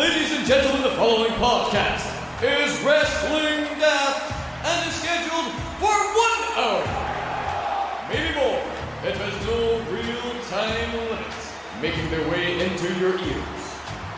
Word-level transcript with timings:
Ladies 0.00 0.32
and 0.32 0.46
gentlemen, 0.46 0.80
the 0.80 0.96
following 0.96 1.32
podcast 1.32 2.08
is 2.42 2.72
Wrestling 2.82 3.68
Daft 3.78 4.32
and 4.64 4.88
is 4.88 4.94
scheduled 4.94 5.52
for 5.76 5.92
one 5.92 6.42
hour. 6.56 8.08
Maybe 8.08 8.34
more. 8.34 8.64
It 9.04 9.18
has 9.18 9.36
no 9.44 9.76
real 9.92 10.42
time 10.48 10.96
limits, 10.96 11.52
making 11.82 12.08
their 12.08 12.26
way 12.30 12.64
into 12.64 12.94
your 12.98 13.18
ears. 13.18 13.62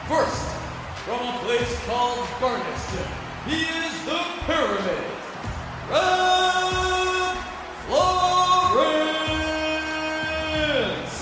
First, 0.06 0.46
from 1.02 1.18
a 1.18 1.38
place 1.42 1.84
called 1.86 2.28
Burnistoun, 2.38 3.10
he 3.48 3.62
is 3.62 4.04
the 4.04 4.22
Pyramid. 4.46 5.04
Rab 5.90 7.36
Florence! 7.88 8.31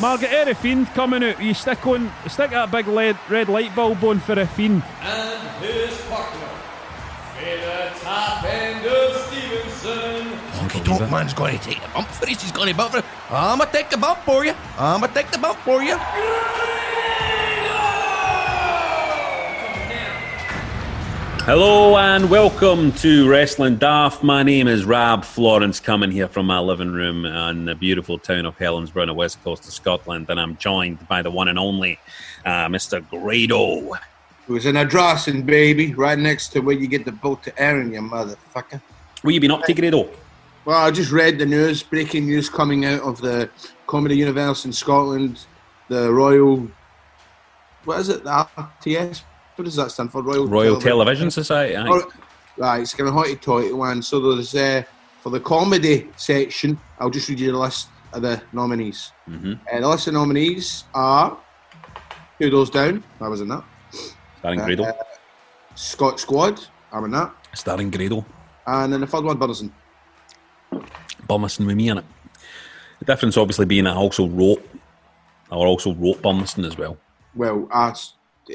Margaret 0.01 0.33
Air 0.33 0.55
Fiend 0.55 0.87
coming 0.95 1.23
out. 1.23 1.43
You 1.43 1.53
stick 1.53 1.87
on, 1.87 2.11
stick 2.27 2.53
that 2.53 2.71
big 2.71 2.87
lead, 2.89 3.19
red 3.29 3.51
light 3.51 3.75
bulb 3.77 4.03
on 4.03 4.19
for 4.19 4.33
a 4.33 4.47
fiend. 4.47 4.83
And 5.03 5.63
his 5.63 6.01
partner, 6.07 6.49
Faye 7.37 7.61
the 7.61 8.01
top 8.01 8.43
end 8.45 8.87
of 8.87 9.17
Stevenston. 9.27 10.23
Honky 10.53 10.83
Tonk 10.83 11.11
Man's 11.11 11.35
going 11.35 11.59
to 11.59 11.65
take 11.65 11.83
the 11.83 11.89
bump 11.89 12.09
for 12.09 12.25
this. 12.25 12.41
He's 12.41 12.51
going 12.51 12.71
to 12.71 12.75
bump 12.75 12.93
for 12.93 12.99
it. 13.01 13.05
I'm 13.29 13.59
going 13.59 13.71
to 13.71 13.77
take 13.77 13.91
the 13.91 13.99
bump 13.99 14.21
for 14.21 14.43
you. 14.43 14.55
I'm 14.79 15.01
going 15.01 15.13
to 15.13 15.15
take 15.15 15.31
the 15.31 15.39
bump 15.39 15.59
for 15.59 15.83
you. 15.83 15.99
Hello 21.45 21.97
and 21.97 22.29
welcome 22.29 22.93
to 22.93 23.27
Wrestling 23.29 23.77
Daft. 23.77 24.23
My 24.23 24.43
name 24.43 24.69
is 24.69 24.85
Rab 24.85 25.25
Florence, 25.25 25.81
coming 25.81 26.11
here 26.11 26.29
from 26.29 26.45
my 26.45 26.59
living 26.59 26.93
room 26.93 27.25
in 27.25 27.65
the 27.65 27.75
beautiful 27.75 28.19
town 28.19 28.45
of 28.45 28.59
Helensburgh 28.59 29.03
on 29.03 29.09
the 29.09 29.15
west 29.15 29.43
coast 29.43 29.67
of 29.67 29.73
Scotland, 29.73 30.27
and 30.29 30.39
I'm 30.39 30.59
joined 30.59 31.09
by 31.09 31.23
the 31.23 31.31
one 31.31 31.49
and 31.49 31.59
only 31.59 31.99
uh, 32.45 32.69
Mr. 32.69 33.01
Grado. 33.09 33.95
It 33.95 34.53
was 34.53 34.67
in 34.67 34.77
a 34.77 34.85
dressing, 34.85 35.43
baby, 35.43 35.95
right 35.95 36.19
next 36.19 36.49
to 36.51 36.61
where 36.61 36.77
you 36.77 36.87
get 36.87 37.07
the 37.07 37.13
boat 37.13 37.43
to 37.45 37.59
Arran, 37.61 37.95
you 37.95 38.01
motherfucker. 38.01 38.81
What 39.23 39.33
you 39.33 39.41
been 39.41 39.51
up 39.51 39.65
to, 39.65 39.73
Grado? 39.73 40.11
Well, 40.67 40.77
I 40.77 40.91
just 40.91 41.11
read 41.11 41.39
the 41.39 41.47
news, 41.47 41.83
breaking 41.83 42.27
news 42.27 42.51
coming 42.51 42.85
out 42.85 43.01
of 43.01 43.19
the 43.23 43.49
Comedy 43.87 44.17
Universe 44.19 44.67
in 44.67 44.75
Scotland, 44.75 45.47
the 45.89 46.13
Royal, 46.13 46.69
what 47.87 48.01
is 48.01 48.11
it, 48.11 48.25
the 48.25 48.31
RTS? 48.31 49.23
What 49.61 49.67
does 49.67 49.77
that 49.77 49.91
stand 49.91 50.11
for? 50.11 50.23
Royal, 50.23 50.47
Royal 50.47 50.81
Television 50.81 51.31
Society. 51.31 51.77
aye. 51.77 51.87
Oh, 51.87 52.11
Right, 52.57 52.81
it's 52.81 52.95
kind 52.95 53.07
of 53.09 53.15
hoity-toity 53.15 53.75
one. 53.75 54.01
So 54.01 54.19
there's, 54.35 54.55
uh, 54.55 54.85
for 55.21 55.29
the 55.29 55.39
comedy 55.39 56.09
section, 56.17 56.81
I'll 56.99 57.11
just 57.11 57.29
read 57.29 57.41
you 57.41 57.53
the 57.53 57.59
list 57.59 57.89
of 58.15 58.23
the 58.23 58.41
nominees. 58.55 59.13
Mhm. 59.29 59.59
Uh, 59.71 59.81
the 59.81 59.87
list 59.87 60.07
of 60.07 60.15
nominees 60.15 60.85
are 60.95 61.37
Two 62.41 62.49
Doors 62.49 62.71
Down, 62.71 63.05
I 63.21 63.29
was 63.29 63.43
in 63.43 63.49
that. 63.49 63.63
Starring 64.39 64.61
Grado. 64.61 64.85
Uh, 64.85 64.93
Scot 65.75 66.19
Squad, 66.19 66.59
I'm 66.91 67.05
in 67.05 67.11
that. 67.11 67.31
Starring 67.53 67.91
Grado. 67.91 68.25
And 68.67 68.91
then 68.95 69.03
the 69.03 69.07
third 69.07 69.25
one, 69.25 69.39
Burnistoun. 69.39 69.71
Burnistoun 71.29 71.67
with 71.67 71.77
me 71.77 71.91
in 71.91 71.99
it. 71.99 72.05
The 73.01 73.05
difference 73.05 73.37
obviously 73.37 73.67
being 73.67 73.87
I 73.87 73.95
also 73.95 74.27
wrote, 74.27 74.67
I 75.53 75.57
also 75.57 75.93
wrote 75.93 76.23
Burnistoun 76.23 76.67
as 76.67 76.79
well. 76.79 76.97
Well, 77.35 77.69
I 77.71 77.93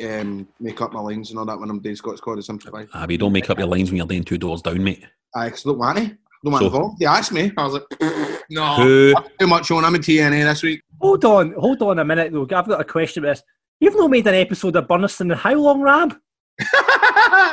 um, 0.03 0.47
make 0.59 0.81
up 0.81 0.93
my 0.93 0.99
lines 0.99 1.29
and 1.29 1.39
all 1.39 1.45
that 1.45 1.59
when 1.59 1.69
I'm 1.69 1.79
doing 1.79 1.95
Scot 1.95 2.17
Squad 2.17 2.35
to 2.35 2.43
simplify. 2.43 2.85
Ah, 2.93 3.01
but 3.01 3.11
you 3.11 3.17
don't 3.17 3.31
make 3.33 3.49
up 3.49 3.57
your 3.57 3.67
lines 3.67 3.89
when 3.89 3.97
you're 3.97 4.07
doing 4.07 4.23
two 4.23 4.37
doors 4.37 4.61
down, 4.61 4.83
mate. 4.83 5.03
I 5.35 5.47
actually 5.47 5.73
don't 5.73 5.79
want 5.79 5.97
to. 5.97 6.17
Don't 6.43 6.51
want 6.53 6.61
So- 6.61 6.67
involved. 6.67 6.99
They 6.99 7.05
asked 7.05 7.31
me. 7.31 7.51
I 7.57 7.63
was 7.65 7.73
like, 7.73 7.83
no. 8.49 8.75
Who- 8.75 9.13
I'm 9.17 9.23
too 9.39 9.47
much 9.47 9.71
on. 9.71 9.85
I'm 9.85 9.95
in 9.95 10.01
TNA 10.01 10.43
this 10.43 10.63
week. 10.63 10.81
Hold 11.01 11.25
on, 11.25 11.53
hold 11.53 11.81
on 11.81 11.99
a 11.99 12.05
minute 12.05 12.31
though. 12.31 12.43
I've 12.43 12.67
got 12.67 12.81
a 12.81 12.85
question 12.85 13.23
about 13.23 13.35
this. 13.35 13.43
You've 13.79 13.95
not 13.97 14.09
made 14.09 14.25
an 14.27 14.35
episode 14.35 14.75
of 14.77 14.87
Burnistoun 14.87 15.31
in 15.31 15.37
how 15.37 15.53
long, 15.55 15.81
Rab? 15.81 16.15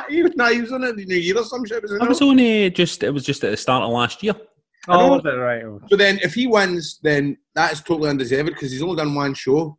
he 0.08 0.22
was 0.22 0.32
not. 0.36 0.52
He 0.52 0.60
was 0.60 0.72
on 0.72 0.84
it 0.84 0.90
in 0.90 0.96
the 0.96 1.04
new 1.06 1.16
year 1.16 1.36
or 1.36 1.44
some 1.44 1.64
shit. 1.66 1.82
Was 1.82 1.92
it 1.92 2.00
I 2.02 2.06
was 2.06 2.20
not? 2.20 2.28
only 2.28 2.70
just, 2.70 3.02
it 3.02 3.10
was 3.10 3.24
just 3.24 3.42
at 3.44 3.50
the 3.50 3.56
start 3.56 3.82
of 3.82 3.90
last 3.90 4.22
year. 4.22 4.34
Oh, 4.88 5.16
is 5.18 5.24
it 5.24 5.28
right? 5.28 5.62
okay. 5.64 5.86
So 5.90 5.96
then, 5.96 6.18
if 6.22 6.34
he 6.34 6.46
wins, 6.46 6.98
then 7.02 7.36
that 7.54 7.72
is 7.72 7.80
totally 7.82 8.10
undeserved 8.10 8.46
because 8.48 8.70
he's 8.72 8.82
only 8.82 8.96
done 8.96 9.14
one 9.14 9.34
show. 9.34 9.76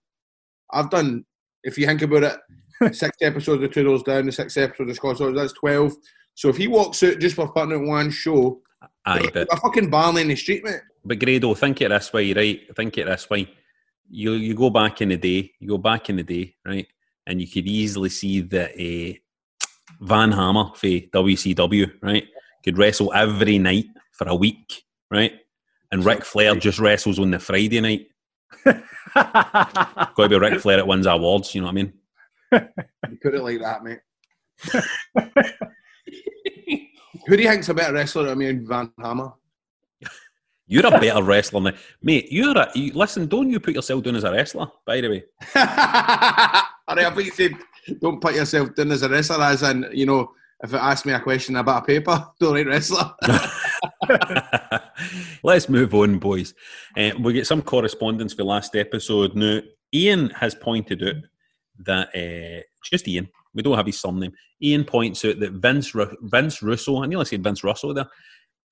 I've 0.71 0.89
done, 0.89 1.25
if 1.63 1.77
you 1.77 1.85
think 1.85 2.01
about 2.01 2.23
it, 2.23 2.93
six 2.95 3.17
episodes 3.21 3.63
of 3.63 3.71
Two 3.71 3.83
Doors 3.83 4.03
Down, 4.03 4.25
the 4.25 4.31
six 4.31 4.57
episodes 4.57 4.91
of 4.91 4.95
Scot 4.95 5.15
Squad, 5.17 5.35
that's 5.35 5.53
12. 5.53 5.93
So 6.35 6.49
if 6.49 6.57
he 6.57 6.67
walks 6.67 7.03
out 7.03 7.19
just 7.19 7.35
for 7.35 7.51
putting 7.51 7.73
out 7.73 7.87
one 7.87 8.11
show, 8.11 8.61
Aye, 9.05 9.29
but 9.33 9.47
a 9.51 9.57
fucking 9.57 9.89
Barney 9.89 10.21
in 10.21 10.27
the 10.29 10.35
street, 10.35 10.63
mate. 10.63 10.81
But 11.05 11.19
Grado, 11.19 11.53
think 11.53 11.81
it 11.81 11.89
this 11.89 12.13
way, 12.13 12.33
right? 12.33 12.75
Think 12.75 12.97
it 12.97 13.05
this 13.05 13.29
way. 13.29 13.49
You 14.09 14.33
you 14.33 14.53
go 14.53 14.69
back 14.69 15.01
in 15.01 15.09
the 15.09 15.17
day, 15.17 15.51
you 15.59 15.69
go 15.69 15.77
back 15.77 16.09
in 16.09 16.17
the 16.17 16.23
day, 16.23 16.55
right? 16.65 16.87
And 17.25 17.41
you 17.41 17.47
could 17.47 17.67
easily 17.67 18.09
see 18.09 18.41
that 18.41 18.71
uh, 18.71 19.17
Van 20.01 20.31
Hammer 20.31 20.71
for 20.75 20.87
WCW, 20.87 21.93
right, 22.01 22.27
could 22.63 22.77
wrestle 22.77 23.13
every 23.13 23.59
night 23.59 23.85
for 24.11 24.27
a 24.27 24.35
week, 24.35 24.83
right? 25.11 25.33
And 25.91 26.03
Ric 26.03 26.25
Flair 26.25 26.55
just 26.55 26.79
wrestles 26.79 27.19
on 27.19 27.31
the 27.31 27.39
Friday 27.39 27.79
night. 27.79 28.07
Got 29.15 30.15
to 30.15 30.29
be 30.29 30.39
Ric 30.39 30.59
Flair 30.59 30.77
that 30.77 30.87
wins 30.87 31.05
awards, 31.05 31.53
you 31.53 31.61
know 31.61 31.67
what 31.67 31.71
I 31.71 31.75
mean? 31.75 31.93
You 32.51 33.17
put 33.21 33.35
it 33.35 33.43
like 33.43 33.59
that, 33.61 33.83
mate. 33.83 33.99
Who 37.27 37.37
do 37.37 37.43
you 37.43 37.49
think's 37.49 37.69
a 37.69 37.73
better 37.73 37.93
wrestler? 37.93 38.29
I 38.29 38.35
mean, 38.35 38.67
Van 38.67 38.91
Hammer. 39.01 39.31
You're 40.67 40.85
a 40.87 40.91
better 40.91 41.23
wrestler 41.23 41.61
than 41.61 41.75
mate. 42.01 42.31
You're 42.31 42.57
a 42.57 42.69
you, 42.73 42.93
listen. 42.93 43.27
Don't 43.27 43.49
you 43.49 43.59
put 43.59 43.75
yourself 43.75 44.03
down 44.03 44.15
as 44.15 44.23
a 44.23 44.31
wrestler? 44.31 44.67
By 44.85 45.01
the 45.01 45.09
way, 45.09 45.23
All 45.55 46.95
right, 46.95 47.05
I 47.05 47.09
thought 47.09 47.25
you 47.25 47.31
said 47.31 47.53
don't 48.01 48.21
put 48.21 48.35
yourself 48.35 48.73
down 48.75 48.91
as 48.91 49.03
a 49.03 49.09
wrestler, 49.09 49.43
as 49.43 49.61
in, 49.63 49.85
you 49.91 50.05
know, 50.05 50.31
if 50.61 50.73
it 50.73 50.77
asks 50.77 51.05
me 51.05 51.13
a 51.13 51.19
question 51.19 51.55
about 51.55 51.83
a 51.83 51.85
paper, 51.85 52.27
don't 52.39 52.53
write 52.53 52.67
wrestler. 52.67 53.13
Let's 55.43 55.69
move 55.69 55.93
on, 55.93 56.19
boys. 56.19 56.53
Uh, 56.97 57.11
we 57.19 57.33
get 57.33 57.47
some 57.47 57.61
correspondence 57.61 58.33
for 58.33 58.43
last 58.43 58.75
episode. 58.75 59.35
Now, 59.35 59.59
Ian 59.93 60.29
has 60.31 60.55
pointed 60.55 61.03
out 61.03 61.15
that 61.79 62.09
uh, 62.15 62.63
just 62.83 63.07
Ian. 63.07 63.29
We 63.53 63.61
don't 63.61 63.77
have 63.77 63.85
his 63.85 63.99
surname. 63.99 64.33
Ian 64.61 64.83
points 64.83 65.23
out 65.25 65.39
that 65.39 65.51
Vince 65.53 65.93
Ru- 65.93 66.17
Vince 66.21 66.61
Russo. 66.61 67.03
I 67.03 67.07
nearly 67.07 67.25
said 67.25 67.43
Vince 67.43 67.63
Russo 67.63 67.93
there. 67.93 68.07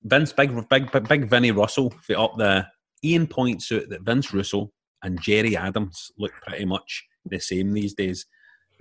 Vince 0.02 0.32
Big 0.32 0.68
Big 0.68 1.08
Big, 1.08 1.28
Vinny 1.28 1.50
Russell 1.50 1.90
for 2.00 2.18
up 2.18 2.34
there. 2.38 2.68
Ian 3.04 3.26
points 3.26 3.70
out 3.72 3.88
that 3.90 4.02
Vince 4.02 4.32
Russo 4.32 4.72
and 5.02 5.20
Gerry 5.20 5.56
Adams 5.56 6.10
look 6.18 6.32
pretty 6.46 6.64
much 6.64 7.04
the 7.24 7.38
same 7.38 7.72
these 7.72 7.94
days. 7.94 8.26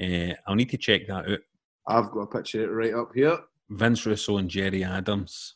Uh, 0.02 0.34
I'll 0.48 0.56
need 0.56 0.70
to 0.70 0.78
check 0.78 1.08
that 1.08 1.30
out. 1.30 1.40
I've 1.88 2.12
got 2.12 2.20
a 2.22 2.28
picture 2.28 2.64
it 2.64 2.68
right 2.68 2.94
up 2.94 3.12
here. 3.14 3.38
Vince 3.70 4.06
Russo 4.06 4.38
and 4.38 4.50
Gerry 4.50 4.84
Adams. 4.84 5.56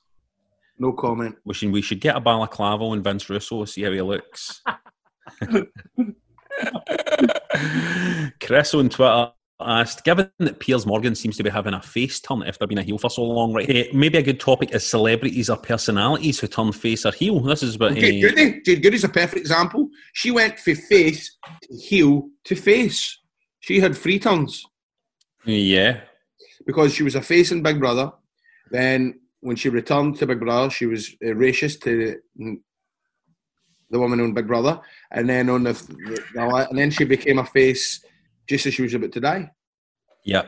No 0.77 0.91
comment. 0.93 1.35
Wishing 1.45 1.71
we 1.71 1.81
should 1.81 2.01
get 2.01 2.15
a 2.15 2.19
balaclava 2.19 2.83
on 2.83 3.01
Vince 3.01 3.29
Russo, 3.29 3.63
see 3.65 3.83
how 3.83 3.91
he 3.91 4.01
looks. 4.01 4.61
Chris 8.41 8.73
on 8.73 8.89
Twitter 8.89 9.31
asked, 9.61 10.03
given 10.03 10.29
that 10.39 10.59
Piers 10.59 10.85
Morgan 10.85 11.15
seems 11.15 11.37
to 11.37 11.43
be 11.43 11.49
having 11.49 11.73
a 11.73 11.81
face 11.81 12.19
turn 12.19 12.43
after 12.43 12.67
being 12.67 12.79
a 12.79 12.83
heel 12.83 12.97
for 12.97 13.09
so 13.09 13.23
long, 13.23 13.53
right? 13.53 13.93
maybe 13.93 14.17
a 14.17 14.21
good 14.21 14.39
topic 14.39 14.75
is 14.75 14.85
celebrities 14.85 15.49
or 15.49 15.55
personalities 15.55 16.39
who 16.39 16.47
turn 16.47 16.73
face 16.73 17.05
or 17.05 17.13
heel. 17.13 17.39
This 17.39 17.63
is 17.63 17.79
what 17.79 17.95
Jade 17.95 18.23
eh, 18.23 18.27
Goody. 18.27 18.61
Jade 18.61 18.83
Goody's 18.83 19.05
a 19.05 19.09
perfect 19.09 19.37
example. 19.37 19.89
She 20.13 20.31
went 20.31 20.59
from 20.59 20.75
face 20.75 21.37
to 21.63 21.75
heel 21.77 22.27
to 22.45 22.55
face. 22.55 23.17
She 23.61 23.79
had 23.79 23.95
three 23.95 24.19
turns 24.19 24.65
yeah. 25.45 26.01
Because 26.65 26.93
she 26.93 27.03
was 27.03 27.15
a 27.15 27.21
face 27.21 27.51
in 27.51 27.61
Big 27.61 27.79
Brother. 27.79 28.11
Then 28.71 29.19
when 29.41 29.55
she 29.55 29.69
returned 29.69 30.17
to 30.17 30.27
Big 30.27 30.39
Brother, 30.39 30.69
she 30.69 30.85
was 30.85 31.15
uh, 31.23 31.29
racist 31.29 31.81
to 31.81 32.19
the 33.89 33.99
woman 33.99 34.19
on 34.19 34.33
Big 34.33 34.47
Brother, 34.47 34.79
and 35.11 35.29
then 35.29 35.49
on 35.49 35.63
the, 35.63 35.73
the 36.33 36.67
and 36.69 36.77
then 36.77 36.91
she 36.91 37.03
became 37.05 37.39
a 37.39 37.45
face 37.45 38.03
just 38.47 38.65
as 38.65 38.73
she 38.73 38.81
was 38.81 38.93
about 38.93 39.11
to 39.11 39.19
die. 39.19 39.51
Yeah, 40.23 40.43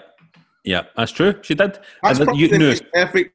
yeah, 0.63 0.83
That's 0.95 1.11
true. 1.11 1.35
She 1.43 1.55
did. 1.55 1.79
That's 2.03 2.19
And 2.19 2.27
probably 2.27 2.41
you 2.41 2.49
the 2.49 2.59
most 2.59 2.83
perfect 2.91 3.33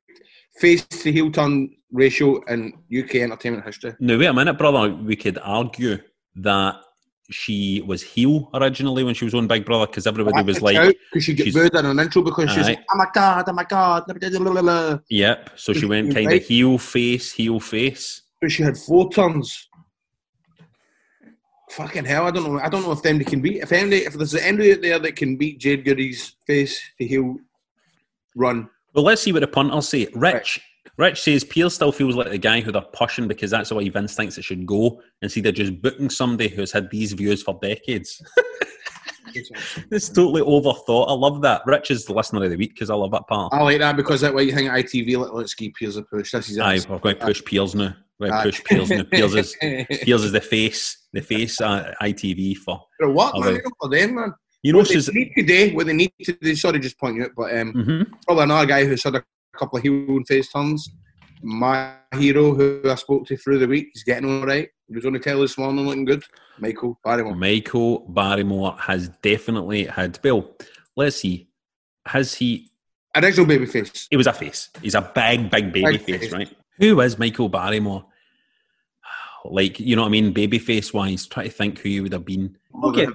face 0.58 0.84
to 0.84 1.10
heel 1.10 1.30
turn 1.30 1.74
ratio 1.90 2.42
in 2.44 2.72
UK 2.92 3.16
entertainment 3.16 3.64
history. 3.64 3.94
Now, 4.00 4.18
wait 4.18 4.26
a 4.26 4.32
minute, 4.34 4.58
brother. 4.58 4.94
We 4.94 5.16
could 5.16 5.38
argue 5.42 5.98
that 6.36 6.76
she 7.32 7.82
was 7.86 8.02
heel 8.02 8.50
originally 8.54 9.04
when 9.04 9.14
she 9.14 9.24
was 9.24 9.34
on 9.34 9.46
Big 9.46 9.64
Brother 9.64 9.86
because 9.86 10.06
everybody 10.06 10.42
was 10.42 10.60
like, 10.62 10.96
because 11.12 11.24
she 11.24 11.34
get 11.34 11.52
booed 11.52 11.74
in 11.74 11.86
an 11.86 11.98
intro 11.98 12.22
because 12.22 12.50
she's 12.50 12.66
like, 12.66 12.80
oh 12.92 12.96
my 12.96 13.06
god, 13.14 13.44
oh 13.48 13.52
my 13.52 13.64
god, 13.64 14.04
blah, 14.06 14.14
blah, 14.14 14.38
blah, 14.38 14.52
blah, 14.52 14.62
blah. 14.62 14.98
yep. 15.08 15.50
So 15.56 15.72
she 15.72 15.86
went 15.86 16.14
kind 16.14 16.32
of 16.32 16.42
heel 16.42 16.78
face, 16.78 17.32
heel 17.32 17.60
face. 17.60 18.22
but 18.40 18.50
she 18.52 18.62
had 18.62 18.76
four 18.76 19.10
turns. 19.10 19.68
Fucking 21.70 22.04
hell, 22.04 22.26
I 22.26 22.30
don't 22.30 22.44
know. 22.44 22.60
I 22.60 22.68
don't 22.68 22.82
know 22.82 22.92
if 22.92 23.02
them 23.02 23.18
can 23.20 23.40
beat. 23.40 23.62
If 23.62 23.72
anybody, 23.72 24.04
if 24.04 24.12
there's 24.12 24.34
anybody 24.34 24.74
out 24.74 24.82
there 24.82 24.98
that 24.98 25.16
can 25.16 25.36
beat 25.36 25.58
Jade 25.58 25.84
Goody's 25.86 26.36
face 26.46 26.78
to 26.98 27.06
heel 27.06 27.36
run, 28.36 28.68
Well, 28.94 29.04
let's 29.04 29.22
see 29.22 29.32
what 29.32 29.40
the 29.40 29.46
punters 29.46 29.88
say. 29.88 30.06
Rich. 30.14 30.60
Rich 30.98 31.22
says 31.22 31.44
Piers 31.44 31.74
still 31.74 31.92
feels 31.92 32.16
like 32.16 32.30
the 32.30 32.38
guy 32.38 32.60
who 32.60 32.72
they're 32.72 32.82
pushing 32.92 33.26
because 33.28 33.50
that's 33.50 33.70
the 33.70 33.74
way 33.74 33.88
Vince 33.88 34.14
thinks 34.14 34.36
it 34.36 34.42
should 34.44 34.66
go, 34.66 35.00
instead 35.22 35.46
of 35.46 35.54
just 35.54 35.80
booking 35.80 36.10
somebody 36.10 36.48
who's 36.48 36.72
had 36.72 36.90
these 36.90 37.12
views 37.12 37.42
for 37.42 37.58
decades. 37.62 38.20
it's 39.34 40.08
totally 40.08 40.42
overthought. 40.42 41.08
I 41.08 41.12
love 41.12 41.40
that. 41.42 41.62
Rich 41.66 41.90
is 41.90 42.04
the 42.04 42.12
listener 42.12 42.44
of 42.44 42.50
the 42.50 42.56
week 42.56 42.74
because 42.74 42.90
I 42.90 42.94
love 42.94 43.12
that 43.12 43.26
part. 43.26 43.52
I 43.54 43.62
like 43.62 43.78
that 43.78 43.96
because 43.96 44.20
that 44.20 44.34
way 44.34 44.44
you 44.44 44.52
think 44.52 44.70
ITV 44.70 45.16
let, 45.18 45.34
let's 45.34 45.54
give 45.54 45.72
Piers 45.74 45.96
a 45.96 46.02
push. 46.02 46.32
This 46.32 46.50
is 46.50 46.58
Aye, 46.58 46.80
we're 46.88 46.98
going 46.98 47.16
to 47.18 47.24
push 47.24 47.44
Piers 47.44 47.74
now. 47.74 47.94
We're 48.18 48.28
going 48.28 48.42
to 48.42 48.50
push 48.50 48.64
Piers 48.64 48.90
now. 48.90 49.02
Piers 49.04 49.34
is, 49.34 49.56
Piers 50.02 50.24
is 50.24 50.32
the 50.32 50.40
face, 50.40 51.06
the 51.12 51.22
face 51.22 51.60
uh, 51.60 51.94
ITV 52.02 52.56
for. 52.58 52.82
For 52.98 53.10
what, 53.10 53.38
man? 53.40 53.54
You 53.54 53.62
know, 53.62 53.70
for 53.80 53.88
them, 53.88 54.14
man. 54.14 54.34
You 54.62 54.72
know, 54.72 54.78
what 54.80 54.88
they 54.88 55.12
need 55.12 55.32
today, 55.36 55.72
what 55.72 55.86
they 55.86 55.92
need 55.92 56.12
to 56.22 56.32
do, 56.34 56.54
sorry, 56.54 56.78
just 56.78 56.98
point 56.98 57.16
you 57.16 57.24
out, 57.24 57.30
but 57.36 57.56
um, 57.56 57.72
Mhm. 57.72 58.12
probably 58.24 58.44
another 58.44 58.66
guy 58.66 58.84
who's 58.84 59.02
had 59.02 59.16
a 59.16 59.24
couple 59.56 59.78
of 59.78 59.82
heel 59.82 59.92
and 59.92 60.26
face 60.26 60.50
turns. 60.50 60.88
My 61.42 61.94
hero, 62.14 62.54
who 62.54 62.82
I 62.88 62.94
spoke 62.94 63.26
to 63.26 63.36
through 63.36 63.58
the 63.58 63.66
week, 63.66 63.88
he's 63.92 64.04
getting 64.04 64.30
all 64.30 64.46
right. 64.46 64.68
He 64.88 64.94
was 64.94 65.04
on 65.06 65.12
the 65.14 65.18
telly 65.18 65.42
this 65.42 65.58
morning 65.58 65.86
looking 65.86 66.04
good. 66.04 66.22
Michael 66.58 66.98
Barrymore. 67.04 67.34
Michael 67.34 68.00
Barrymore 68.08 68.76
has 68.78 69.08
definitely 69.22 69.84
had. 69.86 70.20
Bill, 70.22 70.48
let's 70.96 71.16
see. 71.16 71.48
Has 72.06 72.34
he 72.34 72.72
Original 73.14 73.46
babyface. 73.46 74.06
He 74.10 74.16
was 74.16 74.26
a 74.26 74.32
face. 74.32 74.70
He's 74.80 74.94
a 74.94 75.02
big, 75.14 75.50
big 75.50 75.72
baby 75.72 75.98
Big 75.98 76.02
face, 76.02 76.20
face. 76.20 76.32
right? 76.32 76.56
Who 76.78 77.00
is 77.00 77.18
Michael 77.18 77.48
Barrymore? 77.48 78.04
Like, 79.44 79.80
you 79.80 79.96
know 79.96 80.02
what 80.02 80.08
I 80.08 80.12
mean? 80.12 80.32
Baby 80.32 80.60
face 80.60 80.94
wise, 80.94 81.26
try 81.26 81.42
to 81.44 81.50
think 81.50 81.80
who 81.80 81.88
you 81.88 82.04
would 82.04 82.12
have 82.12 82.24
been. 82.24 82.56
Hogan. 82.72 83.12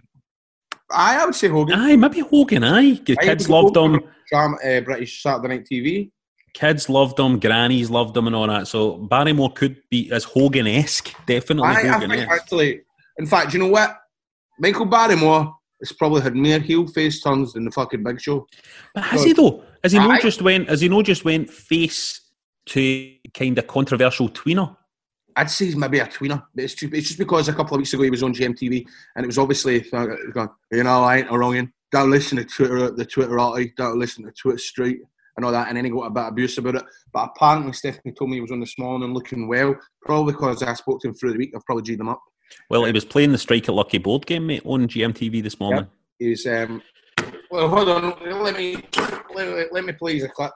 I, 0.92 1.22
I 1.22 1.26
would 1.26 1.34
say 1.36 1.48
Hogan. 1.48 1.80
Aye, 1.80 1.96
maybe 1.96 2.20
Hogan, 2.20 2.66
aye. 2.66 3.00
The 3.06 3.16
kids 3.16 3.50
loved 3.50 3.78
was 3.78 3.96
him. 3.96 4.04
Charm, 4.30 4.58
uh, 4.62 4.82
British 4.82 5.24
Saturday 5.24 5.48
Night 5.48 5.66
TV. 5.72 6.12
Kids 6.58 6.90
loved 6.90 7.20
him. 7.20 7.40
Grannies 7.40 7.92
loved 7.92 8.18
him 8.18 8.26
and 8.26 8.36
all 8.36 8.48
that. 8.48 8.68
So 8.68 8.98
Barrymore 8.98 9.54
could 9.54 9.80
be 9.92 10.12
as 10.12 10.24
Hogan 10.24 10.66
esque. 10.66 11.14
Definitely 11.28 11.70
I, 11.70 11.96
I 11.96 12.00
think 12.00 12.14
actually, 12.14 12.82
in 13.20 13.28
fact, 13.28 13.54
you 13.54 13.60
know 13.60 13.68
what? 13.68 13.96
Michael 14.58 14.88
Barrymore 14.88 15.56
has 15.80 15.92
probably 15.92 16.24
had 16.24 16.36
more 16.36 16.58
heel 16.58 16.88
face 16.88 17.22
turns 17.22 17.54
than 17.54 17.66
the 17.66 17.70
fucking 17.70 18.04
Big 18.04 18.20
Show. 18.20 18.48
But 18.96 19.04
has 19.04 19.24
he 19.24 19.34
though? 19.34 19.64
Has 19.84 19.92
he 19.92 20.00
not 20.00 20.20
just 20.20 20.42
went 20.42 20.68
has 20.68 20.82
he 20.82 20.90
not 20.90 21.06
just 21.06 21.24
went 21.24 21.48
face 21.52 22.22
to 22.70 23.14
kind 23.36 23.60
of 23.60 23.68
controversial 23.68 24.28
tweener? 24.28 24.76
I'd 25.36 25.52
say 25.52 25.66
he's 25.66 25.76
maybe 25.76 26.00
a 26.00 26.08
tweener, 26.08 26.42
but 26.56 26.64
it's, 26.64 26.82
it's 26.82 27.08
just 27.10 27.20
because 27.20 27.48
a 27.50 27.54
couple 27.54 27.76
of 27.76 27.82
weeks 27.82 27.94
ago 27.94 28.02
he 28.02 28.10
was 28.10 28.24
on 28.24 28.34
GMTV 28.34 28.84
and 29.16 29.24
it 29.24 29.28
was 29.28 29.38
obviously 29.38 29.86
uh, 29.94 30.08
going, 30.34 30.50
you 30.72 30.84
know, 30.84 31.04
I 31.04 31.18
ain't 31.18 31.30
wrong. 31.30 31.72
Don't 31.92 32.10
listen 32.10 32.40
to 32.40 32.46
Twitter, 32.46 32.90
the 32.90 33.06
Twitterati, 33.06 33.76
don't 33.76 34.00
listen 34.00 34.26
to 34.26 34.32
Twitter 34.32 34.58
Street 34.58 35.02
and 35.38 35.46
all 35.46 35.52
that. 35.52 35.68
And 35.70 35.78
then 35.78 35.86
he 35.86 35.92
got 35.92 36.08
a 36.08 36.10
bit 36.10 36.24
of 36.24 36.28
abuse 36.30 36.58
about 36.58 36.76
it. 36.76 36.84
But 37.14 37.32
apparently, 37.36 37.72
Stephanie 37.74 38.14
told 38.14 38.30
me 38.30 38.38
he 38.38 38.42
was 38.42 38.52
on 38.52 38.60
this 38.60 38.78
morning 38.78 39.14
looking 39.14 39.48
well, 39.48 39.76
probably 40.02 40.34
because 40.34 40.64
I 40.64 40.74
spoke 40.74 41.02
to 41.02 41.08
him 41.08 41.14
through 41.14 41.34
the 41.34 41.38
week. 41.38 41.54
I've 41.56 41.66
probably 41.66 41.84
G'd 41.84 42.00
him 42.00 42.10
up. 42.10 42.22
Well, 42.70 42.86
he 42.86 42.92
was 42.92 43.06
playing 43.06 43.32
the 43.32 43.38
Strike 43.38 43.68
It 43.68 43.72
Lucky 43.72 43.98
board 43.98 44.26
game, 44.26 44.48
mate, 44.48 44.64
on 44.66 44.88
GMTV 44.88 45.44
this 45.44 45.60
morning. 45.60 45.88
He's, 46.18 46.46
um, 46.48 46.82
well, 47.52 47.70
hold 47.70 47.90
on, 47.90 48.16
let 48.44 48.58
me, 48.58 48.78
let 49.36 49.48
me, 49.48 49.66
let 49.72 49.86
me 49.86 49.94
play 49.94 50.14
you 50.14 50.26
a 50.26 50.30
clip. 50.30 50.52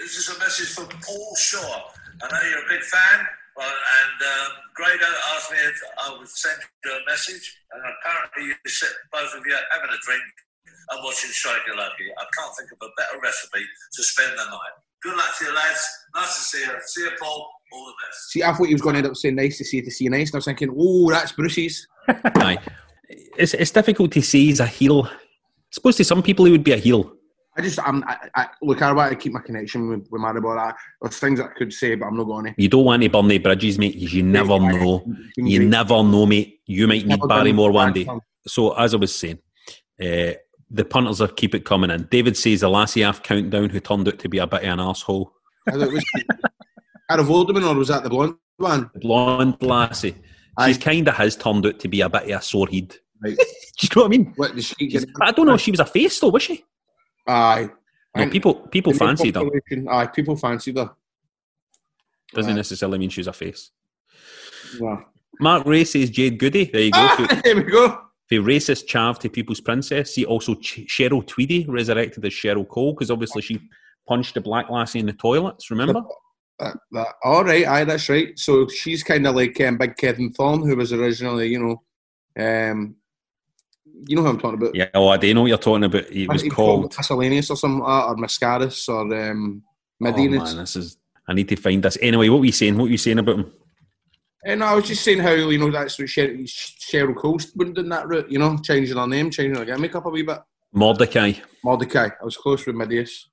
This 0.00 0.16
is 0.16 0.34
a 0.34 0.38
message 0.38 0.68
from 0.68 0.86
Paul 1.02 1.36
Shaw. 1.36 1.82
I 2.22 2.32
know 2.32 2.48
you're 2.48 2.64
a 2.64 2.68
big 2.68 2.82
fan, 2.82 3.26
well, 3.56 3.66
and 3.68 4.18
um, 4.22 4.52
Grado 4.74 5.04
asked 5.34 5.50
me 5.50 5.58
if 5.58 5.80
I 5.98 6.16
would 6.16 6.28
send 6.28 6.56
you 6.84 6.92
a 6.92 7.10
message, 7.10 7.58
and 7.72 7.82
apparently 7.82 8.54
you 8.54 8.70
sit 8.70 8.90
both 9.12 9.34
of 9.34 9.42
you 9.44 9.56
having 9.72 9.90
a 9.90 9.98
drink 10.06 10.22
and 10.90 11.00
watching 11.04 11.30
Strike 11.30 11.62
It 11.68 11.76
Lucky. 11.76 12.06
I 12.16 12.24
can't 12.36 12.56
think 12.56 12.70
of 12.72 12.78
a 12.82 12.90
better 12.96 13.20
recipe 13.22 13.64
to 13.94 14.02
spend 14.02 14.32
the 14.32 14.44
night. 14.44 14.74
Good 15.02 15.16
luck 15.16 15.36
to 15.38 15.44
you, 15.44 15.54
lads. 15.54 15.88
Nice 16.14 16.36
to 16.36 16.42
see 16.42 16.60
you. 16.60 16.72
See 16.86 17.02
you, 17.02 17.10
Paul. 17.20 17.48
All 17.72 17.86
the 17.86 17.92
best. 18.06 18.30
See, 18.30 18.42
I 18.42 18.52
thought 18.52 18.68
he 18.68 18.74
was 18.74 18.82
going 18.82 18.94
to 18.94 18.98
end 18.98 19.06
up 19.08 19.16
saying 19.16 19.34
nice 19.34 19.58
to 19.58 19.64
see 19.64 19.78
you 19.78 19.82
to 19.84 19.90
see 19.90 20.04
you 20.04 20.10
nice. 20.10 20.28
And 20.30 20.36
I 20.36 20.38
was 20.38 20.44
thinking, 20.44 20.74
oh, 20.76 21.10
that's 21.10 21.32
Bruce's. 21.32 21.86
Aye. 22.08 22.58
It's, 23.08 23.54
it's 23.54 23.70
difficult 23.70 24.12
to 24.12 24.22
say 24.22 24.38
he's 24.40 24.60
a 24.60 24.66
heel. 24.66 25.06
I 25.06 25.10
suppose 25.70 25.96
to 25.96 26.04
some 26.04 26.22
people 26.22 26.44
he 26.44 26.52
would 26.52 26.64
be 26.64 26.72
a 26.72 26.76
heel. 26.76 27.12
I 27.58 27.62
just, 27.62 27.78
I'm, 27.80 28.04
I, 28.04 28.16
I, 28.34 28.48
look, 28.62 28.82
I 28.82 28.92
want 28.92 29.10
to 29.10 29.16
keep 29.16 29.32
my 29.32 29.40
connection 29.40 29.88
with, 29.88 30.06
with 30.10 30.20
Barrymore. 30.22 30.58
I, 30.58 30.74
there's 31.00 31.18
things 31.18 31.38
that 31.38 31.50
I 31.50 31.54
could 31.54 31.72
say, 31.72 31.94
but 31.94 32.06
I'm 32.06 32.16
not 32.16 32.24
going 32.24 32.46
to. 32.46 32.54
You 32.58 32.68
don't 32.68 32.84
want 32.84 33.02
to 33.02 33.08
burn 33.08 33.28
the 33.28 33.38
bridges, 33.38 33.78
mate, 33.78 33.94
'cause 33.94 34.12
you 34.12 34.22
never 34.22 34.58
know. 34.58 35.04
You 35.36 35.66
never 35.66 36.02
know, 36.02 36.26
mate. 36.26 36.60
You 36.66 36.86
might 36.86 37.06
need 37.06 37.08
Never 37.08 37.20
been 37.20 37.28
Barrymore 37.28 37.72
one 37.72 37.92
day. 37.94 38.06
So, 38.46 38.74
as 38.74 38.92
I 38.92 38.98
was 38.98 39.14
saying, 39.14 39.38
uh, 40.00 40.32
the 40.70 40.84
punters 40.84 41.20
are 41.20 41.28
keep 41.28 41.54
it 41.54 41.64
coming 41.64 41.90
in. 41.90 42.04
David 42.10 42.36
says 42.36 42.60
the 42.60 42.68
Lassie 42.68 43.02
half 43.02 43.22
countdown 43.22 43.70
who 43.70 43.80
turned 43.80 44.08
out 44.08 44.18
to 44.18 44.28
be 44.28 44.38
a 44.38 44.46
bit 44.46 44.64
of 44.64 44.68
an 44.68 44.80
asshole. 44.80 45.32
Out 45.68 45.80
of 47.20 47.26
Vorderman, 47.26 47.68
or 47.70 47.74
was 47.76 47.88
that 47.88 48.02
the 48.02 48.10
blonde 48.10 48.36
one? 48.56 48.90
The 48.94 49.00
blonde 49.00 49.56
Lassie. 49.60 50.16
She's 50.64 50.78
kind 50.78 51.06
of 51.06 51.14
has 51.14 51.36
turned 51.36 51.66
out 51.66 51.78
to 51.80 51.88
be 51.88 52.00
a 52.00 52.08
bit 52.08 52.30
of 52.30 52.40
a 52.40 52.42
sore 52.42 52.66
head. 52.68 52.96
Right. 53.22 53.36
Do 53.78 53.86
you 53.86 53.88
know 53.94 54.02
what 54.02 54.06
I 54.06 54.08
mean? 54.08 54.32
What, 54.36 54.62
she 54.62 54.98
I 55.20 55.30
don't 55.32 55.46
know 55.46 55.54
if 55.54 55.60
she 55.60 55.70
was 55.70 55.80
a 55.80 55.84
face 55.86 56.18
though, 56.18 56.28
was 56.30 56.42
she? 56.42 56.64
Aye. 57.26 57.68
No, 58.14 58.22
And- 58.22 58.32
people 58.32 58.54
people 58.54 58.92
fancied 58.94 59.34
her. 59.34 59.42
Aye, 59.90 60.06
people 60.06 60.34
fancied 60.36 60.78
her. 60.78 60.90
Doesn't 62.32 62.52
Aye. 62.52 62.56
necessarily 62.56 62.98
mean 62.98 63.10
she's 63.10 63.26
a 63.26 63.32
face. 63.32 63.70
No. 64.80 65.04
Mark 65.38 65.66
Ray 65.66 65.84
says 65.84 66.08
Jade 66.08 66.38
Goody. 66.38 66.64
There 66.64 66.80
you 66.80 66.90
go. 66.90 66.98
Ah, 66.98 67.40
there 67.44 67.56
we 67.56 67.62
go. 67.64 68.00
For 68.28 68.36
racist 68.36 68.88
chav 68.88 69.18
to 69.20 69.28
People's 69.28 69.60
Princess. 69.60 70.14
See 70.14 70.24
also 70.24 70.54
Ch- 70.56 70.86
Cheryl 70.88 71.24
Tweedy 71.26 71.64
resurrected 71.68 72.24
as 72.24 72.32
Cheryl 72.32 72.66
Cole 72.66 72.92
because 72.92 73.10
obviously 73.10 73.42
she 73.42 73.60
punched 74.08 74.36
a 74.36 74.40
black 74.40 74.68
lassie 74.68 74.98
in 74.98 75.06
the 75.06 75.12
toilets. 75.12 75.70
Remember? 75.70 76.02
That, 76.58 76.76
that, 76.92 77.08
all 77.22 77.44
right, 77.44 77.66
aye, 77.66 77.84
that's 77.84 78.08
right. 78.08 78.36
So 78.38 78.66
she's 78.68 79.02
kind 79.04 79.26
of 79.26 79.34
like 79.36 79.60
um, 79.60 79.78
Big 79.78 79.96
Kevin 79.96 80.32
Thorn, 80.32 80.62
who 80.62 80.74
was 80.74 80.92
originally, 80.92 81.48
you 81.48 81.58
know, 81.58 81.82
um, 82.42 82.96
you 84.08 84.16
know 84.16 84.22
who 84.22 84.28
I'm 84.28 84.40
talking 84.40 84.60
about. 84.60 84.74
Yeah. 84.74 84.88
Oh, 84.94 85.08
I 85.08 85.18
do 85.18 85.32
know 85.32 85.42
what 85.42 85.48
you're 85.48 85.58
talking 85.58 85.84
about. 85.84 86.10
It 86.10 86.28
was 86.28 86.42
called. 86.44 86.94
Miscellaneous 86.96 87.50
or 87.50 87.56
something, 87.56 87.80
like 87.80 87.88
that, 87.88 88.08
or 88.08 88.16
Mascaris, 88.16 88.88
or 88.88 89.30
um, 89.30 89.62
Oh, 90.00 90.04
Medina's. 90.04 90.54
man, 90.54 90.62
this 90.62 90.76
is. 90.76 90.98
I 91.28 91.32
need 91.32 91.48
to 91.48 91.56
find 91.56 91.82
this. 91.82 91.98
Anyway, 92.00 92.28
what 92.28 92.40
were 92.40 92.46
you 92.46 92.52
saying? 92.52 92.76
What 92.76 92.84
were 92.84 92.90
you 92.90 92.98
saying 92.98 93.18
about 93.18 93.38
him? 93.38 93.52
And 94.44 94.62
I 94.62 94.74
was 94.74 94.86
just 94.86 95.02
saying 95.02 95.20
how 95.20 95.32
you 95.32 95.58
know 95.58 95.70
that's 95.70 95.98
what 95.98 96.08
Cheryl, 96.08 96.44
Cheryl 96.44 97.16
Cole 97.16 97.40
went 97.56 97.74
down 97.74 97.88
that 97.88 98.06
route. 98.06 98.30
You 98.30 98.38
know, 98.38 98.56
changing 98.58 98.96
her 98.96 99.06
name, 99.06 99.30
changing 99.30 99.56
her 99.56 99.64
gimmick 99.64 99.94
up 99.94 100.06
a 100.06 100.10
wee 100.10 100.22
bit. 100.22 100.38
Mordecai. 100.72 101.32
Mordecai. 101.64 102.08
I 102.20 102.24
was 102.24 102.36
close 102.36 102.66
with 102.66 102.76
Midias. 102.76 103.28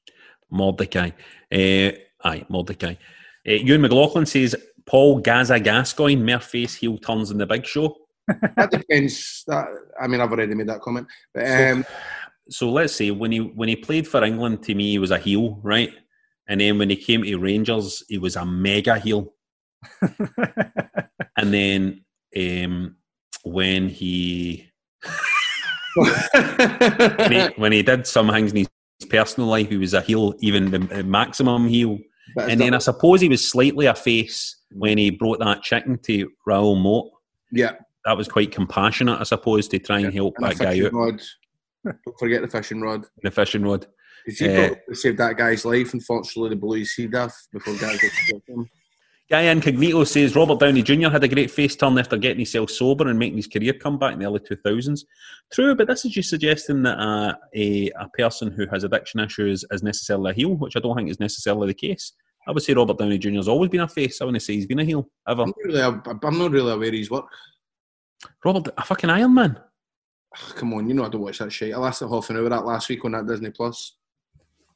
Mordecai. 0.50 1.10
Uh, 1.51 1.91
aye, 2.24 2.45
Mordecai. 2.50 2.95
Uh, 3.48 3.51
Ewan 3.51 3.81
McLaughlin 3.81 4.25
says 4.25 4.55
Paul 4.86 5.19
Gazza 5.19 5.60
Gascoigne, 5.60 6.24
mere 6.24 6.39
face 6.39 6.75
heel 6.75 6.98
turns 6.98 7.31
in 7.31 7.38
the 7.38 7.45
big 7.45 7.65
show. 7.65 7.98
That 8.55 8.72
depends. 8.72 9.43
That 9.48 9.67
I 10.01 10.07
mean, 10.07 10.22
I've 10.22 10.31
already 10.31 10.55
made 10.55 10.67
that 10.67 10.79
comment. 10.79 11.07
But 11.33 11.45
um, 11.45 11.86
So 12.50 12.69
let's 12.72 12.95
say 12.95 13.12
when 13.12 13.31
he 13.31 13.39
when 13.39 13.67
he 13.67 13.75
played 13.75 14.07
for 14.07 14.24
England, 14.24 14.63
to 14.63 14.75
me 14.75 14.91
he 14.91 15.00
was 15.00 15.12
a 15.12 15.17
heel, 15.17 15.60
right? 15.62 15.91
And 16.48 16.62
then 16.62 16.77
when 16.77 16.89
he 16.89 16.95
came 16.95 17.24
to 17.24 17.38
Rangers, 17.38 18.03
he 18.07 18.17
was 18.17 18.36
a 18.36 18.45
mega 18.45 18.98
heel. 18.98 19.33
and 21.37 21.53
then 21.53 22.03
um, 22.37 22.95
when 23.43 23.89
he 23.89 24.69
when 25.95 27.31
he 27.31 27.45
when 27.57 27.71
he 27.71 27.83
did 27.83 28.07
some 28.07 28.29
things 28.29 28.51
in 28.51 28.57
his 28.57 28.69
personal 29.09 29.49
life, 29.49 29.69
he 29.69 29.77
was 29.77 29.93
a 29.93 30.01
heel, 30.01 30.33
even 30.39 30.71
the 30.71 31.03
maximum 31.03 31.67
heel. 31.67 31.97
And 32.37 32.59
then 32.59 32.73
I 32.73 32.79
suppose 32.79 33.21
he 33.21 33.29
was 33.29 33.47
slightly 33.47 33.85
a 33.85 33.93
face 33.93 34.55
when 34.71 34.97
he 34.97 35.11
brought 35.11 35.39
that 35.39 35.61
chicken 35.61 35.99
to 36.03 36.29
Raoul 36.47 36.75
Moat. 36.75 37.11
yeah, 37.51 37.73
That 38.05 38.17
was 38.17 38.27
quite 38.27 38.51
compassionate, 38.51 39.19
I 39.19 39.23
suppose, 39.23 39.67
to 39.67 39.77
try 39.79 39.99
and 39.99 40.13
help 40.13 40.35
and 40.37 40.47
that 40.51 40.57
guy 40.57 40.83
out. 40.85 40.93
rod. 40.93 41.21
Don't 41.85 42.17
forget 42.17 42.41
the 42.41 42.47
fishing 42.47 42.81
rod. 42.81 43.05
The 43.21 43.29
fishing 43.29 43.61
rod. 43.63 43.85
Because 44.25 44.39
he 44.39 44.47
Uh, 44.47 44.73
saved 44.93 45.17
that 45.19 45.37
guy's 45.37 45.65
life. 45.65 45.93
Unfortunately, 45.93 46.49
the 46.49 46.55
blue 46.55 46.85
sea 46.85 47.07
death 47.07 47.35
before 47.51 47.75
guys 47.75 47.99
got 48.31 48.41
him. 48.47 48.67
Guy 49.33 49.49
Incognito 49.51 50.03
says 50.03 50.35
Robert 50.35 50.59
Downey 50.59 50.83
Jr. 50.83 51.09
had 51.09 51.23
a 51.23 51.27
great 51.27 51.49
face 51.49 51.75
turn 51.75 51.97
after 51.97 52.17
getting 52.17 52.37
himself 52.37 52.69
sober 52.69 53.07
and 53.07 53.17
making 53.17 53.37
his 53.37 53.47
career 53.47 53.73
come 53.73 53.97
back 53.97 54.13
in 54.13 54.19
the 54.19 54.27
early 54.27 54.39
2000s. 54.39 55.05
True, 55.51 55.73
but 55.73 55.87
this 55.87 56.05
is 56.05 56.11
just 56.11 56.29
suggesting 56.29 56.83
that 56.83 56.99
uh, 56.99 57.33
a, 57.55 57.89
a 57.99 58.07
person 58.09 58.51
who 58.51 58.67
has 58.67 58.83
addiction 58.83 59.19
issues 59.21 59.65
is 59.71 59.81
necessarily 59.81 60.29
a 60.29 60.33
heel, 60.35 60.55
which 60.55 60.75
I 60.77 60.79
don't 60.81 60.95
think 60.95 61.09
is 61.09 61.19
necessarily 61.19 61.65
the 61.65 61.73
case. 61.73 62.13
I 62.47 62.51
would 62.51 62.61
say 62.61 62.75
Robert 62.75 62.99
Downey 62.99 63.17
Jr. 63.17 63.37
has 63.37 63.47
always 63.47 63.71
been 63.71 63.79
a 63.79 63.87
face. 63.87 64.21
I 64.21 64.25
wouldn't 64.25 64.43
say 64.43 64.53
he's 64.53 64.67
been 64.67 64.77
a 64.77 64.85
heel 64.85 65.09
ever. 65.27 65.41
I'm 65.41 65.47
not 65.47 65.65
really, 65.65 65.81
I'm 65.81 66.37
not 66.37 66.51
really 66.51 66.71
aware 66.71 66.89
of 66.89 66.93
his 66.93 67.09
work. 67.09 67.25
Robert, 68.45 68.71
a 68.77 68.85
fucking 68.85 69.09
Iron 69.09 69.33
Man. 69.33 69.59
Come 70.53 70.75
on, 70.75 70.87
you 70.87 70.93
know 70.93 71.05
I 71.05 71.09
don't 71.09 71.21
watch 71.21 71.39
that 71.39 71.51
shit. 71.51 71.73
I 71.73 71.79
lasted 71.79 72.07
half 72.07 72.29
an 72.29 72.37
hour 72.37 72.49
that 72.49 72.65
last 72.65 72.87
week 72.87 73.03
on 73.03 73.13
that 73.13 73.25
Disney 73.25 73.49
Plus. 73.49 73.95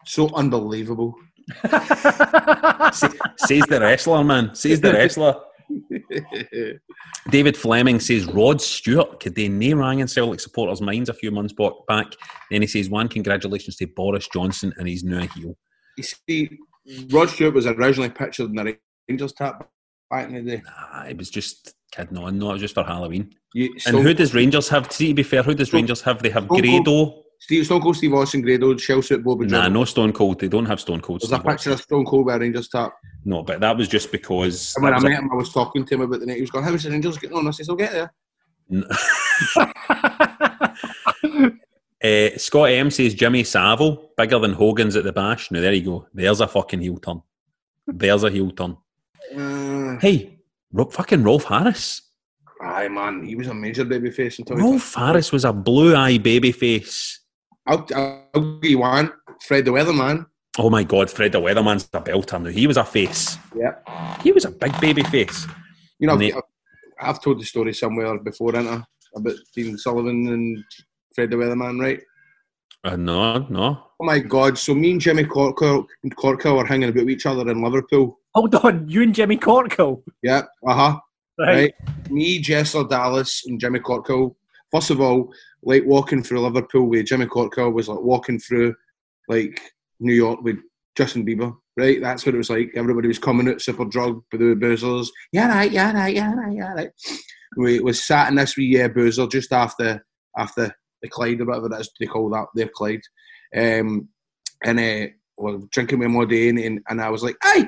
So 0.03 0.33
unbelievable. 0.33 1.13
Say- 2.93 3.17
Says 3.37 3.63
the 3.69 3.79
wrestler, 3.81 4.23
man. 4.23 4.53
Says 4.55 4.81
the 4.81 4.93
wrestler. 4.93 5.35
David 7.29 7.57
Fleming 7.57 7.99
says 7.99 8.25
Rod 8.25 8.61
Stewart 8.61 9.19
could 9.19 9.35
they 9.35 9.49
nae 9.49 9.73
rang 9.73 9.99
and 10.01 10.09
Celtic 10.09 10.39
supporters' 10.39 10.81
minds 10.81 11.09
a 11.09 11.13
few 11.13 11.31
months 11.31 11.53
back. 11.87 12.07
Then 12.51 12.61
he 12.61 12.67
says, 12.67 12.89
one 12.89 13.07
congratulations 13.09 13.75
to 13.77 13.87
Boris 13.87 14.27
Johnson 14.31 14.73
and 14.77 14.87
he's 14.87 15.03
now 15.03 15.23
a 15.23 15.25
heel. 15.27 15.57
You 15.97 16.03
see, 16.03 16.49
Rod 17.09 17.29
Stewart 17.29 17.53
was 17.53 17.65
originally 17.67 18.09
pictured 18.09 18.49
in 18.49 18.55
the 18.55 18.77
Rangers 19.09 19.33
tap 19.33 19.69
back 20.09 20.29
in 20.29 20.45
the 20.45 20.51
day. 20.57 20.63
Ah, 20.69 21.05
it 21.05 21.17
was 21.17 21.29
just 21.29 21.73
kidding 21.91 22.17
on, 22.17 22.37
no, 22.39 22.49
it 22.51 22.53
was 22.53 22.61
just 22.61 22.73
for 22.75 22.83
Halloween. 22.83 23.33
You, 23.53 23.75
And 23.85 23.97
who 23.97 24.13
does 24.13 24.33
Rangers 24.33 24.69
have? 24.69 24.91
See, 24.91 25.09
to 25.09 25.13
be 25.13 25.23
fair, 25.23 25.43
who 25.43 25.53
does 25.53 25.73
Rangers 25.73 26.01
have? 26.01 26.21
They 26.21 26.29
have 26.29 26.47
Grado. 26.47 27.23
Steve, 27.39 27.65
Stone 27.65 27.81
Cold 27.81 27.95
Steve 27.95 28.13
Austin, 28.13 28.41
Grado, 28.41 28.73
Shellsuit, 28.73 29.23
Bobby 29.23 29.45
Nah, 29.45 29.57
Jordan. 29.57 29.73
no 29.73 29.85
Stone 29.85 30.13
Cold. 30.13 30.39
They 30.39 30.47
don't 30.47 30.65
have 30.65 30.79
Stone 30.79 31.01
Cold. 31.01 31.21
There's 31.21 31.31
a 31.31 31.37
picture 31.37 31.51
Austin. 31.51 31.71
of 31.73 31.81
Stone 31.81 32.05
Cold 32.05 32.29
a 32.31 32.39
Rangers 32.39 32.67
tap. 32.67 32.93
No, 33.25 33.43
but 33.43 33.59
that 33.59 33.77
was 33.77 33.87
just 33.87 34.11
because. 34.11 34.73
And 34.75 34.83
when 34.83 34.91
that 34.91 34.95
I 34.95 34.97
was 34.97 35.03
a- 35.05 35.09
met 35.09 35.19
him, 35.19 35.31
I 35.31 35.35
was 35.35 35.53
talking 35.53 35.85
to 35.85 35.93
him 35.95 36.01
about 36.01 36.19
the 36.19 36.25
night. 36.25 36.35
He 36.37 36.41
was 36.41 36.49
going, 36.51 36.65
How's 36.65 36.83
the 36.83 36.89
Rangers 36.91 37.17
getting 37.17 37.37
on? 37.37 37.47
I 37.47 37.51
said, 37.51 37.67
I'll 37.69 37.75
get 37.75 37.91
there. 37.91 38.11
Uh, 42.03 42.29
Scott 42.37 42.69
M 42.69 42.91
says 42.91 43.13
Jimmy 43.13 43.43
Savile 43.43 44.11
bigger 44.17 44.39
than 44.39 44.53
Hogan's 44.53 44.95
at 44.95 45.03
the 45.03 45.11
Bash. 45.13 45.51
Now 45.51 45.61
there 45.61 45.73
you 45.73 45.83
go. 45.83 46.07
There's 46.13 46.41
a 46.41 46.47
fucking 46.47 46.81
heel 46.81 46.97
turn. 46.97 47.21
There's 47.87 48.23
a 48.23 48.29
heel 48.31 48.51
turn. 48.51 48.77
Uh, 49.35 49.97
Hey, 49.99 50.37
Ro- 50.71 50.85
fucking 50.89 51.23
Rolf 51.23 51.45
Harris. 51.45 52.01
aye, 52.61 52.87
man, 52.87 53.23
he 53.23 53.35
was 53.35 53.47
a 53.47 53.53
major 53.53 53.83
baby 53.85 54.11
face 54.11 54.37
until 54.39 54.57
he 54.57 54.61
Rolf 54.63 54.93
Harris 54.95 55.31
was 55.31 55.43
a 55.45 55.53
blue 55.53 55.95
eye 55.95 56.17
baby 56.17 56.51
face. 56.51 57.21
I'll, 57.67 57.85
I'll 57.95 58.59
give 58.61 58.71
you 58.71 58.79
one. 58.79 59.11
Fred 59.41 59.65
the 59.65 59.71
Weatherman. 59.71 60.25
Oh 60.57 60.69
my 60.69 60.83
god, 60.83 61.11
Fred 61.11 61.33
the 61.33 61.39
Weatherman's 61.39 61.87
a 61.93 62.01
belter 62.01 62.41
now. 62.41 62.49
He 62.49 62.65
was 62.65 62.77
a 62.77 62.83
face. 62.83 63.37
Yeah. 63.55 63.73
He 64.23 64.31
was 64.31 64.45
a 64.45 64.51
big 64.51 64.79
baby 64.81 65.03
face. 65.03 65.45
You 65.99 66.07
know, 66.07 66.15
Ne- 66.15 66.33
I've, 66.33 66.41
I've 66.99 67.21
told 67.21 67.39
the 67.39 67.45
story 67.45 67.73
somewhere 67.73 68.17
before, 68.17 68.53
haven't 68.53 68.73
I? 68.73 68.83
About 69.15 69.35
Dean 69.55 69.77
Sullivan 69.77 70.27
and 70.27 70.63
Fred 71.13 71.29
the 71.29 71.35
Weatherman, 71.35 71.79
right? 71.79 72.01
Uh, 72.83 72.95
no, 72.95 73.39
no. 73.49 73.83
Oh 73.99 74.05
my 74.05 74.19
God! 74.19 74.57
So 74.57 74.73
me 74.75 74.91
and 74.91 75.01
Jimmy 75.01 75.23
Corkhill, 75.25 75.85
Corkhill 76.13 76.57
were 76.57 76.65
hanging 76.65 76.89
about 76.89 77.05
with 77.05 77.09
each 77.09 77.25
other 77.25 77.49
in 77.49 77.63
Liverpool. 77.63 78.19
Hold 78.35 78.53
on, 78.55 78.87
you 78.87 79.01
and 79.01 79.13
Jimmy 79.13 79.37
Corkhill. 79.37 80.03
Yeah, 80.21 80.43
uh 80.65 80.73
huh. 80.73 80.99
Right. 81.39 81.73
Right. 81.81 82.11
Me, 82.11 82.41
Jessler 82.41 82.87
Dallas, 82.87 83.43
and 83.47 83.59
Jimmy 83.59 83.79
Corkhill. 83.79 84.35
First 84.71 84.89
of 84.89 85.01
all, 85.01 85.33
like 85.63 85.83
walking 85.85 86.23
through 86.23 86.41
Liverpool 86.41 86.87
with 86.87 87.05
Jimmy 87.05 87.25
Corkhill 87.25 87.73
was 87.73 87.87
like 87.87 88.01
walking 88.01 88.39
through 88.39 88.75
like 89.27 89.59
New 89.99 90.13
York 90.13 90.41
with 90.41 90.57
Justin 90.95 91.25
Bieber. 91.25 91.55
Right, 91.77 92.01
that's 92.01 92.25
what 92.25 92.33
it 92.33 92.39
was 92.39 92.49
like. 92.49 92.71
Everybody 92.75 93.07
was 93.07 93.19
coming 93.19 93.47
out 93.47 93.61
super 93.61 93.85
drugged 93.85 94.23
with 94.31 94.41
the 94.41 94.55
boozers. 94.55 95.09
Yeah, 95.31 95.47
right, 95.47 95.71
yeah, 95.71 95.93
right, 95.93 96.15
yeah, 96.15 96.33
right, 96.33 96.55
yeah, 96.55 96.73
right. 96.73 96.89
We 97.55 97.79
was 97.79 98.03
sat 98.03 98.29
in 98.29 98.35
this 98.35 98.57
wee 98.57 98.81
uh, 98.81 98.87
boozer 98.87 99.27
just 99.27 99.53
after 99.53 100.03
after 100.37 100.75
the 101.01 101.09
Clyde 101.09 101.41
or 101.41 101.45
whatever 101.45 101.69
that 101.69 101.81
is 101.81 101.91
they 101.99 102.07
call 102.07 102.29
that. 102.31 102.47
They've 102.55 102.71
Clyde. 102.71 103.01
Um, 103.55 104.09
and 104.63 104.79
uh, 104.79 105.07
well, 105.37 105.67
drinking 105.71 105.99
with 105.99 106.31
him 106.31 106.57
and, 106.57 106.81
and 106.89 106.99
I 106.99 107.09
was 107.09 107.23
like, 107.23 107.37
"Hey, 107.43 107.65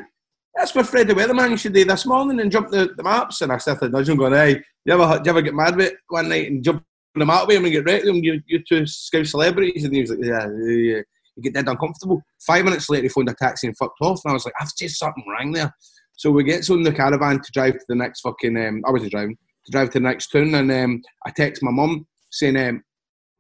that's 0.60 0.76
what 0.76 0.88
Fred 0.88 1.08
the 1.08 1.14
Weatherman 1.14 1.52
used 1.52 1.64
to 1.64 1.70
do 1.70 1.86
this 1.86 2.06
morning 2.06 2.40
and 2.40 2.52
jump 2.52 2.70
the, 2.70 2.94
the 2.96 3.04
maps." 3.04 3.42
And 3.42 3.52
I 3.52 3.58
started 3.58 3.92
nudging, 3.92 4.18
going, 4.18 4.34
"Hey, 4.34 4.62
you 4.86 4.94
ever 4.94 5.22
you 5.24 5.30
ever 5.30 5.42
get 5.42 5.56
mad 5.56 5.76
with 5.76 5.88
it 5.88 5.96
one 6.10 6.30
night 6.30 6.52
and 6.52 6.64
jump 6.64 6.84
the 7.16 7.26
map 7.26 7.48
with 7.48 7.58
him 7.58 7.66
and 7.66 7.74
get 7.74 7.86
wrecked 7.86 8.06
with 8.06 8.16
him? 8.16 8.24
You 8.24 8.42
you 8.46 8.62
two 8.68 8.86
scout 8.86 9.26
celebrities?" 9.26 9.84
And 9.86 9.94
he 9.94 10.02
was 10.02 10.12
like, 10.12 10.20
"Yeah, 10.22 10.48
yeah, 10.48 10.94
yeah." 10.96 11.02
You 11.36 11.44
get 11.44 11.54
dead 11.54 11.70
uncomfortable. 11.70 12.22
Five 12.46 12.66
minutes 12.66 12.90
later, 12.90 13.04
he 13.04 13.10
phoned 13.10 13.30
a 13.30 13.34
taxi 13.34 13.68
and 13.68 13.78
fucked 13.78 14.02
off. 14.02 14.20
And 14.26 14.32
I 14.32 14.34
was 14.34 14.46
like, 14.46 14.56
"I've 14.60 14.76
just 14.78 15.00
something 15.00 15.24
rang 15.38 15.54
there." 15.54 15.74
So 16.18 16.32
we 16.32 16.44
get 16.44 16.70
on 16.70 16.84
the 16.84 16.92
caravan 16.92 17.40
to 17.40 17.52
drive 17.54 17.74
to 17.74 17.86
the 17.88 17.96
next 17.96 18.22
fucking. 18.22 18.58
Um, 18.58 18.84
I 18.86 18.92
wasn't 18.92 19.12
driving 19.12 19.38
to 19.66 19.72
drive 19.72 19.90
to 19.92 20.00
the 20.00 20.04
next 20.04 20.28
town, 20.28 20.54
and 20.54 20.72
um, 20.72 21.02
I 21.26 21.32
text 21.32 21.64
my 21.64 21.72
mum 21.72 22.06
saying, 22.32 22.58
um, 22.58 22.84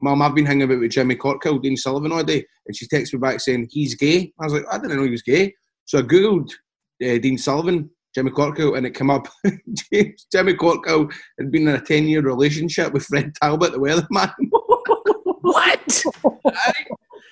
Mum, 0.01 0.21
I've 0.21 0.35
been 0.35 0.45
hanging 0.45 0.63
about 0.63 0.79
with 0.79 0.91
Jimmy 0.91 1.15
Corkhill, 1.15 1.61
Dean 1.61 1.75
Sullivan 1.75 2.13
all 2.13 2.23
day. 2.23 2.45
And 2.65 2.75
she 2.75 2.87
texts 2.87 3.13
me 3.13 3.19
back 3.19 3.41
saying, 3.41 3.67
he's 3.69 3.95
gay. 3.95 4.31
I 4.39 4.45
was 4.45 4.53
like, 4.53 4.65
I 4.71 4.77
didn't 4.77 4.95
know 4.95 5.03
he 5.03 5.09
was 5.09 5.21
gay. 5.21 5.53
So 5.85 5.99
I 5.99 6.03
Googled 6.03 6.51
uh, 7.03 7.17
Dean 7.19 7.37
Sullivan, 7.37 7.89
Jimmy 8.13 8.31
Corkhill, 8.31 8.77
and 8.77 8.85
it 8.85 8.95
came 8.95 9.09
up. 9.09 9.27
James, 9.93 10.27
Jimmy 10.31 10.53
Corkhill 10.53 11.11
had 11.39 11.51
been 11.51 11.67
in 11.67 11.75
a 11.75 11.81
10 11.81 12.07
year 12.07 12.21
relationship 12.21 12.93
with 12.93 13.05
Fred 13.05 13.33
Talbot, 13.41 13.71
the 13.71 13.79
weatherman. 13.79 14.33
what? 15.41 16.03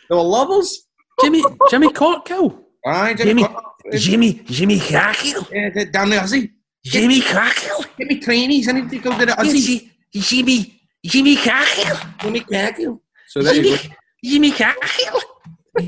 They 0.10 0.16
were 0.16 0.22
lovers. 0.22 0.88
Jimmy 1.22 1.44
Jimmy 1.70 1.90
Corkhill. 1.90 2.64
Aye, 2.86 3.14
Jimmy, 3.16 3.34
Jimmy 3.34 3.44
Corkhill. 3.44 4.00
Jimmy 4.00 4.34
Jimmy 4.46 4.80
Crackle. 4.80 5.48
Yeah, 5.52 5.84
down 5.92 6.10
there, 6.12 6.22
Aussie. 6.22 6.52
Jimmy 6.86 7.22
Crackle. 7.22 7.84
Me 8.00 8.20
trainees. 8.20 8.70
I 8.70 8.72
need 8.74 8.90
to 8.90 9.00
go 9.00 9.18
to 9.18 9.26
the 9.26 9.34
Aussie. 9.34 9.90
Jimmy 10.14 10.82
Jimmy 11.06 11.36
Crackle. 11.36 12.10
Jimmy 12.22 12.40
Corkhill. 12.40 13.00
So 13.28 13.42
there 13.42 13.56
you 13.56 13.76
go. 13.78 13.84
Jimmy 14.24 14.52
Crackle. 14.52 15.22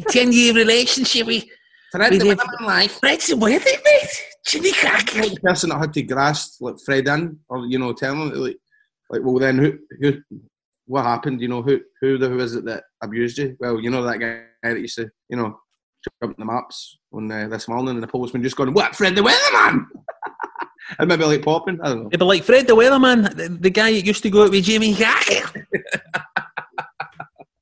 Ten 0.10 0.32
year 0.34 0.54
relationship 0.54 1.28
with 1.28 1.46
Fred 1.92 2.12
with 2.12 2.22
the 2.22 2.30
the- 2.30 2.36
weatherman 2.36 2.66
life. 2.66 3.00
Fred's 3.00 3.28
the 3.28 3.38
weather 3.38 3.66
mate. 3.66 4.26
Jimmy 4.48 4.72
the 4.72 5.40
person 5.44 5.70
that 5.70 5.80
had 5.80 5.94
to 5.94 6.02
grasp 6.02 6.62
like 6.62 6.76
Fred 6.86 7.08
in, 7.08 7.40
or 7.50 7.66
you 7.68 7.78
know, 7.78 7.94
tell 7.94 8.14
him 8.14 8.32
like, 8.34 8.58
like, 9.10 9.22
well, 9.24 9.38
then 9.38 9.58
who, 9.58 9.78
who, 10.00 10.14
what 10.86 11.04
happened? 11.04 11.42
You 11.42 11.50
know, 11.50 11.62
who, 11.62 11.80
who 12.02 12.18
the 12.18 12.30
who 12.30 12.40
is 12.40 12.56
it 12.56 12.66
that 12.66 12.84
abused 13.04 13.38
you? 13.38 13.56
Well, 13.60 13.80
you 13.80 13.90
know 13.90 14.04
that 14.04 14.20
guy 14.20 14.44
that 14.64 14.80
used 14.80 14.96
to, 14.96 15.10
you 15.30 15.38
know, 15.38 15.60
jump 16.24 16.38
the 16.38 16.46
maps 16.46 16.98
on 17.12 17.32
uh, 17.32 17.48
this 17.48 17.68
morning, 17.68 17.96
and 17.96 18.04
the 18.04 18.08
postman 18.08 18.44
just 18.44 18.56
going, 18.56 18.74
"What, 18.74 18.96
Fred 18.96 19.16
the 19.16 19.22
weatherman?" 19.22 19.86
and 20.98 21.08
maybe 21.08 21.26
like 21.26 21.44
popping. 21.44 21.80
I 21.82 21.90
don't 21.90 22.04
know. 22.04 22.10
But 22.10 22.26
like 22.26 22.44
Fred 22.44 22.68
the 22.68 22.76
Weatherman, 22.76 23.36
the, 23.36 23.50
the 23.50 23.70
guy 23.70 23.92
that 23.92 24.06
used 24.06 24.24
to 24.24 24.30
go 24.30 24.46
out 24.46 24.52
with 24.52 24.64
Jimmy 24.64 24.96
Crackle. 24.96 25.62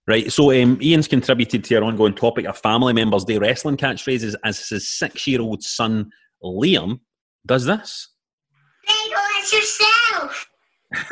Right, 0.08 0.32
so 0.32 0.52
um, 0.52 0.78
Ian's 0.82 1.08
contributed 1.08 1.64
to 1.66 1.76
our 1.76 1.84
ongoing 1.84 2.14
topic 2.16 2.46
of 2.46 2.58
family 2.58 2.94
members' 2.94 3.26
day 3.26 3.38
wrestling 3.38 3.78
catchphrases 3.78 4.36
as 4.44 4.68
his 4.70 4.88
six 4.88 5.28
year 5.28 5.42
old 5.42 5.64
son, 5.64 6.10
Liam, 6.44 7.00
does 7.46 7.66
this. 7.66 8.10
it's 8.86 9.54
yourself. 9.54 10.50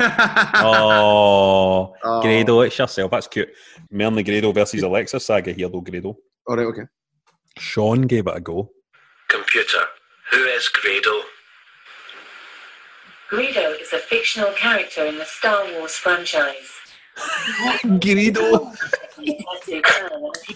Oh, 0.54 1.92
Oh. 2.02 2.22
Grado, 2.22 2.60
it's 2.60 2.78
yourself. 2.78 3.10
That's 3.10 3.26
cute. 3.26 3.50
More 3.90 4.10
the 4.10 4.22
Grado 4.22 4.50
versus 4.52 4.82
Alexa 4.82 5.20
saga 5.20 5.52
here, 5.52 5.68
though, 5.68 5.82
Grado. 5.82 6.16
All 6.46 6.56
right, 6.56 6.66
okay. 6.66 6.82
Sean 7.58 8.02
gave 8.02 8.26
it 8.26 8.36
a 8.36 8.40
go. 8.40 8.70
Computer, 9.28 9.80
who 10.30 10.44
is 10.44 10.68
Grado? 10.68 11.20
Greedo 13.30 13.80
is 13.80 13.92
a 13.92 13.98
fictional 13.98 14.52
character 14.52 15.04
in 15.04 15.18
the 15.18 15.24
Star 15.24 15.64
Wars 15.72 15.96
franchise. 15.96 16.70
Greedo. 17.16 18.76
He 19.20 19.44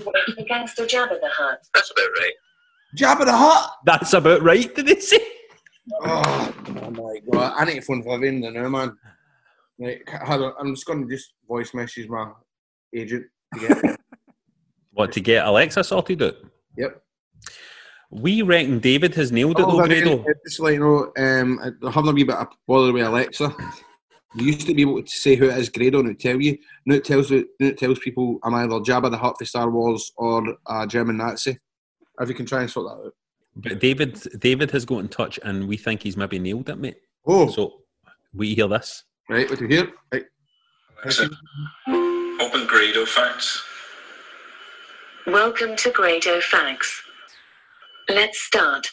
worked 0.04 0.48
gangster 0.48 0.84
Jabba 0.84 1.20
the 1.20 1.28
Hutt. 1.30 1.66
That's 1.74 1.90
about 1.90 2.08
right. 2.18 2.32
Jabba 2.96 3.24
the 3.24 3.36
Hutt. 3.36 3.76
That's 3.84 4.12
about 4.12 4.42
right, 4.42 4.72
did 4.74 4.86
they 4.86 5.00
say? 5.00 5.18
Oh, 6.02 6.54
oh 6.84 6.90
my 6.90 7.20
god! 7.32 7.54
I 7.56 7.64
need 7.64 7.76
to 7.76 7.80
phone 7.82 8.02
Vivian 8.02 8.40
the 8.40 8.50
now, 8.50 8.68
man. 8.68 8.96
Like, 9.78 10.08
on, 10.28 10.52
I'm 10.60 10.74
just 10.74 10.86
going 10.86 11.08
to 11.08 11.12
just 11.14 11.32
voice 11.48 11.72
message 11.74 12.08
my 12.08 12.30
agent. 12.94 13.26
To 13.54 13.60
get 13.68 14.00
What, 14.92 15.12
to 15.12 15.20
get 15.20 15.46
Alexa 15.46 15.84
sorted 15.84 16.22
out? 16.22 16.34
yep. 16.76 17.02
We 18.10 18.42
reckon 18.42 18.80
David 18.80 19.14
has 19.14 19.30
nailed 19.32 19.58
it, 19.60 19.64
Oh, 19.66 19.78
though, 19.78 19.86
Grado. 19.86 20.24
Just 20.44 20.60
like 20.60 20.74
you 20.74 20.80
know, 20.80 21.12
um, 21.16 21.60
I'm 21.82 21.92
having 21.92 22.10
a 22.10 22.12
wee 22.12 22.24
bit 22.24 22.34
of 22.36 22.48
bother 22.66 22.92
with 22.92 23.06
Alexa. 23.06 23.54
You 24.34 24.46
used 24.46 24.66
to 24.68 24.74
be 24.74 24.82
able 24.82 25.02
to 25.02 25.08
say 25.10 25.34
who 25.34 25.48
it 25.50 25.58
is, 25.58 25.68
Grado, 25.68 25.98
and 26.00 26.10
it 26.10 26.20
tell 26.20 26.40
you. 26.40 26.56
Now 26.86 26.94
it 26.96 27.04
tells 27.04 27.30
you, 27.30 27.48
now 27.58 27.68
it 27.68 27.78
tells 27.78 27.98
people 27.98 28.38
I'm 28.44 28.54
either 28.54 28.74
Jabba 28.76 29.10
the 29.10 29.18
Hutt 29.18 29.36
for 29.38 29.44
Star 29.44 29.68
Wars 29.70 30.12
or 30.16 30.56
a 30.68 30.86
German 30.86 31.16
Nazi. 31.16 31.58
If 32.20 32.28
you 32.28 32.34
can 32.34 32.46
try 32.46 32.60
and 32.60 32.70
sort 32.70 32.86
that 32.86 33.06
out. 33.06 33.14
But 33.56 33.80
David, 33.80 34.20
David 34.38 34.70
has 34.70 34.84
got 34.84 34.98
in 35.00 35.08
touch, 35.08 35.40
and 35.42 35.66
we 35.66 35.76
think 35.76 36.02
he's 36.02 36.16
maybe 36.16 36.38
nailed 36.38 36.68
it, 36.68 36.78
mate. 36.78 36.98
Oh, 37.26 37.50
So 37.50 37.80
we 38.32 38.54
hear 38.54 38.68
this. 38.68 39.02
right, 39.28 39.48
what 39.50 39.58
do 39.58 39.64
you 39.66 39.70
hear? 39.76 39.92
Right. 40.12 40.24
Open 42.40 42.66
Grado 42.66 43.04
facts. 43.06 43.62
Welcome 45.26 45.76
to 45.76 45.90
Grado 45.90 46.40
Facts. 46.40 47.02
Let's 48.08 48.40
start. 48.40 48.86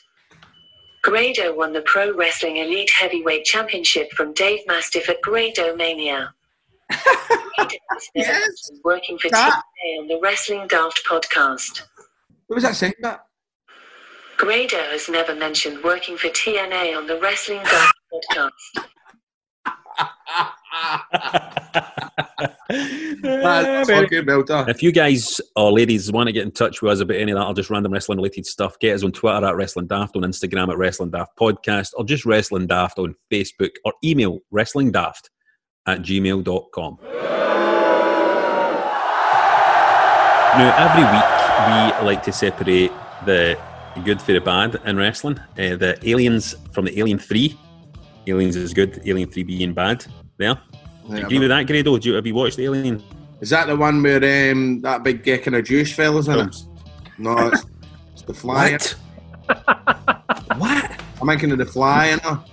Grado 1.12 1.56
won 1.56 1.72
the 1.72 1.82
Pro 1.84 2.14
Wrestling 2.14 2.58
Elite 2.58 2.92
Heavyweight 3.00 3.46
Championship 3.46 4.12
from 4.12 4.34
Dave 4.34 4.60
Mastiff 4.68 5.08
at 5.08 5.22
Grado 5.22 5.74
Mania. 5.76 6.34
Yes. 8.14 8.70
working 8.84 9.18
for 9.18 9.30
That- 9.30 9.62
TNA 9.86 10.00
on 10.02 10.08
the 10.08 10.20
Wrestling 10.22 10.68
Daft 10.68 11.02
podcast. 11.10 11.82
What 12.48 12.56
was 12.56 12.64
that 12.64 12.76
saying? 12.76 12.94
That? 13.02 13.22
Grado 14.38 14.78
has 14.92 15.10
never 15.10 15.34
mentioned 15.34 15.82
working 15.84 16.18
for 16.18 16.28
TNA 16.28 16.96
on 16.96 17.08
the 17.08 17.20
Wrestling 17.20 17.64
Daft 17.64 17.94
podcast. 18.14 18.86
If 24.70 24.84
you 24.84 24.92
guys 24.92 25.40
or 25.56 25.72
ladies 25.72 26.12
want 26.12 26.28
to 26.28 26.34
get 26.34 26.44
in 26.44 26.52
touch 26.52 26.82
with 26.82 26.92
us 26.92 27.00
about 27.00 27.18
any 27.18 27.32
of 27.32 27.38
that 27.38 27.46
or 27.46 27.54
just 27.54 27.70
random 27.70 27.94
wrestling 27.94 28.18
related 28.18 28.46
stuff, 28.46 28.78
get 28.80 28.96
us 28.96 29.04
on 29.04 29.12
Twitter 29.12 29.46
at 29.46 29.56
Wrestling 29.56 29.88
Daft, 29.88 30.16
on 30.16 30.24
Instagram 30.24 30.70
at 30.70 30.78
Wrestling 30.78 31.12
Daft 31.12 31.38
Podcast, 31.38 31.92
or 31.96 32.04
just 32.04 32.26
Wrestling 32.26 32.68
Daft 32.68 33.00
on 33.00 33.16
Facebook, 33.32 33.72
or 33.86 33.94
email 34.04 34.40
Wrestling 34.52 34.92
Daft 34.92 35.30
at 35.88 36.02
gmail.com. 36.02 36.98
Now, 40.58 40.74
every 40.80 41.04
week 41.04 42.02
we 42.02 42.08
like 42.08 42.24
to 42.24 42.34
separate 42.34 42.92
the 43.26 43.58
good 44.04 44.22
for 44.22 44.34
the 44.34 44.42
bad 44.42 44.80
in 44.86 44.98
wrestling. 44.98 45.40
Uh, 45.58 45.76
the 45.76 45.98
aliens 46.04 46.56
from 46.72 46.86
the 46.86 47.00
Alien 47.00 47.20
3. 47.20 47.58
Aliens 48.28 48.56
is 48.56 48.74
good, 48.74 49.02
Alien 49.06 49.30
3 49.30 49.44
being 49.44 49.74
bad. 49.74 50.06
There. 50.38 50.58
Yeah, 51.10 51.18
agree 51.18 51.40
with 51.40 51.50
that, 51.50 51.66
Grado? 51.66 51.98
Do 51.98 52.10
you, 52.10 52.16
have 52.16 52.28
you 52.28 52.36
watched 52.36 52.60
Alien? 52.60 53.02
Is 53.40 53.50
that 53.52 53.68
the 53.68 53.76
one 53.76 54.02
where 54.04 54.52
um, 54.52 54.82
that 54.82 55.04
big 55.04 55.24
geck 55.24 55.48
and 55.48 55.56
a 55.56 55.62
Jewish 55.62 55.94
fella's 55.94 56.28
in 56.28 56.40
it? 56.40 56.56
No, 57.18 57.38
it's, 57.48 57.66
it's 58.14 58.22
the 58.24 58.34
fly. 58.34 58.72
What? 58.72 58.96
what? 60.58 61.02
I'm 61.22 61.28
thinking 61.28 61.52
of 61.52 61.58
the 61.58 61.66
fly, 61.66 62.10
you 62.12 62.18
know. 62.18 62.44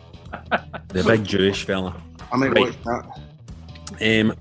The 0.88 1.02
big 1.04 1.24
Jewish 1.24 1.64
fella. 1.64 2.00
I 2.32 2.36
might 2.36 2.52
Right. 2.52 2.66
watch 2.66 2.76
that. 2.84 4.20
Um, 4.20 4.34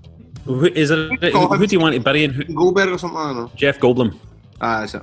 who, 0.46 0.66
is 0.66 0.92
it, 0.92 1.24
who, 1.34 1.48
who 1.48 1.68
do 1.68 1.76
you 1.76 1.80
want 1.80 1.96
to 1.96 2.02
bury 2.02 2.24
in? 2.24 2.32
Who, 2.32 2.44
Goldberg 2.46 2.90
or 2.90 2.98
something, 2.98 3.18
I 3.18 3.28
don't 3.28 3.36
know. 3.38 3.52
Jeff 3.56 3.80
Goldblum. 3.80 4.18
Ah, 4.62 4.82
that's 4.82 4.96
it. 4.96 5.02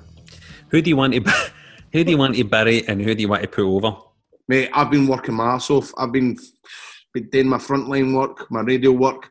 Who 0.68 0.80
do 0.82 0.90
you 0.90 0.96
want 0.96 1.14
to 1.14 1.20
who 1.92 2.04
do 2.04 2.10
you 2.10 2.18
want 2.18 2.36
to 2.36 2.44
bury 2.44 2.86
and 2.86 3.00
who 3.02 3.14
do 3.14 3.20
you 3.22 3.28
want 3.28 3.42
to 3.42 3.48
put 3.48 3.64
over? 3.64 3.96
Mate, 4.50 4.68
I've 4.72 4.90
been 4.90 5.06
working 5.06 5.36
my 5.36 5.54
ass 5.54 5.70
off. 5.70 5.92
I've 5.96 6.10
been, 6.10 6.36
been 7.14 7.30
doing 7.30 7.46
my 7.46 7.58
frontline 7.58 8.12
work, 8.12 8.50
my 8.50 8.62
radio 8.62 8.90
work. 8.90 9.30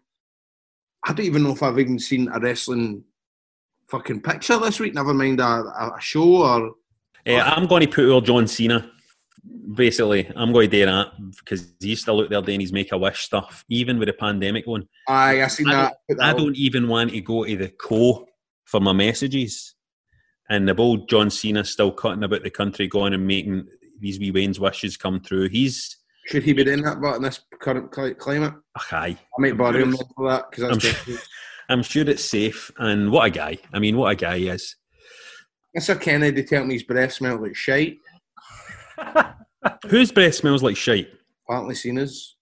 I 1.05 1.11
don't 1.11 1.25
even 1.25 1.43
know 1.43 1.51
if 1.51 1.61
I've 1.61 1.77
even 1.77 1.99
seen 1.99 2.29
a 2.33 2.39
wrestling 2.39 3.03
fucking 3.89 4.21
picture 4.21 4.57
this 4.59 4.79
week, 4.79 4.93
never 4.93 5.13
mind 5.13 5.41
a, 5.41 5.43
a 5.43 5.97
show 5.99 6.45
or. 6.45 6.71
Uh, 7.27 7.33
I'm 7.33 7.67
going 7.67 7.81
to 7.81 7.93
put 7.93 8.05
over 8.05 8.25
John 8.25 8.47
Cena. 8.47 8.89
Basically, 9.75 10.31
I'm 10.37 10.53
going 10.53 10.69
to 10.69 10.77
do 10.77 10.85
that 10.85 11.11
because 11.37 11.67
he's 11.81 11.99
still 11.99 12.21
out 12.21 12.29
there 12.29 12.41
doing 12.41 12.61
his 12.61 12.71
Make 12.71 12.93
a 12.93 12.97
Wish 12.97 13.25
stuff, 13.25 13.65
even 13.67 13.99
with 13.99 14.07
the 14.07 14.13
pandemic 14.13 14.67
going. 14.67 14.87
Aye, 15.09 15.43
I 15.43 15.47
seen 15.47 15.67
I 15.67 15.73
that. 15.73 15.97
don't, 16.07 16.21
I 16.21 16.31
don't 16.31 16.55
even 16.55 16.87
want 16.87 17.11
to 17.11 17.19
go 17.19 17.43
to 17.43 17.57
the 17.57 17.67
co 17.67 18.25
for 18.63 18.79
my 18.79 18.93
messages. 18.93 19.75
And 20.49 20.65
the 20.65 20.75
old 20.77 21.09
John 21.09 21.29
Cena 21.29 21.65
still 21.65 21.91
cutting 21.91 22.23
about 22.23 22.43
the 22.43 22.49
country, 22.49 22.87
going 22.87 23.13
and 23.13 23.27
making 23.27 23.67
these 23.99 24.19
wee 24.19 24.31
Wayne's 24.31 24.59
wishes 24.59 24.97
come 24.97 25.19
through. 25.19 25.49
He's 25.49 25.97
Should 26.27 26.43
he 26.43 26.53
be 26.53 26.63
doing 26.63 26.81
that 26.83 27.01
but 27.01 27.15
in 27.17 27.21
this 27.23 27.41
current 27.59 27.91
climate? 27.91 28.53
ach, 28.77 28.93
aye. 28.93 29.17
I 29.37 29.41
might 29.41 29.57
borrow 29.57 29.77
him 29.81 29.89
I'm 29.89 29.97
for 30.15 30.29
that 30.29 30.45
because 30.49 30.63
I'm 30.65 30.79
sure- 30.79 31.17
I'm 31.69 31.83
sure 31.83 32.09
it's 32.09 32.25
safe. 32.25 32.71
And 32.79 33.11
what 33.11 33.27
a 33.27 33.29
guy! 33.29 33.57
I 33.73 33.77
mean, 33.79 33.95
what 33.95 34.11
a 34.11 34.15
guy 34.15 34.39
he 34.39 34.47
is. 34.49 34.75
Mr. 35.77 35.99
Kennedy 36.01 36.43
tell 36.43 36.65
me 36.65 36.73
his 36.73 36.83
breath 36.83 37.13
smelled 37.13 37.41
like 37.41 37.55
shite. 37.55 37.97
Whose 39.87 40.11
breath 40.11 40.35
smells 40.35 40.63
like 40.63 40.75
shite? 40.77 41.09
Apparently 41.47 41.75
Cena's. 41.75 42.35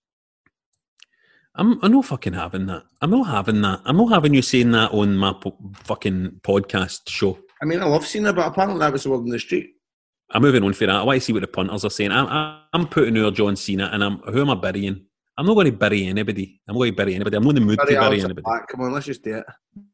I'm, 1.56 1.80
I'm 1.84 1.92
not 1.92 2.06
fucking 2.06 2.34
having 2.34 2.68
that. 2.68 2.84
I'm 3.02 3.10
not 3.10 3.24
having 3.28 3.62
that. 3.64 3.82
I'm 3.84 3.98
not 3.98 4.12
having 4.14 4.34
you 4.34 4.42
saying 4.44 4.72
that 4.72 4.92
on 4.94 5.18
my 5.18 5.34
po- 5.34 5.58
fucking 5.84 6.40
podcast 6.44 7.10
show. 7.10 7.40
I 7.62 7.66
mean, 7.66 7.82
I 7.82 7.86
love 7.86 8.06
Cena, 8.06 8.32
but 8.32 8.46
apparently 8.48 8.80
that 8.80 8.94
was 8.94 9.04
the 9.04 9.10
word 9.10 9.22
in 9.26 9.30
the 9.30 9.40
street. 9.40 9.72
I'm 10.32 10.42
moving 10.42 10.64
on 10.64 10.74
for 10.74 10.86
that. 10.86 10.96
I 10.96 11.04
want 11.04 11.22
to 11.22 11.26
see 11.26 11.34
what 11.34 11.42
the 11.42 11.48
punters 11.48 11.86
are 11.86 11.90
saying. 11.90 12.12
I'm, 12.12 12.60
I'm, 12.74 12.88
putting 12.88 13.18
over 13.18 13.32
John 13.32 13.56
Cena, 13.56 13.90
and 13.94 14.04
I'm 14.04 14.18
who 14.20 14.42
am 14.42 14.50
I 14.50 14.56
burying? 14.56 15.06
I'm 15.38 15.46
not 15.46 15.54
going 15.54 15.68
to 15.68 15.72
bury 15.72 16.06
anybody. 16.06 16.60
I'm 16.68 16.74
not 16.74 16.80
going 16.80 16.92
to 16.92 16.96
bury 16.98 17.16
anybody. 17.16 17.38
I'm 17.38 17.44
not 17.44 17.50
in 17.50 17.56
the 17.56 17.62
mood 17.62 17.78
Bury 17.78 17.94
to 17.94 18.00
bury 18.00 18.20
anybody. 18.20 18.42
Black. 18.42 18.68
Come 18.68 18.82
on, 18.82 18.92
let's 18.92 19.06
just 19.06 19.24
do 19.24 19.36
it. 19.36 19.46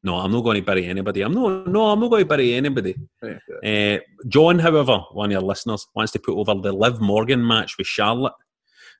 No, 0.01 0.15
I'm 0.15 0.31
not 0.31 0.41
going 0.41 0.55
to 0.55 0.65
bury 0.65 0.85
anybody. 0.85 1.21
I'm 1.21 1.33
not. 1.33 1.67
No, 1.67 1.91
I'm 1.91 1.99
not 1.99 2.09
going 2.09 2.23
to 2.23 2.29
bury 2.29 2.53
anybody. 2.53 2.95
Right, 3.21 3.37
Uh, 3.63 3.99
John, 4.27 4.57
however, 4.59 4.99
one 5.11 5.27
of 5.27 5.31
your 5.33 5.41
listeners 5.41 5.85
wants 5.95 6.13
to 6.13 6.19
put 6.19 6.35
over 6.35 6.55
the 6.59 6.71
Liv 6.71 7.01
Morgan 7.01 7.45
match 7.45 7.77
with 7.77 7.87
Charlotte. 7.87 8.33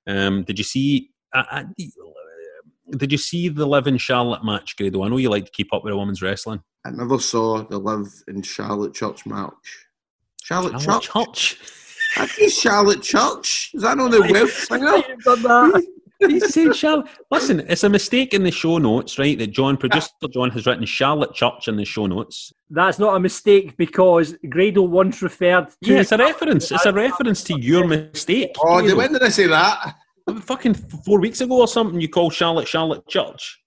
Um, 0.06 0.44
did 0.44 0.58
you 0.58 0.66
see? 0.66 1.12
I, 1.34 1.66
I, 1.78 1.86
did 2.98 3.12
you 3.12 3.18
see 3.18 3.50
the 3.50 3.66
Liv 3.66 3.88
and 3.88 4.00
Charlotte 4.00 4.44
match, 4.44 4.76
Grado? 4.76 5.04
I 5.04 5.08
know 5.08 5.18
you 5.18 5.30
like 5.30 5.46
to 5.46 5.52
keep 5.52 5.74
up 5.74 5.84
with 5.84 5.94
a 5.94 5.98
women's 5.98 6.22
wrestling. 6.22 6.62
I 6.86 6.92
never 6.92 7.18
saw 7.18 7.64
the 7.64 7.78
Liv 7.78 8.08
in 8.28 8.42
Charlotte 8.42 8.94
Church 8.94 9.26
match. 9.26 9.83
Charlotte, 10.44 10.82
Charlotte 10.82 11.04
Church? 11.04 11.58
I 12.18 12.28
think 12.28 12.52
Charlotte 12.52 13.02
Church. 13.02 13.72
Is 13.74 13.82
that 13.84 14.00
on 14.00 14.12
the 14.12 14.22
Welsh 14.32 14.68
singer? 14.68 15.80
He 16.20 16.40
said 16.40 16.74
Charlotte. 16.74 17.08
Listen, 17.32 17.60
it's 17.68 17.84
a 17.84 17.90
mistake 17.90 18.34
in 18.34 18.44
the 18.44 18.52
show 18.52 18.78
notes, 18.78 19.20
right? 19.20 19.38
That 19.38 19.48
John, 19.48 19.76
producer 19.76 20.08
John, 20.32 20.52
has 20.52 20.66
written 20.66 20.86
Charlotte 20.86 21.34
Church 21.34 21.68
in 21.68 21.76
the 21.76 21.84
show 21.84 22.06
notes. 22.06 22.54
That's 22.70 22.98
not 22.98 23.18
a 23.18 23.20
mistake 23.20 23.76
because 23.76 24.34
Grado 24.50 24.84
once 24.84 25.22
referred 25.22 25.70
to. 25.70 25.76
Yeah, 25.82 26.00
it's 26.00 26.14
a 26.14 26.18
reference. 26.18 26.72
It's 26.72 26.86
a 26.86 26.94
reference 26.94 27.44
to 27.46 27.60
your 27.60 27.86
mistake. 27.86 28.52
Oh, 28.60 28.80
Grado. 28.80 28.96
when 28.96 29.12
did 29.12 29.22
I 29.24 29.28
say 29.28 29.48
that? 29.48 29.96
Fucking 30.44 30.76
four 30.76 31.20
weeks 31.20 31.42
ago 31.42 31.60
or 31.60 31.68
something. 31.68 32.00
You 32.00 32.08
called 32.08 32.34
Charlotte 32.34 32.70
Charlotte 32.70 33.06
Church. 33.10 33.60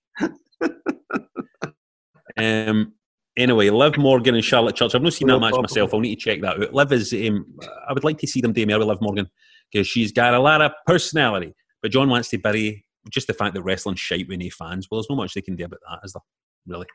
um. 2.38 2.92
Anyway, 3.36 3.68
Liv 3.68 3.98
Morgan 3.98 4.34
and 4.34 4.44
Charlotte 4.44 4.76
Church. 4.76 4.94
I've 4.94 5.02
not 5.02 5.12
seen 5.12 5.28
that 5.28 5.38
match 5.38 5.54
myself. 5.54 5.92
I'll 5.92 6.00
need 6.00 6.16
to 6.16 6.20
check 6.20 6.40
that 6.40 6.62
out. 6.62 6.74
Liv 6.74 6.92
is. 6.92 7.12
Um, 7.12 7.46
I 7.86 7.92
would 7.92 8.04
like 8.04 8.18
to 8.18 8.26
see 8.26 8.40
them 8.40 8.52
do 8.52 8.66
more 8.66 8.78
with 8.78 8.88
Liv 8.88 9.02
Morgan 9.02 9.28
because 9.70 9.86
she's 9.86 10.12
got 10.12 10.32
a 10.32 10.40
lot 10.40 10.62
of 10.62 10.72
personality. 10.86 11.54
But 11.82 11.92
John 11.92 12.08
wants 12.08 12.30
to 12.30 12.38
bury 12.38 12.86
just 13.10 13.26
the 13.26 13.34
fact 13.34 13.54
that 13.54 13.62
wrestling's 13.62 14.00
shite 14.00 14.26
with 14.28 14.40
no 14.40 14.48
fans. 14.50 14.88
Well, 14.90 15.00
there's 15.00 15.10
not 15.10 15.16
much 15.16 15.34
they 15.34 15.42
can 15.42 15.56
do 15.56 15.64
about 15.64 15.80
that, 15.88 16.00
is 16.04 16.12
there? 16.12 16.22
Really? 16.66 16.86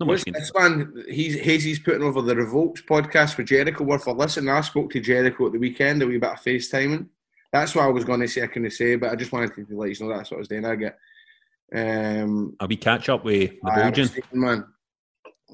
Not 0.00 0.06
much 0.06 0.12
What's 0.12 0.24
they 0.24 0.32
can 0.32 0.40
this 0.40 0.52
one? 0.52 1.04
He's 1.08 1.38
Hazy's 1.38 1.78
putting 1.78 2.02
over 2.02 2.22
the 2.22 2.34
Revolts 2.34 2.82
podcast 2.82 3.34
for 3.34 3.42
Jericho 3.42 3.84
worth 3.84 4.06
a 4.06 4.12
listen. 4.12 4.48
I 4.48 4.62
spoke 4.62 4.90
to 4.92 5.00
Jericho 5.00 5.46
at 5.46 5.52
the 5.52 5.58
weekend, 5.58 6.02
a 6.02 6.06
wee 6.06 6.18
bit 6.18 6.30
of 6.30 6.40
FaceTiming. 6.40 7.06
That's 7.52 7.74
what 7.74 7.84
I 7.84 7.88
was 7.88 8.04
going 8.04 8.20
to 8.20 8.26
say. 8.26 8.42
I 8.42 8.48
couldn't 8.48 8.70
say, 8.70 8.96
but 8.96 9.10
I 9.10 9.16
just 9.16 9.32
wanted 9.32 9.54
to 9.54 9.66
let 9.70 9.90
you 9.90 10.06
know 10.06 10.16
that's 10.16 10.30
what 10.30 10.38
I 10.38 10.40
was 10.40 10.48
doing. 10.48 10.64
I 10.64 10.74
get. 10.74 10.98
Um, 11.74 12.56
I'll 12.58 12.68
be 12.68 12.76
catch 12.76 13.08
up 13.08 13.24
with 13.24 13.52
the 13.62 13.70
Belgian. 13.74 14.10
man. 14.32 14.64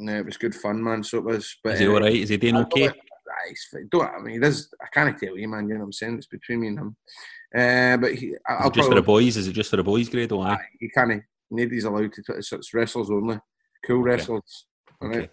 No, 0.00 0.16
it 0.16 0.24
was 0.24 0.38
good 0.38 0.54
fun, 0.54 0.82
man. 0.82 1.04
So 1.04 1.18
it 1.18 1.24
was. 1.24 1.56
But, 1.62 1.74
Is 1.74 1.80
he 1.80 1.86
uh, 1.86 1.90
all 1.90 2.00
right? 2.00 2.14
Is 2.14 2.30
he 2.30 2.36
doing 2.38 2.56
okay? 2.56 2.86
don't- 2.88 2.96
Aye, 2.96 3.48
he's. 3.50 3.68
Don't 3.90 4.08
I 4.08 4.18
mean? 4.18 4.34
He 4.34 4.40
does. 4.40 4.68
I 4.82 4.86
can't 4.92 5.16
tell 5.16 5.36
you, 5.36 5.46
man. 5.46 5.68
You 5.68 5.74
know 5.74 5.80
what 5.80 5.86
I'm 5.86 5.92
saying? 5.92 6.16
It's 6.16 6.26
between 6.26 6.60
me 6.60 6.68
and 6.68 6.78
him. 6.78 6.96
Uh, 7.54 7.96
but 7.98 8.14
he, 8.14 8.34
I- 8.48 8.54
Is 8.54 8.60
I'll 8.60 8.68
it 8.68 8.74
just 8.74 8.88
for 8.88 8.94
the 8.94 9.02
boys? 9.02 9.36
Is 9.36 9.46
it 9.46 9.52
just 9.52 9.70
for 9.70 9.76
the 9.76 9.84
boys, 9.84 10.08
Grado? 10.08 10.40
Aye. 10.40 10.58
He 10.80 10.88
can't. 10.88 11.22
Nobody's 11.50 11.84
allowed 11.84 12.12
to. 12.14 12.22
It's, 12.36 12.52
it's 12.52 12.74
wrestlers 12.74 13.10
only. 13.10 13.38
Cool 13.86 14.02
wrestlers. 14.02 14.66
All 15.00 15.08
right. 15.08 15.30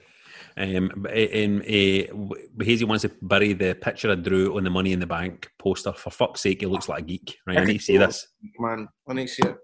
Um, 0.55 0.91
but, 0.97 1.11
uh, 1.11 1.45
um, 1.45 1.61
uh, 1.61 2.63
Hazy 2.63 2.85
wants 2.85 3.03
to 3.03 3.11
bury 3.21 3.53
the 3.53 3.75
picture 3.75 4.09
of 4.09 4.23
Drew 4.23 4.57
on 4.57 4.63
the 4.63 4.69
Money 4.69 4.91
in 4.93 4.99
the 4.99 5.07
Bank 5.07 5.49
poster. 5.57 5.93
For 5.93 6.09
fuck's 6.09 6.41
sake, 6.41 6.61
he 6.61 6.67
looks 6.67 6.89
like 6.89 7.03
a 7.03 7.05
geek. 7.05 7.37
Right, 7.45 7.57
I 7.59 7.63
need 7.63 7.77
to 7.79 7.83
see 7.83 7.97
this. 7.97 8.27
Man, 8.59 8.87
I 9.07 9.13
need 9.13 9.27
to 9.27 9.33
see 9.33 9.47
it. 9.47 9.55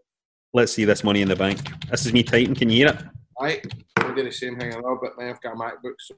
Let's 0.53 0.71
see 0.73 0.85
this 0.85 1.03
Money 1.03 1.21
in 1.21 1.27
the 1.27 1.35
Bank. 1.35 1.59
This 1.89 2.05
is 2.05 2.13
me 2.13 2.23
typing. 2.23 2.55
Can 2.55 2.69
you 2.69 2.77
hear 2.77 2.87
it? 2.89 3.03
Right. 3.39 3.65
I'm 3.97 4.15
the 4.15 4.31
same 4.31 4.57
thing 4.59 4.73
a 4.73 4.75
little 4.75 4.99
but 5.01 5.17
Now 5.17 5.29
I've 5.29 5.41
got 5.41 5.53
a 5.53 5.55
MacBook. 5.55 5.95
So 5.99 6.15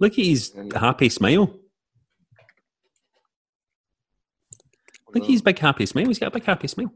Look 0.00 0.12
at 0.12 0.24
his 0.24 0.52
happy 0.74 1.08
smile. 1.08 1.58
Look 5.14 5.24
at 5.24 5.30
his 5.30 5.42
big 5.42 5.58
happy 5.58 5.86
smile. 5.86 6.06
He's 6.06 6.18
got 6.18 6.28
a 6.28 6.30
big 6.30 6.44
happy 6.44 6.68
smile. 6.68 6.92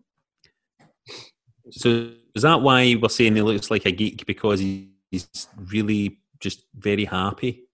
So 1.70 2.10
is 2.34 2.42
that 2.42 2.60
why 2.60 2.96
we're 3.00 3.08
saying 3.08 3.36
he 3.36 3.42
looks 3.42 3.70
like 3.70 3.86
a 3.86 3.92
geek 3.92 4.26
because 4.26 4.60
he's 4.60 5.48
really 5.56 6.18
just 6.38 6.64
very 6.74 7.04
happy? 7.04 7.64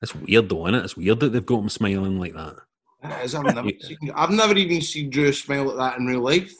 That's 0.00 0.14
weird, 0.14 0.48
though, 0.48 0.66
isn't 0.66 0.80
it? 0.80 0.84
It's 0.84 0.96
weird 0.96 1.20
that 1.20 1.32
they've 1.32 1.46
got 1.46 1.60
him 1.60 1.68
smiling 1.68 2.18
like 2.18 2.34
that. 2.34 2.56
that 3.02 3.24
is, 3.24 3.34
I've, 3.34 3.54
never 3.54 3.70
seen, 3.80 4.10
I've 4.14 4.30
never 4.30 4.54
even 4.56 4.80
seen 4.82 5.10
Drew 5.10 5.32
smile 5.32 5.66
like 5.66 5.76
that 5.76 5.98
in 5.98 6.06
real 6.06 6.20
life. 6.20 6.52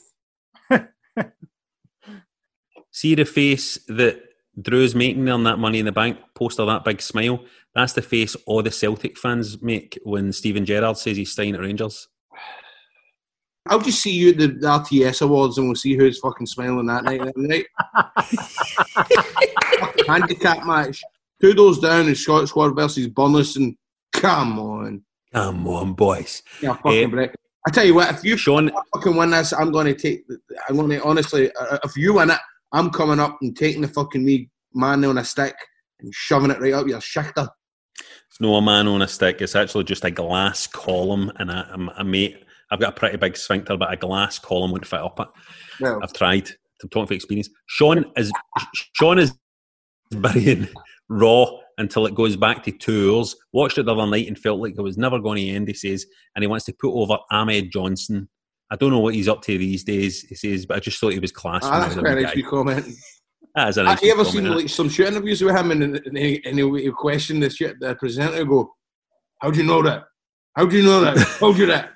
See 2.93 3.15
the 3.15 3.25
face 3.25 3.79
that 3.87 4.21
Drew's 4.61 4.93
making 4.93 5.27
on 5.27 5.43
that 5.45 5.57
Money 5.57 5.79
in 5.79 5.85
the 5.85 5.91
Bank 5.91 6.19
poster, 6.35 6.63
that 6.65 6.85
big 6.85 7.01
smile? 7.01 7.43
That's 7.73 7.93
the 7.93 8.03
face 8.03 8.35
all 8.45 8.61
the 8.61 8.69
Celtic 8.69 9.17
fans 9.17 9.59
make 9.63 9.97
when 10.03 10.31
Steven 10.31 10.63
Gerrard 10.63 10.97
says 10.97 11.17
he's 11.17 11.31
staying 11.31 11.55
at 11.55 11.61
Rangers. 11.61 12.07
I'll 13.67 13.79
just 13.79 13.99
see 13.99 14.11
you 14.11 14.29
at 14.29 14.37
the, 14.37 14.47
the 14.47 14.67
RTS 14.67 15.23
Awards 15.23 15.57
and 15.57 15.67
we'll 15.67 15.75
see 15.75 15.95
who's 15.95 16.19
fucking 16.19 16.45
smiling 16.45 16.85
that 16.85 17.03
night. 17.03 17.65
Handicap 20.07 20.63
match. 20.67 21.01
Two 21.41 21.53
doors 21.55 21.79
down 21.79 22.07
in 22.07 22.13
Scot 22.13 22.47
Squad 22.47 22.75
versus 22.75 23.07
Burnistoun. 23.07 23.75
Come 24.11 24.59
on. 24.59 25.03
Come 25.33 25.67
on, 25.67 25.93
boys. 25.93 26.43
Yeah, 26.61 26.73
fucking 26.75 27.05
Eh, 27.05 27.07
break. 27.07 27.31
I 27.65 27.71
tell 27.71 27.85
you 27.85 27.95
what, 27.95 28.13
if 28.13 28.23
you 28.23 28.37
Sean, 28.37 28.69
fucking 28.93 29.15
win 29.15 29.31
this, 29.31 29.51
I'm 29.51 29.71
going 29.71 29.87
to 29.87 29.95
take. 29.95 30.25
I'm 30.69 30.75
going 30.75 30.89
to 30.89 31.03
honestly, 31.03 31.49
uh, 31.59 31.79
if 31.83 31.95
you 31.97 32.13
win 32.15 32.29
it, 32.29 32.37
I'm 32.73 32.89
coming 32.89 33.19
up 33.19 33.37
and 33.41 33.55
taking 33.55 33.81
the 33.81 33.87
fucking 33.87 34.25
wee 34.25 34.49
man 34.73 35.05
on 35.05 35.19
a 35.19 35.23
stick 35.23 35.55
and 35.99 36.13
shoving 36.13 36.51
it 36.51 36.59
right 36.59 36.73
up 36.73 36.87
your 36.87 36.99
shichter. 36.99 37.47
It's 38.29 38.41
no 38.41 38.55
a 38.55 38.61
man 38.61 38.87
on 38.87 39.03
a 39.03 39.07
stick. 39.07 39.41
It's 39.41 39.55
actually 39.55 39.83
just 39.83 40.03
a 40.03 40.11
glass 40.11 40.65
column, 40.65 41.31
and 41.37 41.51
I, 41.51 41.67
I'm 41.71 41.89
a 41.89 42.03
mate. 42.03 42.43
I've 42.71 42.79
got 42.79 42.89
a 42.89 42.99
pretty 42.99 43.17
big 43.17 43.37
sphincter, 43.37 43.77
but 43.77 43.93
a 43.93 43.97
glass 43.97 44.39
column 44.39 44.71
would 44.71 44.87
fit 44.87 44.99
up 44.99 45.19
it. 45.19 45.27
Well, 45.79 45.99
I've 46.01 46.13
tried. 46.13 46.49
I'm 46.81 46.89
talking 46.89 47.07
from 47.07 47.15
experience. 47.15 47.49
Sean 47.67 48.05
is 48.17 48.31
Sean 48.93 49.19
is 49.19 49.37
burying 50.09 50.67
Raw 51.07 51.45
until 51.77 52.07
it 52.07 52.15
goes 52.15 52.35
back 52.35 52.63
to 52.63 52.71
tours. 52.71 53.35
Watched 53.51 53.77
it 53.77 53.85
the 53.85 53.95
other 53.95 54.09
night 54.09 54.27
and 54.27 54.37
felt 54.37 54.59
like 54.59 54.73
it 54.77 54.81
was 54.81 54.97
never 54.97 55.19
going 55.19 55.45
to 55.45 55.51
end. 55.51 55.67
He 55.67 55.73
says, 55.75 56.05
and 56.35 56.41
he 56.43 56.47
wants 56.47 56.65
to 56.65 56.73
put 56.73 56.91
over 56.91 57.17
Ahmed 57.31 57.71
Johnson. 57.71 58.29
I 58.73 58.75
don't 58.75 58.89
know 58.89 58.97
what 58.99 59.13
he's 59.13 59.27
up 59.27 59.43
to 59.43 59.55
these 59.55 59.83
days. 59.83 60.21
He 60.23 60.33
says, 60.33 60.65
but 60.65 60.77
I 60.77 60.79
just 60.79 60.99
thought 60.99 61.13
he 61.13 61.19
was 61.19 61.31
class. 61.31 61.61
Ah, 61.63 61.79
that's 61.81 61.93
quite 61.93 62.17
a 62.17 62.21
nice 62.21 62.41
comment. 62.49 62.85
That 63.55 63.69
is 63.69 63.77
a 63.77 63.83
nice 63.83 63.99
Have 63.99 64.03
you 64.03 64.11
ever 64.13 64.25
seen 64.25 64.45
like 64.49 64.67
some 64.67 64.89
shoot 64.89 65.05
interviews 65.09 65.43
with 65.43 65.55
him 65.55 65.69
and, 65.69 65.83
and, 65.83 66.17
he, 66.17 66.41
and 66.43 66.57
he'll, 66.57 66.73
he'll 66.73 66.91
question 66.91 67.39
the 67.39 67.51
shit 67.51 67.79
the 67.79 67.93
presenter 67.93 68.43
go, 68.45 68.73
How 69.41 69.51
do 69.51 69.59
you 69.59 69.63
know 69.63 69.83
that? 69.83 70.05
How 70.55 70.65
do 70.65 70.75
you 70.75 70.81
know 70.83 71.01
that? 71.01 71.15
Who 71.19 71.37
told 71.39 71.57
you 71.59 71.67
that? 71.67 71.91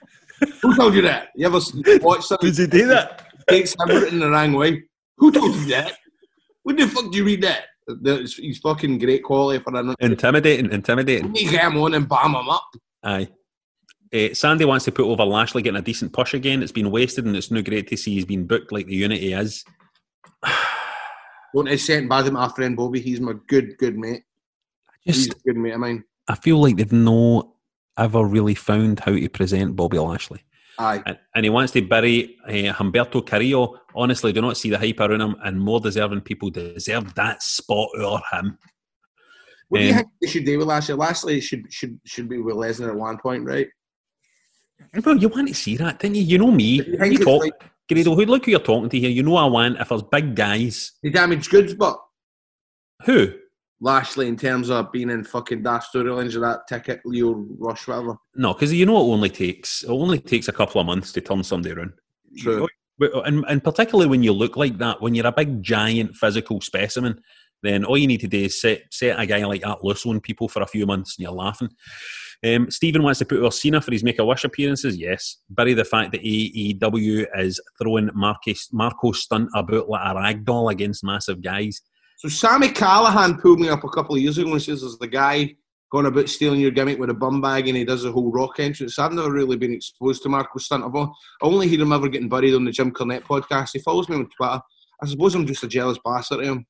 Who 0.62 0.76
told 0.76 0.94
you 0.94 1.02
that? 1.02 1.30
You 1.36 1.48
ever 1.48 1.58
s- 1.58 1.74
watch 2.04 2.26
something? 2.26 2.48
Does 2.48 2.60
he 2.60 2.68
do 2.68 2.86
that? 2.90 3.24
Takes 3.50 3.76
everything 3.82 4.20
the 4.20 4.30
wrong 4.30 4.54
way. 4.54 4.84
Who 5.18 5.32
told 5.32 5.56
you 5.56 5.66
that? 5.70 5.94
When 6.62 6.76
the 6.76 6.86
fuck 6.88 7.12
do 7.12 7.18
you 7.18 7.26
read 7.26 7.42
that? 7.42 7.64
He's 8.14 8.60
fucking 8.60 9.00
great 9.00 9.24
quality 9.24 9.64
for 9.64 9.76
an. 9.76 9.96
Intimidating, 10.00 10.72
intimidating. 10.72 11.34
You 11.36 11.50
get 11.50 11.64
him 11.72 11.78
on 11.78 11.96
and 11.96 12.08
bam 12.08 12.36
him 12.36 12.50
up. 12.50 12.68
Aye. 13.04 13.30
Uh, 14.14 14.34
Sandy 14.34 14.66
wants 14.66 14.86
to 14.86 14.92
put 14.92 15.06
over 15.06 15.24
Lashley 15.26 15.62
getting 15.62 15.80
a 15.80 15.84
decent 15.84 16.14
push 16.14 16.34
again. 16.34 16.64
It's 16.64 16.72
been 16.72 16.92
wasted, 16.92 17.26
and 17.26 17.36
it's 17.36 17.52
no 17.52 17.62
great 17.62 17.88
to 17.90 17.98
see 17.98 18.14
he's 18.14 18.26
been 18.26 18.48
booked 18.48 18.72
like 18.72 18.88
the 18.88 18.96
unit 18.96 19.20
he 19.20 19.34
is. 19.34 19.64
Don't 21.56 21.80
send 21.80 22.10
bad 22.10 22.26
to 22.26 22.32
my 22.32 22.50
friend 22.50 22.76
Bobby. 22.76 23.00
He's 23.00 23.20
my 23.20 23.34
good, 23.48 23.78
good 23.78 23.98
mate. 23.98 24.24
He's 25.02 25.26
a 25.26 25.30
Just, 25.30 25.44
good 25.44 25.58
mate 25.58 25.72
of 25.74 25.80
mine. 25.80 26.04
I 26.28 26.36
feel 26.36 26.62
like 26.62 26.76
they've 26.78 26.92
no 26.92 27.56
ever 27.98 28.24
really 28.26 28.54
found 28.56 29.00
how 29.00 29.14
to 29.14 29.30
present 29.30 29.76
Bobby 29.76 29.98
Lashley. 29.98 30.44
Aye. 30.78 31.02
And, 31.06 31.18
and 31.34 31.46
he 31.46 31.50
wants 31.50 31.72
to 31.74 31.82
bury 31.82 32.38
uh, 32.46 32.74
Humberto 32.74 33.26
Carrillo. 33.26 33.80
Honestly, 33.96 34.32
do 34.32 34.42
not 34.42 34.58
see 34.58 34.70
the 34.70 34.78
hype 34.78 35.00
around 35.00 35.22
him, 35.22 35.36
and 35.44 35.60
more 35.60 35.80
deserving 35.80 36.22
people 36.22 36.50
deserve 36.52 37.16
that 37.16 37.42
spot 37.42 37.90
or 38.00 38.20
him. 38.32 38.58
What 39.70 39.80
do 39.80 39.86
you 39.86 39.92
Um, 39.92 39.98
think 39.98 40.10
they 40.22 40.28
should 40.28 40.46
do 40.46 40.60
with 40.60 40.68
Lashley? 40.68 40.96
Lashley 40.96 41.42
should 41.42 41.66
should 41.74 42.00
should 42.06 42.30
be 42.30 42.38
with 42.38 42.56
Lesnar 42.56 42.90
at 42.90 42.96
one 42.96 43.18
point, 43.18 43.44
right? 43.44 43.68
Well, 45.06 45.18
you 45.18 45.30
want 45.30 45.48
to 45.50 45.54
see 45.54 45.78
that, 45.78 46.00
didn't 46.00 46.16
you? 46.16 46.24
You 46.24 46.38
know 46.40 46.52
me. 46.52 46.82
You 46.84 46.98
You 47.06 47.18
talk, 47.20 47.44
like- 47.44 47.64
Grado, 47.90 48.16
who 48.16 48.26
look 48.26 48.46
who 48.46 48.52
you're 48.52 48.60
talking 48.60 48.90
to 48.90 49.00
here. 49.00 49.10
You 49.10 49.24
know 49.24 49.38
I 49.38 49.46
want 49.46 49.80
if 49.80 49.90
there's 49.90 50.04
big 50.04 50.36
guys. 50.36 50.94
The 51.04 51.10
damaged 51.10 51.50
goods, 51.50 51.74
but 51.74 51.98
Who? 53.06 53.34
Lashley 53.80 54.28
in 54.28 54.36
terms 54.36 54.70
of 54.72 54.92
being 54.92 55.10
in 55.12 55.24
fucking 55.24 55.62
daft 55.64 55.94
storylines 55.94 56.36
or 56.36 56.40
that 56.40 56.68
ticket, 56.68 57.00
Lio 57.06 57.46
Rush, 57.60 57.88
whatever. 57.88 58.18
No, 58.36 58.54
because 58.54 58.74
you 58.74 58.86
know 58.88 58.98
it 58.98 59.14
only 59.14 59.30
takes 59.30 59.84
it 59.84 59.90
only 59.90 60.20
takes 60.20 60.48
a 60.48 60.52
couple 60.52 60.82
of 60.82 60.88
months 60.88 61.12
to 61.14 61.22
turn 61.22 61.44
somebody 61.44 61.76
around. 61.76 61.94
True. 62.38 62.68
But- 62.98 63.14
uh, 63.14 63.22
And, 63.22 63.46
and 63.48 63.64
particularly 63.64 64.10
when 64.10 64.24
you 64.24 64.34
look 64.34 64.58
like 64.58 64.80
that, 64.80 65.00
when 65.02 65.14
you're 65.14 65.28
a 65.28 65.32
big 65.32 65.62
giant 65.62 66.16
physical 66.16 66.60
specimen, 66.62 67.22
then 67.62 67.86
all 67.86 67.98
you 67.98 68.08
need 68.08 68.22
to 68.22 68.28
do 68.28 68.46
is 68.46 68.60
set 68.60 68.82
set 68.92 69.20
a 69.20 69.26
guy 69.28 69.46
like 69.46 69.62
that 69.62 69.84
loose 69.84 70.06
on 70.08 70.20
people 70.20 70.48
for 70.50 70.62
a 70.64 70.68
few 70.68 70.86
months 70.88 71.16
and 71.18 71.24
you're 71.24 71.32
laughing. 71.32 71.70
Um, 72.46 72.70
Stephen 72.70 73.04
wants 73.04 73.20
to 73.20 73.26
put 73.26 73.40
over 73.40 73.52
Cena 73.52 73.82
for 73.82 73.92
his 73.92 74.04
Make 74.04 74.20
a 74.20 74.26
Wish 74.26 74.44
appearances. 74.44 74.98
Yes. 74.98 75.38
Bury 75.50 75.74
the 75.74 75.86
fact 75.86 76.12
that 76.12 76.24
AEW 76.24 77.26
is 77.38 77.60
throwing 77.80 78.10
Marcus, 78.14 78.70
Marko 78.72 79.12
Stunt 79.12 79.50
about 79.56 79.90
like 79.90 80.02
a 80.06 80.16
rag 80.16 80.46
doll 80.46 80.70
against 80.70 81.04
massive 81.04 81.42
guys. 81.42 81.82
So 82.18 82.30
Sami 82.30 82.70
Callihan 82.70 83.42
pulled 83.42 83.60
me 83.60 83.70
up 83.70 83.84
a 83.84 83.90
couple 83.90 84.16
of 84.16 84.22
years 84.22 84.38
ago 84.38 84.52
and 84.52 84.62
says 84.62 84.82
there's 84.82 84.98
the 84.98 85.08
guy 85.08 85.56
going 85.92 86.06
about 86.06 86.30
stealing 86.30 86.60
your 86.60 86.72
gimmick 86.72 87.00
with 87.00 87.10
a 87.10 87.14
bum 87.14 87.42
bag 87.42 87.68
and 87.68 87.78
he 87.78 87.86
does 87.86 88.06
a 88.06 88.12
whole 88.12 88.32
rock 88.32 88.60
entrance. 88.60 89.00
I've 89.00 89.14
never 89.14 89.32
really 89.32 89.58
been 89.58 89.74
exposed 89.74 90.24
to 90.24 90.30
Marko 90.30 90.60
Stunt. 90.60 90.84
I've 90.84 91.10
only 91.42 91.70
heard 91.70 91.80
him 91.80 91.94
ever 91.94 92.10
getting 92.10 92.30
buried 92.30 92.56
on 92.56 92.66
the 92.66 92.72
Jim 92.72 92.92
Cornette 92.92 93.24
podcast. 93.24 93.70
He 93.74 93.80
follows 93.80 94.10
me 94.10 94.18
on 94.18 94.30
Twitter. 94.30 94.60
I 95.02 95.06
suppose 95.06 95.36
I'm 95.36 95.46
just 95.46 95.64
a 95.64 95.68
jealous 95.68 96.00
bastard 96.04 96.40
to 96.40 96.46
him. 96.46 96.66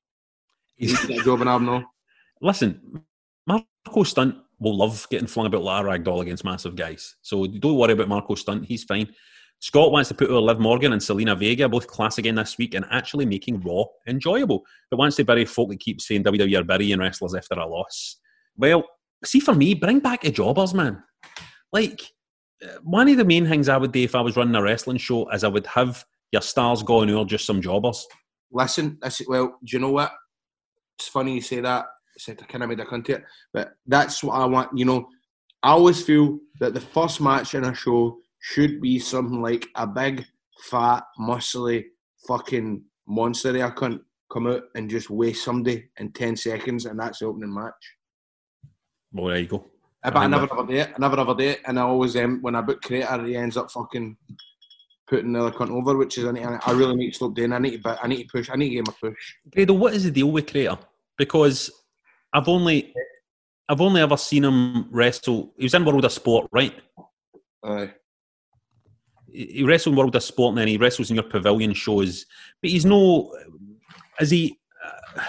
He's 0.75 0.97
got 1.08 1.19
a 1.19 1.23
job 1.23 1.41
and 1.41 1.49
I'm 1.49 1.65
no. 1.65 1.84
Listen, 2.41 3.03
Marko 3.47 4.03
Stunt 4.03 4.36
will 4.60 4.78
love 4.78 5.08
getting 5.10 5.28
flung 5.28 5.46
about 5.46 5.63
like 5.63 5.84
a 5.84 5.86
rag 5.86 6.04
doll 6.04 6.22
against 6.22 6.43
massive 6.43 6.76
guys. 6.76 7.15
So 7.22 7.46
don't 7.46 7.78
worry 7.78 7.93
about 7.93 8.08
Marko 8.08 8.36
Stunt. 8.36 8.65
He's 8.65 8.84
fine. 8.84 9.13
Scott 9.60 9.91
wants 9.91 10.10
to 10.10 10.15
put 10.15 10.30
over 10.30 10.39
Liv 10.39 10.60
Morgan 10.60 10.93
and 10.93 11.02
Zelina 11.02 11.38
Vega, 11.38 11.67
both 11.67 11.88
class 11.88 12.20
again 12.20 12.36
this 12.36 12.58
week, 12.58 12.76
and 12.76 12.86
actually 12.91 13.26
making 13.26 13.60
Raw 13.62 13.86
enjoyable. 14.08 14.63
But 14.91 14.98
wants 14.98 15.15
to 15.17 15.24
bury 15.24 15.46
folk 15.46 15.70
that 15.70 15.80
keep 15.80 16.00
saying 16.00 16.24
WWE 16.24 16.60
are 16.60 16.63
burying 16.63 17.00
wrestlers 17.00 17.34
after 17.34 17.56
a 17.56 17.65
loss. 17.65 18.17
Well, 18.56 18.84
see, 19.26 19.39
for 19.39 19.56
me, 19.56 19.74
bring 19.74 20.00
back 20.00 20.22
the 20.22 20.32
jobbers, 20.32 20.74
man. 20.74 21.02
Like, 21.74 22.02
uh, 22.63 22.78
one 22.84 23.10
of 23.10 23.17
the 23.17 23.26
main 23.26 23.48
things 23.48 23.67
I 23.67 23.78
would 23.78 23.91
do 23.91 24.04
if 24.04 24.15
I 24.15 24.22
was 24.22 24.36
running 24.36 24.56
a 24.56 24.62
wrestling 24.62 24.98
show 24.98 25.30
is 25.32 25.43
I 25.43 25.48
would 25.48 25.67
have 25.67 26.06
your 26.32 26.41
stars 26.41 26.84
going 26.84 27.10
or 27.10 27.26
just 27.26 27.46
some 27.46 27.62
jobbers. 27.62 28.06
Listen, 28.52 28.98
I 29.04 29.12
well, 29.28 29.58
do 29.63 29.76
you 29.76 29.80
know 29.80 29.91
what? 29.91 30.13
It's 31.00 31.08
funny 31.08 31.36
you 31.36 31.41
say 31.41 31.62
that. 31.62 31.86
I 32.17 32.19
said 32.19 32.39
I 32.41 32.45
kind 32.45 32.63
of 32.63 32.69
made 32.69 32.80
a 32.80 32.86
cunt 32.86 33.10
of 33.10 33.15
it, 33.17 33.23
but 33.53 33.73
that's 33.86 34.23
what 34.23 34.34
I 34.34 34.45
want. 34.45 34.75
You 34.75 34.86
know, 34.86 35.08
I 35.62 35.69
always 35.69 36.01
feel 36.03 36.39
that 36.60 36.73
the 36.73 36.82
first 36.82 37.21
match 37.21 37.53
in 37.53 37.63
a 37.63 37.75
show 37.75 38.17
should 38.39 38.82
be 38.82 38.97
something 38.97 39.39
like 39.41 39.67
a 39.75 39.86
big, 39.86 40.25
fat, 40.62 41.03
muscly, 41.19 41.86
fucking 42.27 42.84
monster 43.08 43.51
there 43.53 43.69
cunt 43.71 43.99
come 44.34 44.47
out 44.47 44.63
and 44.75 44.89
just 44.89 45.10
waste 45.12 45.43
somebody 45.43 45.89
in 45.99 46.12
ten 46.12 46.36
seconds, 46.36 46.86
and 46.86 46.99
that's 46.99 47.19
the 47.19 47.25
opening 47.27 47.53
match. 47.53 47.73
Well, 49.13 49.27
there 49.27 49.39
you 49.39 49.47
go. 49.47 49.65
But 50.03 50.15
I 50.15 50.21
think 50.21 50.32
never 50.32 50.47
that- 50.47 50.53
ever 50.58 50.67
do 50.67 50.73
it. 50.73 50.89
I 50.95 50.99
never 50.99 51.19
ever 51.19 51.36
do 51.36 51.43
it, 51.43 51.62
and 51.67 51.77
I 51.80 51.84
always 51.84 52.15
um, 52.15 52.41
when 52.41 52.56
I 52.56 52.62
book 52.62 52.82
Crater, 52.82 53.25
he 53.25 53.36
ends 53.36 53.58
up 53.58 53.69
fucking 53.69 54.17
putting 55.08 55.34
the 55.34 55.39
other 55.39 55.51
cunt 55.56 55.69
over, 55.69 55.95
which 55.95 56.17
is 56.17 56.25
I, 56.25 56.32
need, 56.32 56.43
I 56.43 56.71
really 56.71 56.95
need 56.95 57.12
to 57.12 57.15
stop 57.15 57.36
doing. 57.36 57.53
I 57.53 57.60
need 57.60 57.71
to, 57.71 57.77
but 57.80 57.99
I 58.03 58.08
need 58.08 58.23
to 58.23 58.30
push. 58.30 58.49
I 58.49 58.56
need 58.56 58.69
to 58.69 58.75
give 58.75 58.88
him 58.88 58.93
a 58.95 59.06
push. 59.08 59.36
Grado, 59.53 59.73
what 59.73 59.93
is 59.93 60.03
the 60.03 60.12
deal 60.12 60.32
with 60.32 60.49
Crater? 60.49 60.77
Because 61.17 61.71
I've 62.34 62.48
only 62.48 62.94
I've 63.70 63.82
only 63.82 64.02
ever 64.02 64.18
seen 64.18 64.46
him 64.46 64.90
wrestle. 64.92 65.54
He 65.58 65.63
was 65.66 65.74
in 65.74 65.86
World 65.86 66.06
of 66.06 66.12
Sport, 66.12 66.48
right? 66.52 66.74
Aye. 67.63 67.94
He 69.32 69.63
wrestled 69.63 69.94
in 69.94 70.00
World 70.00 70.16
of 70.16 70.24
Sport, 70.24 70.52
and 70.52 70.58
then 70.60 70.68
he 70.68 70.78
wrestles 70.78 71.10
in 71.10 71.16
your 71.16 71.24
pavilion 71.24 71.74
shows. 71.74 72.26
But 72.62 72.72
he's 72.72 72.86
no. 72.86 73.36
Is 74.20 74.32
he? 74.32 74.58
Uh, 74.84 75.22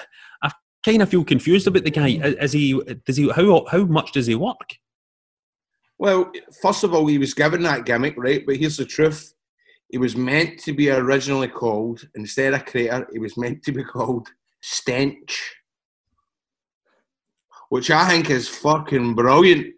I 0.43 0.53
kind 0.85 1.03
of 1.03 1.09
feel 1.09 1.25
confused 1.25 1.67
about 1.67 1.85
the 1.85 1.91
guy. 1.91 2.09
Is 2.09 2.35
is 2.35 2.53
he? 2.53 2.81
Does 3.05 3.17
he? 3.17 3.29
How 3.31 3.67
how 3.71 3.85
much 3.85 4.13
does 4.13 4.27
he 4.27 4.35
work? 4.35 4.77
Well, 5.99 6.31
first 6.63 6.85
of 6.85 6.95
all, 6.95 7.07
he 7.07 7.19
was 7.19 7.35
given 7.35 7.63
that 7.63 7.85
gimmick, 7.85 8.15
right? 8.17 8.47
But 8.47 8.57
here's 8.57 8.77
the 8.77 8.85
truth: 8.85 9.35
he 9.89 9.99
was 9.99 10.17
meant 10.17 10.61
to 10.61 10.73
be 10.73 10.91
originally 10.91 11.49
called 11.49 12.09
instead 12.15 12.55
of 12.55 12.65
Crater. 12.67 13.09
He 13.13 13.19
was 13.19 13.37
meant 13.37 13.63
to 13.65 13.73
be 13.73 13.83
called 13.83 14.29
Stench, 14.61 15.57
which 17.69 17.91
I 17.91 18.09
think 18.09 18.31
is 18.31 18.49
fucking 18.49 19.15
brilliant. 19.15 19.75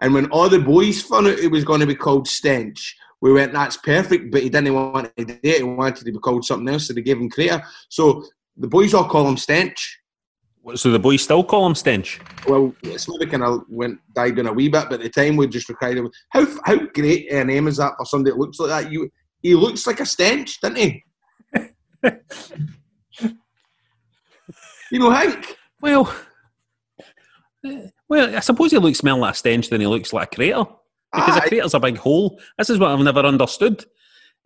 And 0.00 0.14
when 0.14 0.26
all 0.30 0.48
the 0.48 0.58
boys 0.58 1.02
found 1.02 1.26
out 1.26 1.38
it 1.38 1.50
was 1.50 1.64
going 1.64 1.80
to 1.80 1.86
be 1.86 1.94
called 1.94 2.28
Stench, 2.28 2.96
we 3.20 3.32
went, 3.32 3.52
"That's 3.52 3.76
perfect." 3.76 4.30
But 4.30 4.42
he 4.42 4.48
didn't 4.48 4.74
want 4.74 5.14
to 5.16 5.24
do 5.24 5.38
it. 5.42 5.58
He 5.58 5.62
wanted 5.62 6.04
to 6.04 6.12
be 6.12 6.18
called 6.18 6.44
something 6.44 6.72
else, 6.72 6.86
so 6.86 6.94
they 6.94 7.02
gave 7.02 7.18
him 7.18 7.30
Crater. 7.30 7.62
So 7.88 8.24
the 8.56 8.68
boys 8.68 8.94
all 8.94 9.08
call 9.08 9.28
him 9.28 9.36
Stench. 9.36 10.00
So 10.74 10.90
the 10.90 10.98
boys 10.98 11.22
still 11.22 11.44
call 11.44 11.66
him 11.66 11.76
Stench. 11.76 12.20
Well, 12.48 12.74
it's 12.82 13.08
maybe 13.08 13.30
kind 13.30 13.44
of 13.44 13.62
went 13.68 14.00
died 14.14 14.36
down 14.36 14.48
a 14.48 14.52
wee 14.52 14.68
bit, 14.68 14.86
but 14.90 15.00
at 15.00 15.02
the 15.02 15.10
time 15.10 15.36
we 15.36 15.46
just 15.46 15.68
required 15.68 15.98
him. 15.98 16.10
How 16.30 16.46
how 16.64 16.76
great 16.86 17.30
a 17.30 17.44
name 17.44 17.68
is 17.68 17.76
that 17.76 17.92
for 17.96 18.04
somebody 18.04 18.32
that 18.32 18.38
looks 18.38 18.58
like 18.58 18.84
that? 18.84 18.92
You 18.92 19.10
he 19.42 19.54
looks 19.54 19.86
like 19.86 20.00
a 20.00 20.06
stench, 20.06 20.60
doesn't 20.60 20.76
he? 20.76 21.04
you 24.90 24.98
know, 24.98 25.10
Hank. 25.10 25.56
Well, 25.80 26.12
Eh, 27.64 27.88
well, 28.08 28.36
I 28.36 28.40
suppose 28.40 28.70
he 28.70 28.78
looks 28.78 29.02
more 29.02 29.18
like 29.18 29.34
a 29.34 29.36
stench 29.36 29.68
than 29.68 29.80
he 29.80 29.86
looks 29.86 30.12
like 30.12 30.32
a 30.32 30.36
crater. 30.36 30.64
Because 31.12 31.36
Aye. 31.36 31.44
a 31.44 31.48
crater's 31.48 31.74
a 31.74 31.80
big 31.80 31.96
hole. 31.96 32.40
This 32.58 32.70
is 32.70 32.78
what 32.78 32.90
I've 32.90 33.00
never 33.00 33.20
understood. 33.20 33.84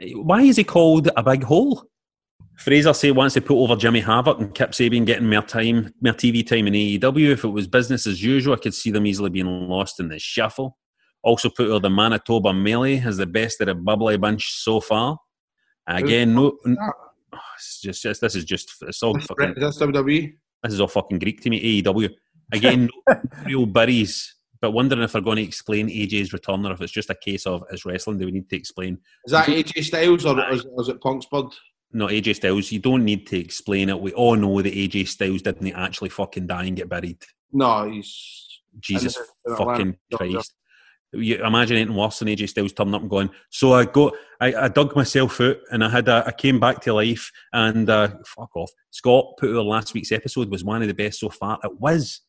Eh, 0.00 0.12
why 0.12 0.42
is 0.42 0.56
he 0.56 0.64
called 0.64 1.08
a 1.16 1.22
big 1.22 1.42
hole? 1.42 1.84
Fraser 2.56 2.92
say 2.92 3.10
wants 3.10 3.34
to 3.34 3.40
put 3.40 3.56
over 3.56 3.74
Jimmy 3.74 4.00
Havoc 4.00 4.38
and 4.38 4.54
Kip 4.54 4.72
Sabian 4.72 5.06
getting 5.06 5.30
more 5.30 5.40
time, 5.42 5.94
more 6.02 6.12
TV 6.12 6.46
time 6.46 6.66
in 6.66 6.74
AEW. 6.74 7.30
If 7.30 7.44
it 7.44 7.48
was 7.48 7.66
business 7.66 8.06
as 8.06 8.22
usual, 8.22 8.52
I 8.52 8.58
could 8.58 8.74
see 8.74 8.90
them 8.90 9.06
easily 9.06 9.30
being 9.30 9.46
lost 9.46 9.98
in 9.98 10.08
the 10.08 10.18
shuffle. 10.18 10.76
Also 11.22 11.48
put 11.48 11.68
over 11.68 11.80
the 11.80 11.88
Manitoba 11.90 12.52
Melee 12.52 13.00
as 13.00 13.16
the 13.16 13.26
best 13.26 13.60
of 13.62 13.66
the 13.68 13.74
bubbly 13.74 14.18
bunch 14.18 14.52
so 14.52 14.80
far. 14.80 15.18
Again, 15.86 16.34
no, 16.34 16.58
n- 16.66 16.76
oh, 16.80 17.38
it's 17.56 17.80
just, 17.80 18.02
just 18.02 18.20
this 18.20 18.34
is 18.34 18.44
just 18.44 18.70
it's 18.82 19.02
all 19.02 19.18
fucking 19.18 19.54
WWE. 19.54 20.34
this 20.62 20.72
is 20.74 20.80
all 20.80 20.88
fucking 20.88 21.18
Greek 21.18 21.40
to 21.40 21.50
me. 21.50 21.82
AEW 21.82 22.10
again, 22.52 22.88
no 23.08 23.20
real 23.44 23.66
burries. 23.66 24.34
But 24.60 24.72
wondering 24.72 25.00
if 25.02 25.12
they're 25.12 25.22
going 25.22 25.38
to 25.38 25.42
explain 25.42 25.88
AJ's 25.88 26.34
return 26.34 26.66
or 26.66 26.72
if 26.72 26.82
it's 26.82 26.92
just 26.92 27.08
a 27.08 27.14
case 27.14 27.46
of 27.46 27.64
it's 27.70 27.86
wrestling. 27.86 28.18
Do 28.18 28.26
we 28.26 28.32
need 28.32 28.50
to 28.50 28.56
explain? 28.56 28.98
Is 29.24 29.32
that 29.32 29.46
AJ 29.46 29.84
Styles 29.84 30.26
or 30.26 30.38
is, 30.52 30.66
is 30.78 30.88
it 30.88 31.00
Punk's 31.00 31.24
Bud? 31.26 31.46
No, 31.92 32.08
AJ 32.08 32.36
Styles. 32.36 32.70
You 32.70 32.78
don't 32.78 33.04
need 33.04 33.26
to 33.28 33.38
explain 33.38 33.88
it. 33.88 33.98
We 33.98 34.12
all 34.12 34.36
know 34.36 34.60
that 34.60 34.74
AJ 34.74 35.08
Styles 35.08 35.40
didn't 35.42 35.72
actually 35.72 36.10
fucking 36.10 36.46
die 36.46 36.64
and 36.64 36.76
get 36.76 36.90
buried. 36.90 37.22
No, 37.52 37.90
he's 37.90 38.60
Jesus 38.80 39.16
And 39.16 39.26
the- 39.44 39.50
the 39.50 39.56
fucking 39.56 39.96
Christ. 40.14 40.54
You 41.12 41.44
imagine 41.44 41.76
anything 41.78 41.96
worse 41.96 42.20
than 42.20 42.28
AJ 42.28 42.50
Styles 42.50 42.72
turning 42.72 42.94
up 42.94 43.00
and 43.00 43.10
going, 43.10 43.30
So 43.48 43.72
I 43.72 43.86
got 43.86 44.12
I, 44.40 44.54
I 44.54 44.68
dug 44.68 44.94
myself 44.94 45.40
out 45.40 45.56
and 45.72 45.82
I 45.82 45.88
had 45.88 46.06
a, 46.06 46.22
I 46.26 46.32
came 46.32 46.60
back 46.60 46.80
to 46.82 46.92
life 46.94 47.32
and 47.52 47.88
uh, 47.90 48.10
fuck 48.26 48.54
off. 48.54 48.70
Scott 48.90 49.24
put 49.38 49.56
out 49.56 49.64
last 49.66 49.92
week's 49.94 50.12
episode 50.12 50.50
was 50.50 50.62
one 50.62 50.82
of 50.82 50.88
the 50.88 50.94
best 50.94 51.18
so 51.20 51.28
far. 51.30 51.58
It 51.64 51.80
was. 51.80 52.20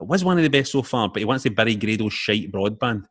It 0.00 0.06
was 0.06 0.24
one 0.24 0.38
of 0.38 0.42
the 0.42 0.50
best 0.50 0.72
so 0.72 0.82
far, 0.82 1.08
but 1.08 1.18
he 1.20 1.24
wants 1.26 1.42
to 1.42 1.50
bury 1.50 1.76
Grado's 1.76 2.12
shite 2.12 2.50
broadband. 2.50 3.04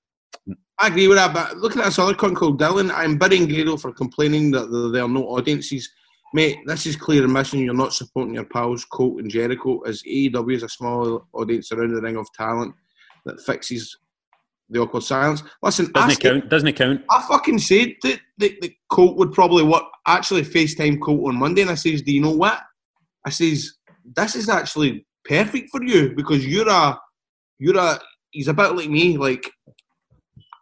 I 0.80 0.88
agree 0.88 1.08
with 1.08 1.18
that, 1.18 1.34
but 1.34 1.58
look 1.58 1.76
at 1.76 1.84
this 1.84 2.00
other 2.00 2.14
cunt 2.14 2.36
called 2.36 2.60
Dylan. 2.60 2.92
I'm 2.94 3.18
bidding 3.18 3.48
Grado 3.48 3.78
for 3.78 3.92
complaining 3.92 4.52
that 4.52 4.68
there 4.94 5.04
are 5.04 5.10
no 5.10 5.24
audiences. 5.26 5.90
Mate, 6.34 6.58
this 6.66 6.86
is 6.86 6.96
clear 6.96 7.24
admission 7.24 7.60
you're 7.60 7.74
not 7.74 7.94
supporting 7.94 8.36
your 8.36 8.46
pals, 8.46 8.86
Colt 8.86 9.20
and 9.20 9.30
Jericho, 9.30 9.80
as 9.82 10.02
AEW 10.04 10.56
is 10.56 10.64
a 10.64 10.70
small 10.70 11.28
audience 11.34 11.72
around 11.72 11.94
the 11.94 12.02
ring 12.02 12.18
of 12.18 12.32
talent 12.34 12.74
that 13.26 13.42
fixes 13.42 13.98
the 14.70 14.80
awkward 14.80 15.04
silence. 15.04 15.44
Listen, 15.62 15.92
Doesn't 15.92 16.12
it 16.12 16.20
count? 16.20 16.50
Doesn't 16.50 16.68
it 16.68 16.76
count? 16.76 17.02
I 17.10 17.26
fucking 17.28 17.60
said 17.60 17.94
that, 18.04 18.20
that, 18.38 18.62
that 18.62 18.72
Colt 18.90 19.18
would 19.18 19.34
probably 19.34 19.64
what 19.64 19.90
actually 20.08 20.44
FaceTime 20.44 21.02
Colt 21.02 21.28
on 21.28 21.38
Monday, 21.38 21.62
and 21.62 21.72
I 21.72 21.76
says, 21.76 22.02
"Do 22.04 22.14
you 22.14 22.22
know 22.22 22.36
what?" 22.36 22.62
I 23.26 23.32
says, 23.32 23.74
"This 24.16 24.36
is 24.36 24.48
actually 24.48 25.06
perfect 25.26 25.70
for 25.72 25.84
you 25.84 26.14
because 26.16 26.46
you're 26.46 26.70
a 26.70 27.00
you're 27.58 27.78
a 27.78 28.00
he's 28.32 28.48
a 28.48 28.54
bit 28.54 28.76
like 28.76 28.90
me. 28.90 29.18
Like 29.18 29.50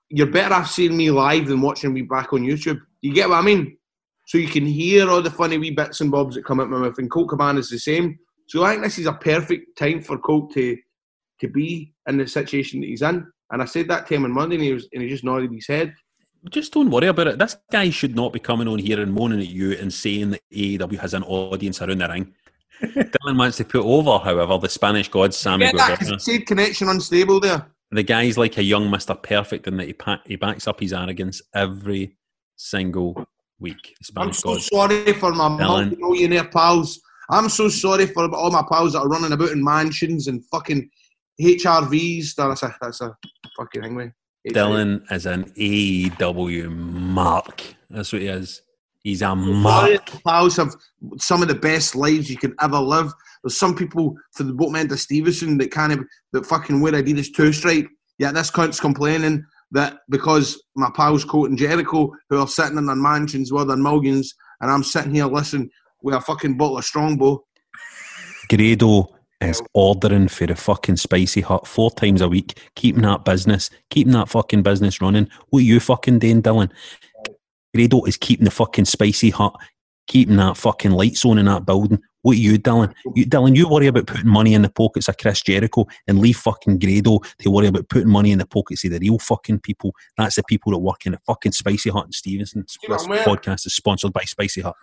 you're 0.09 0.27
better 0.27 0.55
off 0.55 0.69
seeing 0.69 0.95
me 0.95 1.11
live 1.11 1.47
than 1.47 1.61
watching 1.61 1.93
me 1.93 2.01
back 2.01 2.33
on 2.33 2.41
YouTube. 2.41 2.79
You 3.01 3.13
get 3.13 3.29
what 3.29 3.39
I 3.39 3.41
mean? 3.41 3.77
So 4.27 4.37
you 4.37 4.47
can 4.47 4.65
hear 4.65 5.09
all 5.09 5.21
the 5.21 5.31
funny 5.31 5.57
wee 5.57 5.71
bits 5.71 6.01
and 6.01 6.11
bobs 6.11 6.35
that 6.35 6.45
come 6.45 6.59
out 6.59 6.69
my 6.69 6.79
mouth. 6.79 6.97
And 6.97 7.09
Colt 7.09 7.29
Cabana 7.29 7.59
is 7.59 7.69
the 7.69 7.79
same. 7.79 8.19
So 8.47 8.63
I 8.63 8.71
think 8.71 8.83
this 8.83 8.99
is 8.99 9.05
a 9.05 9.13
perfect 9.13 9.77
time 9.77 10.01
for 10.01 10.17
Colt 10.17 10.53
to 10.53 10.77
to 11.39 11.47
be 11.47 11.93
in 12.07 12.17
the 12.17 12.27
situation 12.27 12.81
that 12.81 12.87
he's 12.87 13.01
in. 13.01 13.25
And 13.51 13.61
I 13.61 13.65
said 13.65 13.87
that 13.87 14.07
to 14.07 14.15
him 14.15 14.25
on 14.25 14.31
Monday, 14.31 14.55
and 14.55 14.63
he 14.63 14.73
was 14.73 14.87
and 14.93 15.03
he 15.03 15.09
just 15.09 15.23
nodded 15.23 15.51
his 15.51 15.67
head. 15.67 15.93
Just 16.49 16.73
don't 16.73 16.89
worry 16.89 17.07
about 17.07 17.27
it. 17.27 17.39
This 17.39 17.57
guy 17.71 17.89
should 17.89 18.15
not 18.15 18.31
be 18.31 18.39
coming 18.39 18.67
on 18.67 18.79
here 18.79 19.01
and 19.01 19.13
moaning 19.13 19.41
at 19.41 19.47
you 19.47 19.73
and 19.73 19.93
saying 19.93 20.31
that 20.31 20.41
AEW 20.53 20.99
has 20.99 21.13
an 21.13 21.23
audience 21.23 21.81
around 21.81 21.97
the 21.97 22.07
ring. 22.07 22.33
Dylan 22.81 23.37
wants 23.37 23.57
to 23.57 23.65
put 23.65 23.83
over, 23.83 24.17
however, 24.23 24.57
the 24.57 24.69
Spanish 24.69 25.09
god 25.09 25.33
Sammy 25.33 25.65
that 25.71 25.99
Guevara. 25.99 26.19
said 26.19 26.45
connection 26.45 26.89
unstable 26.89 27.39
there. 27.39 27.67
The 27.91 28.03
guy's 28.03 28.37
like 28.37 28.57
a 28.57 28.63
young 28.63 28.89
Mr. 28.89 29.21
Perfect 29.21 29.65
in 29.67 29.77
that 29.77 29.87
he, 29.87 29.93
pa- 29.93 30.21
he 30.25 30.35
backs 30.35 30.67
up 30.67 30.79
his 30.79 30.91
arrogance 30.93 31.41
every 31.55 32.17
single 32.57 33.25
week. 33.59 33.95
The 34.01 34.21
I'm 34.21 34.33
Spanish 34.33 34.37
so 34.39 34.53
god. 34.53 34.61
sorry 34.63 35.13
for 35.13 35.31
my 35.33 35.47
Dylan. 35.49 35.89
multi-millionaire 35.89 36.49
pals. 36.49 36.99
I'm 37.29 37.49
so 37.49 37.69
sorry 37.69 38.05
for 38.07 38.29
all 38.35 38.51
my 38.51 38.63
pals 38.69 38.93
that 38.93 38.99
are 38.99 39.07
running 39.09 39.31
about 39.31 39.51
in 39.51 39.63
mansions 39.63 40.27
and 40.27 40.43
fucking 40.45 40.89
HRVs. 41.41 42.35
That's 42.35 42.63
a 42.63 42.75
that's 42.81 43.01
a 43.01 43.15
fucking 43.57 43.81
thing. 43.83 44.13
Dylan 44.49 45.03
is 45.11 45.25
an 45.25 45.45
AEW 45.57 46.69
mark. 46.71 47.61
That's 47.89 48.13
what 48.13 48.21
he 48.21 48.27
is. 48.27 48.61
He's 49.07 49.21
a 49.21 49.33
mark. 49.33 50.21
pals 50.25 50.57
have 50.57 50.75
some 51.17 51.41
of 51.41 51.47
the 51.47 51.55
best 51.55 51.95
lives 51.95 52.29
you 52.29 52.35
can 52.35 52.53
ever 52.61 52.77
live. 52.77 53.13
There's 53.41 53.57
some 53.57 53.73
people 53.73 54.17
for 54.33 54.43
the 54.43 54.51
boat 54.51 54.73
Menta 54.73 54.97
Stevenston 54.97 55.57
that 55.59 55.71
kind 55.71 55.93
of 55.93 55.99
that 56.33 56.45
fucking 56.45 56.81
wear 56.81 56.93
a 56.93 57.01
Adidas 57.01 57.33
two 57.33 57.53
stripe. 57.53 57.87
Yeah, 58.17 58.33
this 58.33 58.49
cunt's 58.49 58.81
complaining 58.81 59.45
that 59.71 59.99
because 60.09 60.61
my 60.75 60.89
pals 60.93 61.23
Colt 61.23 61.47
and 61.47 61.57
Jericho 61.57 62.11
who 62.29 62.37
are 62.37 62.47
sitting 62.49 62.77
in 62.77 62.85
their 62.85 62.97
mansions 62.97 63.49
with 63.49 63.69
their 63.69 63.77
millions, 63.77 64.35
and 64.59 64.69
I'm 64.69 64.83
sitting 64.83 65.15
here 65.15 65.27
listening 65.27 65.69
with 66.01 66.13
a 66.13 66.19
fucking 66.19 66.57
bottle 66.57 66.77
of 66.77 66.83
Strongbow. 66.83 67.45
Grado 68.49 69.15
is 69.39 69.61
ordering 69.73 70.27
for 70.27 70.47
the 70.47 70.55
fucking 70.55 70.97
spicy 70.97 71.41
hut 71.41 71.65
four 71.65 71.91
times 71.91 72.21
a 72.21 72.27
week, 72.27 72.59
keeping 72.75 73.03
that 73.03 73.23
business, 73.23 73.69
keeping 73.89 74.13
that 74.13 74.27
fucking 74.27 74.63
business 74.63 74.99
running. 74.99 75.29
What 75.49 75.59
are 75.59 75.63
you 75.63 75.79
fucking 75.79 76.19
doing, 76.19 76.41
Dylan? 76.41 76.71
Grado 77.77 78.03
is 78.05 78.17
keeping 78.17 78.45
the 78.45 78.51
fucking 78.51 78.85
spicy 78.85 79.29
hot, 79.29 79.55
keeping 80.07 80.37
that 80.37 80.57
fucking 80.57 80.91
lights 80.91 81.23
on 81.23 81.37
in 81.37 81.45
that 81.45 81.65
building. 81.65 81.99
What 82.23 82.35
are 82.35 82.39
you, 82.39 82.57
Dylan? 82.57 82.91
You, 83.13 83.23
Dylan, 83.27 83.55
you 83.55 83.69
worry 83.69 83.85
about 83.85 84.07
putting 84.07 84.27
money 84.27 84.55
in 84.55 84.63
the 84.63 84.69
pockets 84.69 85.07
of 85.07 85.17
Chris 85.17 85.41
Jericho 85.43 85.85
and 86.07 86.17
leave 86.17 86.37
fucking 86.37 86.79
Grado 86.79 87.19
to 87.39 87.51
worry 87.51 87.67
about 87.67 87.87
putting 87.87 88.09
money 88.09 88.31
in 88.31 88.39
the 88.39 88.47
pockets 88.47 88.83
of 88.83 88.91
the 88.91 88.99
real 88.99 89.19
fucking 89.19 89.59
people. 89.59 89.93
That's 90.17 90.37
the 90.37 90.43
people 90.43 90.71
that 90.71 90.79
work 90.79 91.05
in 91.05 91.11
the 91.11 91.19
fucking 91.27 91.51
Spicy 91.51 91.91
Hut 91.91 92.05
in 92.05 92.11
Stevenston. 92.11 92.65
This 92.87 93.07
man. 93.07 93.23
podcast 93.23 93.67
is 93.67 93.75
sponsored 93.75 94.11
by 94.11 94.23
Spicy 94.23 94.61
Hut. 94.61 94.75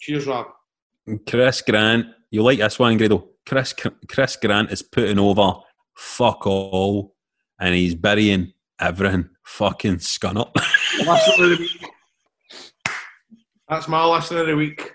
Cheers, 0.00 0.26
Rob. 0.26 0.48
Chris 1.26 1.62
Grant, 1.62 2.06
you 2.30 2.42
like 2.42 2.58
this 2.58 2.78
one, 2.78 2.98
Grado? 2.98 3.26
Chris 3.46 3.74
Chris 4.06 4.36
Grant 4.36 4.70
is 4.70 4.82
putting 4.82 5.18
over 5.18 5.54
fuck 5.94 6.46
all, 6.46 7.14
and 7.58 7.74
he's 7.74 7.94
burying 7.94 8.52
everything 8.78 9.30
fucking 9.44 9.96
scun 9.96 10.38
up. 10.38 10.54
Listener 10.98 11.44
of 11.44 11.50
the 11.50 11.56
week. 11.58 11.90
That's 13.74 13.88
my 13.88 14.06
listener 14.06 14.42
of 14.42 14.46
the 14.46 14.54
week. 14.54 14.94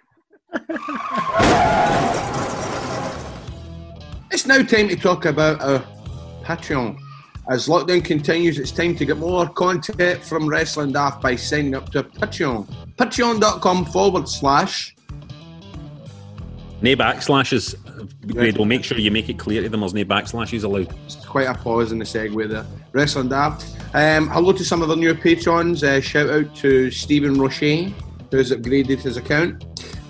it's 4.31 4.47
now 4.47 4.63
time 4.63 4.87
to 4.87 4.95
talk 4.95 5.25
about 5.25 5.61
our 5.61 5.83
Patreon. 6.45 6.97
As 7.49 7.67
lockdown 7.67 8.05
continues, 8.05 8.57
it's 8.57 8.71
time 8.71 8.95
to 8.95 9.03
get 9.03 9.17
more 9.17 9.49
content 9.49 10.23
from 10.23 10.47
Wrestling 10.47 10.93
Daft 10.93 11.21
by 11.21 11.35
signing 11.35 11.75
up 11.75 11.91
to 11.91 12.03
Patreon. 12.03 12.69
Patreon.com 12.95 13.83
forward 13.83 14.29
slash 14.29 14.95
no 16.81 16.95
backslashes, 16.95 17.75
Grado. 18.27 18.63
Make 18.63 18.85
sure 18.85 18.97
you 18.97 19.11
make 19.11 19.27
it 19.27 19.37
clear 19.37 19.61
to 19.61 19.67
them 19.67 19.81
there's 19.81 19.93
no 19.93 20.05
backslashes 20.05 20.63
allowed. 20.63 20.95
It's 21.05 21.15
quite 21.15 21.47
a 21.47 21.53
pause 21.53 21.91
in 21.91 21.99
the 21.99 22.05
segue 22.05 22.47
there. 22.47 22.65
Wrestling 22.93 23.27
Daft. 23.27 23.75
Um, 23.93 24.29
hello 24.29 24.53
to 24.53 24.63
some 24.63 24.81
of 24.81 24.87
the 24.87 24.95
new 24.95 25.13
patrons. 25.13 25.83
Uh, 25.83 25.99
shout 25.99 26.29
out 26.29 26.55
to 26.55 26.89
Stephen 26.91 27.37
Roche, 27.37 27.91
who 28.31 28.37
has 28.37 28.51
upgraded 28.51 28.99
his 28.99 29.17
account. 29.17 29.65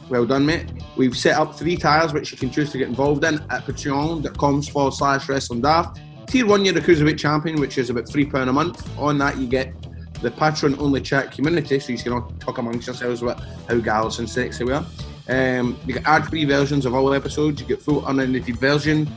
Well 0.10 0.26
done, 0.26 0.46
mate. 0.46 0.72
We've 0.98 1.16
set 1.16 1.38
up 1.38 1.56
three 1.56 1.78
tiers 1.78 2.14
which 2.14 2.32
you 2.32 2.38
can 2.38 2.50
choose 2.50 2.72
to 2.72 2.78
get 2.78 2.88
involved 2.88 3.24
in 3.24 3.36
at 3.36 3.66
patreon.com 3.66 4.62
forward 4.64 4.94
slash 4.94 5.30
wrestling 5.30 5.62
daft. 5.62 6.02
Tier 6.28 6.46
one, 6.46 6.66
you're 6.66 6.74
the 6.74 6.82
Cruiserweight 6.82 7.18
Champion, 7.18 7.60
which 7.60 7.78
is 7.78 7.90
about 7.90 8.06
£3 8.06 8.48
a 8.48 8.54
month. 8.54 8.88
On 9.00 9.18
that, 9.20 9.38
you 9.38 9.48
get 9.48 9.74
the 10.22 10.32
patron 10.32 10.76
only 10.80 11.02
chat 11.02 11.32
community, 11.32 11.80
so 11.80 11.92
you 11.92 11.98
can 11.98 12.14
all 12.14 12.32
talk 12.40 12.58
amongst 12.58 12.88
yourselves 12.88 13.22
about 13.22 13.42
how 13.68 13.78
gals 13.78 14.20
and 14.20 14.30
sexy 14.30 14.64
we 14.64 14.74
are. 14.74 14.86
Um, 15.28 15.80
you 15.86 15.94
get 15.94 16.06
ad 16.06 16.28
free 16.28 16.46
versions 16.46 16.86
of 16.86 16.94
all 16.94 17.14
episodes, 17.14 17.62
you 17.62 17.68
get 17.68 17.82
full 17.82 18.06
unedited 18.08 18.58
version, 18.58 19.08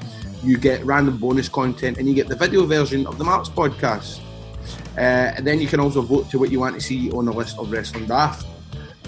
you 0.45 0.59
get 0.59 0.85
random 0.85 1.17
bonus 1.17 1.49
content, 1.49 1.99
and 1.99 2.07
you 2.07 2.15
get 2.15 2.29
the 2.29 2.37
video 2.37 2.67
version 2.67 3.07
of 3.07 3.19
the 3.19 3.25
Marks 3.25 3.49
podcast. 3.49 4.21
Uh, 4.97 5.33
and 5.37 5.47
then 5.47 5.61
you 5.61 5.67
can 5.67 5.81
also 5.81 6.03
vote 6.03 6.31
to 6.31 6.39
what 6.39 6.51
you 6.51 6.61
want 6.61 6.75
to 6.75 6.81
see 6.81 7.11
on 7.13 7.25
the 7.25 7.33
list 7.33 7.59
of 7.59 7.73
Wrestling 7.73 8.07
Daft. 8.07 8.47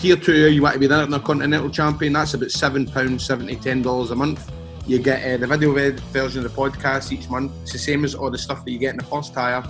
Tier 0.04 0.16
2, 0.16 0.50
you 0.50 0.60
want 0.60 0.74
to 0.74 0.78
be 0.78 0.86
the 0.86 1.02
Intercontinental 1.02 1.70
Champion, 1.70 2.12
that's 2.12 2.34
about 2.34 2.50
£7, 2.50 2.90
$70, 2.90 3.56
$10 3.56 4.10
a 4.10 4.14
month. 4.14 4.52
You 4.86 4.98
get 4.98 5.24
uh, 5.24 5.38
the 5.38 5.46
video 5.46 5.72
version 6.12 6.44
of 6.44 6.54
the 6.54 6.60
podcast 6.60 7.10
each 7.10 7.30
month. 7.30 7.52
It's 7.62 7.72
the 7.72 7.78
same 7.78 8.04
as 8.04 8.14
all 8.14 8.30
the 8.30 8.36
stuff 8.36 8.66
that 8.66 8.70
you 8.70 8.78
get 8.78 8.90
in 8.90 8.96
the 8.98 9.04
first 9.04 9.32
tier, 9.32 9.64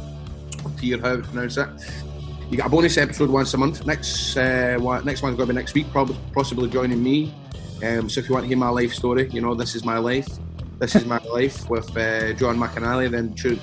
or 0.64 0.70
tier, 0.76 0.98
however 0.98 1.18
you 1.18 1.22
pronounce 1.22 1.56
it. 1.56 1.68
You 2.50 2.56
get 2.56 2.66
a 2.66 2.68
bonus 2.68 2.98
episode 2.98 3.30
once 3.30 3.54
a 3.54 3.58
month. 3.58 3.86
Next 3.86 4.36
uh, 4.36 4.76
next 5.04 5.22
one's 5.22 5.36
going 5.36 5.46
to 5.46 5.54
be 5.54 5.54
next 5.54 5.72
week, 5.72 5.88
probably 5.92 6.16
possibly 6.32 6.68
joining 6.68 7.00
me. 7.00 7.32
Um, 7.84 8.10
so 8.10 8.18
if 8.18 8.28
you 8.28 8.34
want 8.34 8.42
to 8.42 8.48
hear 8.48 8.56
my 8.56 8.70
life 8.70 8.92
story, 8.92 9.28
you 9.30 9.40
know, 9.40 9.54
this 9.54 9.76
is 9.76 9.84
my 9.84 9.98
life. 9.98 10.26
This 10.80 10.96
is 10.96 11.04
my 11.04 11.18
life 11.32 11.70
with 11.70 11.96
uh, 11.96 12.32
John 12.32 12.58
McAnally, 12.58 13.08
then 13.08 13.36
choose, 13.36 13.60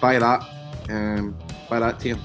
buy 0.00 0.18
that. 0.20 0.42
Um, 0.88 1.36
buy 1.68 1.80
that 1.80 2.00
tier. 2.00 2.16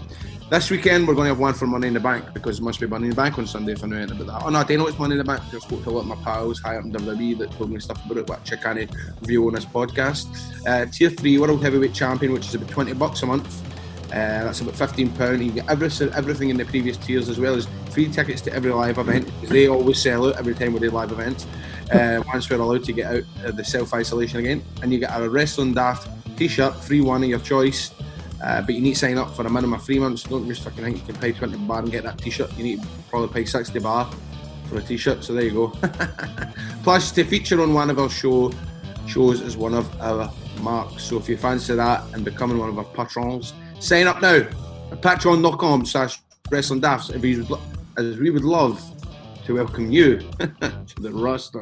This 0.51 0.69
weekend 0.69 1.07
we're 1.07 1.13
going 1.13 1.27
to 1.27 1.29
have 1.29 1.39
one 1.39 1.53
for 1.53 1.65
Money 1.65 1.87
in 1.87 1.93
the 1.93 2.01
Bank 2.01 2.33
because 2.33 2.59
it 2.59 2.61
must 2.61 2.77
be 2.77 2.85
Money 2.85 3.05
in 3.05 3.11
the 3.11 3.15
Bank 3.15 3.37
on 3.37 3.47
Sunday 3.47 3.71
if 3.71 3.85
I 3.85 3.87
know 3.87 3.95
anything 3.95 4.19
about 4.19 4.41
that. 4.41 4.45
Oh 4.45 4.49
no, 4.49 4.59
I 4.59 4.65
do 4.65 4.77
know 4.77 4.85
it's 4.85 4.99
Money 4.99 5.13
in 5.13 5.19
the 5.19 5.23
Bank 5.23 5.41
I 5.45 5.59
spoke 5.59 5.81
to 5.85 5.89
a 5.89 5.91
lot 5.91 6.01
of 6.01 6.07
my 6.07 6.15
pals 6.25 6.59
high 6.59 6.75
up 6.75 6.83
in 6.83 6.91
WWE 6.91 7.37
that 7.37 7.51
told 7.51 7.71
me 7.71 7.79
stuff 7.79 8.03
about 8.05 8.17
it, 8.17 8.29
which 8.29 8.51
I 8.51 8.57
can't 8.57 8.93
review 9.21 9.47
on 9.47 9.53
this 9.53 9.63
podcast. 9.63 10.27
Uh, 10.67 10.91
tier 10.91 11.09
3, 11.09 11.37
World 11.37 11.63
Heavyweight 11.63 11.93
Champion, 11.93 12.33
which 12.33 12.47
is 12.47 12.55
about 12.55 12.67
20 12.67 12.91
bucks 12.95 13.23
a 13.23 13.27
month. 13.27 13.63
Uh, 14.07 14.43
that's 14.43 14.59
about 14.59 14.73
£15. 14.73 15.45
You 15.45 15.51
get 15.53 15.69
everything, 15.69 16.09
everything 16.09 16.49
in 16.49 16.57
the 16.57 16.65
previous 16.65 16.97
tiers 16.97 17.29
as 17.29 17.39
well 17.39 17.55
as 17.55 17.65
free 17.89 18.11
tickets 18.11 18.41
to 18.41 18.53
every 18.53 18.73
live 18.73 18.97
event 18.97 19.31
they 19.43 19.69
always 19.69 20.01
sell 20.01 20.27
out 20.27 20.35
every 20.35 20.53
time 20.53 20.73
we 20.73 20.81
do 20.81 20.91
live 20.91 21.13
events. 21.13 21.47
Uh, 21.93 22.21
once 22.27 22.49
we're 22.49 22.59
allowed 22.59 22.83
to 22.83 22.91
get 22.91 23.05
out 23.05 23.23
of 23.45 23.55
the 23.55 23.63
self 23.63 23.93
isolation 23.93 24.39
again, 24.39 24.61
and 24.83 24.91
you 24.91 24.99
get 24.99 25.17
a 25.17 25.29
Wrestling 25.29 25.73
Daft 25.73 26.09
t 26.37 26.49
shirt, 26.49 26.75
free 26.75 26.99
one 26.99 27.23
of 27.23 27.29
your 27.29 27.39
choice. 27.39 27.91
Uh, 28.43 28.61
but 28.61 28.73
you 28.73 28.81
need 28.81 28.93
to 28.93 28.99
sign 28.99 29.17
up 29.17 29.35
for 29.35 29.45
a 29.45 29.49
minimum 29.49 29.73
of 29.73 29.83
three 29.83 29.99
months. 29.99 30.23
Don't 30.23 30.47
just 30.47 30.63
fucking 30.63 30.83
think 30.83 30.97
you 30.97 31.13
can 31.13 31.15
pay 31.15 31.31
20 31.31 31.57
bar 31.59 31.79
and 31.79 31.91
get 31.91 32.03
that 32.03 32.17
t 32.17 32.29
shirt. 32.29 32.51
You 32.57 32.63
need 32.63 32.81
to 32.81 32.87
probably 33.09 33.29
pay 33.29 33.45
60 33.45 33.77
bar 33.79 34.11
for 34.67 34.77
a 34.77 34.81
t 34.81 34.97
shirt. 34.97 35.23
So 35.23 35.33
there 35.33 35.43
you 35.43 35.51
go. 35.51 35.67
Plus, 36.83 37.11
to 37.11 37.23
feature 37.23 37.61
on 37.61 37.73
one 37.73 37.89
of 37.89 37.99
our 37.99 38.09
show 38.09 38.51
shows 39.07 39.41
as 39.41 39.57
one 39.57 39.73
of 39.73 40.01
our 40.01 40.31
marks. 40.61 41.03
So 41.03 41.17
if 41.17 41.29
you 41.29 41.37
fancy 41.37 41.75
that 41.75 42.03
and 42.13 42.23
becoming 42.25 42.57
one 42.57 42.69
of 42.69 42.77
our 42.77 42.85
patrons, 42.85 43.53
sign 43.79 44.07
up 44.07 44.21
now 44.21 44.37
at 44.37 45.01
patreon.com 45.01 45.85
slash 45.85 46.19
wrestling 46.49 46.79
dafts 46.79 47.09
as 47.09 47.21
we 47.21 48.29
would 48.29 48.43
love 48.43 48.81
to 49.45 49.55
welcome 49.55 49.91
you 49.91 50.17
to 50.39 50.95
the 50.97 51.11
roster. 51.11 51.61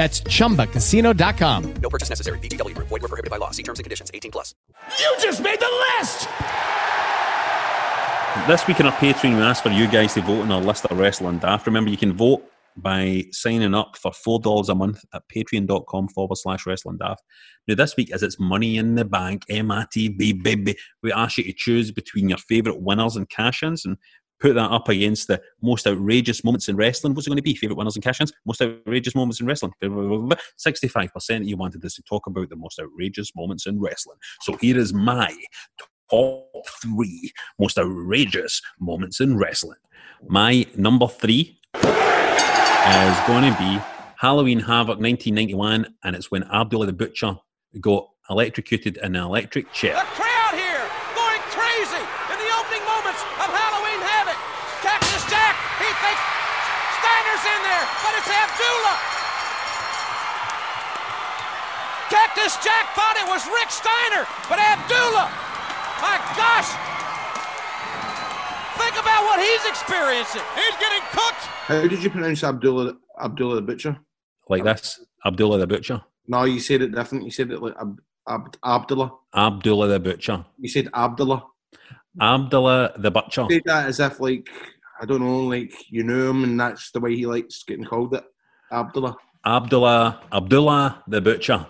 That's 0.00 0.22
chumbacasino.com. 0.22 1.74
No 1.74 1.90
purchase 1.90 2.08
necessary. 2.08 2.38
VGW 2.38 2.74
Group. 2.74 2.88
Void 2.88 3.02
were 3.02 3.08
prohibited 3.08 3.30
by 3.30 3.36
law. 3.36 3.50
See 3.50 3.62
terms 3.62 3.80
and 3.80 3.84
conditions. 3.84 4.10
18 4.14 4.30
plus. 4.30 4.54
You 4.98 5.14
just 5.20 5.42
made 5.42 5.60
the 5.60 5.68
list! 5.98 6.26
This 8.48 8.66
week 8.66 8.80
in 8.80 8.86
our 8.86 8.92
Patreon, 8.92 9.36
we 9.36 9.42
asked 9.42 9.62
for 9.62 9.68
you 9.68 9.86
guys 9.86 10.14
to 10.14 10.22
vote 10.22 10.40
on 10.40 10.52
our 10.52 10.62
list 10.62 10.86
of 10.86 10.98
wrestling 10.98 11.36
daft. 11.36 11.66
Remember, 11.66 11.90
you 11.90 11.98
can 11.98 12.14
vote 12.14 12.42
by 12.78 13.24
signing 13.30 13.74
up 13.74 13.94
for 13.98 14.10
$4 14.10 14.70
a 14.70 14.74
month 14.74 15.04
at 15.12 15.22
patreon.com 15.28 16.08
forward 16.08 16.36
slash 16.36 16.64
wrestling 16.64 16.96
daft. 16.96 17.22
Now, 17.68 17.74
this 17.74 17.94
week, 17.94 18.10
as 18.10 18.22
it's 18.22 18.40
money 18.40 18.78
in 18.78 18.94
the 18.94 19.04
bank, 19.04 19.44
MITB, 19.50 20.42
baby, 20.42 20.76
we 21.02 21.12
ask 21.12 21.36
you 21.36 21.44
to 21.44 21.52
choose 21.52 21.92
between 21.92 22.30
your 22.30 22.38
favourite 22.38 22.80
winners 22.80 23.16
and 23.16 23.28
cash 23.28 23.62
ins 23.62 23.84
and 23.84 23.98
put 24.40 24.54
that 24.54 24.70
up 24.70 24.88
against 24.88 25.28
the 25.28 25.40
most 25.62 25.86
outrageous 25.86 26.42
moments 26.42 26.68
in 26.68 26.76
wrestling. 26.76 27.14
What's 27.14 27.26
it 27.26 27.30
going 27.30 27.36
to 27.36 27.42
be? 27.42 27.54
Favourite 27.54 27.78
winners 27.78 27.96
and 27.96 28.02
cash 28.02 28.20
ins? 28.20 28.32
Most 28.46 28.62
outrageous 28.62 29.14
moments 29.14 29.40
in 29.40 29.46
wrestling. 29.46 29.72
65% 29.82 31.46
you 31.46 31.56
wanted 31.56 31.84
us 31.84 31.94
to 31.94 32.02
talk 32.02 32.26
about 32.26 32.48
the 32.48 32.56
most 32.56 32.80
outrageous 32.80 33.32
moments 33.36 33.66
in 33.66 33.80
wrestling. 33.80 34.18
So 34.40 34.56
here 34.56 34.78
is 34.78 34.92
my 34.92 35.34
top 36.10 36.66
three 36.82 37.32
most 37.58 37.78
outrageous 37.78 38.60
moments 38.80 39.20
in 39.20 39.36
wrestling. 39.36 39.78
My 40.28 40.66
number 40.76 41.06
three 41.06 41.58
is 41.74 43.18
going 43.26 43.44
to 43.44 43.56
be 43.58 43.80
Halloween 44.18 44.60
Havoc 44.60 45.00
1991, 45.00 45.94
and 46.04 46.16
it's 46.16 46.30
when 46.30 46.44
Abdullah 46.44 46.86
the 46.86 46.92
Butcher 46.92 47.36
got 47.80 48.08
electrocuted 48.28 48.98
in 48.98 49.16
an 49.16 49.22
electric 49.22 49.72
chair. 49.72 49.96
crowd 50.12 50.52
here 50.52 50.84
going 51.16 51.40
crazy 51.56 52.04
in 52.28 52.36
the 52.36 52.50
opening 52.52 52.84
moments 52.84 53.22
of 53.40 53.48
Halloween 53.48 54.00
Havoc. 54.04 54.36
Cactus 54.84 55.24
Jack, 55.30 55.56
he 55.80 55.88
thinks 56.04 56.22
Steiner's 57.00 57.44
in 57.48 57.60
there, 57.64 57.86
but 58.04 58.12
it's 58.20 58.28
Abdullah. 58.28 58.96
Cactus 62.40 62.64
Jack 62.64 62.94
thought 62.94 63.16
it 63.20 63.28
was 63.28 63.44
Rick 63.52 63.68
Steiner, 63.68 64.24
but 64.48 64.58
Abdullah. 64.58 65.28
My 66.00 66.16
gosh! 66.32 66.72
Think 68.80 68.96
about 68.96 69.24
what 69.24 69.40
he's 69.40 69.66
experiencing. 69.68 70.40
He's 70.54 70.76
getting 70.80 71.02
cooked. 71.12 71.44
How 71.68 71.86
did 71.86 72.02
you 72.02 72.08
pronounce 72.08 72.42
Abdullah 72.42 72.96
Abdullah 73.22 73.56
the 73.56 73.62
Butcher? 73.62 73.98
Like 74.48 74.64
this 74.64 75.04
Abdullah 75.26 75.58
the 75.58 75.66
Butcher. 75.66 76.00
No, 76.28 76.44
you 76.44 76.60
said 76.60 76.80
it 76.80 76.94
different. 76.94 77.24
You 77.24 77.30
said 77.30 77.50
it 77.50 77.60
like 77.60 77.74
Ab, 77.78 78.00
Ab, 78.26 78.56
Abdullah. 78.64 79.12
Abdullah 79.34 79.88
the 79.88 80.00
Butcher. 80.00 80.42
You 80.58 80.68
said 80.70 80.88
Abdullah. 80.94 81.44
Abdullah 82.18 82.92
the 82.96 83.10
Butcher. 83.10 83.46
You 83.50 83.56
said 83.56 83.62
that 83.66 83.86
as 83.86 84.00
if 84.00 84.18
like 84.18 84.48
I 84.98 85.04
don't 85.04 85.20
know, 85.20 85.40
like 85.40 85.74
you 85.90 86.04
knew 86.04 86.30
him, 86.30 86.44
and 86.44 86.58
that's 86.58 86.90
the 86.92 87.00
way 87.00 87.14
he 87.14 87.26
likes 87.26 87.62
getting 87.64 87.84
called 87.84 88.14
it. 88.14 88.24
Abdullah. 88.72 89.16
Abdullah 89.44 90.22
Abdullah 90.32 91.02
the 91.06 91.20
Butcher 91.20 91.66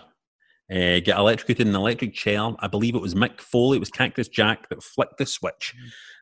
uh, 0.71 1.01
get 1.01 1.19
electrocuted 1.19 1.67
in 1.67 1.75
an 1.75 1.81
electric 1.81 2.15
chair. 2.15 2.51
I 2.61 2.69
believe 2.69 2.95
it 2.95 3.03
was 3.03 3.15
Mick 3.15 3.41
Foley, 3.41 3.77
it 3.77 3.81
was 3.81 3.91
Cactus 3.91 4.29
Jack 4.29 4.69
that 4.69 4.83
flicked 4.83 5.19
the 5.19 5.27
switch 5.27 5.75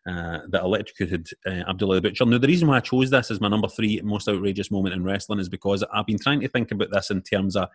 uh, 0.09 0.39
that 0.49 0.63
electrocuted 0.63 1.29
uh, 1.47 1.65
Abdullah 1.69 1.97
the 1.97 2.03
Butcher. 2.03 2.25
Now, 2.25 2.39
the 2.39 2.49
reason 2.49 2.67
why 2.69 2.79
I 2.79 2.81
chose 2.81 3.11
this 3.11 3.31
as 3.31 3.41
my 3.41 3.49
number 3.49 3.69
three 3.69 4.01
most 4.03 4.29
outrageous 4.29 4.71
moment 4.71 4.95
in 4.95 5.05
wrestling 5.05 5.39
is 5.39 5.51
because 5.51 5.85
I've 5.93 6.07
been 6.07 6.19
trying 6.19 6.41
to 6.41 6.49
think 6.49 6.71
about 6.71 6.91
this 6.91 7.11
in 7.11 7.21
terms 7.21 7.57
of 7.57 7.69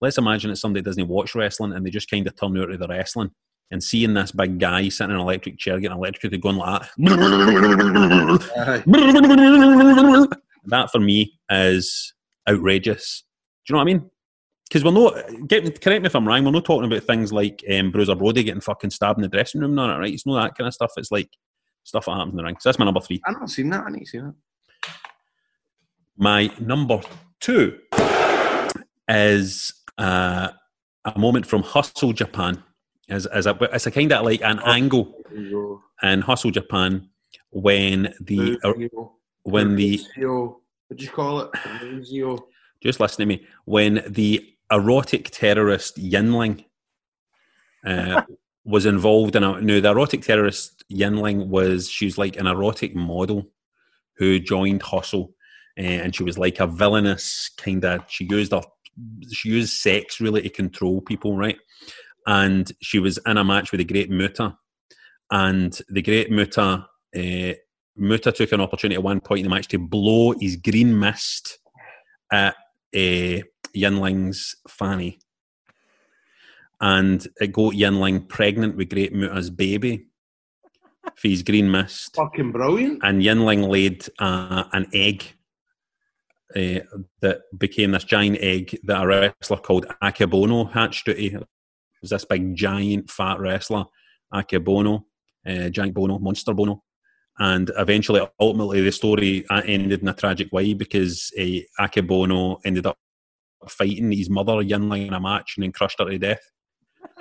let's 0.00 0.18
imagine 0.18 0.50
it's 0.50 0.60
somebody 0.60 0.82
doesn't 0.82 1.08
watch 1.08 1.34
wrestling 1.34 1.72
and 1.72 1.84
they 1.84 1.90
just 1.90 2.10
kind 2.10 2.26
of 2.26 2.36
turn 2.36 2.58
out 2.58 2.70
of 2.70 2.78
the 2.78 2.88
wrestling. 2.88 3.30
And 3.70 3.84
seeing 3.84 4.14
this 4.14 4.32
big 4.32 4.58
guy 4.58 4.88
sitting 4.88 5.10
in 5.10 5.16
an 5.16 5.22
electric 5.22 5.58
chair 5.58 5.78
getting 5.78 5.96
electrocuted, 5.96 6.40
going 6.40 6.56
like 6.56 6.80
that. 6.80 6.88
that 10.64 10.90
for 10.90 11.00
me 11.00 11.38
is 11.50 12.14
outrageous. 12.48 13.24
Do 13.66 13.72
you 13.72 13.74
know 13.74 13.84
what 13.84 13.90
I 13.90 13.92
mean? 13.92 14.10
Because 14.68 14.84
we're 14.84 14.92
not, 14.92 15.48
get, 15.48 15.80
correct 15.80 16.02
me 16.02 16.06
if 16.06 16.14
I'm 16.14 16.28
wrong, 16.28 16.44
we're 16.44 16.50
not 16.50 16.64
talking 16.66 16.90
about 16.90 17.04
things 17.04 17.32
like 17.32 17.64
um, 17.72 17.90
Bruiser 17.90 18.14
Brody 18.14 18.42
getting 18.44 18.60
fucking 18.60 18.90
stabbed 18.90 19.18
in 19.18 19.22
the 19.22 19.28
dressing 19.28 19.62
room, 19.62 19.74
none 19.74 19.88
of 19.88 19.96
it, 19.96 20.00
right? 20.00 20.12
It's 20.12 20.26
not 20.26 20.42
that 20.42 20.58
kind 20.58 20.68
of 20.68 20.74
stuff. 20.74 20.92
It's 20.98 21.10
like 21.10 21.30
stuff 21.84 22.04
that 22.04 22.12
happens 22.12 22.32
in 22.32 22.36
the 22.36 22.44
ring. 22.44 22.56
So 22.60 22.68
that's 22.68 22.78
my 22.78 22.84
number 22.84 23.00
three. 23.00 23.20
I've 23.26 23.40
not 23.40 23.48
seen 23.48 23.70
that. 23.70 23.84
I 23.84 23.90
need 23.90 24.00
to 24.00 24.06
see 24.06 24.18
that. 24.18 24.34
My 26.18 26.52
number 26.60 27.00
two 27.40 27.78
is 29.08 29.72
uh, 29.96 30.50
a 31.04 31.18
moment 31.18 31.46
from 31.46 31.62
Hustle 31.62 32.12
Japan. 32.12 32.62
As, 33.08 33.24
as 33.26 33.46
a, 33.46 33.56
it's 33.72 33.86
a 33.86 33.90
kind 33.90 34.12
of 34.12 34.24
like 34.26 34.42
an 34.42 34.60
angle 34.66 35.14
in 36.02 36.20
Hustle 36.20 36.50
Japan 36.50 37.08
when 37.50 38.12
the 38.20 38.58
uh, 38.62 38.74
when 39.44 39.76
the 39.76 39.98
what 40.88 40.98
do 40.98 41.04
you 41.04 41.10
call 41.10 41.40
it? 41.40 41.50
Just 42.82 43.00
listen 43.00 43.22
to 43.22 43.26
me 43.26 43.46
when 43.64 44.04
the 44.06 44.54
erotic 44.70 45.30
terrorist 45.30 45.96
Yinling 45.96 46.64
uh, 47.84 48.22
was 48.64 48.86
involved 48.86 49.36
in 49.36 49.44
a 49.44 49.60
no 49.60 49.80
the 49.80 49.90
erotic 49.90 50.22
terrorist 50.22 50.84
Yinling 50.92 51.48
was 51.48 51.88
she's 51.88 52.18
like 52.18 52.36
an 52.36 52.46
erotic 52.46 52.94
model 52.94 53.46
who 54.16 54.38
joined 54.38 54.82
Hustle 54.82 55.34
uh, 55.78 55.82
and 55.82 56.14
she 56.14 56.22
was 56.22 56.36
like 56.38 56.60
a 56.60 56.66
villainous 56.66 57.50
kind 57.56 57.84
of 57.84 58.04
she 58.08 58.26
used 58.28 58.52
her 58.52 58.62
she 59.32 59.50
used 59.50 59.74
sex 59.74 60.20
really 60.20 60.42
to 60.42 60.50
control 60.50 61.00
people 61.00 61.36
right? 61.36 61.58
And 62.26 62.70
she 62.82 62.98
was 62.98 63.18
in 63.26 63.38
a 63.38 63.44
match 63.44 63.72
with 63.72 63.78
the 63.78 63.84
Great 63.84 64.10
Muta 64.10 64.58
and 65.30 65.80
the 65.88 66.02
Great 66.02 66.30
Muta 66.30 66.86
uh, 67.16 67.52
Muta 67.96 68.32
took 68.32 68.52
an 68.52 68.60
opportunity 68.60 68.96
at 68.96 69.02
one 69.02 69.20
point 69.20 69.40
in 69.40 69.44
the 69.44 69.54
match 69.54 69.68
to 69.68 69.78
blow 69.78 70.34
his 70.38 70.56
green 70.56 70.98
mist 70.98 71.58
at 72.30 72.54
uh, 72.94 73.42
Yinling's 73.78 74.56
fanny. 74.68 75.18
And 76.80 77.26
it 77.40 77.52
got 77.52 77.74
Yinling 77.74 78.28
pregnant 78.28 78.76
with 78.76 78.90
Great 78.90 79.12
Muta's 79.12 79.50
baby 79.50 80.06
for 81.16 81.28
his 81.28 81.42
green 81.42 81.70
mist. 81.70 82.14
Fucking 82.14 82.52
brilliant. 82.52 83.00
And 83.02 83.22
Yinling 83.22 83.68
laid 83.68 84.06
uh, 84.18 84.64
an 84.72 84.86
egg 84.92 85.24
uh, 86.54 86.80
that 87.20 87.40
became 87.56 87.90
this 87.90 88.04
giant 88.04 88.38
egg 88.40 88.78
that 88.84 89.02
a 89.02 89.06
wrestler 89.06 89.56
called 89.58 89.86
Akebono 90.02 90.72
hatched 90.72 91.08
out 91.08 91.16
of. 91.16 91.20
It 91.20 92.02
was 92.02 92.10
this 92.10 92.24
big, 92.24 92.54
giant, 92.54 93.10
fat 93.10 93.40
wrestler, 93.40 93.86
Akebono, 94.32 95.02
uh, 95.44 95.68
giant 95.68 95.94
Bono, 95.94 96.20
Monster 96.20 96.54
Bono 96.54 96.84
and 97.38 97.70
eventually, 97.76 98.20
ultimately, 98.40 98.80
the 98.80 98.90
story 98.90 99.46
uh, 99.48 99.62
ended 99.64 100.02
in 100.02 100.08
a 100.08 100.14
tragic 100.14 100.52
way 100.52 100.74
because 100.74 101.32
uh, 101.38 101.60
Akebono 101.80 102.58
ended 102.64 102.86
up 102.86 102.98
fighting 103.68 104.12
his 104.12 104.30
mother 104.30 104.54
Yinling 104.54 105.08
in 105.08 105.14
a 105.14 105.20
match 105.20 105.54
and 105.56 105.64
then 105.64 105.72
crushed 105.72 105.98
her 105.98 106.04
to 106.04 106.18
death. 106.18 106.40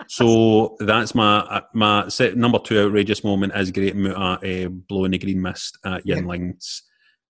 So 0.07 0.75
that's 0.79 1.15
my 1.15 1.39
uh, 1.39 1.61
my 1.73 2.07
set, 2.09 2.37
number 2.37 2.59
two 2.59 2.79
outrageous 2.79 3.23
moment 3.23 3.53
is 3.55 3.71
Great 3.71 3.95
Muta 3.95 4.19
uh, 4.19 4.69
blowing 4.69 5.11
the 5.11 5.17
green 5.17 5.41
mist 5.41 5.77
at 5.85 6.05
Yinling's 6.05 6.83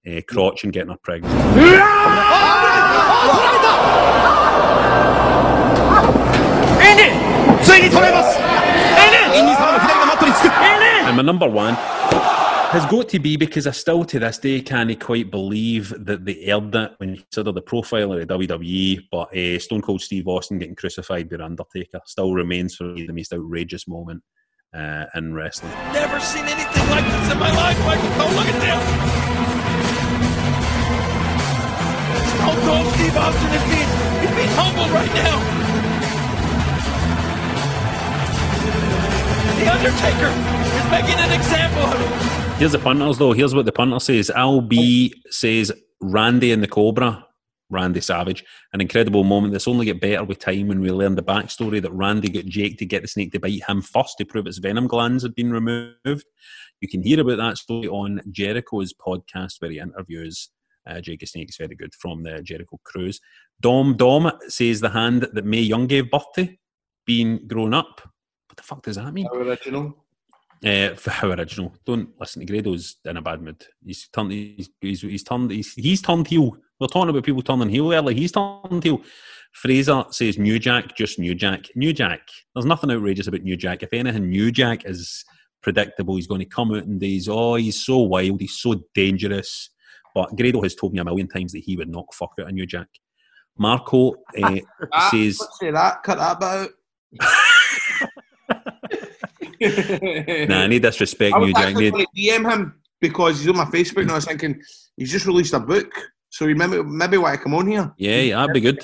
uh, 0.06 0.22
crotch 0.28 0.64
and 0.64 0.74
getting 0.74 0.92
her 0.92 0.98
pregnant. 1.04 1.34
And 11.08 11.16
my 11.16 11.24
number 11.24 11.48
one 11.48 11.76
has 12.72 12.86
got 12.88 13.08
to 13.08 13.20
be 13.20 13.38
because 13.38 13.66
I 13.66 13.72
still 13.72 14.04
to 14.04 14.20
this 14.20 14.38
day 14.40 14.60
can't 14.60 15.00
quite 15.00 15.32
believe 15.32 15.94
that 16.06 16.26
they 16.26 16.38
aired 16.42 16.76
it 16.76 16.92
when 16.98 17.16
you 17.16 17.22
consider 17.22 17.54
the 17.54 17.62
profile 17.62 18.12
of 18.12 18.20
the 18.20 18.28
WWE. 18.28 19.08
But 19.10 19.36
uh, 19.36 19.58
Stone 19.60 19.84
Cold 19.84 20.02
Steve 20.02 20.28
Austin 20.28 20.60
getting 20.60 20.76
crucified 20.76 21.30
by 21.30 21.38
the 21.38 21.46
Undertaker 21.46 22.02
still 22.06 22.34
remains 22.34 22.76
for 22.76 22.84
me 22.84 23.08
the 23.08 23.14
most 23.14 23.32
outrageous 23.32 23.88
moment 23.88 24.22
uh, 24.76 25.06
in 25.16 25.34
wrestling. 25.34 25.72
Never 25.94 26.20
seen 26.20 26.44
anything 26.44 26.90
like 26.90 27.06
this 27.06 27.32
in 27.32 27.40
my 27.40 27.56
life, 27.56 27.80
Michael 27.86 28.10
Cole. 28.20 28.36
Look 28.36 28.52
at 28.52 28.60
this. 28.60 28.84
Stone 32.36 32.62
Cold 32.68 32.94
Steve 32.96 33.16
Austin 33.16 33.52
is 33.56 33.64
being, 33.72 33.90
he's 34.20 34.36
being 34.36 34.54
humbled 34.60 34.92
right 34.92 35.14
now. 35.16 35.40
The 39.56 39.72
Undertaker 39.72 40.32
is 40.76 40.86
making 40.92 41.18
an 41.18 41.32
example 41.32 41.84
of 41.84 42.00
him. 42.00 42.47
Here's 42.58 42.72
the 42.72 42.80
punters 42.80 43.20
though. 43.20 43.34
Here's 43.34 43.54
what 43.54 43.68
the 43.68 43.72
punter 43.72 44.00
says. 44.00 44.32
Al 44.32 44.62
B 44.62 45.14
says 45.30 45.72
Randy 46.02 46.52
and 46.52 46.64
the 46.64 46.68
Cobra. 46.68 47.24
Randy 47.70 48.02
Savage. 48.02 48.44
An 48.74 48.82
incredible 48.82 49.24
moment 49.24 49.52
that's 49.52 49.68
only 49.68 49.86
get 49.86 50.02
better 50.02 50.24
with 50.24 50.40
time 50.40 50.70
when 50.70 50.80
we 50.80 50.90
learn 50.90 51.14
the 51.14 51.22
backstory 51.22 51.80
that 51.82 51.92
Randy 51.92 52.30
got 52.30 52.46
Jake 52.46 52.80
to 52.80 52.86
get 52.86 53.04
the 53.04 53.08
snake 53.08 53.32
to 53.34 53.40
bite 53.40 53.62
him 53.68 53.84
first 53.84 54.18
to 54.18 54.26
prove 54.26 54.48
its 54.48 54.58
venom 54.58 54.88
glands 54.88 55.22
had 55.22 55.36
been 55.36 55.52
removed. 55.52 56.26
You 56.82 56.88
can 56.90 57.04
hear 57.04 57.20
about 57.20 57.38
that 57.38 57.58
story 57.60 57.88
on 57.90 58.22
Jericho's 58.32 58.92
podcast 58.92 59.56
where 59.60 59.70
he 59.70 59.80
interviews 59.80 60.50
uh, 60.88 61.00
Jake 61.00 61.20
the 61.20 61.28
Snake. 61.28 61.50
It's 61.50 61.58
very 61.58 61.76
good 61.76 61.94
from 61.94 62.24
the 62.24 62.42
Jericho 62.42 62.80
cruise. 62.84 63.20
Dom 63.62 63.98
Dom 63.98 64.32
says 64.48 64.80
the 64.80 64.90
hand 64.90 65.28
that 65.32 65.46
Mae 65.46 65.60
Young 65.60 65.86
gave 65.86 66.10
birth 66.10 66.32
to 66.36 66.50
being 67.06 67.48
grown 67.48 67.76
up. 67.76 68.02
What 68.50 68.58
the 68.58 68.64
fuck 68.64 68.82
does 68.82 68.96
that 68.96 69.14
mean? 69.14 69.28
Original. 69.32 70.06
Uh, 70.66 70.96
for 70.96 71.12
how 71.12 71.30
original. 71.32 71.74
Don't 71.86 72.10
listen 72.20 72.40
to 72.40 72.52
Grado's 72.52 72.96
in 73.06 73.18
a 73.18 73.22
bad 73.22 73.42
mood. 73.42 73.64
He's 73.86 74.08
turned. 74.08 74.32
He's, 74.32 74.70
he's, 74.82 75.02
he's 75.02 75.24
turned. 75.24 75.52
He's, 75.52 75.74
he's 75.74 76.02
turned 76.02 76.28
heel. 76.28 76.58
We 76.80 76.86
are 76.86 76.88
talking 76.88 77.10
about 77.10 77.24
people 77.24 77.42
turning 77.44 77.70
heel 77.70 77.94
early. 77.94 78.16
He's 78.16 78.32
turned 78.32 78.84
heel. 78.84 79.02
Fraser 79.54 80.04
says 80.12 80.38
New 80.38 80.60
Jack, 80.60 80.96
just 80.96 81.20
New 81.20 81.36
Jack. 81.36 81.66
New 81.76 81.94
Jack. 81.94 82.22
There's 82.54 82.66
nothing 82.66 82.92
outrageous 82.92 83.28
about 83.28 83.42
New 83.42 83.56
Jack. 83.58 83.84
If 83.84 83.94
anything, 83.94 84.30
New 84.30 84.52
Jack 84.52 84.86
is 84.86 85.24
predictable. 85.62 86.16
He's 86.16 86.28
going 86.28 86.40
to 86.40 86.46
come 86.46 86.74
out 86.74 86.84
and 86.86 87.00
days. 87.00 87.28
Oh, 87.30 87.56
he's 87.56 87.84
so 87.84 88.00
wild. 88.00 88.42
He's 88.42 88.60
so 88.60 88.82
dangerous. 88.94 89.70
But 90.14 90.36
Grado 90.36 90.62
has 90.62 90.76
told 90.76 90.94
me 90.94 91.00
a 91.00 91.04
million 91.06 91.28
times 91.28 91.52
that 91.54 91.64
he 91.64 91.76
would 91.78 91.90
knock 91.90 92.14
fuck 92.14 92.32
out 92.40 92.50
a 92.50 92.52
New 92.52 92.66
Jack. 92.66 92.88
Marco 93.58 94.14
uh, 94.42 94.58
Ah, 94.94 95.10
says. 95.10 95.40
say 95.60 95.72
that. 95.72 96.04
Cut 96.04 96.18
that 96.18 96.44
out. 96.44 96.70
Nah, 99.62 100.62
I 100.62 100.68
need 100.68 100.82
disrespect, 100.82 101.34
I 101.34 101.38
was 101.40 101.48
New 101.48 101.54
Jack. 101.54 101.76
Need, 101.76 101.94
DM 102.16 102.52
him 102.52 102.76
because 103.00 103.40
he's 103.40 103.50
on 103.50 103.58
my 103.58 103.66
Facebook 103.66 104.02
and 104.02 104.12
I 104.12 104.16
was 104.16 104.26
thinking 104.26 104.62
he's 104.96 105.12
just 105.12 105.26
released 105.26 105.54
a 105.54 105.60
book, 105.60 105.92
so 106.30 106.48
he 106.48 106.54
maybe 106.54 106.84
maybe 106.84 107.18
want 107.18 107.38
to 107.38 107.44
come 107.44 107.54
on 107.54 107.68
here. 107.68 107.94
Yeah, 107.98 108.22
yeah, 108.22 108.36
that'd 108.38 108.54
be 108.54 108.62
good. 108.62 108.80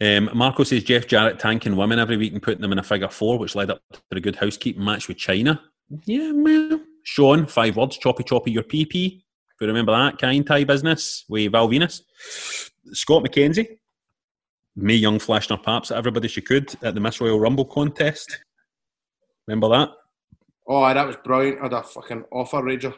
Um, 0.00 0.30
Marco 0.34 0.64
says 0.64 0.84
Jeff 0.84 1.06
Jarrett 1.06 1.38
tanking 1.38 1.76
women 1.76 1.98
every 1.98 2.16
week 2.16 2.32
and 2.32 2.42
putting 2.42 2.62
them 2.62 2.72
in 2.72 2.78
a 2.78 2.82
figure 2.82 3.08
four, 3.08 3.38
which 3.38 3.54
led 3.54 3.70
up 3.70 3.82
to 3.90 4.00
a 4.12 4.20
good 4.20 4.36
housekeeping 4.36 4.84
match 4.84 5.08
with 5.08 5.18
Chyna. 5.18 5.60
Yeah, 6.04 6.32
man. 6.32 6.86
Sean, 7.04 7.46
five 7.46 7.76
words, 7.76 7.98
choppy 7.98 8.24
choppy 8.24 8.50
your 8.50 8.62
PP. 8.62 9.16
If 9.16 9.60
you 9.60 9.66
remember 9.66 9.92
that, 9.92 10.18
Kaientai 10.18 10.66
business 10.66 11.24
with 11.28 11.52
Val 11.52 11.68
Venis. 11.68 12.02
Scott 12.92 13.22
McKenzie, 13.22 13.78
Mae 14.74 14.94
Young 14.94 15.18
flashing 15.18 15.56
her 15.56 15.62
paps 15.62 15.90
at 15.90 15.98
everybody 15.98 16.28
she 16.28 16.40
could 16.40 16.74
at 16.82 16.94
the 16.94 17.00
Miss 17.00 17.20
Royal 17.20 17.38
Rumble 17.38 17.66
contest. 17.66 18.38
Remember 19.46 19.68
that? 19.68 19.90
Oh, 20.72 20.82
that 20.94 21.04
was 21.06 21.16
brilliant. 21.24 21.58
I 21.58 21.64
had 21.64 21.72
a 21.72 21.82
fucking 21.82 22.24
offer, 22.30 22.58
Rager. 22.58 22.94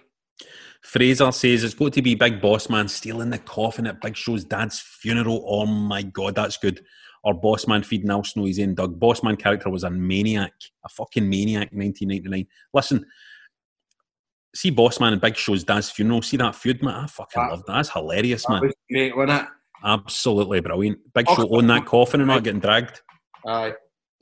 Fraser 0.82 1.32
says 1.32 1.64
it's 1.64 1.72
got 1.74 1.92
to 1.94 2.02
be 2.02 2.14
Big 2.14 2.40
Boss 2.40 2.68
Man 2.68 2.86
stealing 2.86 3.30
the 3.30 3.38
coffin 3.38 3.86
at 3.86 4.00
Big 4.02 4.14
Show's 4.16 4.44
dad's 4.44 4.78
funeral. 4.80 5.42
Oh 5.48 5.64
my 5.64 6.02
god, 6.02 6.34
that's 6.34 6.58
good. 6.58 6.84
Or 7.24 7.32
Boss 7.34 7.66
Man 7.68 7.82
feeding 7.82 8.10
Al 8.10 8.24
Snow 8.24 8.44
his 8.44 8.58
own 8.60 8.74
Doug. 8.74 8.98
Boss 9.00 9.22
Man 9.22 9.36
character 9.36 9.70
was 9.70 9.84
a 9.84 9.90
maniac, 9.90 10.52
a 10.84 10.88
fucking 10.88 11.26
maniac. 11.28 11.70
1999. 11.72 12.46
Listen, 12.74 13.06
see 14.54 14.70
Boss 14.70 15.00
Man 15.00 15.12
and 15.14 15.22
Big 15.22 15.36
Show's 15.36 15.64
dad's 15.64 15.88
funeral. 15.88 16.20
See 16.20 16.36
that 16.36 16.54
feud, 16.56 16.82
man. 16.82 17.04
I 17.04 17.06
fucking 17.06 17.42
love 17.42 17.64
that. 17.66 17.72
That's 17.74 17.90
hilarious, 17.90 18.44
That 18.44 18.52
man. 18.54 18.62
was 18.62 18.74
great, 18.90 19.16
wasn't 19.16 19.42
it? 19.42 19.48
Absolutely 19.84 20.60
brilliant. 20.60 20.98
Big 21.14 21.26
Oh, 21.28 21.36
Show 21.36 21.56
on 21.56 21.68
that 21.68 21.86
coffin 21.86 22.20
and 22.20 22.28
not 22.28 22.44
getting 22.44 22.60
dragged. 22.60 23.00
Aye. 23.46 23.72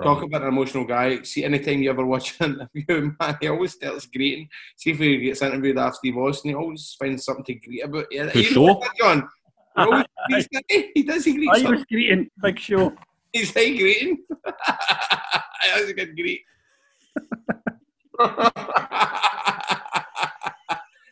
Talk 0.03 0.23
about 0.23 0.43
an 0.43 0.49
emotional 0.49 0.85
guy. 0.85 1.23
See, 1.23 1.45
anytime 1.45 1.83
you 1.83 1.91
ever 1.91 2.07
watch 2.07 2.37
an 2.41 2.69
interview, 2.75 3.13
man, 3.21 3.37
he 3.41 3.49
always 3.49 3.73
starts 3.73 4.07
greeting. 4.07 4.49
See 4.77 4.91
if 4.91 4.99
he 4.99 5.19
gets 5.19 5.43
interviewed 5.43 5.79
after 5.79 5.97
Steve 5.97 6.17
Austin, 6.17 6.51
he 6.51 6.55
always 6.55 6.97
finds 6.99 7.25
something 7.25 7.45
to 7.45 7.55
greet 7.55 7.85
about. 7.85 8.07
Yeah, 8.11 8.25
know 8.25 8.81
that, 8.81 8.97
John? 8.99 9.29
He 9.77 9.83
always 9.83 10.05
doesn't 10.31 10.65
he? 10.69 10.91
he 10.95 11.03
does, 11.03 11.25
he 11.25 11.35
greets 11.35 11.65
I 11.65 11.71
was 11.71 11.85
greeting 11.85 12.31
Big 12.43 12.59
Show. 12.59 12.93
He's 13.33 13.55
like 13.55 13.77
greeting. 13.77 14.19
was 15.81 15.89
a 15.89 15.95
good 15.95 16.17
greet. 16.17 16.41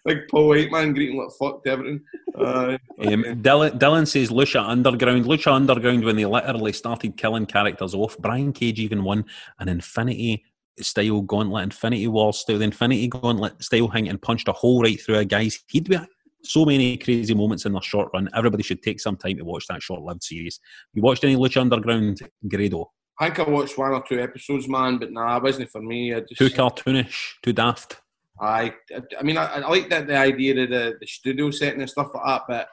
Like 0.05 0.29
Paul 0.31 0.49
Whiteman 0.49 0.95
greeting 0.95 1.19
like 1.19 1.29
fuck 1.39 1.63
to 1.65 1.71
everything. 1.71 2.01
Uh, 2.39 2.79
Um, 3.01 3.23
Dylan, 3.43 3.79
Dylan 3.79 4.07
says 4.07 4.31
Lucha 4.31 4.67
Underground. 4.67 5.25
Lucha 5.25 5.53
Underground, 5.53 6.05
when 6.05 6.17
they 6.17 6.25
literally 6.25 6.73
started 6.73 7.17
killing 7.17 7.47
characters 7.47 7.95
off, 7.95 8.17
Brian 8.19 8.53
Cage 8.53 8.81
even 8.81 9.05
won 9.05 9.25
an 9.59 9.69
Infinity 9.69 10.45
style 10.81 11.23
gauntlet, 11.23 11.65
Infinity 11.65 12.09
War 12.09 12.33
style, 12.33 12.59
the 12.59 12.65
Infinity 12.65 13.09
Gauntlet 13.09 13.63
style 13.63 13.89
thing, 13.89 14.09
and 14.09 14.21
punched 14.23 14.49
a 14.49 14.53
hole 14.53 14.83
right 14.83 15.01
through 15.01 15.17
a 15.19 15.25
guy's 15.25 15.59
head. 15.73 15.89
with. 15.89 16.07
So 16.45 16.65
many 16.65 16.97
crazy 16.97 17.35
moments 17.35 17.67
in 17.67 17.73
their 17.73 17.83
short 17.83 18.11
run. 18.15 18.29
Everybody 18.35 18.63
should 18.63 18.81
take 18.83 19.01
some 19.01 19.17
time 19.17 19.37
to 19.39 19.45
watch 19.45 19.67
that 19.69 19.83
short 19.83 20.03
lived 20.03 20.23
series. 20.23 20.61
You 20.95 21.03
watched 21.03 21.25
any 21.25 21.35
Lucha 21.37 21.61
Underground, 21.61 22.21
Grado? 22.49 22.93
I 23.21 23.27
think 23.31 23.41
I 23.49 23.51
watched 23.51 23.77
one 23.77 23.91
or 23.93 24.05
two 24.09 24.21
episodes, 24.21 24.69
man, 24.69 24.99
but 24.99 25.11
nah, 25.11 25.37
it 25.37 25.43
wasn't 25.43 25.71
for 25.71 25.83
me. 25.83 26.13
Just, 26.29 26.37
Too 26.39 26.51
cartoonish, 26.51 27.35
too 27.43 27.53
daft. 27.53 28.01
I, 28.41 28.73
I 29.19 29.23
mean, 29.23 29.37
I, 29.37 29.47
I 29.47 29.69
like 29.69 29.89
that 29.91 30.07
the 30.07 30.17
idea 30.17 30.63
of 30.63 30.71
the, 30.71 30.97
the 31.01 31.07
studio 31.07 31.51
setting 31.51 31.81
and 31.81 31.91
stuff 31.91 32.11
like 32.15 32.25
that, 32.25 32.43
but 32.49 32.69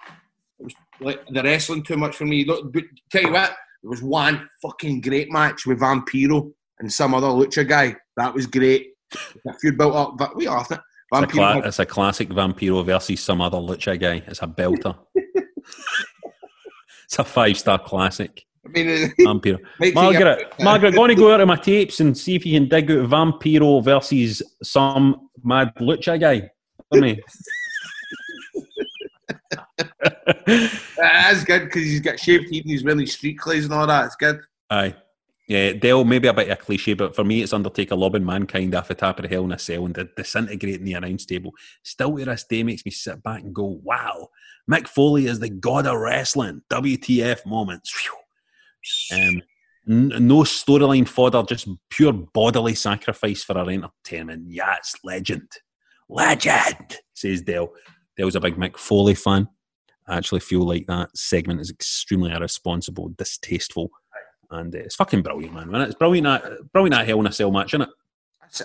it 0.60 0.64
was 0.64 0.74
like 1.00 1.22
the 1.30 1.44
wrestling 1.44 1.84
too 1.84 1.98
much 1.98 2.16
for 2.16 2.26
me. 2.26 2.46
Look, 2.46 2.72
but 2.72 2.84
tell 3.12 3.24
you 3.24 3.32
what, 3.32 3.56
there 3.82 3.90
was 3.90 4.02
one 4.02 4.48
fucking 4.62 5.02
great 5.02 5.32
match 5.32 5.66
with 5.66 5.80
Vampiro 5.80 6.52
and 6.80 6.92
some 6.92 7.14
other 7.14 7.28
lucha 7.28 7.68
guy. 7.68 7.96
That 8.18 8.34
was 8.34 8.46
great. 8.46 8.92
A 9.48 9.54
feud 9.60 9.78
built 9.78 9.96
up, 9.96 10.18
but 10.18 10.36
we 10.36 10.48
off 10.48 10.72
it. 10.72 10.80
It's 11.14 11.22
a, 11.22 11.28
Vampiro 11.28 11.34
cla- 11.34 11.68
it's 11.68 11.80
a 11.80 11.86
classic 11.86 12.30
Vampiro 12.30 12.86
versus 12.86 13.22
some 13.22 13.42
other 13.42 13.58
Lucha 13.58 14.00
guy. 14.00 14.24
It's 14.28 14.42
a 14.42 14.48
belter. 14.48 14.98
it's 17.06 17.20
a 17.20 17.24
five 17.24 17.58
star 17.58 17.80
classic. 17.80 18.46
I 18.66 18.70
mean, 18.70 19.14
Vampiro. 19.20 19.60
Margaret, 19.94 20.54
Margaret, 20.60 20.96
going 20.96 21.10
to 21.10 21.16
go 21.16 21.34
out 21.34 21.42
of 21.42 21.48
my 21.48 21.56
tapes 21.56 22.00
and 22.00 22.18
see 22.18 22.36
if 22.36 22.46
you 22.46 22.60
can 22.60 22.68
dig 22.68 22.92
out 22.92 23.10
Vampiro 23.10 23.84
versus 23.84 24.42
some 24.64 25.30
mad 25.44 25.74
lucha 25.80 26.20
guy 26.20 26.50
for 26.90 27.00
me. 27.00 27.22
That's 30.98 31.44
good 31.44 31.66
because 31.66 31.84
he's 31.84 32.02
got 32.02 32.20
shaved 32.20 32.54
head 32.54 32.64
and 32.64 32.72
he's 32.72 32.84
wearing 32.84 33.06
street 33.06 33.38
clothes 33.38 33.66
and 33.66 33.74
all 33.74 33.88
that. 33.88 34.06
It's 34.06 34.16
good. 34.16 34.40
Aye. 34.70 34.96
Yeah, 35.48 35.74
Dale, 35.74 36.04
maybe 36.04 36.28
a 36.28 36.34
bit 36.34 36.50
of 36.50 36.58
a 36.58 36.62
cliche, 36.62 36.96
but 36.96 37.16
for 37.16 37.24
me, 37.24 37.44
it's 37.44 37.54
Undertaker 37.54 37.96
lobbing 37.96 38.26
mankind 38.26 38.74
off 38.74 38.88
the 38.88 38.96
top 38.96 39.20
of 39.20 39.24
the 39.24 39.30
hell 39.30 39.46
in 39.46 39.52
a 39.52 39.60
cell 39.60 39.86
and 39.86 39.94
di- 39.94 40.08
disintegrating 40.18 40.86
the 40.86 40.94
announce 40.94 41.24
table. 41.24 41.52
Still 41.84 42.18
to 42.18 42.26
this 42.26 42.46
day 42.46 42.64
makes 42.64 42.84
me 42.84 42.92
sit 42.92 43.22
back 43.22 43.44
and 43.44 43.54
go, 43.54 43.80
wow, 43.84 44.30
Mick 44.70 44.88
Foley 44.88 45.28
is 45.28 45.40
the 45.40 45.50
god 45.50 45.86
of 45.86 46.00
wrestling. 46.00 46.64
WTF 46.72 47.46
moments. 47.46 47.92
Phew. 47.92 48.25
Um, 49.14 49.42
n- 49.90 50.28
no 50.28 50.44
storyline 50.44 51.08
fodder, 51.08 51.44
just 51.44 51.68
pure 51.90 52.14
bodily 52.14 52.76
sacrifice 52.76 53.44
for 53.44 53.58
our 53.58 53.70
entertainment. 53.70 54.46
Yeah, 54.48 54.76
it's 54.76 54.96
legend. 55.04 55.50
Legend, 56.10 56.98
says 57.14 57.42
Dale. 57.42 57.74
Dale's 58.16 58.36
a 58.36 58.40
big 58.40 58.56
Mick 58.56 58.78
Foley 58.78 59.16
fan. 59.16 59.50
I 60.08 60.18
actually 60.18 60.42
feel 60.42 60.62
like 60.62 60.86
that 60.88 61.18
segment 61.18 61.62
is 61.62 61.72
extremely 61.72 62.32
irresponsible, 62.32 63.10
distasteful, 63.18 63.90
and 64.52 64.74
uh, 64.74 64.80
it's 64.80 64.96
fucking 64.96 65.24
brilliant, 65.24 65.54
man. 65.54 65.82
It's 65.82 65.96
brilliant 65.96 66.26
that 66.26 66.72
brilliant 66.72 66.94
that 66.94 67.08
Hell 67.08 67.20
in 67.20 67.28
a 67.28 67.32
Cell 67.32 67.52
match, 67.52 67.74
isn't 67.74 67.82
it? 67.82 67.90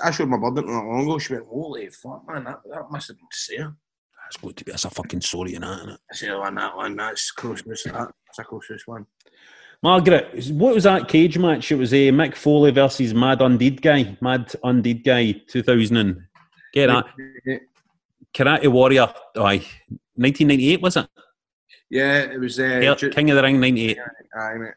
I 0.04 0.10
showed 0.10 0.28
my 0.28 0.36
brother 0.36 0.62
not 0.62 0.84
long 0.84 1.02
ago. 1.04 1.18
She 1.18 1.32
went, 1.32 1.46
"Holy 1.46 1.88
fuck, 1.88 2.24
man! 2.28 2.44
That, 2.44 2.60
that 2.70 2.90
must 2.90 3.08
have 3.08 3.16
been 3.16 3.26
sick." 3.32 3.60
It's 4.28 4.36
good 4.36 4.56
to 4.58 4.64
be. 4.64 4.70
That's 4.70 4.84
a 4.84 4.90
fucking 4.90 5.22
story 5.22 5.54
in 5.54 5.62
that, 5.62 5.78
isn't 5.78 5.90
it? 5.90 6.00
I 6.12 6.14
said, 6.14 6.30
"Oh, 6.30 6.50
that 6.54 6.76
one, 6.76 6.96
that's 6.96 7.30
closeness. 7.32 7.84
That. 7.84 7.94
That's 7.94 8.38
a 8.38 8.44
closeness 8.44 8.86
one." 8.86 9.06
Margaret, 9.82 10.50
what 10.50 10.74
was 10.74 10.84
that 10.84 11.08
cage 11.08 11.38
match? 11.38 11.72
It 11.72 11.76
was 11.76 11.94
a 11.94 12.10
Mick 12.10 12.36
Foley 12.36 12.70
versus 12.70 13.14
Mad 13.14 13.38
Undead 13.38 13.80
guy. 13.80 14.16
Mad 14.20 14.48
Undead 14.62 15.04
guy, 15.04 15.32
2000 15.48 15.96
and 15.96 16.22
get 16.74 16.88
that. 16.88 17.06
Karate 18.34 18.68
Warrior, 18.68 19.12
aye, 19.36 19.64
1998 20.16 20.82
was 20.82 20.96
it? 20.96 21.08
Yeah, 21.88 22.18
it 22.20 22.38
was. 22.38 22.60
Uh, 22.60 22.94
King 23.10 23.30
of 23.30 23.36
the 23.36 23.42
Ring, 23.42 23.58
98. 23.58 23.98
Aye, 24.38 24.54
mate. 24.58 24.74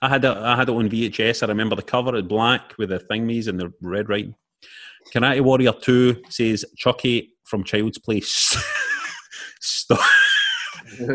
I 0.00 0.08
had 0.08 0.24
it. 0.24 0.36
I 0.36 0.56
had 0.56 0.68
it 0.68 0.72
on 0.72 0.88
VHS. 0.88 1.42
I 1.42 1.46
remember 1.46 1.76
the 1.76 1.82
cover 1.82 2.16
is 2.16 2.22
black 2.22 2.74
with 2.78 2.90
the 2.90 2.98
thingies 2.98 3.48
and 3.48 3.58
the 3.58 3.72
red 3.82 4.08
writing. 4.08 4.34
Karate 5.14 5.40
Warrior 5.40 5.72
Two 5.72 6.22
says 6.28 6.64
Chucky 6.76 7.34
from 7.44 7.64
Child's 7.64 7.98
Place 7.98 8.56
st- 9.60 10.00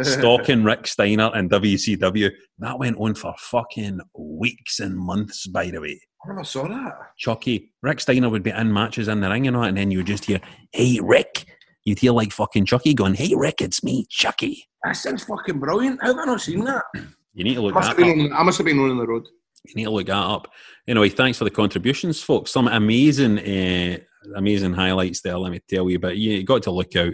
stalking 0.04 0.64
Rick 0.64 0.88
Steiner 0.88 1.32
and 1.34 1.50
WCW. 1.50 2.32
That 2.60 2.80
went 2.80 2.98
on 2.98 3.16
for 3.16 3.34
fucking 3.38 4.00
weeks 4.18 4.80
and 4.80 4.96
months. 4.98 5.48
By 5.48 5.70
the 5.72 5.82
way, 5.82 6.00
I 6.26 6.30
never 6.30 6.44
saw 6.44 6.68
that. 6.68 6.94
Chucky 7.18 7.72
Rick 7.82 8.00
Steiner 8.02 8.30
would 8.30 8.44
be 8.44 8.52
in 8.52 8.72
matches 8.72 9.08
in 9.08 9.22
the 9.22 9.30
ring 9.30 9.48
and 9.48 9.56
all, 9.58 9.64
and 9.64 9.78
then 9.78 9.92
you 9.92 10.00
would 10.00 10.08
just 10.08 10.26
hear, 10.26 10.40
"Hey 10.72 11.00
Rick." 11.02 11.46
You'd 11.84 12.00
hear 12.00 12.12
like 12.12 12.32
fucking 12.32 12.66
Chucky 12.66 12.94
going, 12.94 13.16
"Hey 13.16 13.34
Rick, 13.36 13.62
it's 13.62 13.84
me, 13.84 14.06
Chucky." 14.10 14.68
That 14.84 14.96
sounds 14.96 15.24
fucking 15.24 15.60
brilliant. 15.60 16.00
How 16.02 16.08
have 16.10 16.18
I 16.18 16.26
not 16.26 16.42
seen 16.42 16.64
that? 16.66 16.84
You 17.34 17.46
need 17.46 17.54
to 17.54 17.62
look 17.62 17.74
Must 17.76 17.96
that 17.96 17.98
have 17.98 18.10
up. 18.10 18.26
on, 18.26 18.34
I 18.34 18.44
must 18.44 18.58
have 18.58 18.66
been 18.66 18.78
on 18.78 18.98
the 18.98 19.08
road. 19.08 19.26
You 19.66 19.76
need 19.76 19.86
to 19.86 19.90
look 19.90 20.08
that 20.08 20.14
up. 20.14 20.50
Anyway, 20.86 21.08
thanks 21.08 21.38
for 21.38 21.46
the 21.46 21.50
contributions, 21.50 22.22
folks. 22.22 22.52
Some 22.52 22.68
amazing, 22.68 23.40
uh, 23.40 24.00
amazing 24.36 24.74
highlights 24.74 25.22
there. 25.22 25.38
Let 25.38 25.52
me 25.52 25.62
tell 25.68 25.90
you, 25.90 26.00
but 26.00 26.18
you 26.18 26.44
got 26.44 26.64
to 26.64 26.72
look 26.72 26.96
out 26.96 27.14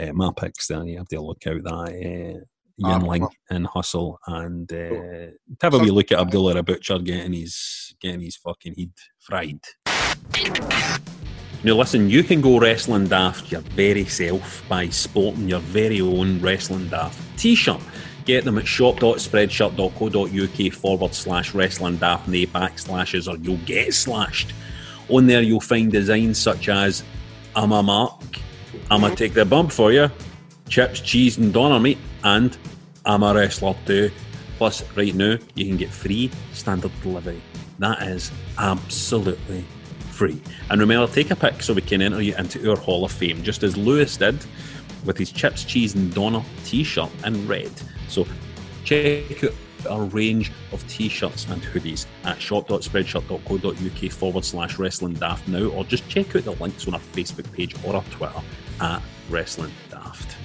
uh, 0.00 0.12
my 0.12 0.30
picks 0.36 0.68
there. 0.68 0.84
You 0.84 0.98
have 0.98 1.08
to 1.08 1.20
look 1.20 1.46
out 1.46 1.62
that 1.64 2.44
uh, 2.82 3.28
and 3.50 3.66
Hustle, 3.66 4.18
and 4.26 4.72
uh, 4.72 5.26
have 5.60 5.74
a 5.74 5.78
wee 5.78 5.90
look 5.90 6.10
at 6.12 6.18
Abdullah 6.18 6.62
Butcher 6.62 6.98
getting 6.98 7.32
his 7.32 7.94
getting 8.00 8.22
his 8.22 8.36
fucking 8.36 8.74
head 8.76 8.92
fried. 9.20 9.60
Now, 11.62 11.74
listen, 11.74 12.08
you 12.10 12.22
can 12.22 12.42
go 12.42 12.58
wrestling 12.58 13.06
daft 13.06 13.50
your 13.50 13.62
very 13.62 14.04
self 14.04 14.62
by 14.68 14.90
sporting 14.90 15.48
your 15.48 15.60
very 15.60 16.00
own 16.00 16.40
wrestling 16.40 16.88
daft 16.88 17.18
t 17.38 17.54
shirt. 17.54 17.80
Get 18.24 18.44
them 18.44 18.58
at 18.58 18.66
shop.spreadshirt.co.uk 18.66 20.72
forward 20.72 21.14
slash 21.14 21.54
wrestling 21.54 21.98
daft, 21.98 22.26
nay 22.28 22.46
backslashes, 22.46 23.32
or 23.32 23.36
you'll 23.38 23.58
get 23.58 23.94
slashed. 23.94 24.52
On 25.08 25.26
there, 25.26 25.42
you'll 25.42 25.60
find 25.60 25.92
designs 25.92 26.38
such 26.38 26.68
as 26.68 27.02
I'm 27.54 27.72
a 27.72 27.82
Mark, 27.82 28.20
I'm 28.90 29.04
a 29.04 29.06
mm-hmm. 29.06 29.14
take 29.16 29.34
the 29.34 29.44
bump 29.44 29.70
for 29.70 29.92
you, 29.92 30.10
chips, 30.68 31.00
cheese, 31.00 31.36
and 31.38 31.52
doner 31.52 31.78
meat, 31.78 31.98
and 32.22 32.56
I'm 33.04 33.22
a 33.22 33.34
wrestler 33.34 33.74
too. 33.86 34.10
Plus, 34.56 34.82
right 34.96 35.14
now, 35.14 35.36
you 35.54 35.66
can 35.66 35.76
get 35.76 35.90
free 35.90 36.30
standard 36.52 36.92
delivery. 37.02 37.40
That 37.78 38.02
is 38.02 38.30
absolutely 38.58 39.64
free. 40.10 40.40
And 40.70 40.80
remember, 40.80 41.12
take 41.12 41.30
a 41.30 41.36
pic 41.36 41.62
so 41.62 41.74
we 41.74 41.82
can 41.82 42.00
enter 42.00 42.22
you 42.22 42.36
into 42.36 42.70
our 42.70 42.76
Hall 42.76 43.04
of 43.04 43.12
Fame, 43.12 43.42
just 43.42 43.62
as 43.62 43.76
Lewis 43.76 44.16
did 44.16 44.38
with 45.04 45.18
his 45.18 45.30
chips, 45.32 45.64
cheese, 45.64 45.94
and 45.94 46.14
doner 46.14 46.42
t-shirt 46.64 47.10
in 47.24 47.46
red. 47.46 47.70
So 48.08 48.26
check 48.84 49.44
out 49.44 49.52
our 49.86 50.04
range 50.04 50.52
of 50.72 50.86
t-shirts 50.88 51.46
and 51.48 51.62
hoodies 51.62 52.06
at 52.24 52.40
shop.spreadshirt.co.uk 52.40 54.12
forward 54.12 54.44
slash 54.44 54.78
wrestling 54.78 55.14
daft 55.14 55.46
now, 55.48 55.64
or 55.66 55.84
just 55.84 56.08
check 56.08 56.34
out 56.36 56.44
the 56.44 56.52
links 56.52 56.86
on 56.86 56.94
our 56.94 57.00
Facebook 57.00 57.50
page 57.52 57.74
or 57.84 57.96
our 57.96 58.04
Twitter 58.04 58.40
at 58.80 59.02
wrestling 59.30 59.72
daft. 59.90 60.36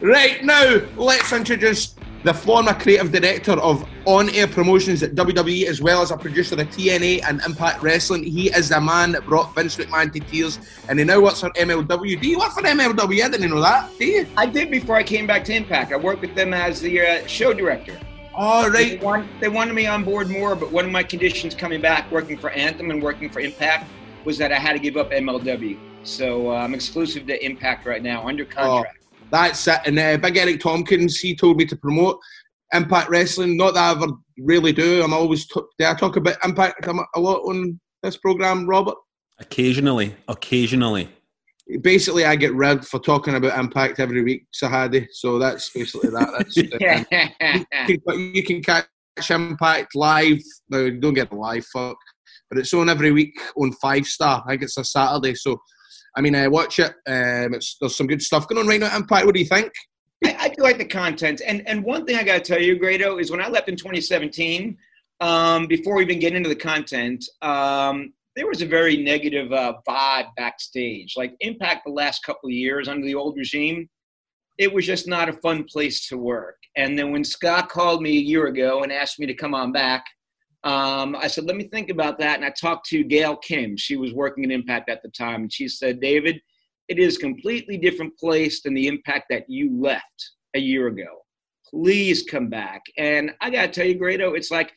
Right 0.00 0.44
now, 0.44 0.80
let's 0.96 1.32
introduce 1.32 1.93
the 2.24 2.32
former 2.32 2.72
creative 2.72 3.12
director 3.12 3.52
of 3.52 3.86
on-air 4.06 4.46
promotions 4.46 5.02
at 5.02 5.14
WWE, 5.14 5.66
as 5.66 5.80
well 5.80 6.00
as 6.02 6.10
a 6.10 6.16
producer 6.16 6.54
of 6.54 6.66
TNA 6.68 7.22
and 7.28 7.40
Impact 7.42 7.82
Wrestling. 7.82 8.24
He 8.24 8.48
is 8.50 8.70
the 8.70 8.80
man 8.80 9.12
that 9.12 9.26
brought 9.26 9.54
Vince 9.54 9.76
McMahon 9.76 10.12
to 10.12 10.20
tears, 10.20 10.58
and 10.88 10.98
he 10.98 11.04
now 11.04 11.20
works 11.20 11.40
for 11.40 11.50
MLW. 11.50 12.20
Do 12.20 12.28
you 12.28 12.38
work 12.38 12.52
for 12.52 12.62
MLW? 12.62 13.24
I 13.24 13.28
didn't 13.28 13.50
know 13.50 13.60
that. 13.60 13.90
Do 13.98 14.06
you? 14.06 14.26
I 14.36 14.46
did 14.46 14.70
before 14.70 14.96
I 14.96 15.02
came 15.02 15.26
back 15.26 15.44
to 15.44 15.54
Impact. 15.54 15.92
I 15.92 15.96
worked 15.96 16.22
with 16.22 16.34
them 16.34 16.54
as 16.54 16.80
the 16.80 17.00
uh, 17.00 17.26
show 17.26 17.52
director. 17.52 17.98
All 18.34 18.68
right. 18.68 18.98
They, 18.98 19.04
want, 19.04 19.28
they 19.40 19.48
wanted 19.48 19.74
me 19.74 19.86
on 19.86 20.02
board 20.02 20.28
more, 20.28 20.56
but 20.56 20.72
one 20.72 20.86
of 20.86 20.90
my 20.90 21.02
conditions 21.02 21.54
coming 21.54 21.80
back, 21.80 22.10
working 22.10 22.36
for 22.36 22.50
Anthem 22.50 22.90
and 22.90 23.02
working 23.02 23.30
for 23.30 23.40
Impact, 23.40 23.88
was 24.24 24.38
that 24.38 24.50
I 24.50 24.58
had 24.58 24.72
to 24.72 24.78
give 24.78 24.96
up 24.96 25.10
MLW. 25.10 25.78
So 26.04 26.50
uh, 26.50 26.54
I'm 26.54 26.74
exclusive 26.74 27.26
to 27.26 27.44
Impact 27.44 27.86
right 27.86 28.02
now, 28.02 28.26
under 28.26 28.44
contract. 28.44 29.03
That's 29.30 29.66
it. 29.66 29.80
And 29.86 29.98
uh, 29.98 30.16
Big 30.18 30.36
Eric 30.36 30.60
Tompkins, 30.60 31.18
he 31.18 31.34
told 31.34 31.56
me 31.56 31.64
to 31.66 31.76
promote 31.76 32.18
Impact 32.72 33.08
Wrestling. 33.08 33.56
Not 33.56 33.74
that 33.74 33.88
I 33.88 33.90
ever 33.92 34.12
really 34.38 34.72
do. 34.72 35.02
I'm 35.02 35.12
always 35.12 35.46
t- 35.46 35.60
do 35.78 35.84
I 35.84 35.94
talk 35.94 36.16
about 36.16 36.36
Impact 36.44 36.86
a 36.86 37.20
lot 37.20 37.40
on 37.40 37.80
this 38.02 38.16
program, 38.16 38.66
Robert. 38.66 38.96
Occasionally, 39.40 40.14
occasionally. 40.28 41.08
Basically, 41.80 42.24
I 42.24 42.36
get 42.36 42.54
rigged 42.54 42.86
for 42.86 43.00
talking 43.00 43.34
about 43.34 43.58
Impact 43.58 43.98
every 43.98 44.22
week, 44.22 44.46
Sahadi. 44.52 45.06
So 45.12 45.38
that's 45.38 45.70
basically 45.70 46.10
that. 46.10 46.28
That's, 46.36 46.58
uh, 46.58 47.64
you, 47.88 48.00
can, 48.00 48.34
you 48.34 48.42
can 48.42 48.62
catch 48.62 48.86
Impact 49.30 49.94
live. 49.94 50.40
No, 50.68 50.84
you 50.84 51.00
don't 51.00 51.14
get 51.14 51.30
the 51.30 51.36
live, 51.36 51.64
fuck. 51.66 51.96
But 52.50 52.58
it's 52.58 52.74
on 52.74 52.90
every 52.90 53.12
week 53.12 53.34
on 53.56 53.72
Five 53.72 54.06
Star. 54.06 54.42
I 54.46 54.50
think 54.50 54.62
it's 54.62 54.76
a 54.76 54.84
Saturday. 54.84 55.34
So, 55.34 55.60
I 56.16 56.20
mean, 56.20 56.34
I 56.34 56.48
watch 56.48 56.78
it. 56.78 56.92
Um, 57.06 57.52
there's 57.52 57.96
some 57.96 58.06
good 58.06 58.22
stuff 58.22 58.48
going 58.48 58.60
on 58.60 58.66
right 58.66 58.80
now 58.80 58.94
Impact. 58.96 59.26
What 59.26 59.34
do 59.34 59.40
you 59.40 59.46
think? 59.46 59.72
I, 60.24 60.36
I 60.38 60.48
do 60.48 60.62
like 60.62 60.78
the 60.78 60.84
content. 60.84 61.42
And 61.46 61.66
and 61.66 61.84
one 61.84 62.06
thing 62.06 62.16
I 62.16 62.22
got 62.22 62.34
to 62.34 62.40
tell 62.40 62.60
you, 62.60 62.78
Grado, 62.78 63.18
is 63.18 63.30
when 63.30 63.40
I 63.40 63.48
left 63.48 63.68
in 63.68 63.76
2017, 63.76 64.76
um, 65.20 65.66
before 65.66 65.96
we 65.96 66.02
even 66.02 66.18
get 66.18 66.34
into 66.34 66.48
the 66.48 66.56
content, 66.56 67.24
um, 67.42 68.12
there 68.36 68.46
was 68.46 68.62
a 68.62 68.66
very 68.66 68.96
negative 68.96 69.52
uh, 69.52 69.74
vibe 69.86 70.28
backstage. 70.36 71.14
Like 71.16 71.34
Impact 71.40 71.84
the 71.86 71.92
last 71.92 72.24
couple 72.24 72.48
of 72.48 72.52
years 72.52 72.88
under 72.88 73.06
the 73.06 73.14
old 73.14 73.36
regime, 73.36 73.88
it 74.58 74.72
was 74.72 74.86
just 74.86 75.06
not 75.06 75.28
a 75.28 75.32
fun 75.34 75.64
place 75.64 76.08
to 76.08 76.18
work. 76.18 76.56
And 76.76 76.98
then 76.98 77.12
when 77.12 77.24
Scott 77.24 77.68
called 77.68 78.02
me 78.02 78.16
a 78.16 78.20
year 78.20 78.46
ago 78.46 78.82
and 78.82 78.92
asked 78.92 79.18
me 79.18 79.26
to 79.26 79.34
come 79.34 79.54
on 79.54 79.72
back, 79.72 80.04
um, 80.64 81.14
I 81.14 81.26
said, 81.26 81.44
let 81.44 81.56
me 81.56 81.64
think 81.64 81.90
about 81.90 82.18
that. 82.18 82.36
And 82.36 82.44
I 82.44 82.50
talked 82.50 82.86
to 82.88 83.04
Gail 83.04 83.36
Kim. 83.36 83.76
She 83.76 83.96
was 83.96 84.14
working 84.14 84.44
at 84.44 84.50
Impact 84.50 84.88
at 84.88 85.02
the 85.02 85.10
time. 85.10 85.42
And 85.42 85.52
she 85.52 85.68
said, 85.68 86.00
David, 86.00 86.40
it 86.88 86.98
is 86.98 87.16
a 87.16 87.20
completely 87.20 87.76
different 87.76 88.18
place 88.18 88.62
than 88.62 88.72
the 88.72 88.86
Impact 88.86 89.26
that 89.30 89.44
you 89.48 89.78
left 89.78 90.30
a 90.54 90.58
year 90.58 90.86
ago. 90.86 91.22
Please 91.68 92.22
come 92.22 92.48
back. 92.48 92.82
And 92.96 93.32
I 93.42 93.50
got 93.50 93.62
to 93.62 93.68
tell 93.68 93.86
you, 93.86 93.98
Grado, 93.98 94.32
it's 94.32 94.50
like, 94.50 94.72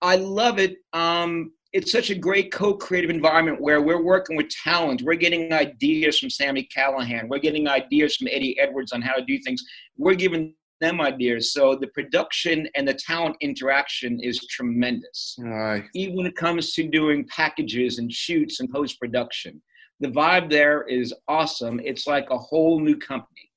I 0.00 0.16
love 0.16 0.58
it. 0.58 0.76
Um, 0.92 1.52
it's 1.72 1.90
such 1.90 2.10
a 2.10 2.14
great 2.14 2.52
co-creative 2.52 3.10
environment 3.10 3.60
where 3.60 3.82
we're 3.82 4.02
working 4.02 4.36
with 4.36 4.48
talent. 4.48 5.02
We're 5.02 5.14
getting 5.14 5.52
ideas 5.52 6.18
from 6.18 6.30
Sami 6.30 6.68
Callihan. 6.74 7.28
We're 7.28 7.38
getting 7.38 7.68
ideas 7.68 8.16
from 8.16 8.28
Eddie 8.30 8.58
Edwards 8.60 8.92
on 8.92 9.02
how 9.02 9.14
to 9.14 9.24
do 9.24 9.38
things. 9.38 9.62
We're 9.96 10.14
giving 10.14 10.54
them 10.80 11.00
ideas. 11.00 11.52
So 11.52 11.74
the 11.74 11.86
production 11.88 12.68
and 12.74 12.86
the 12.86 12.94
talent 12.94 13.36
interaction 13.40 14.20
is 14.20 14.38
tremendous. 14.48 15.36
Aye. 15.44 15.84
Even 15.94 16.16
when 16.16 16.26
it 16.26 16.36
comes 16.36 16.72
to 16.74 16.86
doing 16.88 17.26
packages 17.28 17.98
and 17.98 18.12
shoots 18.12 18.60
and 18.60 18.70
post 18.70 18.98
production, 19.00 19.62
the 20.00 20.08
vibe 20.08 20.50
there 20.50 20.82
is 20.82 21.14
awesome. 21.28 21.80
It's 21.84 22.06
like 22.06 22.28
a 22.30 22.38
whole 22.38 22.80
new 22.80 22.96
company. 22.96 23.50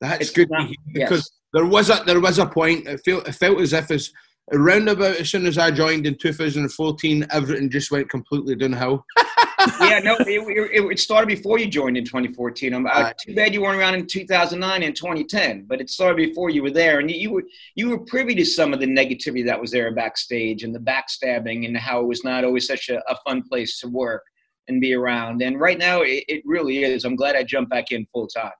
That's 0.00 0.20
It's 0.22 0.30
good 0.30 0.50
not- 0.50 0.66
hear 0.68 0.76
yes. 0.94 1.08
because 1.08 1.30
there 1.52 1.66
was 1.66 1.90
a 1.90 2.02
there 2.04 2.20
was 2.20 2.38
a 2.38 2.46
point. 2.46 2.86
It 2.86 3.00
felt 3.04 3.26
it 3.28 3.32
felt 3.32 3.60
as 3.60 3.72
if 3.72 3.90
as 3.90 4.12
around 4.52 4.88
about 4.88 5.16
as 5.16 5.30
soon 5.30 5.46
as 5.46 5.56
I 5.56 5.70
joined 5.70 6.06
in 6.06 6.16
2014, 6.18 7.26
everything 7.30 7.70
just 7.70 7.90
went 7.90 8.10
completely 8.10 8.54
downhill. 8.56 9.04
yeah, 9.80 9.98
no, 10.00 10.16
it, 10.20 10.70
it, 10.72 10.84
it 10.92 10.98
started 10.98 11.26
before 11.26 11.58
you 11.58 11.66
joined 11.66 11.96
in 11.96 12.04
2014. 12.04 12.74
I'm, 12.74 12.86
uh, 12.86 12.90
Right. 12.90 13.14
too 13.18 13.34
bad 13.34 13.52
you 13.54 13.62
weren't 13.62 13.78
around 13.78 13.94
in 13.94 14.06
2009 14.06 14.82
and 14.82 14.94
2010, 14.96 15.64
but 15.66 15.80
it 15.80 15.90
started 15.90 16.16
before 16.16 16.50
you 16.50 16.62
were 16.62 16.70
there, 16.70 17.00
and 17.00 17.10
you, 17.10 17.16
you 17.16 17.30
were 17.32 17.44
you 17.74 17.88
were 17.90 17.98
privy 17.98 18.34
to 18.34 18.44
some 18.44 18.72
of 18.72 18.80
the 18.80 18.86
negativity 18.86 19.44
that 19.46 19.60
was 19.60 19.70
there 19.70 19.92
backstage 19.94 20.62
and 20.62 20.74
the 20.74 20.78
backstabbing 20.80 21.66
and 21.66 21.76
how 21.76 22.00
it 22.00 22.06
was 22.06 22.24
not 22.24 22.44
always 22.44 22.66
such 22.66 22.88
a, 22.88 22.98
a 23.10 23.16
fun 23.26 23.42
place 23.42 23.78
to 23.80 23.88
work 23.88 24.22
and 24.68 24.80
be 24.80 24.94
around. 24.94 25.42
And 25.42 25.60
right 25.60 25.78
now, 25.78 26.02
it, 26.02 26.24
it 26.28 26.42
really 26.44 26.84
is. 26.84 27.04
I'm 27.04 27.16
glad 27.16 27.36
I 27.36 27.42
jumped 27.42 27.70
back 27.70 27.90
in 27.90 28.06
full 28.06 28.26
time. 28.26 28.52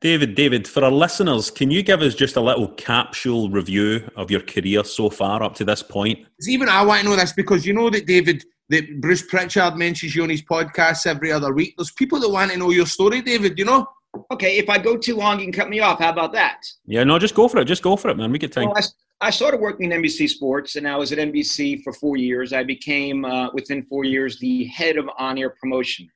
David, 0.00 0.34
David, 0.34 0.66
for 0.68 0.84
our 0.84 0.90
listeners, 0.90 1.50
can 1.50 1.70
you 1.70 1.82
give 1.82 2.02
us 2.02 2.14
just 2.14 2.36
a 2.36 2.40
little 2.40 2.68
capsule 2.68 3.50
review 3.50 4.08
of 4.16 4.30
your 4.30 4.40
career 4.40 4.84
so 4.84 5.10
far 5.10 5.42
up 5.42 5.54
to 5.56 5.64
this 5.64 5.82
point? 5.82 6.26
even 6.48 6.68
I 6.68 6.84
want 6.84 7.02
to 7.02 7.08
know 7.08 7.16
this 7.16 7.32
because 7.32 7.66
you 7.66 7.72
know 7.72 7.90
that 7.90 8.06
David, 8.06 8.44
that 8.72 9.00
Bruce 9.00 9.22
Pritchard 9.22 9.76
mentions 9.76 10.16
you 10.16 10.22
on 10.22 10.30
his 10.30 10.42
podcast 10.42 11.06
every 11.06 11.30
other 11.30 11.52
week. 11.52 11.74
There's 11.76 11.92
people 11.92 12.18
that 12.20 12.28
want 12.28 12.50
to 12.50 12.56
know 12.56 12.70
your 12.70 12.86
story, 12.86 13.20
David. 13.20 13.58
You 13.58 13.66
know. 13.66 13.86
Okay, 14.30 14.58
if 14.58 14.68
I 14.68 14.78
go 14.78 14.96
too 14.96 15.16
long, 15.16 15.38
you 15.38 15.46
can 15.46 15.52
cut 15.52 15.70
me 15.70 15.80
off. 15.80 15.98
How 16.00 16.10
about 16.10 16.32
that? 16.32 16.66
Yeah, 16.84 17.04
no, 17.04 17.18
just 17.18 17.34
go 17.34 17.48
for 17.48 17.58
it. 17.58 17.64
Just 17.66 17.82
go 17.82 17.96
for 17.96 18.10
it, 18.10 18.16
man. 18.16 18.30
We 18.30 18.38
get 18.38 18.52
time. 18.52 18.68
Well, 18.68 18.76
I, 18.76 19.28
I 19.28 19.30
started 19.30 19.60
working 19.60 19.90
in 19.90 20.02
NBC 20.02 20.28
Sports, 20.28 20.76
and 20.76 20.86
I 20.86 20.96
was 20.96 21.12
at 21.12 21.18
NBC 21.18 21.82
for 21.82 21.92
four 21.94 22.16
years. 22.16 22.52
I 22.52 22.62
became, 22.62 23.24
uh, 23.24 23.50
within 23.54 23.84
four 23.84 24.04
years, 24.04 24.38
the 24.38 24.64
head 24.64 24.98
of 24.98 25.08
on-air 25.18 25.54
promotion 25.58 26.10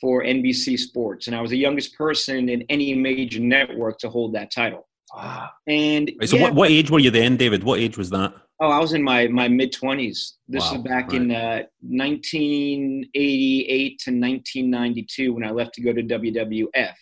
for 0.00 0.24
NBC 0.24 0.78
Sports, 0.78 1.26
and 1.26 1.36
I 1.36 1.42
was 1.42 1.50
the 1.50 1.58
youngest 1.58 1.94
person 1.98 2.48
in 2.48 2.62
any 2.70 2.94
major 2.94 3.40
network 3.40 3.98
to 3.98 4.08
hold 4.08 4.34
that 4.34 4.50
title. 4.50 4.88
Wow. 5.14 5.50
And 5.66 6.10
Right, 6.18 6.28
so, 6.28 6.36
yeah, 6.36 6.44
what, 6.44 6.54
what 6.54 6.70
age 6.70 6.90
were 6.90 6.98
you 6.98 7.10
then, 7.10 7.36
David? 7.36 7.62
What 7.62 7.80
age 7.80 7.98
was 7.98 8.08
that? 8.10 8.32
Oh, 8.60 8.70
I 8.70 8.80
was 8.80 8.92
in 8.92 9.02
my, 9.02 9.28
my 9.28 9.48
mid 9.48 9.72
twenties. 9.72 10.36
This 10.48 10.68
Wow, 10.70 10.76
is 10.76 10.82
back 10.82 11.12
in 11.12 11.30
uh, 11.30 11.62
1988 11.80 13.98
to 14.00 14.10
1992 14.10 15.32
when 15.32 15.44
I 15.44 15.50
left 15.50 15.74
to 15.74 15.80
go 15.80 15.92
to 15.92 16.02
WWF. 16.02 16.94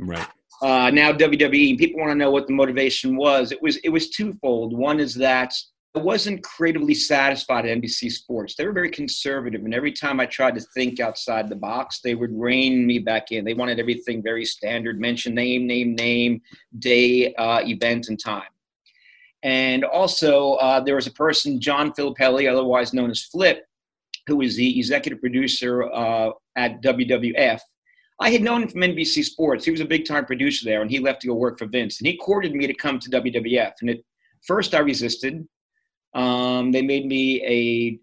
Right. 0.00 0.28
Uh, 0.60 0.90
now 0.90 1.12
WWE. 1.12 1.78
People 1.78 2.00
want 2.00 2.10
to 2.10 2.16
know 2.16 2.30
what 2.30 2.46
the 2.46 2.52
motivation 2.52 3.16
was. 3.16 3.52
It 3.52 3.62
was 3.62 3.76
it 3.78 3.90
was 3.90 4.10
twofold. 4.10 4.76
One 4.76 5.00
is 5.00 5.14
that 5.14 5.54
I 5.96 6.00
wasn't 6.00 6.44
creatively 6.44 6.94
satisfied 6.94 7.64
at 7.64 7.78
NBC 7.78 8.12
Sports. 8.12 8.54
They 8.54 8.66
were 8.66 8.72
very 8.72 8.90
conservative, 8.90 9.64
and 9.64 9.74
every 9.74 9.92
time 9.92 10.20
I 10.20 10.26
tried 10.26 10.54
to 10.56 10.60
think 10.74 11.00
outside 11.00 11.48
the 11.48 11.56
box, 11.56 12.00
they 12.02 12.14
would 12.14 12.30
rein 12.32 12.86
me 12.86 12.98
back 12.98 13.32
in. 13.32 13.44
They 13.44 13.54
wanted 13.54 13.80
everything 13.80 14.22
very 14.22 14.44
standard: 14.44 15.00
mention 15.00 15.34
name, 15.34 15.66
name, 15.66 15.94
name, 15.94 16.42
day, 16.78 17.34
uh, 17.34 17.60
event, 17.64 18.08
and 18.08 18.22
time. 18.22 18.42
And 19.42 19.84
also, 19.84 20.54
uh, 20.54 20.80
there 20.80 20.96
was 20.96 21.06
a 21.06 21.12
person, 21.12 21.60
John 21.60 21.92
Filippelli, 21.92 22.50
otherwise 22.50 22.92
known 22.92 23.10
as 23.10 23.22
Flip, 23.22 23.64
who 24.26 24.36
was 24.36 24.56
the 24.56 24.78
executive 24.78 25.20
producer 25.20 25.84
uh, 25.92 26.30
at 26.56 26.82
WWF. 26.82 27.60
I 28.20 28.30
had 28.30 28.42
known 28.42 28.62
him 28.64 28.68
from 28.68 28.80
NBC 28.80 29.24
Sports. 29.24 29.64
He 29.64 29.70
was 29.70 29.80
a 29.80 29.84
big 29.84 30.04
time 30.04 30.26
producer 30.26 30.64
there, 30.64 30.82
and 30.82 30.90
he 30.90 30.98
left 30.98 31.20
to 31.22 31.28
go 31.28 31.34
work 31.34 31.56
for 31.58 31.66
Vince. 31.66 32.00
And 32.00 32.06
he 32.08 32.16
courted 32.16 32.52
me 32.52 32.66
to 32.66 32.74
come 32.74 32.98
to 32.98 33.10
WWF. 33.10 33.72
And 33.80 33.90
at 33.90 33.98
first, 34.44 34.74
I 34.74 34.80
resisted. 34.80 35.46
Um, 36.14 36.72
they 36.72 36.82
made 36.82 37.06
me 37.06 37.42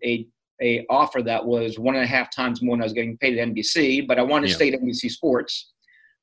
a, 0.03 0.07
a 0.07 0.27
a 0.61 0.85
offer 0.89 1.21
that 1.21 1.45
was 1.45 1.77
one 1.77 1.95
and 1.95 2.03
a 2.05 2.07
half 2.07 2.33
times 2.33 2.61
more 2.61 2.77
than 2.77 2.81
I 2.81 2.85
was 2.85 2.93
getting 2.93 3.17
paid 3.17 3.37
at 3.37 3.49
NBC, 3.49 4.07
but 4.07 4.17
I 4.17 4.21
wanted 4.21 4.45
to 4.47 4.51
Yeah. 4.51 4.55
stay 4.55 4.71
at 4.71 4.79
NBC 4.79 5.11
Sports. 5.11 5.73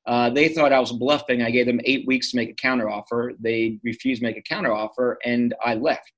Uh, 0.05 0.29
they 0.29 0.49
thought 0.49 0.73
I 0.73 0.79
was 0.79 0.91
bluffing. 0.91 1.41
I 1.41 1.51
gave 1.51 1.65
them 1.65 1.79
eight 1.85 2.05
weeks 2.05 2.31
to 2.31 2.37
make 2.37 2.49
a 2.49 2.53
counteroffer. 2.53 3.35
They 3.39 3.79
refused 3.83 4.21
to 4.21 4.27
make 4.27 4.37
a 4.37 4.41
counteroffer, 4.41 5.15
and 5.23 5.53
I 5.63 5.75
left. 5.75 6.11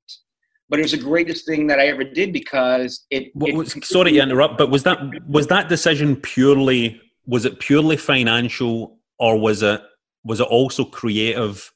But 0.70 0.80
it 0.80 0.84
was 0.84 0.94
the 0.94 0.98
greatest 0.98 1.46
thing 1.46 1.68
that 1.68 1.80
I 1.80 1.88
ever 1.88 2.04
did 2.04 2.34
because 2.34 3.06
it. 3.12 3.30
What 3.36 3.52
it 3.52 3.56
was, 3.56 3.88
sorry 3.88 4.14
to 4.14 4.20
interrupt, 4.20 4.58
but 4.58 4.72
was 4.72 4.82
that 4.84 5.00
was 5.28 5.46
that 5.48 5.70
decision 5.70 6.16
purely 6.16 7.00
was 7.28 7.46
it 7.46 7.60
purely 7.60 7.98
financial 7.98 9.00
or 9.20 9.38
was 9.38 9.62
it 9.62 9.82
was 10.24 10.40
it 10.40 10.48
also 10.48 10.84
creative? 10.84 11.72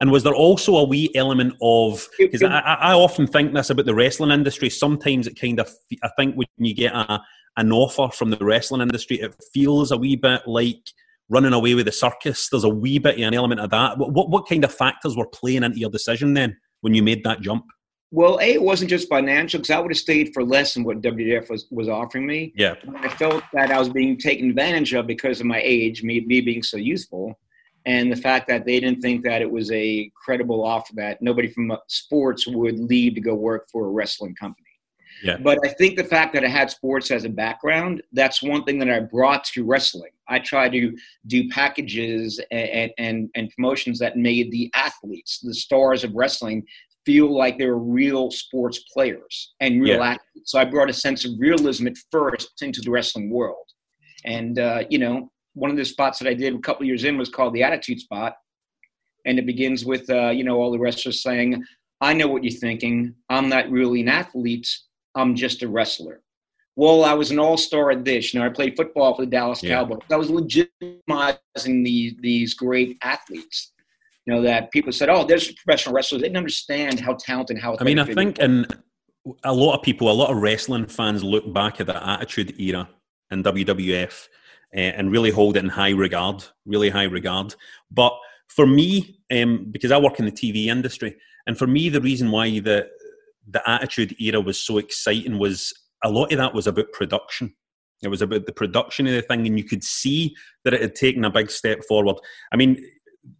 And 0.00 0.10
was 0.10 0.24
there 0.24 0.34
also 0.34 0.76
a 0.76 0.84
wee 0.84 1.10
element 1.14 1.54
of 1.62 2.08
because 2.18 2.42
I, 2.42 2.58
I 2.58 2.74
I 2.74 2.92
often 2.94 3.28
think 3.28 3.54
this 3.54 3.70
about 3.70 3.86
the 3.86 3.94
wrestling 3.94 4.32
industry. 4.32 4.68
Sometimes 4.68 5.28
it 5.28 5.38
kind 5.40 5.60
of 5.60 5.72
I 6.02 6.10
think 6.18 6.34
when 6.34 6.48
you 6.58 6.74
get 6.74 6.92
a 6.92 7.20
an 7.56 7.70
offer 7.70 8.08
from 8.08 8.30
the 8.30 8.44
wrestling 8.44 8.80
industry, 8.80 9.20
it 9.20 9.36
feels 9.52 9.92
a 9.92 9.96
wee 9.96 10.16
bit 10.16 10.42
like 10.46 10.90
running 11.28 11.52
away 11.52 11.74
with 11.74 11.86
the 11.86 11.92
circus. 11.92 12.48
There's 12.48 12.64
a 12.64 12.68
wee 12.68 12.98
bit 12.98 13.14
of 13.14 13.20
an 13.22 13.34
element 13.34 13.60
of 13.60 13.70
that. 13.70 13.98
What 13.98 14.12
what, 14.12 14.30
what 14.30 14.48
kind 14.48 14.64
of 14.64 14.74
factors 14.74 15.16
were 15.16 15.28
playing 15.28 15.62
into 15.62 15.78
your 15.78 15.90
decision 15.90 16.34
then 16.34 16.56
when 16.80 16.94
you 16.94 17.02
made 17.02 17.24
that 17.24 17.40
jump? 17.40 17.64
Well, 18.10 18.38
A, 18.40 18.52
it 18.52 18.62
wasn't 18.62 18.90
just 18.90 19.08
financial 19.08 19.58
because 19.58 19.70
I 19.74 19.80
would 19.80 19.90
have 19.90 19.98
stayed 19.98 20.32
for 20.32 20.44
less 20.44 20.74
than 20.74 20.84
what 20.84 21.00
WDF 21.00 21.50
was, 21.50 21.66
was 21.72 21.88
offering 21.88 22.26
me. 22.26 22.52
Yeah. 22.54 22.74
I 22.98 23.08
felt 23.08 23.42
that 23.52 23.72
I 23.72 23.78
was 23.80 23.88
being 23.88 24.16
taken 24.16 24.50
advantage 24.50 24.94
of 24.94 25.08
because 25.08 25.40
of 25.40 25.46
my 25.46 25.60
age, 25.60 26.04
me, 26.04 26.20
me 26.20 26.40
being 26.40 26.62
so 26.62 26.76
youthful, 26.76 27.36
and 27.86 28.12
the 28.12 28.16
fact 28.16 28.46
that 28.48 28.64
they 28.64 28.78
didn't 28.78 29.00
think 29.00 29.24
that 29.24 29.42
it 29.42 29.50
was 29.50 29.70
a 29.72 30.12
credible 30.14 30.64
offer 30.64 30.92
that 30.94 31.20
nobody 31.22 31.48
from 31.48 31.72
uh, 31.72 31.76
sports 31.88 32.46
would 32.46 32.78
leave 32.78 33.16
to 33.16 33.20
go 33.20 33.34
work 33.34 33.66
for 33.70 33.86
a 33.86 33.90
wrestling 33.90 34.36
company. 34.36 34.68
Yeah. 35.24 35.36
But 35.38 35.58
I 35.64 35.68
think 35.70 35.96
the 35.96 36.04
fact 36.04 36.34
that 36.34 36.44
I 36.44 36.48
had 36.48 36.70
sports 36.70 37.10
as 37.10 37.24
a 37.24 37.28
background, 37.28 38.02
that's 38.12 38.42
one 38.42 38.62
thing 38.64 38.78
that 38.78 38.90
I 38.90 39.00
brought 39.00 39.42
to 39.44 39.64
wrestling. 39.64 40.12
I 40.28 40.38
try 40.38 40.68
to 40.68 40.96
do 41.26 41.48
packages 41.48 42.40
and, 42.50 42.90
and, 42.98 43.30
and 43.34 43.50
promotions 43.50 43.98
that 43.98 44.16
made 44.16 44.50
the 44.50 44.70
athletes, 44.74 45.40
the 45.40 45.54
stars 45.54 46.04
of 46.04 46.14
wrestling, 46.14 46.64
feel 47.04 47.34
like 47.36 47.58
they 47.58 47.66
were 47.66 47.78
real 47.78 48.30
sports 48.30 48.78
players 48.92 49.54
and 49.60 49.82
real 49.82 49.98
Yeah. 49.98 50.12
athletes. 50.12 50.50
So 50.50 50.58
I 50.58 50.64
brought 50.64 50.88
a 50.88 50.94
sense 50.94 51.24
of 51.26 51.32
realism 51.38 51.86
at 51.86 51.98
first 52.10 52.62
into 52.62 52.80
the 52.80 52.90
wrestling 52.90 53.30
world. 53.30 53.66
And, 54.24 54.58
uh, 54.58 54.84
you 54.88 54.98
know, 54.98 55.30
one 55.52 55.70
of 55.70 55.76
the 55.76 55.84
spots 55.84 56.18
that 56.18 56.28
I 56.28 56.34
did 56.34 56.54
a 56.54 56.58
couple 56.58 56.86
years 56.86 57.04
in 57.04 57.18
was 57.18 57.28
called 57.28 57.54
the 57.54 57.62
Attitude 57.62 58.00
Spot. 58.00 58.34
And 59.26 59.38
it 59.38 59.46
begins 59.46 59.84
with, 59.84 60.08
uh, 60.10 60.30
you 60.30 60.44
know, 60.44 60.56
all 60.60 60.72
the 60.72 60.78
wrestlers 60.78 61.22
saying, 61.22 61.62
I 62.00 62.12
know 62.14 62.26
what 62.26 62.42
you're 62.42 62.58
thinking. 62.58 63.14
I'm 63.28 63.48
not 63.48 63.70
really 63.70 64.00
an 64.00 64.08
athlete. 64.08 64.68
I'm 65.14 65.34
just 65.34 65.62
a 65.62 65.68
wrestler. 65.68 66.22
Well, 66.76 67.04
I 67.04 67.12
was 67.12 67.30
an 67.30 67.38
all-star 67.38 67.92
at 67.92 68.04
this. 68.04 68.34
You 68.34 68.40
know, 68.40 68.46
I 68.46 68.48
played 68.48 68.76
football 68.76 69.14
for 69.14 69.22
the 69.22 69.30
Dallas 69.30 69.62
Yeah. 69.62 69.76
Cowboys. 69.76 70.00
I 70.10 70.16
was 70.16 70.30
legitimizing 70.30 71.84
these 71.84 72.14
these 72.20 72.54
great 72.54 72.98
athletes. 73.02 73.72
You 74.26 74.34
know, 74.34 74.42
that 74.42 74.70
people 74.72 74.92
said, 74.92 75.08
"Oh, 75.08 75.24
there's 75.24 75.52
professional 75.52 75.94
wrestlers." 75.94 76.22
They 76.22 76.28
didn't 76.28 76.38
understand 76.38 76.98
how 76.98 77.14
talented, 77.14 77.58
how. 77.58 77.76
I 77.78 77.84
mean, 77.84 77.98
I 77.98 78.04
think 78.04 78.38
in 78.38 78.66
a 79.42 79.52
lot 79.52 79.74
of 79.74 79.82
people, 79.82 80.10
a 80.10 80.12
lot 80.12 80.30
of 80.30 80.38
wrestling 80.38 80.86
fans 80.86 81.22
look 81.22 81.52
back 81.52 81.80
at 81.80 81.86
the 81.86 82.08
Attitude 82.08 82.58
Era 82.58 82.88
in 83.30 83.42
WWF 83.42 84.28
uh, 84.74 84.78
and 84.78 85.10
really 85.10 85.30
hold 85.30 85.56
it 85.56 85.64
in 85.64 85.68
high 85.68 85.90
regard, 85.90 86.44
really 86.66 86.90
high 86.90 87.04
regard. 87.04 87.54
But 87.90 88.16
for 88.48 88.66
me, 88.66 89.20
um, 89.30 89.66
because 89.70 89.90
I 89.90 89.98
work 89.98 90.18
in 90.18 90.24
the 90.24 90.32
TV 90.32 90.66
industry, 90.66 91.16
and 91.46 91.56
for 91.56 91.66
me, 91.66 91.88
the 91.88 92.00
reason 92.00 92.30
why 92.30 92.58
the 92.58 92.88
the 93.46 93.68
Attitude 93.68 94.16
Era 94.18 94.40
was 94.40 94.58
so 94.58 94.78
exciting 94.78 95.38
was 95.38 95.72
a 96.04 96.10
lot 96.10 96.30
of 96.32 96.38
that 96.38 96.54
was 96.54 96.66
about 96.66 96.92
production. 96.92 97.54
It 98.02 98.08
was 98.08 98.22
about 98.22 98.46
the 98.46 98.52
production 98.52 99.06
of 99.06 99.14
the 99.14 99.22
thing, 99.22 99.46
and 99.46 99.58
you 99.58 99.64
could 99.64 99.82
see 99.82 100.34
that 100.64 100.74
it 100.74 100.82
had 100.82 100.94
taken 100.94 101.24
a 101.24 101.30
big 101.30 101.50
step 101.50 101.82
forward. 101.88 102.16
I 102.52 102.56
mean, 102.56 102.84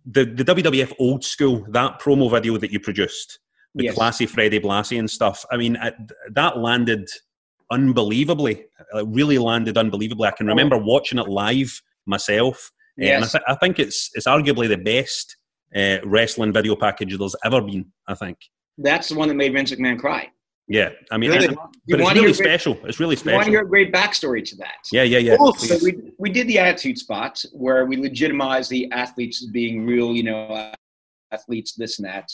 the 0.07 0.25
the 0.25 0.45
WWF 0.45 0.95
old 0.99 1.23
school 1.25 1.67
that 1.71 2.01
promo 2.01 2.31
video 2.31 2.57
that 2.57 2.73
you 2.73 2.81
produced, 2.81 3.39
the 3.75 3.85
Yes. 3.85 3.95
classy 3.95 4.27
Freddie 4.27 4.61
Blassie 4.61 4.99
and 4.99 5.11
stuff. 5.11 5.45
I 5.53 5.57
mean, 5.59 5.77
that 6.31 6.59
landed 6.59 7.09
unbelievably. 7.71 8.53
It 8.95 9.07
really 9.09 9.39
landed 9.39 9.77
unbelievably. 9.77 10.27
I 10.27 10.31
can 10.33 10.47
remember 10.47 10.79
watching 10.79 11.19
it 11.19 11.29
live 11.29 11.81
myself, 12.07 12.71
uh, 13.01 13.05
and 13.05 13.25
I, 13.25 13.29
th- 13.29 13.45
I 13.47 13.55
think 13.57 13.79
it's 13.79 14.11
it's 14.15 14.27
arguably 14.27 14.69
the 14.69 14.79
best 14.79 15.37
uh, 15.77 15.99
wrestling 16.05 16.53
video 16.53 16.77
package 16.77 17.19
there's 17.19 17.37
ever 17.45 17.61
been. 17.61 17.87
I 18.09 18.15
think. 18.15 18.39
That's 18.79 19.09
the 19.09 19.17
one 19.17 19.29
that 19.29 19.35
made 19.35 19.53
Vince 19.53 19.73
McMahon 19.73 19.99
cry. 19.99 20.31
Yeah, 20.67 20.91
I 21.11 21.19
mean, 21.19 21.31
Really? 21.31 21.47
and- 21.49 21.57
You 21.87 21.97
but 21.97 22.01
it's 22.01 22.09
really 22.09 22.21
hear 22.21 22.31
a 22.31 22.33
great- 22.33 22.37
special. 22.37 22.79
It's 22.87 22.99
really 22.99 23.17
You 23.23 23.33
want 23.33 23.45
to 23.45 23.51
hear 23.51 23.61
a 23.61 23.69
great 23.69 23.93
backstory 23.93 24.43
to 24.47 24.57
that? 24.57 24.77
Yeah, 24.93 25.03
yeah, 25.03 25.19
yeah. 25.19 25.37
So 25.59 25.79
we, 25.83 25.99
we 26.19 26.31
did 26.31 26.47
the 26.49 26.59
attitude 26.59 26.97
spot 26.99 27.43
where 27.53 27.85
we 27.85 27.97
legitimized 27.99 28.71
the 28.71 28.91
athletes 28.91 29.43
as 29.43 29.49
being 29.51 29.85
real, 29.85 30.15
you 30.17 30.23
know, 30.23 30.73
athletes, 31.33 31.75
this 31.75 31.99
and 31.99 32.09
that. 32.09 32.31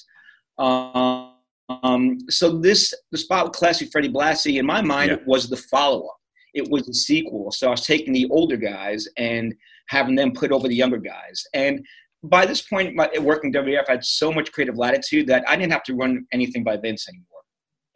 Um, 1.82 2.18
so 2.28 2.58
this 2.58 2.92
the 3.12 3.18
spot 3.18 3.46
with 3.46 3.52
Classy 3.54 3.86
Freddie 3.86 4.08
Blassie, 4.10 4.58
in 4.58 4.66
my 4.66 4.80
mind, 4.80 5.10
Yeah. 5.10 5.16
was 5.26 5.48
the 5.48 5.56
follow 5.56 6.06
up. 6.06 6.16
It 6.54 6.68
was 6.68 6.84
the 6.86 6.94
sequel. 6.94 7.52
So 7.52 7.68
I 7.68 7.70
was 7.70 7.86
taking 7.86 8.12
the 8.12 8.26
older 8.30 8.56
guys 8.56 9.06
and 9.16 9.54
having 9.88 10.14
them 10.16 10.32
put 10.32 10.50
over 10.52 10.66
the 10.68 10.74
younger 10.74 10.98
guys. 10.98 11.44
And 11.54 11.84
by 12.24 12.44
this 12.44 12.60
point, 12.62 12.94
my, 12.96 13.08
working 13.20 13.52
WWF, 13.52 13.84
I 13.88 13.92
had 13.92 14.04
so 14.04 14.32
much 14.32 14.52
creative 14.52 14.76
latitude 14.76 15.26
that 15.28 15.48
I 15.48 15.56
didn't 15.56 15.72
have 15.72 15.84
to 15.84 15.94
run 15.94 16.26
anything 16.32 16.64
by 16.64 16.76
Vince 16.76 17.08
anymore. 17.08 17.26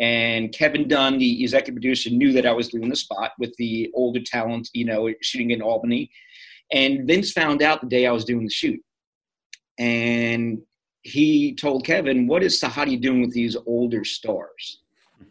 And 0.01 0.53
Kevin 0.53 0.89
Dunn, 0.89 1.19
the 1.19 1.43
executive 1.43 1.75
producer, 1.77 2.11
knew 2.11 2.33
that 2.33 2.47
I 2.47 2.53
was 2.53 2.69
doing 2.69 2.89
the 2.89 2.97
spot 2.97 3.33
with 3.39 3.55
the 3.59 3.91
older 3.95 4.21
talent, 4.21 4.69
you 4.73 4.85
know, 4.85 5.13
shooting 5.23 5.53
in 5.53 5.63
Albany. 5.63 6.11
And 6.73 7.07
Vince 7.07 7.31
found 7.33 7.63
out 7.63 7.81
the 7.81 7.87
day 7.87 8.07
I 8.07 8.13
was 8.13 8.25
doing 8.25 8.45
the 8.45 8.51
shoot. 8.51 8.81
And 9.79 10.63
he 11.03 11.55
told 11.55 11.85
Kevin, 11.85 12.27
What 12.27 12.43
is 12.43 12.61
Sahadi 12.61 13.01
doing 13.01 13.21
with 13.21 13.33
these 13.33 13.57
older 13.67 14.05
stars? 14.05 14.81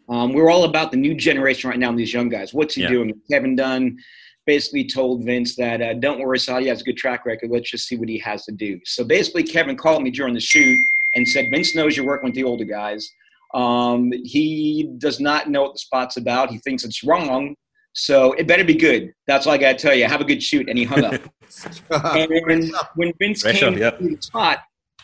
Um, 0.08 0.32
we're 0.32 0.50
all 0.50 0.64
about 0.64 0.90
the 0.90 0.96
new 0.96 1.14
generation 1.14 1.70
right 1.70 1.78
now 1.78 1.90
and 1.90 1.98
these 1.98 2.12
young 2.12 2.28
guys. 2.28 2.54
What's 2.54 2.74
he 2.74 2.82
Yeah. 2.82 2.88
doing? 2.90 3.20
Kevin 3.30 3.56
Dunn 3.56 3.98
basically 4.46 4.84
told 4.86 5.24
Vince 5.24 5.56
that, 5.56 5.80
uh, 5.80 5.94
Don't 5.94 6.20
worry, 6.20 6.38
Sahadi 6.38 6.66
has 6.66 6.80
a 6.80 6.84
good 6.84 6.96
track 6.96 7.24
record. 7.26 7.50
Let's 7.50 7.70
just 7.70 7.86
see 7.88 7.96
what 7.96 8.08
he 8.08 8.18
has 8.18 8.44
to 8.44 8.52
do. 8.52 8.80
So 8.84 9.04
basically, 9.04 9.42
Kevin 9.42 9.76
called 9.76 10.02
me 10.02 10.10
during 10.10 10.34
the 10.34 10.40
shoot 10.40 10.78
and 11.14 11.26
said, 11.26 11.46
Vince 11.50 11.74
knows 11.74 11.96
you're 11.96 12.06
working 12.06 12.26
with 12.26 12.34
the 12.34 12.44
older 12.44 12.64
guys. 12.64 13.12
Um, 13.54 14.12
he 14.12 14.90
does 14.98 15.20
not 15.20 15.48
know 15.48 15.62
what 15.62 15.74
the 15.74 15.78
spot's 15.78 16.16
about. 16.16 16.50
He 16.50 16.58
thinks 16.58 16.84
it's 16.84 17.04
wrong. 17.04 17.54
So 17.94 18.32
it 18.32 18.48
better 18.48 18.64
be 18.64 18.74
good. 18.74 19.12
That's 19.28 19.46
all 19.46 19.52
I 19.52 19.58
got 19.58 19.78
to 19.78 19.86
tell 19.86 19.94
you. 19.94 20.06
Have 20.06 20.20
a 20.20 20.24
good 20.24 20.42
shoot. 20.42 20.68
And 20.68 20.76
he 20.76 20.84
hung 20.84 21.04
up. 21.04 21.14
and 21.90 22.28
when, 22.46 22.72
when 22.96 23.12
Vince 23.20 23.42
Pressure, 23.42 23.70
came 23.70 23.78
yeah. 23.78 23.90
to 23.90 24.16
the 24.16 24.20
spot, 24.20 24.58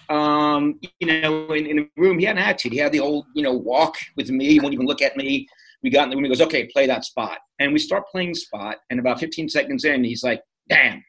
um, 0.09 0.81
you 0.99 1.07
know, 1.07 1.53
in, 1.53 1.67
in 1.67 1.79
a 1.79 1.89
room, 1.97 2.19
he 2.19 2.25
had 2.25 2.37
an 2.37 2.43
attitude. 2.43 2.73
He 2.73 2.79
had 2.79 2.91
the 2.91 2.99
old, 2.99 3.27
you 3.35 3.45
know, 3.45 3.53
walk 3.53 3.97
with 4.17 4.29
me. 4.31 4.47
He 4.47 4.59
won't 4.59 4.75
even 4.75 4.87
look 4.87 5.03
at 5.03 5.17
me. 5.17 5.47
We 5.85 5.91
got 5.91 6.05
in 6.05 6.11
the 6.11 6.17
room. 6.17 6.25
He 6.25 6.31
goes, 6.31 6.41
okay, 6.41 6.67
play 6.67 6.89
that 6.89 7.05
spot. 7.05 7.39
And 7.61 7.73
we 7.73 7.79
start 7.79 8.05
playing 8.11 8.35
spot. 8.35 8.79
And 8.91 8.99
about 8.99 9.21
15 9.21 9.49
seconds 9.49 9.85
in, 9.85 10.03
he's 10.03 10.25
like, 10.25 10.43
damn. 10.69 11.05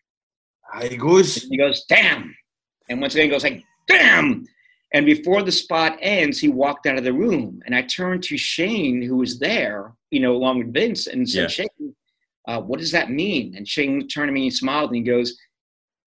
He 0.84 0.98
goes. 0.98 1.36
He 1.36 1.58
goes, 1.58 1.84
damn. 1.90 2.34
And 2.90 3.02
once 3.02 3.16
again, 3.16 3.26
he 3.26 3.32
goes 3.32 3.44
like, 3.44 3.64
damn. 3.88 4.46
And 4.94 5.06
before 5.06 5.42
the 5.42 5.52
spot 5.52 5.98
ends, 6.02 6.40
he 6.40 6.50
walked 6.50 6.86
out 6.86 6.98
of 6.98 7.04
the 7.04 7.14
room. 7.14 7.62
And 7.66 7.74
I 7.74 7.82
turned 7.82 8.24
to 8.24 8.38
Shane, 8.38 9.02
who 9.02 9.18
was 9.18 9.40
there, 9.40 9.94
you 10.10 10.20
know, 10.20 10.34
along 10.34 10.60
with 10.60 10.74
Vince, 10.74 11.08
and 11.08 11.30
said, 11.30 11.44
Yeah. 11.44 11.48
Shane, 11.48 11.96
uh, 12.48 12.60
what 12.62 12.80
does 12.80 12.92
that 12.92 13.10
mean? 13.10 13.56
And 13.56 13.68
Shane 13.68 14.08
turned 14.08 14.28
to 14.28 14.34
me 14.34 14.48
and 14.48 14.54
smiled 14.54 14.90
and 14.90 14.98
he 14.98 15.04
goes, 15.04 15.38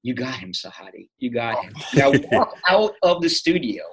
You 0.03 0.15
got 0.15 0.35
him, 0.35 0.53
Sahadi. 0.53 1.09
You 1.19 1.31
got 1.31 1.65
him. 1.65 1.73
now 1.95 2.13
I 2.13 2.21
walk 2.31 2.57
out 2.69 2.95
of 3.03 3.23
the 3.23 3.29
studio, 3.29 3.85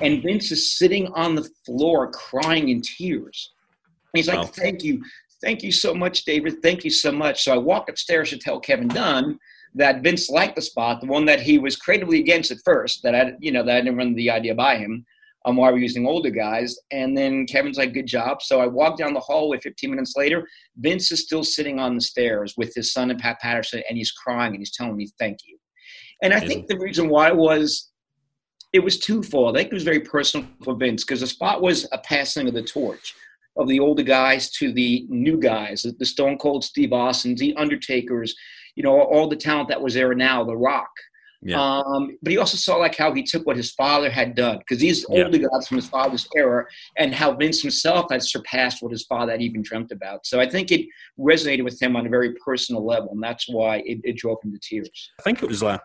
and 0.00 0.22
Vince 0.22 0.50
is 0.50 0.78
sitting 0.78 1.08
on 1.08 1.34
the 1.34 1.48
floor 1.66 2.10
crying 2.10 2.70
in 2.70 2.80
tears. 2.80 3.52
And 4.14 4.18
he's 4.18 4.28
like, 4.28 4.38
Wow. 4.38 4.44
Thank 4.44 4.82
you. 4.82 5.02
Thank 5.42 5.62
you 5.62 5.72
so 5.72 5.94
much, 5.94 6.24
David. 6.24 6.62
Thank 6.62 6.84
you 6.84 6.90
so 6.90 7.10
much. 7.12 7.44
So 7.44 7.52
I 7.52 7.56
walked 7.56 7.88
upstairs 7.88 8.28
to 8.30 8.38
tell 8.38 8.60
Kevin 8.60 8.88
Dunn 8.88 9.38
that 9.74 10.02
Vince 10.02 10.28
liked 10.28 10.56
the 10.56 10.62
spot, 10.62 11.00
the 11.00 11.06
one 11.06 11.24
that 11.26 11.40
he 11.40 11.58
was 11.58 11.76
creatively 11.76 12.20
against 12.20 12.50
at 12.50 12.58
first, 12.64 13.02
that 13.02 13.14
I, 13.14 13.32
you 13.38 13.52
know, 13.52 13.64
that 13.64 13.76
I 13.76 13.80
didn't 13.80 13.96
run 13.96 14.14
the 14.14 14.30
idea 14.30 14.54
by 14.54 14.76
him, 14.76 15.04
um, 15.44 15.56
while 15.56 15.70
we 15.70 15.78
were 15.78 15.82
using 15.82 16.06
older 16.06 16.30
guys. 16.30 16.76
And 16.90 17.16
then 17.16 17.46
Kevin's 17.46 17.78
like, 17.78 17.94
good 17.94 18.06
job. 18.06 18.42
So 18.42 18.60
I 18.60 18.66
walked 18.66 18.98
down 18.98 19.14
the 19.14 19.20
hallway 19.20 19.58
15 19.58 19.90
minutes 19.90 20.14
later. 20.16 20.46
Vince 20.76 21.10
is 21.12 21.22
still 21.22 21.44
sitting 21.44 21.78
on 21.78 21.94
the 21.94 22.00
stairs 22.00 22.54
with 22.56 22.74
his 22.74 22.92
son 22.92 23.10
and 23.10 23.20
Pat 23.20 23.40
Patterson, 23.40 23.82
and 23.88 23.96
he's 23.96 24.12
crying 24.12 24.52
and 24.52 24.60
he's 24.60 24.74
telling 24.74 24.96
me, 24.96 25.08
thank 25.18 25.38
you. 25.46 25.56
And 26.22 26.34
I 26.34 26.40
think 26.40 26.66
the 26.66 26.78
reason 26.78 27.08
why 27.08 27.32
was 27.32 27.90
it 28.72 28.80
was 28.80 28.98
twofold. 28.98 29.56
I 29.56 29.60
think 29.60 29.72
it 29.72 29.74
was 29.74 29.82
very 29.82 30.00
personal 30.00 30.46
for 30.62 30.76
Vince 30.76 31.02
because 31.02 31.20
the 31.20 31.26
spot 31.26 31.62
was 31.62 31.88
a 31.92 31.98
passing 31.98 32.46
of 32.46 32.54
the 32.54 32.62
torch 32.62 33.14
of 33.56 33.66
the 33.66 33.80
older 33.80 34.02
guys 34.02 34.50
to 34.52 34.72
the 34.72 35.06
new 35.08 35.38
guys, 35.38 35.84
the 35.98 36.06
Stone 36.06 36.38
Cold 36.38 36.62
Steve 36.62 36.92
Austin, 36.92 37.34
the 37.34 37.54
Undertakers, 37.56 38.34
you 38.76 38.82
know, 38.82 39.00
all 39.00 39.28
the 39.28 39.36
talent 39.36 39.68
that 39.68 39.80
was 39.80 39.94
there 39.94 40.14
now, 40.14 40.44
The 40.44 40.56
Rock. 40.56 40.90
Yeah. 41.42 41.58
Um, 41.58 42.18
but 42.22 42.32
he 42.32 42.36
also 42.38 42.58
saw 42.58 42.76
like 42.76 42.94
how 42.94 43.14
he 43.14 43.22
took 43.22 43.46
what 43.46 43.56
his 43.56 43.72
father 43.72 44.10
had 44.10 44.34
done 44.34 44.58
because 44.58 44.78
these 44.78 45.06
Yeah. 45.08 45.24
older 45.24 45.38
guys 45.38 45.68
from 45.68 45.76
his 45.78 45.88
father's 45.88 46.28
era, 46.36 46.66
and 46.98 47.14
how 47.14 47.32
Vince 47.34 47.62
himself 47.62 48.10
had 48.10 48.22
surpassed 48.22 48.82
what 48.82 48.92
his 48.92 49.04
father 49.04 49.32
had 49.32 49.40
even 49.40 49.62
dreamt 49.62 49.90
about. 49.90 50.26
So 50.26 50.38
I 50.38 50.48
think 50.48 50.70
it 50.70 50.86
resonated 51.18 51.64
with 51.64 51.80
him 51.80 51.96
on 51.96 52.06
a 52.06 52.10
very 52.10 52.34
personal 52.44 52.84
level, 52.84 53.10
and 53.12 53.22
that's 53.22 53.48
why 53.48 53.78
it, 53.86 54.00
it 54.04 54.16
drove 54.18 54.36
him 54.44 54.52
to 54.52 54.58
tears. 54.58 54.90
I 55.18 55.22
think 55.22 55.42
it 55.42 55.48
was 55.48 55.62
a, 55.62 55.80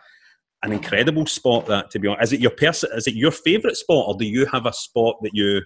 an 0.63 0.73
incredible 0.73 1.25
spot. 1.25 1.67
That 1.67 1.89
to 1.91 1.99
be 1.99 2.09
honest, 2.09 2.23
is 2.23 2.33
it 2.33 2.41
your 2.41 2.51
person? 2.51 2.89
Is 2.93 3.07
it 3.07 3.13
your 3.13 3.31
favourite 3.31 3.77
spot, 3.77 4.09
or 4.09 4.17
do 4.17 4.25
you 4.25 4.45
have 4.47 4.65
a 4.65 4.73
spot 4.73 5.15
that 5.23 5.31
you 5.33 5.61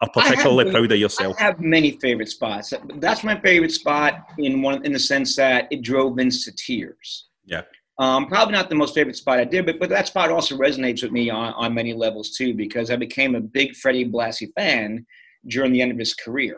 are 0.00 0.08
I 0.16 0.20
have 0.20 0.28
particularly 0.30 0.64
many- 0.64 0.70
proud 0.70 0.92
of 0.92 0.98
yourself? 0.98 1.36
I 1.38 1.42
have 1.44 1.60
many 1.60 1.92
favorite 2.00 2.28
spots. 2.28 2.72
That's 2.96 3.22
my 3.24 3.38
favorite 3.40 3.72
spot 3.72 4.14
in 4.38 4.62
one 4.62 4.84
in 4.84 4.92
the 4.92 4.98
sense 4.98 5.36
that 5.36 5.68
it 5.70 5.82
drove 5.82 6.16
Vince 6.16 6.44
to 6.46 6.52
tears. 6.52 7.28
Yeah. 7.44 7.62
Um, 7.98 8.26
probably 8.28 8.52
not 8.52 8.70
the 8.70 8.76
most 8.76 8.94
favorite 8.94 9.16
spot 9.16 9.38
I 9.40 9.44
did, 9.44 9.66
but, 9.66 9.78
but 9.78 9.90
that 9.90 10.06
spot 10.06 10.30
also 10.30 10.56
resonates 10.56 11.02
with 11.02 11.12
me 11.12 11.28
on, 11.28 11.52
on 11.52 11.74
many 11.74 11.92
levels 11.92 12.30
too, 12.30 12.54
because 12.54 12.90
I 12.90 12.96
became 12.96 13.34
a 13.34 13.40
big 13.40 13.74
Freddie 13.76 14.08
Blassie 14.08 14.48
fan 14.56 15.04
during 15.48 15.72
the 15.72 15.82
end 15.82 15.92
of 15.92 15.98
his 15.98 16.14
career. 16.14 16.56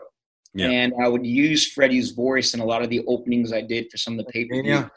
Yeah. 0.53 0.69
And 0.69 0.93
I 1.03 1.07
would 1.09 1.25
use 1.25 1.73
Freddie's 1.73 2.11
voice 2.11 2.53
in 2.53 2.61
a 2.61 2.65
lot 2.65 2.81
of 2.81 2.89
the 2.89 3.03
openings 3.07 3.51
I 3.51 3.59
did 3.61 3.91
for 3.91 3.97
some 3.97 4.17
of 4.17 4.25
the 4.25 4.31
pay 4.31 4.47
Yeah. 4.49 4.87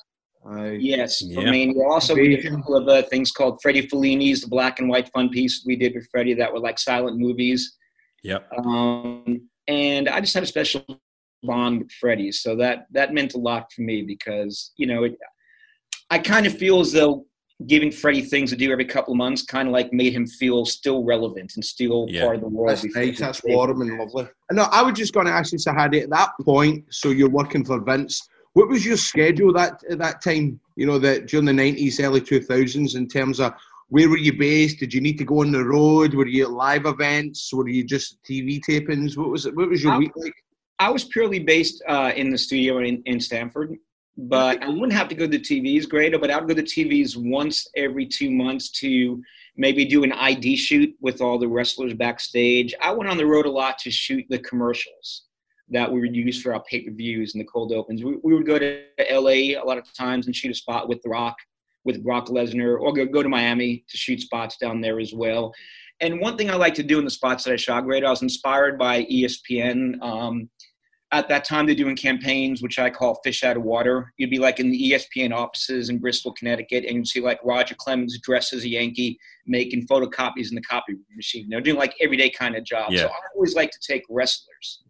Mania. 0.45 0.79
Yes, 0.79 1.19
for 1.19 1.43
Yeah. 1.43 1.51
Mania. 1.51 1.83
Also, 1.85 2.15
we 2.15 2.37
did 2.37 2.45
a 2.47 2.51
couple 2.51 2.77
of 2.77 2.87
uh, 2.87 3.03
things 3.09 3.33
called 3.33 3.59
Freddie 3.61 3.89
Fellini's, 3.89 4.43
the 4.43 4.49
black 4.49 4.79
and 4.79 4.89
white 4.89 5.09
fun 5.13 5.29
piece 5.31 5.65
we 5.67 5.75
did 5.75 5.95
with 5.97 6.07
Freddie 6.13 6.35
that 6.35 6.53
were 6.53 6.61
like 6.61 6.79
silent 6.79 7.19
movies. 7.19 7.76
Yep. 8.27 8.53
Um, 8.59 9.49
and 9.69 10.09
I 10.09 10.21
just 10.21 10.35
had 10.35 10.43
a 10.43 10.47
special 10.47 10.85
bond 11.43 11.79
with 11.81 11.93
Freddie, 11.93 12.33
so 12.33 12.57
that 12.57 12.87
that 12.91 13.15
meant 13.15 13.35
a 13.35 13.39
lot 13.39 13.73
for 13.73 13.83
me 13.83 14.03
because 14.03 14.73
you 14.77 14.87
know 14.87 15.05
it, 15.05 15.17
I 16.11 16.19
kind 16.19 16.47
of 16.47 16.57
feel 16.57 16.81
as 16.81 16.93
though 16.93 17.27
giving 17.67 17.91
Freddie 17.91 18.23
things 18.23 18.51
to 18.51 18.57
do 18.57 18.71
every 18.71 18.85
couple 18.85 19.13
of 19.15 19.17
months 19.17 19.43
kind 19.43 19.67
of 19.67 19.73
like 19.73 19.91
made 19.93 20.13
him 20.13 20.27
feel 20.27 20.67
still 20.67 21.05
relevant 21.05 21.53
and 21.57 21.65
still 21.65 22.07
Yeah. 22.09 22.25
part 22.25 22.37
of 22.37 22.43
the 22.43 22.49
world. 22.49 22.69
That's 22.71 22.83
before 22.83 23.03
nice. 23.03 23.19
That's 23.19 23.43
warm 23.45 23.81
and 23.81 23.99
lovely. 23.99 24.29
No, 24.53 24.65
I 24.65 24.83
was 24.83 24.93
just 24.99 25.15
going 25.15 25.25
to 25.27 25.33
ask 25.33 25.53
you, 25.53 25.59
Sahadi, 25.59 26.03
at 26.03 26.11
that 26.11 26.33
point, 26.43 26.85
so 26.91 27.09
you're 27.11 27.31
working 27.31 27.65
for 27.65 27.81
Vince. 27.81 28.29
What 28.53 28.69
was 28.69 28.85
your 28.85 28.99
schedule 28.99 29.55
that 29.55 29.81
at 29.89 29.99
that 30.01 30.23
time? 30.23 30.61
You 30.77 30.87
know, 30.87 30.99
that 30.99 31.29
during 31.29 31.47
the 31.47 31.53
nineties, 31.55 31.99
early 31.99 32.21
two 32.21 32.41
thousands, 32.41 32.95
in 32.95 33.09
terms 33.09 33.41
of 33.41 33.55
where 33.89 34.09
were 34.09 34.19
you 34.19 34.37
based? 34.37 34.81
Did 34.81 34.93
you 34.93 35.01
need 35.01 35.19
to 35.19 35.25
go 35.25 35.41
on 35.43 35.53
the 35.53 35.65
road? 35.65 36.15
Were 36.15 36.27
you 36.27 36.45
at 36.45 36.51
live 36.51 36.87
events? 36.87 37.53
Were 37.53 37.69
you 37.69 37.85
just 37.85 38.23
TV 38.25 38.61
tapings? 38.61 39.17
What 39.17 39.31
was 39.31 39.47
it? 39.47 39.55
What 39.55 39.69
was 39.69 39.83
your 39.83 39.93
I- 39.93 39.99
week 39.99 40.13
like? 40.17 40.35
I 40.79 40.91
was 40.91 41.05
purely 41.05 41.39
based 41.39 41.83
uh, 41.89 42.13
in 42.15 42.31
the 42.31 42.37
studio 42.37 42.79
in, 42.81 43.03
in 43.07 43.19
Stamford, 43.19 43.77
but 44.19 44.63
I 44.63 44.69
wouldn't 44.69 44.93
have 44.93 45.09
to 45.09 45.15
go 45.15 45.27
to 45.27 45.39
TVs, 45.39 45.89
Grado, 45.89 46.19
but 46.19 46.31
I 46.31 46.39
would 46.39 46.49
go 46.49 46.55
to 46.55 46.63
TVs 46.63 47.17
once 47.17 47.67
every 47.77 48.05
two 48.05 48.31
months 48.31 48.71
to 48.81 49.23
maybe 49.57 49.87
do 49.87 50.05
an 50.05 50.13
ID 50.13 50.55
shoot 50.57 50.95
with 51.01 51.23
all 51.23 51.39
the 51.39 51.49
wrestlers 51.49 51.95
backstage. 51.95 52.75
I 52.83 52.93
went 52.93 53.09
on 53.09 53.17
the 53.17 53.25
road 53.25 53.47
a 53.47 53.51
lot 53.51 53.79
to 53.79 53.91
shoot 53.91 54.27
the 54.29 54.39
commercials 54.41 55.23
that 55.71 55.91
we 55.91 56.01
would 56.01 56.15
use 56.15 56.43
for 56.43 56.55
our 56.55 56.63
pay 56.65 56.83
per 56.83 56.93
views 56.93 57.35
and 57.35 57.41
the 57.41 57.49
cold 57.49 57.73
opens. 57.73 58.05
We, 58.05 58.17
we 58.23 58.35
would 58.35 58.47
go 58.47 58.59
to 58.59 58.83
LA 59.11 59.59
a 59.59 59.65
lot 59.65 59.79
of 59.79 59.93
times 59.95 60.27
and 60.27 60.37
shoot 60.37 60.51
a 60.51 60.55
spot 60.55 60.89
with 60.89 61.01
The 61.03 61.09
Rock, 61.09 61.37
with 61.87 62.05
Brock 62.05 62.27
Lesnar, 62.27 62.79
or 62.79 62.93
go, 62.93 63.07
go 63.07 63.23
to 63.23 63.29
Miami 63.29 63.85
to 63.89 63.97
shoot 63.97 64.21
spots 64.21 64.57
down 64.59 64.81
there 64.81 65.01
as 65.01 65.15
well. 65.15 65.55
And 66.01 66.21
one 66.21 66.37
thing 66.37 66.51
I 66.51 66.57
like 66.57 66.75
to 66.75 66.83
do 66.83 66.99
in 66.99 67.05
the 67.05 67.11
spots 67.11 67.45
that 67.45 67.55
I 67.55 67.57
shot, 67.57 67.85
great, 67.85 68.05
I 68.05 68.11
was 68.11 68.23
inspired 68.23 68.79
by 68.79 69.05
ESPN. 69.05 70.03
Um, 70.03 70.51
at 71.13 71.29
that 71.29 71.45
time, 71.45 71.67
they're 71.67 71.75
doing 71.75 71.97
campaigns, 71.97 72.63
which 72.63 72.79
I 72.79 72.91
call 72.91 73.21
fish 73.25 73.45
out 73.45 73.57
of 73.57 73.63
water. 73.63 74.13
You'd 74.19 74.31
be 74.31 74.39
like 74.39 74.59
in 74.61 74.71
the 74.71 74.93
ESPN 74.93 75.33
offices 75.33 75.89
in 75.89 75.99
Bristol, 75.99 76.33
Connecticut, 76.33 76.85
and 76.85 76.97
you'd 76.97 77.07
see 77.07 77.21
like 77.21 77.39
Roger 77.45 77.77
Clemens 77.79 78.19
dressed 78.19 78.53
as 78.53 78.65
a 78.65 78.69
Yankee 78.69 79.19
making 79.47 79.87
photocopies 79.87 80.51
in 80.51 80.57
the 80.57 80.63
copy 80.63 80.95
machine. 81.15 81.49
They're 81.49 81.61
doing 81.61 81.79
like 81.79 81.95
everyday 82.01 82.29
kind 82.29 82.57
of 82.57 82.65
jobs. 82.65 82.95
Yeah. 82.95 83.03
So 83.03 83.07
I 83.07 83.19
always 83.35 83.55
like 83.55 83.71
to 83.71 83.79
take 83.81 84.03
wrestlers 84.11 84.83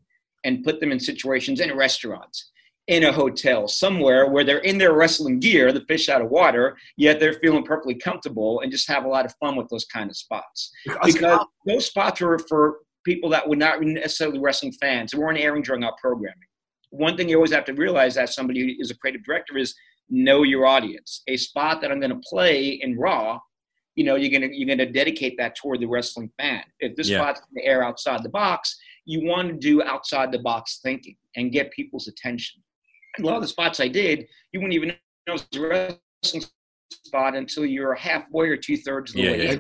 and 0.45 0.65
put 0.65 0.81
them 0.81 0.91
in 0.91 0.99
situations 0.99 1.61
in 1.61 1.77
restaurants, 1.77 2.51
in 2.89 3.05
a 3.05 3.13
hotel, 3.13 3.67
somewhere 3.67 4.29
where 4.29 4.45
they're 4.45 4.59
in 4.59 4.79
their 4.79 4.93
wrestling 4.95 5.41
gear, 5.41 5.73
the 5.73 5.85
fish 5.87 6.09
out 6.09 6.23
of 6.23 6.31
water, 6.31 6.77
yet 6.97 7.19
they're 7.19 7.35
feeling 7.35 7.65
perfectly 7.65 7.97
comfortable 7.97 8.61
and 8.61 8.71
just 8.71 8.89
have 8.89 9.05
a 9.05 9.09
lot 9.09 9.25
of 9.25 9.35
fun 9.41 9.57
with 9.57 9.69
those 9.69 9.85
kind 9.87 10.09
of 10.09 10.17
spots. 10.17 10.71
Because 11.05 11.45
those 11.67 11.87
spots 11.87 12.21
were 12.21 12.39
for 12.39 12.79
people 13.05 13.29
that 13.31 13.49
were 13.49 13.57
not 13.57 13.83
necessarily 13.83 14.39
wrestling 14.39 14.73
fans. 14.73 15.13
They 15.13 15.19
weren't 15.19 15.39
airing 15.39 15.63
during 15.63 15.83
our 15.83 15.95
programming. 16.01 16.35
One 16.91 17.17
thing 17.17 17.29
you 17.29 17.37
always 17.37 17.53
have 17.53 17.65
to 17.65 17.75
realize 17.75 18.17
as 18.17 18.35
somebody 18.35 18.61
who 18.61 18.81
is 18.81 18.91
a 18.91 18.97
creative 18.97 19.25
director 19.25 19.59
is 19.59 19.75
know 20.09 20.45
your 20.45 20.67
audience. 20.67 21.23
A 21.27 21.37
spot 21.37 21.81
that 21.81 21.91
I'm 21.91 21.99
going 21.99 22.11
to 22.13 22.21
play 22.29 22.69
in 22.69 22.97
Raw, 22.97 23.41
you 23.97 24.05
know, 24.05 24.15
you're 24.15 24.31
gonna 24.31 24.53
you're 24.53 24.69
gonna 24.69 24.91
dedicate 24.91 25.37
that 25.39 25.57
toward 25.57 25.81
the 25.81 25.87
wrestling 25.87 26.31
fan. 26.39 26.63
If 26.81 26.95
this 26.97 27.09
Yeah. 27.09 27.19
spot's 27.19 27.41
going 27.41 27.65
to 27.65 27.69
air 27.69 27.83
outside 27.83 28.23
the 28.23 28.29
box, 28.29 28.77
you 29.07 29.25
want 29.25 29.49
to 29.49 29.55
do 29.55 29.83
outside 29.83 30.31
the 30.31 30.39
box 30.39 30.81
thinking 30.83 31.17
and 31.35 31.51
get 31.51 31.73
people's 31.73 32.07
attention. 32.07 32.63
A 33.19 33.23
lot 33.23 33.37
of 33.37 33.43
the 33.43 33.49
spots 33.49 33.81
I 33.81 33.89
did, 33.89 34.27
you 34.53 34.61
wouldn't 34.61 34.75
even 34.75 34.89
know 34.89 34.95
it 35.27 35.33
was 35.33 35.47
a 35.55 35.61
wrestling 35.61 36.45
spot 36.91 37.35
until 37.35 37.65
you're 37.65 37.95
halfway 37.95 38.49
or 38.49 38.57
two 38.57 38.77
thirds 38.77 39.11
of 39.13 39.17
the 39.17 39.23
Yeah, 39.23 39.31
way. 39.33 39.45
yeah. 39.47 39.59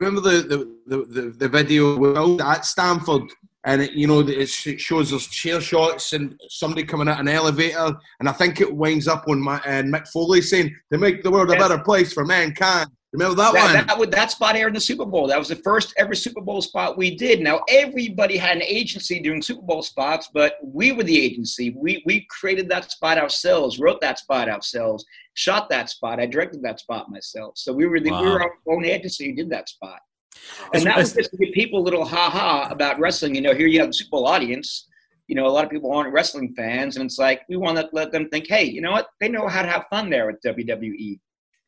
Remember 0.00 0.20
the 0.20 0.42
the, 0.42 0.76
the, 0.86 1.04
the, 1.04 1.30
the 1.30 1.48
video 1.48 1.96
we 1.96 2.40
at 2.40 2.64
Stamford, 2.66 3.22
and 3.64 3.80
it, 3.82 3.92
you 3.92 4.06
know 4.06 4.20
it 4.20 4.48
shows 4.48 5.12
us 5.12 5.26
chair 5.28 5.60
shots 5.60 6.12
and 6.12 6.34
somebody 6.48 6.82
coming 6.84 7.08
out 7.08 7.20
an 7.20 7.28
elevator, 7.28 7.94
and 8.18 8.28
I 8.28 8.32
think 8.32 8.60
it 8.60 8.74
winds 8.74 9.06
up 9.06 9.24
on 9.28 9.40
my 9.40 9.60
and 9.64 9.92
Mick 9.92 10.08
Foley 10.08 10.42
saying 10.42 10.74
to 10.92 10.98
make 10.98 11.22
the 11.22 11.30
world 11.30 11.50
a 11.50 11.56
better 11.56 11.78
place 11.78 12.12
for 12.12 12.24
mankind. 12.24 12.90
Remember 13.14 13.36
that, 13.36 13.54
one? 13.54 13.72
That, 13.72 13.86
that, 13.86 13.98
would, 13.98 14.10
that 14.10 14.32
spot 14.32 14.56
aired 14.56 14.68
in 14.68 14.74
the 14.74 14.80
Super 14.80 15.04
Bowl. 15.04 15.28
That 15.28 15.38
was 15.38 15.46
the 15.48 15.54
first 15.56 15.94
ever 15.96 16.16
Super 16.16 16.40
Bowl 16.40 16.60
spot 16.60 16.98
we 16.98 17.14
did. 17.14 17.40
Now 17.40 17.60
everybody 17.68 18.36
had 18.36 18.56
an 18.56 18.62
agency 18.64 19.20
doing 19.20 19.40
Super 19.40 19.62
Bowl 19.62 19.82
spots, 19.82 20.28
but 20.34 20.56
we 20.64 20.90
were 20.90 21.04
the 21.04 21.20
agency. 21.24 21.70
We 21.76 22.02
we 22.06 22.26
created 22.28 22.68
that 22.70 22.90
spot 22.90 23.16
ourselves, 23.18 23.78
wrote 23.78 24.00
that 24.00 24.18
spot 24.18 24.48
ourselves, 24.48 25.04
shot 25.34 25.68
that 25.70 25.90
spot. 25.90 26.18
I 26.18 26.26
directed 26.26 26.60
that 26.62 26.80
spot 26.80 27.08
myself. 27.08 27.56
So 27.56 27.72
we 27.72 27.86
were 27.86 28.00
the 28.00 28.10
we 28.10 28.16
were 28.28 28.42
our 28.42 28.52
own 28.68 28.84
agency 28.84 29.26
who 29.30 29.36
did 29.36 29.50
that 29.50 29.68
spot. 29.68 30.00
It's- 30.34 30.70
And 30.74 30.86
that 30.86 30.96
was 30.96 31.12
it's- 31.12 31.28
just 31.28 31.30
to 31.30 31.36
give 31.36 31.54
people 31.54 31.78
a 31.78 31.84
little 31.84 32.04
ha 32.04 32.28
ha 32.30 32.68
about 32.68 32.98
wrestling. 32.98 33.36
You 33.36 33.42
know, 33.42 33.54
here 33.54 33.68
you 33.68 33.78
have 33.78 33.90
the 33.90 33.94
Super 33.94 34.10
Bowl 34.10 34.26
audience. 34.26 34.88
You 35.28 35.36
know, 35.36 35.46
a 35.46 35.48
lot 35.56 35.64
of 35.64 35.70
people 35.70 35.92
aren't 35.92 36.12
wrestling 36.12 36.52
fans, 36.56 36.96
and 36.96 37.04
it's 37.06 37.18
like 37.18 37.42
we 37.48 37.56
want 37.56 37.78
to 37.78 37.88
let 37.92 38.10
them 38.10 38.28
think, 38.28 38.48
hey, 38.48 38.64
you 38.64 38.80
know 38.82 38.90
what? 38.90 39.06
They 39.20 39.28
know 39.28 39.46
how 39.46 39.62
to 39.62 39.68
have 39.68 39.86
fun 39.88 40.10
there 40.10 40.28
at 40.30 40.42
WWE. 40.44 41.18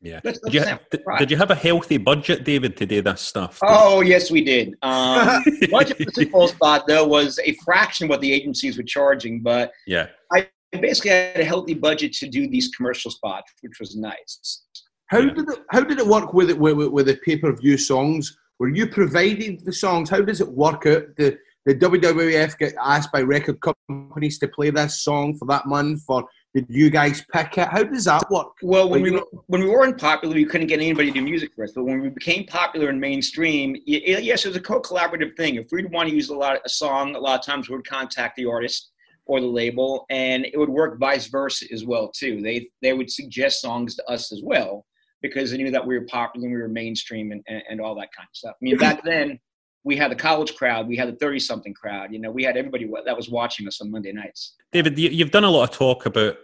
Yeah. 0.01 0.19
Let's- 0.23 0.39
Did 0.39 0.53
you, 0.53 0.59
let's 0.59 0.69
have 0.71 0.89
did, 0.91 1.03
pride. 1.03 1.19
did 1.19 1.31
you 1.31 1.37
have 1.37 1.51
a 1.51 1.55
healthy 1.55 1.97
budget, 1.97 2.43
David, 2.43 2.77
to 2.77 2.85
do 2.85 3.01
this 3.01 3.21
stuff? 3.21 3.59
Oh 3.63 4.01
yes, 4.01 4.29
we 4.29 4.43
did. 4.43 4.75
Um, 4.81 5.43
budget 5.71 5.97
for 5.97 6.05
the 6.05 6.11
Super 6.13 6.31
Bowl 6.31 6.47
spot 6.47 6.85
though 6.87 7.05
was 7.05 7.39
a 7.43 7.55
fraction 7.65 8.05
of 8.05 8.09
what 8.11 8.21
the 8.21 8.31
agencies 8.31 8.77
were 8.77 8.83
charging, 8.83 9.41
but 9.41 9.71
Yeah. 9.87 10.07
I 10.31 10.47
basically 10.79 11.11
had 11.11 11.39
a 11.39 11.45
healthy 11.45 11.73
budget 11.73 12.13
to 12.13 12.27
do 12.27 12.47
these 12.47 12.69
commercial 12.75 13.09
spots, 13.09 13.51
which 13.61 13.79
was 13.79 13.95
nice. 13.95 14.63
How 15.07 15.21
did 15.21 15.37
it 15.49 15.59
How 15.71 15.81
did 15.81 15.99
it 15.99 16.05
work 16.07 16.33
with 16.33 16.49
it 16.49 16.59
with, 16.59 16.75
with, 16.77 16.89
with 16.89 17.05
the 17.07 17.17
pay 17.25 17.37
per 17.37 17.55
view 17.55 17.77
songs? 17.77 18.37
Were 18.59 18.69
you 18.69 18.87
providing 18.87 19.63
the 19.63 19.73
songs? 19.73 20.09
How 20.09 20.21
does 20.21 20.41
it 20.41 20.49
work 20.51 20.85
out? 20.85 21.03
The 21.17 21.37
the 21.65 21.75
WWF 21.75 22.57
get 22.57 22.75
asked 22.81 23.11
by 23.11 23.21
record 23.21 23.59
companies 23.61 24.39
to 24.39 24.47
play 24.47 24.69
this 24.69 25.01
song 25.01 25.37
for 25.37 25.45
that 25.47 25.65
month, 25.65 26.03
or 26.07 26.25
did 26.57 26.75
you 26.75 26.89
guys 26.89 27.23
pick 27.31 27.57
it? 27.59 27.67
How 27.67 27.83
does 27.83 28.05
that 28.05 28.29
work? 28.31 28.53
Well, 28.63 28.89
when 28.89 29.03
Like, 29.03 29.11
we 29.11 29.17
were, 29.17 29.25
when 29.45 29.61
we 29.61 29.69
weren't 29.69 29.99
popular, 29.99 30.33
we 30.33 30.45
couldn't 30.45 30.67
get 30.67 30.79
anybody 30.79 31.09
to 31.11 31.19
do 31.19 31.21
music 31.21 31.53
for 31.53 31.63
us. 31.63 31.71
But 31.75 31.83
when 31.83 32.01
we 32.01 32.09
became 32.09 32.45
popular 32.45 32.89
and 32.89 32.99
mainstream, 32.99 33.73
y- 33.73 34.01
y- 34.07 34.17
yes, 34.17 34.43
it 34.43 34.47
was 34.47 34.57
a 34.57 34.61
co-collaborative 34.61 35.37
thing. 35.37 35.55
If 35.55 35.67
we'd 35.71 35.91
want 35.91 36.09
to 36.09 36.15
use 36.15 36.29
a 36.29 36.35
lot 36.35 36.59
a 36.65 36.69
song, 36.69 37.15
a 37.15 37.19
lot 37.19 37.39
of 37.39 37.45
times 37.45 37.69
we 37.69 37.75
would 37.75 37.87
contact 37.87 38.37
the 38.37 38.45
artist 38.45 38.89
or 39.27 39.39
the 39.39 39.45
label, 39.45 40.05
and 40.09 40.45
it 40.45 40.57
would 40.57 40.69
work 40.69 40.99
vice 40.99 41.27
versa 41.27 41.65
as 41.71 41.85
well 41.85 42.09
too. 42.09 42.41
They 42.41 42.69
they 42.81 42.93
would 42.93 43.11
suggest 43.11 43.61
songs 43.61 43.95
to 43.97 44.09
us 44.09 44.31
as 44.31 44.41
well 44.43 44.85
because 45.21 45.51
they 45.51 45.57
knew 45.57 45.69
that 45.69 45.85
we 45.85 45.97
were 45.97 46.05
popular 46.05 46.47
and 46.47 46.55
we 46.55 46.61
were 46.61 46.69
mainstream 46.69 47.31
and, 47.31 47.43
and, 47.47 47.61
and 47.69 47.81
all 47.81 47.93
that 47.95 48.09
kind 48.15 48.27
of 48.31 48.35
stuff. 48.35 48.55
I 48.59 48.61
mean, 48.61 48.77
back 48.77 49.03
then 49.03 49.39
we 49.83 49.95
had 49.95 50.11
the 50.11 50.15
college 50.15 50.55
crowd, 50.55 50.87
we 50.87 50.97
had 50.97 51.07
the 51.09 51.17
thirty-something 51.17 51.73
crowd. 51.75 52.11
You 52.11 52.19
know, 52.19 52.31
we 52.31 52.43
had 52.43 52.57
everybody 52.57 52.89
that 53.05 53.15
was 53.15 53.29
watching 53.29 53.67
us 53.67 53.79
on 53.81 53.91
Monday 53.91 54.11
nights. 54.11 54.55
David, 54.71 54.97
you've 54.97 55.31
done 55.31 55.43
a 55.43 55.49
lot 55.51 55.69
of 55.69 55.75
talk 55.75 56.05
about, 56.05 56.35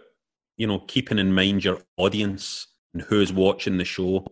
you 0.56 0.66
know, 0.66 0.80
keeping 0.80 1.18
in 1.18 1.32
mind 1.32 1.64
your 1.64 1.80
audience 1.96 2.68
and 2.92 3.02
who's 3.02 3.32
watching 3.32 3.78
the 3.78 3.84
show. 3.84 4.26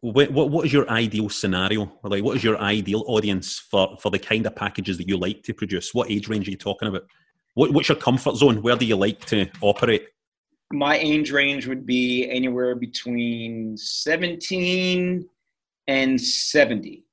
What, 0.00 0.30
what, 0.32 0.50
what 0.50 0.66
is 0.66 0.72
your 0.72 0.88
ideal 0.90 1.30
scenario? 1.30 1.90
Like, 2.02 2.22
what 2.22 2.36
is 2.36 2.44
your 2.44 2.60
ideal 2.60 3.04
audience 3.06 3.58
for, 3.58 3.96
for 4.00 4.10
the 4.10 4.18
kind 4.18 4.46
of 4.46 4.54
packages 4.54 4.98
that 4.98 5.08
you 5.08 5.16
like 5.16 5.42
to 5.44 5.54
produce? 5.54 5.94
What 5.94 6.10
age 6.10 6.28
range 6.28 6.46
are 6.46 6.50
you 6.50 6.58
talking 6.58 6.88
about? 6.88 7.04
What, 7.54 7.72
what's 7.72 7.88
your 7.88 7.96
comfort 7.96 8.36
zone? 8.36 8.62
Where 8.62 8.76
do 8.76 8.84
you 8.84 8.96
like 8.96 9.24
to 9.26 9.48
operate? 9.60 10.08
my 10.74 10.98
age 10.98 11.30
range 11.30 11.66
would 11.66 11.86
be 11.86 12.28
anywhere 12.30 12.74
between 12.74 13.76
17 13.76 15.28
and 15.86 16.20
70. 16.20 17.04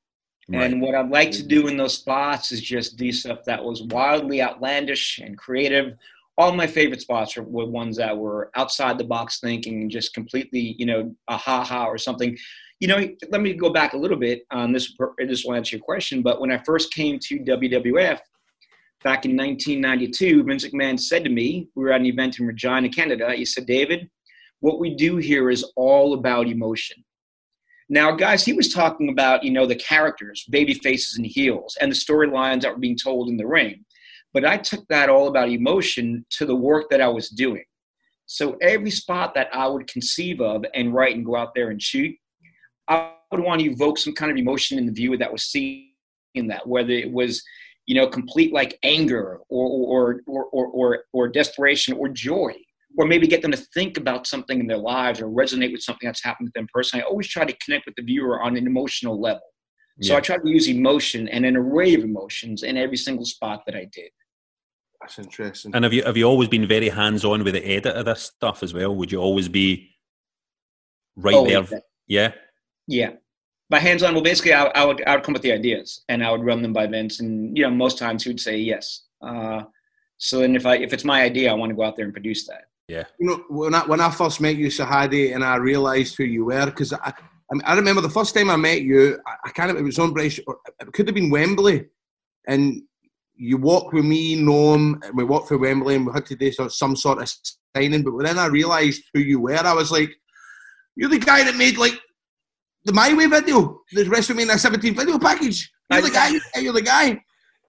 Right. 0.50 0.64
And 0.64 0.82
what 0.82 0.96
I'd 0.96 1.10
like 1.10 1.32
to 1.32 1.44
do 1.44 1.68
in 1.68 1.78
those 1.78 1.94
spots 1.94 2.52
is 2.52 2.62
just 2.62 2.98
do 2.98 3.12
stuff 3.12 3.44
that 3.46 3.64
was 3.64 3.84
wildly 3.84 4.42
outlandish 4.42 5.20
and 5.20 5.38
creative. 5.38 5.98
All 6.42 6.52
my 6.54 6.66
favorite 6.66 7.02
spots 7.02 7.38
were, 7.38 7.44
ones 7.44 7.98
that 7.98 8.18
were 8.18 8.50
outside 8.56 8.98
the 8.98 9.04
box 9.04 9.40
thinking, 9.40 9.82
and 9.82 9.92
just 9.92 10.14
completely, 10.14 10.76
you 10.80 10.86
know, 10.86 11.16
a 11.28 11.38
ha 11.38 11.64
ha 11.64 11.86
or 11.86 11.98
something. 11.98 12.36
You 12.80 12.88
know, 12.88 13.08
let 13.30 13.42
me 13.42 13.54
go 13.54 13.70
back 13.70 13.94
a 13.94 13.98
little 13.98 14.18
bit. 14.18 14.44
On 14.50 14.74
this 14.74 14.92
this 15.20 15.46
will 15.46 15.54
answer 15.54 15.76
your 15.76 15.86
question. 15.86 16.24
But 16.24 16.42
when 16.42 16.52
I 16.52 16.58
first 16.66 16.94
came 16.94 17.20
to 17.20 17.40
WWF 17.40 18.20
back 19.04 19.26
in 19.26 19.38
1992, 19.38 20.44
Vince 20.44 20.68
McMahon 20.68 21.00
said 21.00 21.24
to 21.24 21.30
me, 21.30 21.70
we 21.76 21.84
were 21.84 21.92
at 21.92 22.02
an 22.02 22.08
event 22.08 22.40
in 22.40 22.48
Regina, 22.48 22.90
Canada. 22.90 23.34
He 23.34 23.46
said, 23.46 23.68
David, 23.68 24.10
what 24.62 24.80
we 24.80 24.96
do 24.96 25.18
here 25.18 25.52
is 25.52 25.64
all 25.76 26.16
about 26.16 26.48
emotion. 26.48 27.04
Now, 27.88 28.12
guys, 28.16 28.44
he 28.44 28.54
was 28.54 28.74
talking 28.74 29.10
about, 29.10 29.44
you 29.44 29.52
know, 29.52 29.68
the 29.68 29.76
characters, 29.76 30.46
baby 30.50 30.74
faces 30.74 31.18
and 31.18 31.26
heels, 31.26 31.78
and 31.82 31.92
the 31.92 31.96
storylines 31.96 32.62
that 32.62 32.72
were 32.74 32.80
being 32.80 32.98
told 32.98 33.30
in 33.30 33.38
the 33.38 33.46
ring. 33.46 33.86
But 34.34 34.46
I 34.46 34.58
took 34.58 34.88
that 34.88 35.10
all 35.10 35.28
about 35.28 35.50
emotion 35.50 36.26
to 36.32 36.46
the 36.46 36.56
work 36.56 36.90
that 36.90 37.02
I 37.02 37.08
was 37.08 37.30
doing. 37.30 37.66
So 38.26 38.58
every 38.62 38.92
spot 38.92 39.34
that 39.36 39.50
I 39.54 39.68
would 39.68 39.88
conceive 39.88 40.40
of 40.40 40.64
and 40.74 40.94
write 40.94 41.16
and 41.16 41.26
go 41.26 41.36
out 41.36 41.54
there 41.54 41.70
and 41.70 41.82
shoot, 41.82 42.16
I 42.88 43.14
would 43.32 43.42
want 43.42 43.62
to 43.62 43.70
evoke 43.70 43.98
some 43.98 44.14
kind 44.14 44.32
of 44.32 44.38
emotion 44.38 44.78
in 44.78 44.86
the 44.86 44.92
viewer 44.92 45.18
that 45.18 45.32
was 45.32 45.44
seeing 45.44 45.90
that, 46.48 46.66
whether 46.66 46.92
it 46.92 47.12
was, 47.12 47.44
you 47.88 47.96
know, 47.96 48.08
complete 48.08 48.54
like 48.54 48.80
anger 48.84 49.40
or 49.50 49.68
or 49.68 50.22
or 50.28 50.46
or 50.46 50.68
or, 50.68 51.04
or 51.12 51.28
desperation 51.28 51.94
or 51.94 52.08
joy 52.08 52.54
or 52.98 53.06
maybe 53.06 53.28
get 53.28 53.42
them 53.42 53.52
to 53.52 53.58
think 53.58 53.98
about 53.98 54.28
something 54.28 54.60
in 54.60 54.68
their 54.68 54.78
lives 54.78 55.22
or 55.22 55.28
resonate 55.28 55.72
with 55.72 55.82
something 55.82 56.08
that's 56.08 56.24
happened 56.24 56.48
with 56.48 56.54
them 56.54 56.68
personally. 56.74 57.04
I 57.04 57.08
always 57.08 57.28
try 57.28 57.46
to 57.46 57.58
connect 57.64 57.86
with 57.86 57.96
the 57.96 58.02
viewer 58.04 58.42
on 58.42 58.58
an 58.58 58.68
emotional 58.68 59.20
level. 59.20 59.42
So 60.02 60.14
Yeah. 60.14 60.18
I 60.18 60.22
tried 60.22 60.42
to 60.44 60.50
use 60.50 60.68
emotion 60.68 61.28
and 61.28 61.46
an 61.46 61.56
array 61.56 61.94
of 61.94 62.04
emotions 62.04 62.64
in 62.64 62.78
every 62.78 62.98
single 62.98 63.26
spot 63.26 63.64
that 63.66 63.76
I 63.76 63.86
did. 63.92 64.12
That's 65.02 65.20
interesting. 65.20 65.74
And 65.76 65.84
have 65.84 65.94
you 65.94 66.04
have 66.04 66.16
you 66.16 66.26
always 66.26 66.48
been 66.48 66.68
very 66.68 66.90
hands 66.90 67.26
on 67.26 67.44
with 67.44 67.56
the 67.56 67.66
edit 67.66 67.96
of 67.96 68.06
this 68.06 68.22
stuff 68.24 68.64
as 68.64 68.74
well? 68.74 68.96
Would 68.96 69.12
you 69.12 69.20
always 69.20 69.48
be 69.50 69.90
right 71.16 71.36
Oh, 71.36 71.46
there? 71.46 71.64
yeah. 71.64 71.80
Yeah. 72.08 72.32
Yeah. 72.88 73.10
By 73.70 73.80
hands 73.80 74.04
on, 74.04 74.14
well, 74.14 74.24
basically, 74.24 74.54
I, 74.54 74.66
I, 74.66 74.84
would, 74.84 75.02
I 75.08 75.16
would 75.16 75.24
come 75.24 75.34
up 75.34 75.38
with 75.38 75.44
the 75.44 75.54
ideas 75.54 76.04
and 76.10 76.24
I 76.24 76.30
would 76.30 76.44
run 76.44 76.62
them 76.62 76.74
by 76.74 76.88
Vince. 76.88 77.22
And, 77.22 77.56
you 77.58 77.64
know, 77.64 77.70
most 77.70 77.98
times 77.98 78.24
he 78.24 78.30
would 78.30 78.40
say 78.40 78.58
yes. 78.58 79.04
Uh, 79.22 79.64
so 80.18 80.40
then 80.40 80.58
if, 80.58 80.66
I, 80.66 80.76
if 80.78 80.92
it's 80.92 81.06
my 81.06 81.22
idea, 81.22 81.50
I 81.50 81.54
want 81.54 81.70
to 81.70 81.76
go 81.76 81.84
out 81.84 81.96
there 81.96 82.04
and 82.04 82.14
produce 82.14 82.46
that. 82.48 82.66
Yeah. 82.90 83.06
You 83.18 83.28
know, 83.28 83.44
when 83.50 83.74
I, 83.74 83.86
when 83.86 84.02
I 84.02 84.12
first 84.12 84.42
met 84.42 84.58
you, 84.58 84.68
Sahadi, 84.68 85.34
and 85.34 85.44
I 85.44 85.56
realised 85.56 86.18
who 86.18 86.26
you 86.26 86.44
were, 86.46 86.66
because 86.66 86.92
I, 86.92 86.98
I, 87.06 87.14
mean, 87.54 87.62
I 87.64 87.76
remember 87.76 88.02
the 88.02 88.10
first 88.10 88.36
time 88.36 88.50
I 88.50 88.58
met 88.58 88.82
you, 88.82 89.18
I, 89.26 89.36
I 89.46 89.50
kind 89.52 89.72
of, 89.72 89.78
it 89.78 89.84
was 89.84 90.00
on 90.00 90.12
British, 90.12 90.42
or 90.48 90.58
it 90.82 90.92
could 90.92 91.08
have 91.08 91.16
been 91.16 91.30
Wembley, 91.30 91.86
and 92.48 92.84
you 93.42 93.58
walk 93.58 93.92
with 93.92 94.06
me, 94.06 94.40
Noam, 94.40 95.04
and 95.04 95.18
we 95.18 95.24
walked 95.24 95.48
through 95.48 95.62
Wembley, 95.62 95.96
and 95.96 96.06
we 96.06 96.14
had 96.14 96.28
to 96.28 96.36
do 96.36 96.52
some 96.52 96.96
sort 96.96 97.22
of 97.22 97.32
signing, 97.76 98.04
but 98.04 98.24
then 98.24 98.38
I 98.38 98.46
realised 98.46 99.02
who 99.14 99.20
you 99.20 99.40
were, 99.40 99.58
I 99.58 99.74
was 99.74 99.92
like, 99.92 100.12
you're 100.96 101.10
the 101.10 101.18
guy 101.18 101.44
that 101.44 101.56
made, 101.56 101.78
like, 101.78 102.00
the 102.86 102.94
My 102.94 103.14
Way 103.16 103.26
video, 103.26 103.82
the 103.94 104.04
WrestleMania 104.04 104.60
17 104.60 104.96
video 104.96 105.18
package. 105.18 105.72
You're 105.92 106.02
the 106.02 106.12
guy, 106.12 106.32
you're 106.62 106.74
the 106.74 106.82
guy. 106.82 107.20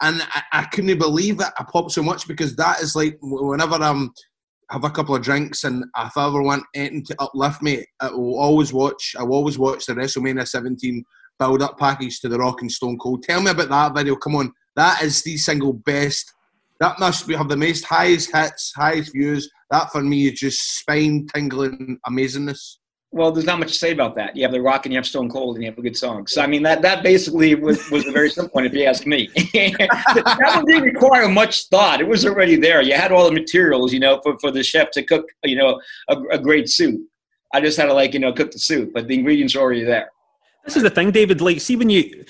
And 0.02 0.22
I, 0.22 0.42
I 0.52 0.64
couldn't 0.64 0.98
believe 0.98 1.38
that 1.38 1.54
I 1.58 1.64
popped 1.64 1.92
so 1.92 2.02
much 2.02 2.26
because 2.26 2.54
that 2.56 2.80
is 2.80 2.96
like 2.96 3.18
whenever 3.20 3.74
I'm 3.74 4.10
have 4.70 4.84
a 4.84 4.90
couple 4.90 5.14
of 5.14 5.22
drinks 5.22 5.64
and 5.64 5.84
if 5.98 6.16
I 6.16 6.26
ever 6.26 6.42
want 6.42 6.64
anything 6.74 7.04
to 7.04 7.16
uplift 7.20 7.62
me, 7.62 7.84
I 8.00 8.10
will 8.10 8.38
always 8.38 8.72
watch. 8.72 9.14
I 9.18 9.22
will 9.22 9.34
always 9.34 9.58
watch 9.58 9.84
the 9.84 9.92
WrestleMania 9.92 10.48
17 10.48 11.04
build-up 11.38 11.78
package 11.78 12.20
to 12.20 12.28
the 12.28 12.38
Rock 12.38 12.62
and 12.62 12.72
Stone 12.72 12.98
Cold. 12.98 13.22
Tell 13.22 13.42
me 13.42 13.50
about 13.50 13.68
that 13.68 13.94
video. 13.94 14.16
Come 14.16 14.36
on, 14.36 14.52
that 14.76 15.02
is 15.02 15.22
the 15.22 15.36
single 15.36 15.72
best. 15.72 16.32
That 16.80 16.98
must 16.98 17.28
be 17.28 17.34
have 17.34 17.48
the 17.48 17.56
most 17.56 17.84
highest 17.84 18.34
hits, 18.34 18.72
highest 18.74 19.12
views. 19.12 19.48
That 19.70 19.92
for 19.92 20.02
me 20.02 20.26
is 20.26 20.38
just 20.38 20.78
spine 20.78 21.26
tingling 21.32 21.98
amazingness. 22.06 22.76
Well, 23.14 23.30
there's 23.30 23.44
not 23.44 23.58
much 23.58 23.68
to 23.68 23.78
say 23.78 23.92
about 23.92 24.16
that. 24.16 24.34
You 24.34 24.42
have 24.42 24.52
The 24.52 24.60
Rock 24.62 24.86
and 24.86 24.92
you 24.92 24.96
have 24.96 25.06
Stone 25.06 25.28
Cold 25.28 25.56
and 25.56 25.62
you 25.62 25.70
have 25.70 25.78
a 25.78 25.82
good 25.82 25.96
song. 25.96 26.26
So, 26.26 26.40
I 26.40 26.46
mean, 26.46 26.62
that, 26.62 26.80
that 26.80 27.02
basically 27.02 27.54
was, 27.54 27.90
was 27.90 28.06
a 28.06 28.10
very 28.10 28.30
simple 28.30 28.52
one, 28.54 28.64
if 28.64 28.72
you 28.72 28.84
ask 28.84 29.06
me. 29.06 29.28
that 29.52 30.52
one 30.56 30.64
didn't 30.64 30.84
require 30.84 31.28
much 31.28 31.68
thought. 31.68 32.00
It 32.00 32.08
was 32.08 32.24
already 32.24 32.56
there. 32.56 32.80
You 32.80 32.94
had 32.94 33.12
all 33.12 33.26
the 33.26 33.32
materials, 33.32 33.92
you 33.92 34.00
know, 34.00 34.18
for, 34.22 34.38
for 34.38 34.50
the 34.50 34.62
chef 34.62 34.90
to 34.92 35.02
cook, 35.02 35.26
you 35.44 35.56
know, 35.56 35.78
a, 36.08 36.16
a 36.30 36.38
great 36.38 36.70
soup. 36.70 37.02
I 37.52 37.60
just 37.60 37.76
had 37.76 37.86
to, 37.86 37.92
like, 37.92 38.14
you 38.14 38.20
know, 38.20 38.32
cook 38.32 38.50
the 38.50 38.58
soup, 38.58 38.92
but 38.94 39.08
the 39.08 39.14
ingredients 39.14 39.54
are 39.54 39.60
already 39.60 39.84
there. 39.84 40.10
This 40.64 40.78
is 40.78 40.82
the 40.82 40.90
thing, 40.90 41.10
David. 41.10 41.42
Like, 41.42 41.60
see 41.60 41.76
when 41.76 41.90
you 41.90 42.24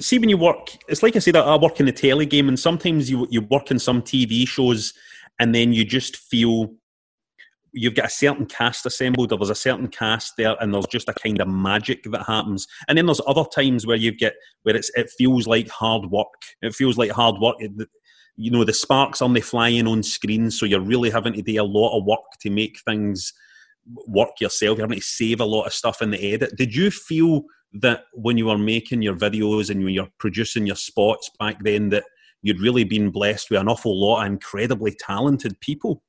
see 0.00 0.18
when 0.18 0.28
you 0.28 0.36
work. 0.36 0.76
It's 0.88 1.02
like 1.02 1.16
I 1.16 1.18
said, 1.18 1.36
I 1.36 1.56
work 1.56 1.80
in 1.80 1.86
the 1.86 1.92
telly 1.92 2.26
game, 2.26 2.48
and 2.48 2.58
sometimes 2.58 3.10
you 3.10 3.26
you 3.30 3.42
work 3.42 3.70
in 3.70 3.78
some 3.78 4.02
TV 4.02 4.46
shows, 4.46 4.94
and 5.38 5.54
then 5.54 5.72
you 5.72 5.84
just 5.84 6.16
feel 6.16 6.70
you've 7.72 7.94
got 7.94 8.06
a 8.06 8.10
certain 8.10 8.46
cast 8.46 8.86
assembled, 8.86 9.32
or 9.32 9.38
there's 9.38 9.50
a 9.50 9.54
certain 9.54 9.88
cast 9.88 10.34
there, 10.36 10.56
and 10.60 10.72
there's 10.72 10.86
just 10.86 11.08
a 11.08 11.14
kind 11.14 11.40
of 11.40 11.48
magic 11.48 12.02
that 12.04 12.24
happens. 12.24 12.66
And 12.88 12.96
then 12.96 13.06
there's 13.06 13.20
other 13.26 13.44
times 13.44 13.86
where 13.86 13.96
you 13.96 14.12
get 14.12 14.34
where 14.62 14.76
it's 14.76 14.90
it 14.96 15.10
feels 15.16 15.46
like 15.46 15.68
hard 15.68 16.06
work. 16.10 16.26
It 16.62 16.74
feels 16.74 16.98
like 16.98 17.10
hard 17.10 17.36
work. 17.40 17.56
You 18.40 18.52
know, 18.52 18.64
the 18.64 18.72
sparks 18.72 19.20
aren't 19.20 19.42
flying 19.44 19.86
on 19.86 20.02
screen, 20.02 20.50
so 20.50 20.66
you're 20.66 20.80
really 20.80 21.10
having 21.10 21.34
to 21.34 21.42
do 21.42 21.60
a 21.60 21.64
lot 21.64 21.98
of 21.98 22.04
work 22.04 22.20
to 22.40 22.50
make 22.50 22.78
things 22.80 23.32
work 24.06 24.40
yourself. 24.40 24.78
You're 24.78 24.86
having 24.86 25.00
to 25.00 25.04
save 25.04 25.40
a 25.40 25.44
lot 25.44 25.66
of 25.66 25.72
stuff 25.72 26.02
in 26.02 26.10
the 26.10 26.32
edit. 26.34 26.56
Did 26.56 26.74
you 26.74 26.90
feel 26.90 27.42
that 27.74 28.04
when 28.12 28.38
you 28.38 28.46
were 28.46 28.58
making 28.58 29.02
your 29.02 29.14
videos 29.14 29.70
and 29.70 29.84
when 29.84 29.94
you're 29.94 30.08
producing 30.18 30.66
your 30.66 30.76
spots 30.76 31.30
back 31.38 31.62
then 31.62 31.90
that 31.90 32.04
you'd 32.42 32.60
really 32.60 32.84
been 32.84 33.10
blessed 33.10 33.50
with 33.50 33.60
an 33.60 33.68
awful 33.68 33.98
lot 34.00 34.22
of 34.22 34.32
incredibly 34.32 34.94
talented 34.98 35.58
people? 35.60 36.02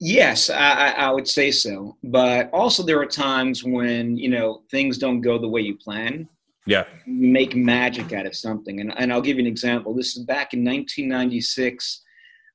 Yes, 0.00 0.48
I, 0.48 0.92
I 0.96 1.10
would 1.10 1.28
say 1.28 1.50
so. 1.50 1.96
But 2.04 2.48
also, 2.52 2.82
there 2.82 3.00
are 3.00 3.06
times 3.06 3.62
when, 3.62 4.16
you 4.16 4.30
know, 4.30 4.62
things 4.70 4.96
don't 4.96 5.20
go 5.20 5.38
the 5.38 5.48
way 5.48 5.60
you 5.60 5.76
plan. 5.76 6.28
Yeah. 6.66 6.84
you 7.06 7.30
make 7.30 7.54
magic 7.54 8.12
out 8.12 8.26
of 8.26 8.34
something. 8.34 8.80
And, 8.80 8.94
and 8.96 9.12
I'll 9.12 9.20
give 9.20 9.36
you 9.36 9.42
an 9.42 9.46
example. 9.46 9.94
This 9.94 10.16
is 10.16 10.24
back 10.24 10.54
in 10.54 10.64
1996 10.64 12.02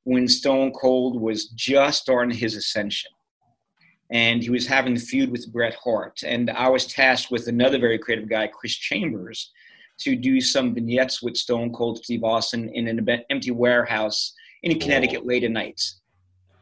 when 0.06 0.28
Stone 0.28 0.72
Cold 0.72 1.20
was 1.20 1.48
just 1.50 2.04
starting 2.04 2.36
his 2.36 2.56
ascension. 2.56 3.12
And 4.12 4.44
he 4.44 4.50
was 4.50 4.68
having 4.68 4.94
the 4.94 5.00
feud 5.00 5.32
with 5.32 5.52
Bret 5.52 5.76
Hart. 5.84 6.22
And 6.24 6.50
I 6.52 6.70
was 6.70 6.86
tasked 6.86 7.32
with 7.32 7.48
another 7.48 7.80
very 7.80 7.98
creative 7.98 8.30
guy, 8.30 8.48
Chris 8.48 8.76
Chambers, 8.76 9.52
to 10.00 10.16
do 10.16 10.40
some 10.42 10.76
vignettes 10.76 11.24
with 11.24 11.36
Stone 11.38 11.74
Cold 11.74 12.04
Steve 12.04 12.24
Austin 12.24 12.70
in 12.70 12.88
an 12.88 13.24
empty 13.30 13.52
warehouse 13.52 14.34
in 14.64 14.78
Connecticut 14.80 15.26
late 15.26 15.44
at 15.44 15.52
night. 15.52 15.82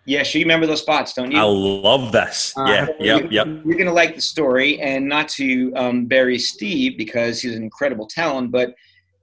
Yes, 0.06 0.36
you 0.36 0.42
remember 0.42 0.68
those 0.68 0.82
spots, 0.82 1.14
don't 1.14 1.32
you? 1.32 1.40
I 1.40 1.44
love 1.44 2.12
this. 2.12 2.54
Yeah, 2.58 2.64
Uh, 2.64 2.88
yep, 3.00 3.32
yep. 3.32 3.48
You're 3.48 3.78
going 3.78 3.86
to 3.86 3.94
like 3.94 4.16
the 4.16 4.22
story, 4.22 4.80
and 4.82 5.08
not 5.08 5.30
to 5.30 5.72
um, 5.76 6.06
bury 6.06 6.38
Steve 6.38 6.98
because 6.98 7.42
he's 7.42 7.56
an 7.56 7.64
incredible 7.64 8.06
talent, 8.06 8.52
but 8.52 8.76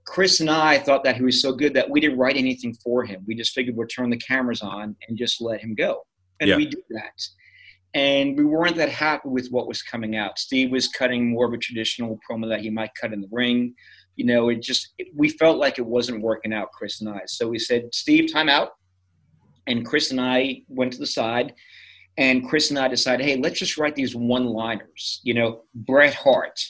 Chris 0.06 0.40
and 0.40 0.48
I 0.50 0.78
thought 0.78 1.04
that 1.04 1.16
he 1.16 1.22
was 1.22 1.40
so 1.42 1.52
good 1.52 1.74
that 1.74 1.88
we 1.88 2.00
didn't 2.00 2.18
write 2.18 2.36
anything 2.36 2.74
for 2.82 3.04
him. 3.04 3.22
We 3.26 3.34
just 3.34 3.52
figured 3.52 3.76
we'd 3.76 3.90
turn 3.90 4.08
the 4.08 4.16
cameras 4.16 4.62
on 4.62 4.96
and 5.06 5.18
just 5.18 5.40
let 5.42 5.60
him 5.60 5.74
go. 5.74 6.06
And 6.40 6.48
Yeah. 6.48 6.56
we 6.56 6.64
did 6.64 6.82
that. 6.90 7.28
And 7.94 8.38
we 8.38 8.44
weren't 8.44 8.76
that 8.76 8.88
happy 8.88 9.28
with 9.28 9.48
what 9.48 9.66
was 9.66 9.82
coming 9.82 10.16
out. 10.16 10.38
Steve 10.38 10.70
was 10.70 10.86
cutting 10.88 11.28
more 11.28 11.46
of 11.46 11.52
a 11.52 11.58
traditional 11.58 12.20
promo 12.28 12.48
that 12.48 12.60
he 12.60 12.70
might 12.70 12.94
cut 12.94 13.12
in 13.12 13.20
the 13.20 13.28
ring. 13.32 13.74
You 14.16 14.26
know, 14.26 14.48
it 14.48 14.62
just, 14.62 14.94
we 15.14 15.30
felt 15.30 15.58
like 15.58 15.78
it 15.78 15.86
wasn't 15.86 16.22
working 16.22 16.52
out, 16.52 16.70
Chris 16.72 17.00
and 17.00 17.10
I. 17.10 17.22
So 17.26 17.48
we 17.48 17.58
said, 17.58 17.92
Steve, 17.92 18.32
time 18.32 18.48
out 18.48 18.70
and 19.66 19.86
Chris 19.86 20.10
and 20.10 20.20
I 20.20 20.62
went 20.68 20.92
to 20.92 20.98
the 20.98 21.06
side, 21.06 21.54
and 22.16 22.48
Chris 22.48 22.70
and 22.70 22.78
I 22.78 22.88
decided, 22.88 23.24
hey, 23.24 23.36
let's 23.36 23.58
just 23.58 23.78
write 23.78 23.94
these 23.94 24.14
one-liners, 24.14 25.20
you 25.22 25.32
know, 25.32 25.62
Bret 25.74 26.14
Hart, 26.14 26.60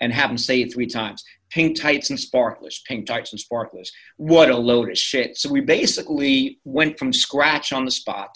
and 0.00 0.12
have 0.12 0.30
him 0.30 0.38
say 0.38 0.62
it 0.62 0.72
three 0.72 0.86
times. 0.86 1.24
Pink 1.50 1.78
tights 1.78 2.10
and 2.10 2.20
sparklers, 2.20 2.82
pink 2.86 3.06
tights 3.06 3.32
and 3.32 3.40
sparklers. 3.40 3.90
What 4.16 4.50
a 4.50 4.56
load 4.56 4.90
of 4.90 4.98
shit. 4.98 5.36
So 5.36 5.50
we 5.50 5.60
basically 5.60 6.60
went 6.64 6.98
from 6.98 7.12
scratch 7.12 7.72
on 7.72 7.84
the 7.84 7.90
spot. 7.90 8.30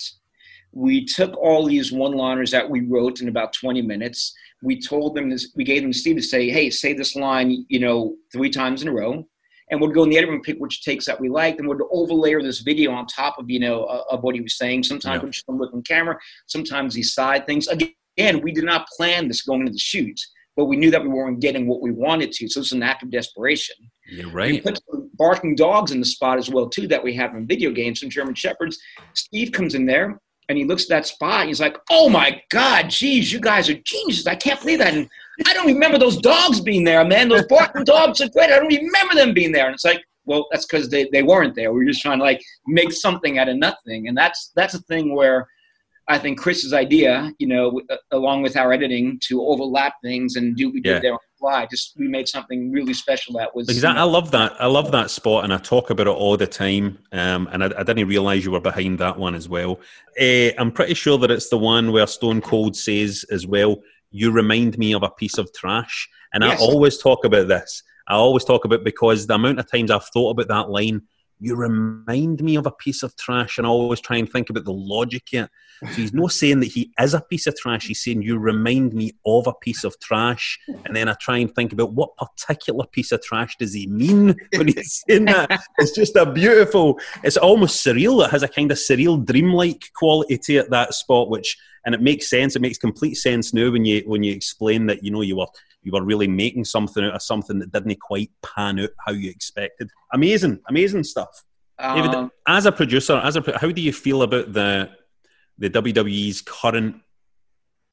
We 0.72 1.04
took 1.04 1.36
all 1.36 1.66
these 1.66 1.92
one-liners 1.92 2.50
that 2.50 2.68
we 2.68 2.80
wrote 2.80 3.20
in 3.20 3.28
about 3.28 3.52
20 3.52 3.82
minutes. 3.82 4.34
We 4.62 4.80
told 4.80 5.14
them 5.14 5.28
this, 5.30 5.52
we 5.54 5.64
gave 5.64 5.82
them 5.82 5.92
to 5.92 5.98
Steve 5.98 6.16
to 6.16 6.22
say, 6.22 6.48
hey, 6.48 6.70
say 6.70 6.92
this 6.94 7.14
line, 7.14 7.66
you 7.68 7.80
know, 7.80 8.14
three 8.32 8.50
times 8.50 8.82
in 8.82 8.88
a 8.88 8.92
row 8.92 9.26
and 9.72 9.80
we'd 9.80 9.94
go 9.94 10.04
in 10.04 10.10
the 10.10 10.18
editor 10.18 10.32
and 10.32 10.42
pick 10.42 10.58
which 10.58 10.84
takes 10.84 11.06
that 11.06 11.18
we 11.20 11.28
liked 11.28 11.58
and 11.58 11.68
we'd 11.68 11.78
overlay 11.90 12.34
this 12.42 12.60
video 12.60 12.92
on 12.92 13.06
top 13.06 13.38
of 13.38 13.50
you 13.50 13.58
know 13.58 13.84
uh, 13.84 14.02
of 14.10 14.22
what 14.22 14.34
he 14.34 14.40
was 14.40 14.56
saying 14.56 14.82
sometimes 14.84 15.22
Yeah. 15.22 15.30
just 15.30 15.48
look 15.48 15.72
on 15.74 15.82
camera 15.82 16.16
sometimes 16.46 16.94
these 16.94 17.12
side 17.14 17.46
things 17.46 17.66
again 17.68 18.40
we 18.42 18.52
did 18.52 18.64
not 18.64 18.86
plan 18.96 19.26
this 19.26 19.42
going 19.42 19.60
into 19.62 19.72
the 19.72 19.78
shoot 19.78 20.20
but 20.56 20.66
we 20.66 20.76
knew 20.76 20.90
that 20.90 21.02
we 21.02 21.08
weren't 21.08 21.40
getting 21.40 21.66
what 21.66 21.80
we 21.80 21.90
wanted 21.90 22.30
to 22.32 22.48
so 22.48 22.60
it's 22.60 22.72
an 22.72 22.82
act 22.82 23.02
of 23.02 23.10
desperation 23.10 23.74
You're 24.06 24.30
right. 24.30 24.52
we 24.52 24.60
put 24.60 24.78
some 24.90 25.10
barking 25.14 25.54
dogs 25.56 25.90
in 25.90 26.00
the 26.00 26.06
spot 26.06 26.38
as 26.38 26.50
well 26.50 26.68
too 26.68 26.86
that 26.88 27.02
we 27.02 27.14
have 27.14 27.34
in 27.34 27.46
video 27.46 27.70
games 27.72 28.00
some 28.00 28.10
german 28.10 28.34
shepherds 28.34 28.78
steve 29.14 29.52
comes 29.52 29.74
in 29.74 29.86
there 29.86 30.20
and 30.52 30.58
he 30.58 30.64
looks 30.64 30.84
at 30.84 30.88
that 30.90 31.06
spot 31.06 31.40
and 31.40 31.48
he's 31.48 31.60
like 31.60 31.76
oh 31.90 32.08
my 32.08 32.40
god 32.50 32.88
geez 32.88 33.32
you 33.32 33.40
guys 33.40 33.68
are 33.68 33.74
geniuses 33.84 34.26
i 34.26 34.34
can't 34.34 34.60
believe 34.60 34.78
that 34.78 34.94
and 34.94 35.08
I 35.46 35.54
don't 35.54 35.66
remember 35.66 35.98
those 35.98 36.18
dogs 36.18 36.60
being 36.60 36.84
there, 36.84 37.02
man. 37.06 37.30
Those 37.30 37.46
barking 37.46 37.84
dogs 37.84 38.20
are 38.20 38.28
great. 38.28 38.50
I 38.50 38.58
don't 38.58 38.68
remember 38.72 39.14
them 39.14 39.32
being 39.32 39.50
there. 39.50 39.64
And 39.64 39.74
it's 39.74 39.84
like, 39.84 40.04
Well, 40.26 40.46
that's 40.52 40.66
because 40.66 40.90
they, 40.90 41.08
they 41.10 41.22
weren't 41.22 41.54
there. 41.54 41.72
We 41.72 41.78
were 41.80 41.90
just 41.90 42.02
trying 42.02 42.18
to 42.18 42.24
like 42.24 42.40
make 42.66 42.92
something 42.92 43.38
out 43.38 43.48
of 43.48 43.56
nothing, 43.56 44.08
and 44.08 44.16
that's 44.16 44.52
that's 44.54 44.74
a 44.74 44.80
thing 44.82 45.14
where 45.16 45.48
I 46.08 46.18
think 46.18 46.38
Chris's 46.38 46.72
idea, 46.74 47.32
you 47.38 47.46
know, 47.46 47.80
uh, 47.90 47.96
along 48.10 48.42
with 48.42 48.56
our 48.56 48.72
editing, 48.72 49.18
to 49.28 49.42
overlap 49.42 49.94
things 50.02 50.36
and 50.36 50.54
do 50.54 50.66
what 50.66 50.74
we 50.74 50.82
Yeah. 50.84 50.92
did 50.94 51.02
there 51.02 51.18
fly. 51.42 51.66
Just 51.70 51.94
we 51.98 52.08
made 52.08 52.28
something 52.28 52.70
really 52.70 52.94
special 52.94 53.34
that 53.34 53.54
was. 53.54 53.68
Exactly. 53.68 54.00
I 54.00 54.04
love 54.04 54.30
that. 54.30 54.54
I 54.60 54.66
love 54.66 54.92
that 54.92 55.10
spot, 55.10 55.44
and 55.44 55.52
I 55.52 55.58
talk 55.58 55.90
about 55.90 56.06
it 56.06 56.10
all 56.10 56.36
the 56.36 56.46
time. 56.46 56.98
Um, 57.12 57.48
and 57.52 57.64
I, 57.64 57.66
I 57.78 57.82
didn't 57.82 58.08
realize 58.08 58.44
you 58.44 58.52
were 58.52 58.60
behind 58.60 58.98
that 59.00 59.18
one 59.18 59.34
as 59.34 59.48
well. 59.48 59.80
Uh, 60.20 60.50
I'm 60.58 60.70
pretty 60.72 60.94
sure 60.94 61.18
that 61.18 61.30
it's 61.30 61.48
the 61.48 61.58
one 61.58 61.92
where 61.92 62.06
Stone 62.06 62.40
Cold 62.42 62.76
says 62.76 63.24
as 63.30 63.46
well, 63.46 63.76
"You 64.10 64.30
remind 64.30 64.78
me 64.78 64.94
of 64.94 65.02
a 65.02 65.10
piece 65.10 65.36
of 65.38 65.52
trash." 65.52 66.08
And 66.32 66.42
Yes. 66.44 66.60
I 66.60 66.64
always 66.64 66.96
talk 66.96 67.24
about 67.24 67.48
this. 67.48 67.82
I 68.08 68.14
always 68.14 68.44
talk 68.44 68.64
about 68.64 68.84
because 68.84 69.26
the 69.26 69.34
amount 69.34 69.58
of 69.58 69.70
times 69.70 69.90
I've 69.90 70.06
thought 70.06 70.30
about 70.30 70.48
that 70.48 70.70
line. 70.70 71.02
You 71.42 71.56
remind 71.56 72.42
me 72.42 72.56
of 72.56 72.66
a 72.66 72.70
piece 72.70 73.02
of 73.02 73.16
trash, 73.16 73.58
and 73.58 73.66
I 73.66 73.70
always 73.70 74.00
try 74.00 74.16
and 74.16 74.30
think 74.30 74.48
about 74.48 74.64
the 74.64 74.72
logic 74.72 75.32
it. 75.32 75.50
So 75.80 75.94
he's 75.94 76.14
not 76.14 76.30
saying 76.30 76.60
that 76.60 76.66
he 76.66 76.92
is 77.00 77.14
a 77.14 77.20
piece 77.20 77.48
of 77.48 77.56
trash. 77.56 77.88
He's 77.88 78.02
saying 78.02 78.22
you 78.22 78.38
remind 78.38 78.94
me 78.94 79.10
of 79.26 79.48
a 79.48 79.52
piece 79.52 79.82
of 79.82 79.98
trash, 79.98 80.58
and 80.84 80.94
then 80.94 81.08
I 81.08 81.14
try 81.20 81.38
and 81.38 81.52
think 81.52 81.72
about 81.72 81.94
what 81.94 82.16
particular 82.16 82.86
piece 82.86 83.10
of 83.10 83.22
trash 83.22 83.56
does 83.58 83.74
he 83.74 83.88
mean 83.88 84.36
when 84.54 84.68
he's 84.68 85.02
saying 85.08 85.24
that. 85.24 85.60
It's 85.78 85.90
just 85.90 86.14
a 86.14 86.30
beautiful. 86.30 87.00
It's 87.24 87.36
almost 87.36 87.84
surreal. 87.84 88.24
It 88.24 88.30
has 88.30 88.44
a 88.44 88.48
kind 88.48 88.70
of 88.70 88.78
surreal, 88.78 89.24
dreamlike 89.24 89.82
quality 89.96 90.38
to 90.38 90.54
it. 90.58 90.70
That 90.70 90.94
spot, 90.94 91.28
which 91.28 91.58
and 91.84 91.94
it 91.94 92.00
makes 92.00 92.30
sense. 92.30 92.54
It 92.54 92.62
makes 92.62 92.78
complete 92.78 93.14
sense 93.14 93.52
now 93.52 93.70
when 93.70 93.84
you 93.84 94.02
when 94.06 94.22
you 94.22 94.32
explain 94.32 94.86
that 94.86 95.02
you 95.02 95.10
know 95.10 95.22
you 95.22 95.36
were 95.36 95.46
you 95.82 95.92
were 95.92 96.04
really 96.04 96.28
making 96.28 96.64
something 96.64 97.04
out 97.04 97.14
of 97.14 97.22
something 97.22 97.58
that 97.58 97.72
didn't 97.72 98.00
quite 98.00 98.30
pan 98.42 98.78
out 98.80 98.90
how 99.04 99.12
you 99.12 99.30
expected. 99.30 99.90
Amazing, 100.12 100.60
amazing 100.68 101.04
stuff. 101.04 101.42
David, 101.80 102.14
Um, 102.14 102.30
as 102.46 102.66
a 102.66 102.72
producer, 102.72 103.14
as 103.24 103.36
a 103.36 103.58
how 103.58 103.70
do 103.72 103.80
you 103.82 103.92
feel 103.92 104.22
about 104.22 104.52
the 104.52 104.90
the 105.58 105.68
WWE's 105.70 106.40
current 106.42 106.96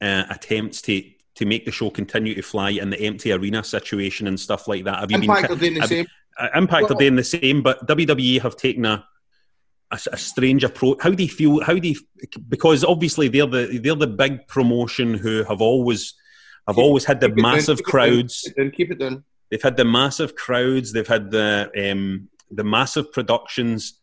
uh, 0.00 0.24
attempts 0.30 0.80
to 0.82 1.02
to 1.36 1.44
make 1.46 1.64
the 1.64 1.72
show 1.72 1.90
continue 1.90 2.34
to 2.34 2.42
fly 2.42 2.70
in 2.70 2.90
the 2.90 3.00
empty 3.00 3.32
arena 3.32 3.62
situation 3.64 4.26
and 4.26 4.38
stuff 4.38 4.68
like 4.68 4.84
that? 4.84 5.00
Have 5.00 5.10
you 5.10 5.18
Impact 5.18 5.50
are 5.50 5.56
doing 5.56 5.74
the 5.74 5.80
have- 5.80 5.88
same. 5.88 6.06
uh, 6.38 6.48
Impact 6.54 6.84
are 6.84 6.94
Well- 6.94 6.98
doing 6.98 7.16
the 7.16 7.24
same, 7.24 7.62
but 7.62 7.86
WWE 7.86 8.40
have 8.40 8.56
taken 8.56 8.84
a 8.84 9.04
a 9.92 10.16
strange 10.16 10.62
approach. 10.62 10.98
How 11.00 11.10
do 11.10 11.20
you 11.24 11.28
feel? 11.28 11.60
How 11.64 11.74
do 11.76 11.88
you? 11.88 11.96
Because 12.48 12.84
obviously 12.84 13.26
they're 13.26 13.46
the 13.46 13.80
they're 13.82 13.96
the 13.96 14.06
big 14.06 14.46
promotion 14.46 15.14
who 15.14 15.42
have 15.42 15.60
always 15.60 16.14
have 16.66 16.78
always 16.78 17.04
had 17.04 17.20
the 17.20 17.28
Keep 17.28 17.36
massive 17.38 17.78
keep 17.78 17.86
down, 17.86 17.90
crowds. 17.90 18.42
keep 18.42 18.52
it 18.52 18.60
down, 18.60 18.70
Keep 18.70 18.90
it 18.92 18.98
down. 18.98 19.24
They've 19.50 19.62
had 19.62 19.76
the 19.76 19.84
massive 19.84 20.34
crowds. 20.36 20.92
They've 20.92 21.06
had 21.06 21.30
the 21.30 21.70
um, 21.90 22.28
the 22.50 22.64
massive 22.64 23.12
productions. 23.12 23.94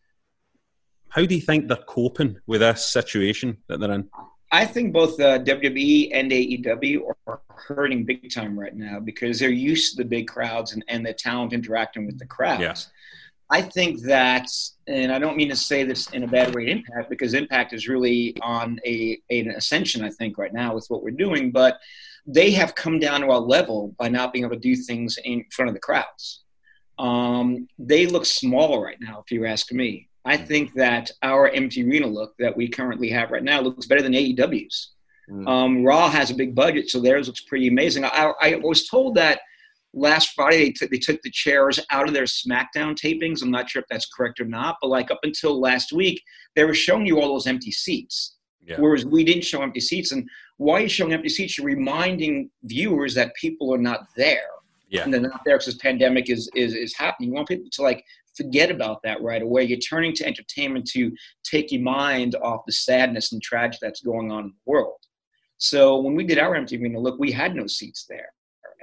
How 1.10 1.26
do 1.26 1.36
you 1.36 1.41
think 1.41 1.68
they're 1.68 1.78
coping 1.78 2.39
with 2.47 2.62
this 2.62 2.86
situation 2.86 3.58
that 3.68 3.80
they're 3.80 3.91
in? 3.91 4.10
I 4.51 4.66
think 4.66 4.93
both 4.93 5.20
uh, 5.20 5.39
WWE 5.39 6.10
and 6.14 6.32
AEW 6.32 7.01
are 7.28 7.41
hurting 7.49 8.05
big 8.05 8.32
time 8.32 8.58
right 8.58 8.76
now 8.76 8.99
because 8.99 9.39
they're 9.39 9.49
used 9.49 9.97
to 9.97 10.03
the 10.03 10.08
big 10.10 10.28
crowds 10.28 10.74
and, 10.74 10.84
and 10.88 11.05
the 11.05 11.14
talent 11.14 11.53
interacting 11.53 12.05
with 12.05 12.18
the 12.18 12.26
crowds. 12.26 12.62
Yeah. 12.62 12.76
I 13.49 13.62
think 13.62 14.01
that, 14.03 14.47
and 14.88 15.12
I 15.12 15.20
don't 15.20 15.38
mean 15.38 15.49
to 15.49 15.55
say 15.55 15.84
this 15.84 16.08
in 16.12 16.24
a 16.24 16.28
bad 16.28 16.53
way, 16.53 16.68
Impact, 16.70 17.10
because 17.10 17.34
Impact 17.34 17.74
is 17.74 17.88
really 17.88 18.36
on 18.41 18.80
a, 18.86 19.18
an 19.30 19.49
ascension, 19.51 20.03
I 20.03 20.10
think, 20.10 20.38
right 20.38 20.53
now 20.53 20.76
with 20.76 20.86
what 20.89 21.03
we're 21.03 21.12
doing. 21.12 21.51
But 21.51 21.80
they 22.28 22.51
have 22.51 22.75
come 22.75 22.99
down 22.99 23.21
to 23.21 23.32
our 23.32 23.39
level 23.39 23.95
by 23.97 24.09
not 24.09 24.34
being 24.34 24.45
able 24.45 24.55
to 24.55 24.61
do 24.61 24.75
things 24.75 25.17
in 25.23 25.45
front 25.51 25.69
of 25.69 25.73
the 25.73 25.80
crowds. 25.80 26.43
Um, 26.99 27.67
they 27.80 28.05
look 28.05 28.25
small 28.25 28.84
right 28.84 28.97
now, 28.99 29.23
if 29.25 29.32
you 29.32 29.45
ask 29.45 29.71
me. 29.71 30.09
I 30.25 30.36
think 30.36 30.73
that 30.73 31.09
our 31.23 31.47
empty 31.49 31.84
arena 31.84 32.07
look 32.07 32.34
that 32.39 32.55
we 32.55 32.67
currently 32.67 33.09
have 33.09 33.32
right 33.32 33.43
now 33.43 33.61
looks 33.61 33.86
better 33.86 34.01
than 34.01 34.11
AEW's. 34.13 34.91
Um, 35.45 35.84
Raw 35.84 36.09
has 36.09 36.32
a 36.32 36.36
big 36.36 36.55
budget, 36.55 36.89
so 36.89 36.99
theirs 36.99 37.28
looks 37.28 37.41
pretty 37.41 37.67
amazing. 37.67 38.05
I, 38.05 38.34
I 38.41 38.55
was 38.55 38.88
told 38.88 39.15
that 39.15 39.41
last 39.93 40.34
Friday 40.34 40.57
they 40.57 40.71
took, 40.71 40.89
they 40.89 40.97
took 40.97 41.21
the 41.21 41.32
chairs 41.32 41.80
out 41.91 42.07
of 42.07 42.13
their 42.13 42.23
SmackDown 42.23 42.95
tapings. 42.95 43.41
I'm 43.41 43.51
not 43.51 43.69
sure 43.69 43.82
if 43.82 43.88
that's 43.89 44.07
correct 44.07 44.39
or 44.39 44.45
not, 44.45 44.78
but 44.82 44.89
like 44.89 45.11
up 45.11 45.19
until 45.23 45.59
last 45.59 45.91
week, 45.91 46.21
they 46.55 46.63
were 46.63 46.73
showing 46.73 47.05
you 47.05 47.19
all 47.19 47.34
those 47.34 47.47
empty 47.47 47.71
seats. 47.71 48.38
Yeah. 48.65 48.78
Whereas 48.80 49.05
we 49.05 49.23
didn't 49.23 49.43
show 49.43 49.61
empty 49.61 49.80
seats. 49.80 50.11
And 50.11 50.30
why 50.58 50.80
are 50.80 50.82
you 50.82 50.89
showing 50.89 51.14
empty 51.14 51.30
seats? 51.30 51.58
You're 51.58 51.68
reminding 51.68 52.49
viewers 52.64 53.14
that 53.16 53.36
people 53.36 53.74
are 53.74 53.80
not 53.80 54.08
there. 54.16 54.41
Yeah. 54.89 55.03
And 55.03 55.14
they're 55.14 55.22
not 55.22 55.41
there 55.45 55.55
because 55.55 55.74
this 55.74 55.82
pandemic 55.82 56.30
is, 56.30 56.49
is, 56.55 56.74
is 56.74 56.95
happening. 56.95 57.30
You 57.30 57.36
want 57.36 57.47
people 57.47 57.70
to 57.72 57.82
like 57.82 58.03
forget 58.36 58.72
about 58.72 59.01
that 59.03 59.22
right 59.22 59.41
away. 59.41 59.64
You're 59.64 59.80
turning 59.80 60.14
to 60.16 60.26
entertainment 60.26 60.88
to 60.91 61.12
take 61.43 61.72
your 61.72 61.82
mind 61.82 62.36
off 62.36 62.62
the 62.66 62.72
sadness 62.72 63.34
and 63.34 63.41
tragedy 63.41 63.80
that's 63.82 64.01
going 64.01 64.32
on 64.32 64.45
in 64.45 64.49
the 64.49 64.72
world. 64.72 64.97
So 65.58 65.99
when 65.99 66.16
we 66.16 66.24
did 66.24 66.38
our 66.38 66.55
empty 66.55 66.78
arena 66.78 66.99
look, 66.99 67.20
we 67.20 67.32
had 67.32 67.55
no 67.55 67.68
seats 67.68 68.05
there. 68.08 68.30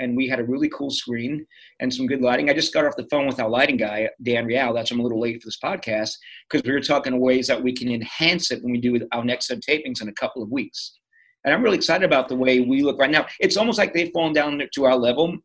And 0.00 0.16
we 0.16 0.28
had 0.28 0.40
a 0.40 0.44
really 0.44 0.68
cool 0.70 0.90
screen 0.90 1.46
and 1.78 1.92
some 1.92 2.08
good 2.08 2.20
lighting. 2.20 2.50
I 2.50 2.54
just 2.54 2.74
got 2.74 2.84
off 2.84 2.96
the 2.96 3.06
phone 3.12 3.28
with 3.28 3.38
our 3.38 3.48
lighting 3.48 3.76
guy, 3.76 4.08
Dan 4.24 4.44
Rial. 4.44 4.74
That's 4.74 4.90
I'm 4.90 4.98
a 4.98 5.02
little 5.04 5.20
late 5.20 5.40
for 5.40 5.46
this 5.46 5.58
podcast 5.62 6.16
because 6.50 6.66
we 6.66 6.72
were 6.72 6.80
talking 6.80 7.12
of 7.12 7.20
ways 7.20 7.46
that 7.46 7.62
we 7.62 7.72
can 7.72 7.88
enhance 7.88 8.50
it 8.50 8.60
when 8.62 8.72
we 8.72 8.80
do 8.80 8.98
our 9.12 9.24
next 9.24 9.46
set 9.46 9.60
tapings 9.60 10.02
in 10.02 10.08
a 10.08 10.14
couple 10.14 10.42
of 10.42 10.50
weeks. 10.50 10.98
And 11.44 11.52
I'm 11.54 11.62
really 11.62 11.76
excited 11.76 12.04
about 12.04 12.28
the 12.28 12.36
way 12.36 12.60
we 12.60 12.82
look 12.82 12.98
right 12.98 13.10
now. 13.10 13.26
It's 13.40 13.56
almost 13.56 13.78
like 13.78 13.92
they've 13.92 14.10
fallen 14.12 14.32
down 14.32 14.62
to 14.74 14.84
our 14.84 14.96
level. 14.96 15.36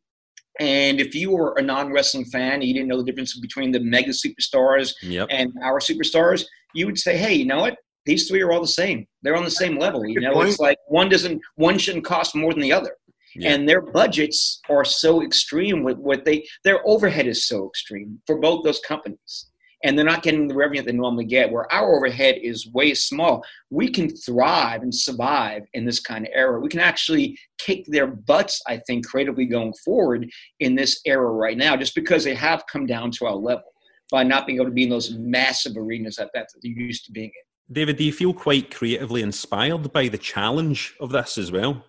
And 0.60 1.00
if 1.00 1.14
you 1.16 1.32
were 1.32 1.54
a 1.58 1.62
non 1.62 1.92
wrestling 1.92 2.26
fan 2.26 2.54
and 2.56 2.64
you 2.64 2.74
didn't 2.74 2.88
know 2.88 2.98
the 2.98 3.04
difference 3.04 3.38
between 3.40 3.72
the 3.72 3.80
mega 3.80 4.12
superstars 4.12 4.94
Yep. 5.02 5.28
and 5.30 5.54
our 5.64 5.80
superstars, 5.80 6.46
you 6.74 6.86
would 6.86 6.98
say, 6.98 7.18
hey, 7.18 7.34
you 7.34 7.46
know 7.46 7.60
what? 7.62 7.78
These 8.06 8.28
three 8.28 8.42
are 8.42 8.52
all 8.52 8.62
the 8.62 8.68
same. 8.68 9.06
They're 9.22 9.36
on 9.36 9.44
the 9.44 9.52
same 9.52 9.78
level. 9.78 10.06
You 10.06 10.16
Good 10.16 10.24
know, 10.24 10.34
point. 10.34 10.50
it's 10.50 10.60
like 10.60 10.78
one 10.88 11.10
doesn't, 11.10 11.42
one 11.56 11.78
shouldn't 11.78 12.06
cost 12.06 12.36
more 12.36 12.54
than 12.54 12.62
the 12.62 12.74
other. 12.74 12.96
Yeah. 13.36 13.52
And 13.52 13.70
their 13.70 13.82
budgets 13.82 14.60
are 14.70 14.84
so 14.84 15.22
extreme 15.24 15.84
with 15.84 15.98
what 15.98 16.26
they, 16.26 16.46
their 16.64 16.80
overhead 16.88 17.28
is 17.28 17.46
so 17.48 17.68
extreme 17.68 18.20
for 18.26 18.40
both 18.40 18.64
those 18.64 18.80
companies. 18.80 19.49
And 19.84 19.98
they're 19.98 20.06
not 20.06 20.24
getting 20.24 20.48
the 20.48 20.56
revenue 20.56 20.82
that 20.82 20.92
they 20.92 20.98
normally 20.98 21.26
get, 21.26 21.52
where 21.52 21.72
our 21.72 21.96
overhead 21.96 22.36
is 22.42 22.70
way 22.74 22.94
small. 22.94 23.44
We 23.70 23.90
can 23.90 24.10
thrive 24.10 24.82
and 24.82 24.94
survive 24.94 25.64
in 25.74 25.86
this 25.86 26.00
kind 26.00 26.26
of 26.26 26.32
era. 26.36 26.60
We 26.60 26.68
can 26.68 26.82
actually 26.82 27.38
kick 27.60 27.86
their 27.88 28.08
butts, 28.08 28.62
I 28.68 28.78
think, 28.88 29.08
creatively 29.08 29.46
going 29.46 29.74
forward 29.86 30.30
in 30.60 30.76
this 30.76 31.00
era 31.06 31.32
right 31.32 31.58
now, 31.58 31.78
just 31.78 31.96
because 31.96 32.26
they 32.26 32.36
have 32.36 32.66
come 32.68 32.86
down 32.86 33.12
to 33.12 33.26
our 33.26 33.36
level 33.36 33.72
by 34.12 34.24
not 34.24 34.48
being 34.48 34.58
able 34.58 34.66
to 34.66 34.72
be 34.72 34.84
in 34.84 34.90
those 34.90 35.12
massive 35.12 35.78
arenas 35.78 36.16
that, 36.18 36.32
that 36.34 36.50
they're 36.62 36.72
used 36.72 37.06
to 37.06 37.12
being 37.12 37.28
in. 37.28 37.74
David, 37.74 37.98
do 37.98 38.04
you 38.04 38.12
feel 38.12 38.34
quite 38.34 38.74
creatively 38.74 39.22
inspired 39.22 39.94
by 39.94 40.08
the 40.08 40.18
challenge 40.18 40.96
of 41.00 41.12
this 41.12 41.38
as 41.38 41.52
well? 41.52 41.86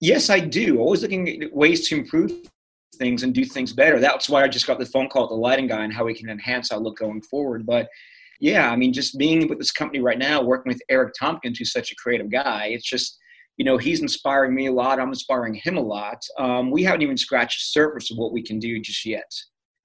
Yes, 0.00 0.28
I 0.28 0.40
do. 0.40 0.78
Always 0.78 1.02
looking 1.02 1.42
at 1.42 1.54
ways 1.54 1.88
to 1.88 1.96
improve 1.96 2.32
things 2.94 3.22
and 3.22 3.34
do 3.34 3.44
things 3.44 3.72
better. 3.72 4.00
That's 4.00 4.28
why 4.28 4.42
I 4.42 4.48
just 4.48 4.66
got 4.66 4.78
the 4.78 4.86
phone 4.86 5.08
call 5.08 5.22
with 5.22 5.30
the 5.30 5.36
lighting 5.36 5.66
guy 5.66 5.84
and 5.84 5.92
how 5.92 6.04
we 6.04 6.14
can 6.14 6.28
enhance 6.28 6.70
our 6.70 6.78
look 6.78 6.98
going 6.98 7.22
forward. 7.22 7.66
But 7.66 7.88
yeah, 8.40 8.70
I 8.70 8.76
mean, 8.76 8.92
just 8.92 9.18
being 9.18 9.48
with 9.48 9.58
this 9.58 9.70
company 9.70 10.00
right 10.00 10.18
now, 10.18 10.42
working 10.42 10.70
with 10.70 10.82
Eric 10.88 11.14
Tompkins, 11.18 11.58
who's 11.58 11.72
such 11.72 11.92
a 11.92 11.96
creative 11.96 12.30
guy, 12.30 12.68
it's 12.72 12.88
just, 12.88 13.18
you 13.56 13.64
know, 13.64 13.78
he's 13.78 14.02
inspiring 14.02 14.54
me 14.54 14.66
a 14.66 14.72
lot. 14.72 14.98
I'm 14.98 15.08
inspiring 15.08 15.54
him 15.54 15.76
a 15.76 15.80
lot. 15.80 16.18
Um, 16.38 16.70
we 16.70 16.82
haven't 16.82 17.02
even 17.02 17.16
scratched 17.16 17.60
the 17.60 17.80
surface 17.80 18.10
of 18.10 18.18
what 18.18 18.32
we 18.32 18.42
can 18.42 18.58
do 18.58 18.80
just 18.80 19.04
yet. 19.04 19.30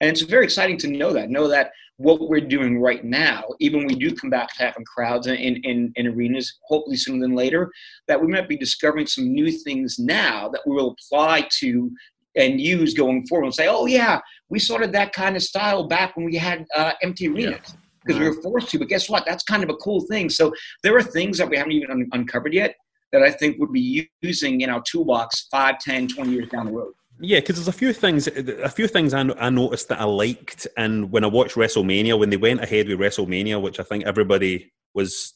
And 0.00 0.10
it's 0.10 0.22
very 0.22 0.44
exciting 0.44 0.78
to 0.78 0.88
know 0.88 1.12
that, 1.12 1.30
know 1.30 1.46
that 1.48 1.70
what 1.98 2.30
we're 2.30 2.40
doing 2.40 2.80
right 2.80 3.04
now, 3.04 3.44
even 3.60 3.86
we 3.86 3.94
do 3.94 4.14
come 4.14 4.30
back 4.30 4.48
to 4.48 4.62
having 4.62 4.84
crowds 4.86 5.26
in, 5.26 5.36
in, 5.36 5.92
in 5.96 6.06
arenas, 6.06 6.58
hopefully 6.66 6.96
sooner 6.96 7.20
than 7.20 7.36
later, 7.36 7.70
that 8.08 8.18
we 8.18 8.26
might 8.26 8.48
be 8.48 8.56
discovering 8.56 9.06
some 9.06 9.32
new 9.32 9.52
things 9.52 9.98
now 9.98 10.48
that 10.48 10.62
we 10.66 10.74
will 10.74 10.96
apply 10.98 11.46
to 11.58 11.90
and 12.36 12.60
use 12.60 12.94
going 12.94 13.26
forward 13.26 13.46
and 13.46 13.54
say, 13.54 13.66
oh, 13.68 13.86
yeah, 13.86 14.20
we 14.48 14.58
started 14.58 14.92
that 14.92 15.12
kind 15.12 15.36
of 15.36 15.42
style 15.42 15.88
back 15.88 16.16
when 16.16 16.26
we 16.26 16.36
had 16.36 16.66
uh, 16.76 16.92
empty 17.02 17.28
arenas 17.28 17.74
because 18.04 18.18
we 18.18 18.28
were 18.28 18.40
forced 18.42 18.70
to. 18.70 18.78
But 18.78 18.88
guess 18.88 19.08
what? 19.08 19.24
That's 19.26 19.44
kind 19.44 19.62
of 19.62 19.70
a 19.70 19.76
cool 19.76 20.00
thing. 20.02 20.30
So 20.30 20.52
there 20.82 20.96
are 20.96 21.02
things 21.02 21.38
that 21.38 21.48
we 21.48 21.56
haven't 21.56 21.72
even 21.72 21.90
un- 21.90 22.08
uncovered 22.12 22.54
yet 22.54 22.74
that 23.12 23.22
I 23.22 23.30
think 23.30 23.58
would 23.58 23.72
be 23.72 24.08
using 24.22 24.60
in 24.60 24.70
our 24.70 24.82
toolbox 24.82 25.48
5, 25.50 25.78
10, 25.80 26.08
20 26.08 26.30
years 26.30 26.48
down 26.48 26.66
the 26.66 26.72
road. 26.72 26.92
Yeah, 27.22 27.40
because 27.40 27.56
there's 27.56 27.68
a 27.68 27.72
few 27.72 27.92
things, 27.92 28.28
a 28.28 28.70
few 28.70 28.88
things 28.88 29.12
I, 29.12 29.20
I 29.38 29.50
noticed 29.50 29.88
that 29.88 30.00
I 30.00 30.04
liked, 30.04 30.66
and 30.78 31.12
when 31.12 31.22
I 31.22 31.26
watched 31.26 31.54
WrestleMania, 31.54 32.18
when 32.18 32.30
they 32.30 32.38
went 32.38 32.62
ahead 32.62 32.88
with 32.88 32.98
WrestleMania, 32.98 33.60
which 33.60 33.78
I 33.78 33.82
think 33.82 34.06
everybody 34.06 34.72
was, 34.94 35.34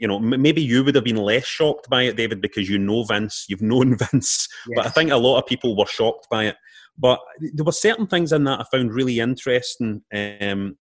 you 0.00 0.08
know, 0.08 0.16
m- 0.16 0.42
maybe 0.42 0.62
you 0.62 0.82
would 0.82 0.94
have 0.94 1.04
been 1.04 1.16
less 1.16 1.46
shocked 1.46 1.88
by 1.88 2.02
it, 2.02 2.16
David, 2.16 2.40
because 2.40 2.68
you 2.68 2.78
know 2.78 3.04
Vince, 3.04 3.44
you've 3.48 3.62
known 3.62 3.96
Vince, 4.12 4.48
but 4.74 4.86
I 4.86 4.88
think 4.88 5.10
a 5.10 5.16
lot 5.16 5.38
of 5.38 5.46
people 5.46 5.76
were 5.76 5.86
shocked 5.86 6.26
by 6.30 6.46
it. 6.46 6.56
But 6.98 7.20
there 7.52 7.64
were 7.64 7.72
certain 7.72 8.06
things 8.06 8.32
in 8.32 8.44
that 8.44 8.60
I 8.60 8.64
found 8.76 8.92
really 8.92 9.20
interesting, 9.20 10.02
um, 10.12 10.76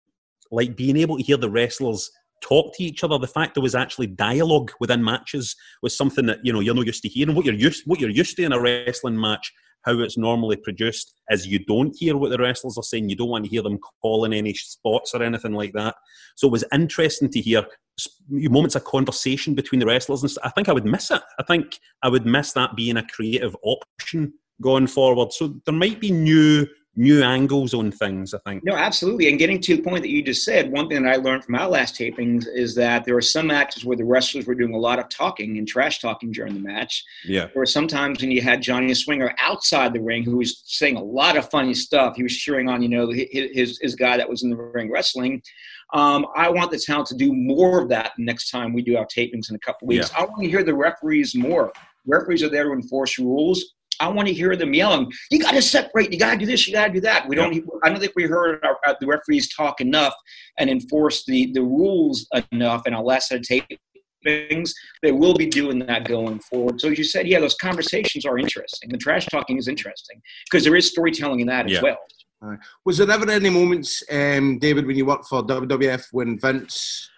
like 0.50 0.76
being 0.76 0.96
able 0.96 1.16
to 1.16 1.22
hear 1.22 1.36
the 1.36 1.50
wrestlers 1.50 2.10
talk 2.42 2.74
to 2.76 2.84
each 2.84 3.02
other. 3.02 3.18
The 3.18 3.26
fact 3.26 3.54
there 3.54 3.62
was 3.62 3.74
actually 3.74 4.08
dialogue 4.08 4.70
within 4.80 5.02
matches 5.02 5.56
was 5.82 5.96
something 5.96 6.26
that 6.26 6.38
you 6.42 6.52
know 6.52 6.60
you're 6.60 6.74
not 6.74 6.86
used 6.86 7.02
to 7.02 7.08
hearing. 7.08 7.34
What 7.34 7.46
you're 7.46 7.54
used, 7.54 7.82
what 7.86 8.00
you're 8.00 8.10
used 8.10 8.36
to 8.36 8.44
in 8.44 8.52
a 8.52 8.60
wrestling 8.60 9.18
match 9.18 9.52
how 9.86 9.98
it's 10.00 10.18
normally 10.18 10.56
produced 10.56 11.14
is 11.30 11.46
you 11.46 11.60
don't 11.60 11.96
hear 11.96 12.16
what 12.16 12.30
the 12.30 12.38
wrestlers 12.38 12.76
are 12.76 12.82
saying. 12.82 13.08
You 13.08 13.16
don't 13.16 13.30
want 13.30 13.44
to 13.44 13.50
hear 13.50 13.62
them 13.62 13.78
calling 14.02 14.32
any 14.32 14.52
spots 14.52 15.14
or 15.14 15.22
anything 15.22 15.52
like 15.52 15.72
that. 15.74 15.94
So 16.34 16.48
it 16.48 16.52
was 16.52 16.64
interesting 16.72 17.30
to 17.30 17.40
hear 17.40 17.64
moments 18.28 18.74
of 18.74 18.84
conversation 18.84 19.54
between 19.54 19.78
the 19.78 19.86
wrestlers. 19.86 20.22
And 20.22 20.32
I 20.44 20.50
think 20.50 20.68
I 20.68 20.72
would 20.72 20.84
miss 20.84 21.10
it. 21.10 21.22
I 21.38 21.44
think 21.44 21.78
I 22.02 22.08
would 22.08 22.26
miss 22.26 22.52
that 22.52 22.76
being 22.76 22.96
a 22.96 23.06
creative 23.06 23.56
option 23.62 24.34
going 24.60 24.88
forward. 24.88 25.32
So 25.32 25.54
there 25.64 25.74
might 25.74 26.00
be 26.00 26.10
new 26.10 26.66
new 26.96 27.22
angles 27.22 27.74
on 27.74 27.90
things. 27.90 28.34
I 28.34 28.38
think. 28.38 28.64
No, 28.64 28.74
absolutely. 28.74 29.28
And 29.28 29.38
getting 29.38 29.60
to 29.60 29.76
the 29.76 29.82
point 29.82 30.02
that 30.02 30.08
you 30.08 30.22
just 30.22 30.44
said, 30.44 30.72
one 30.72 30.88
thing 30.88 31.02
that 31.02 31.12
I 31.12 31.16
learned 31.16 31.44
from 31.44 31.54
our 31.54 31.68
last 31.68 31.94
tapings 31.94 32.46
is 32.52 32.74
that 32.76 33.04
there 33.04 33.14
were 33.14 33.20
some 33.20 33.48
matches 33.48 33.84
where 33.84 33.96
the 33.96 34.04
wrestlers 34.04 34.46
were 34.46 34.54
doing 34.54 34.74
a 34.74 34.78
lot 34.78 34.98
of 34.98 35.08
talking 35.08 35.58
and 35.58 35.68
trash 35.68 36.00
talking 36.00 36.32
during 36.32 36.54
the 36.54 36.60
match. 36.60 37.04
Yeah. 37.24 37.48
There 37.54 37.66
sometimes 37.66 38.20
when 38.20 38.30
you 38.30 38.40
had 38.40 38.62
Johnny 38.62 38.92
Swinger 38.94 39.34
outside 39.38 39.92
the 39.92 40.00
ring 40.00 40.24
who 40.24 40.38
was 40.38 40.62
saying 40.64 40.96
a 40.96 41.02
lot 41.02 41.36
of 41.36 41.50
funny 41.50 41.74
stuff. 41.74 42.16
He 42.16 42.22
was 42.22 42.36
cheering 42.36 42.68
on, 42.68 42.82
you 42.82 42.88
know, 42.88 43.10
his 43.10 43.78
his 43.80 43.94
guy 43.94 44.16
that 44.16 44.28
was 44.28 44.42
in 44.42 44.50
the 44.50 44.56
ring 44.56 44.90
wrestling. 44.90 45.42
Um, 45.92 46.26
I 46.34 46.50
want 46.50 46.70
the 46.70 46.78
talent 46.78 47.08
to 47.08 47.14
do 47.14 47.32
more 47.32 47.80
of 47.80 47.88
that 47.90 48.12
next 48.18 48.50
time 48.50 48.72
we 48.72 48.82
do 48.82 48.96
our 48.96 49.06
tapings 49.06 49.50
in 49.50 49.56
a 49.56 49.58
couple 49.60 49.86
weeks. 49.86 50.10
Yeah. 50.12 50.22
I 50.22 50.26
want 50.26 50.42
to 50.42 50.48
hear 50.48 50.64
the 50.64 50.74
referees 50.74 51.34
more. 51.34 51.72
Referees 52.06 52.42
are 52.42 52.48
there 52.48 52.64
to 52.64 52.72
enforce 52.72 53.18
rules. 53.18 53.75
I 54.00 54.08
want 54.08 54.28
to 54.28 54.34
hear 54.34 54.56
them 54.56 54.74
yelling, 54.74 55.10
"You 55.30 55.40
got 55.40 55.52
to 55.52 55.62
separate. 55.62 56.12
You 56.12 56.18
got 56.18 56.32
to 56.32 56.38
do 56.38 56.46
this. 56.46 56.66
You 56.66 56.74
got 56.74 56.88
to 56.88 56.92
do 56.92 57.00
that." 57.00 57.28
We 57.28 57.36
don't. 57.36 57.64
I 57.82 57.88
don't 57.88 58.00
think 58.00 58.12
we 58.16 58.24
heard 58.24 58.64
our, 58.64 58.78
our, 58.86 58.96
the 59.00 59.06
referees 59.06 59.54
talk 59.54 59.80
enough 59.80 60.14
and 60.58 60.70
enforce 60.70 61.24
the 61.24 61.52
the 61.52 61.62
rules 61.62 62.26
enough 62.52 62.82
And 62.86 62.94
our 62.94 63.02
last 63.02 63.28
set 63.28 63.44
things. 64.26 64.74
They 65.02 65.12
will 65.12 65.34
be 65.34 65.46
doing 65.46 65.78
that 65.80 66.06
going 66.06 66.40
forward. 66.40 66.80
So 66.80 66.90
as 66.90 66.98
you 66.98 67.04
said, 67.04 67.26
yeah, 67.26 67.40
those 67.40 67.54
conversations 67.54 68.26
are 68.26 68.38
interesting. 68.38 68.90
The 68.90 68.98
trash 68.98 69.26
talking 69.26 69.56
is 69.56 69.68
interesting 69.68 70.20
because 70.50 70.64
there 70.64 70.76
is 70.76 70.88
storytelling 70.88 71.40
in 71.40 71.46
that 71.46 71.68
Yeah. 71.68 71.76
as 71.76 71.82
well. 71.82 71.98
Aye. 72.42 72.56
Was 72.84 72.98
there 72.98 73.10
ever 73.10 73.30
any 73.30 73.50
moments, 73.50 74.02
um, 74.10 74.58
David, 74.58 74.86
when 74.86 74.96
you 74.96 75.06
worked 75.06 75.26
for 75.26 75.42
WWF 75.42 76.08
when 76.12 76.38
Vince 76.38 77.08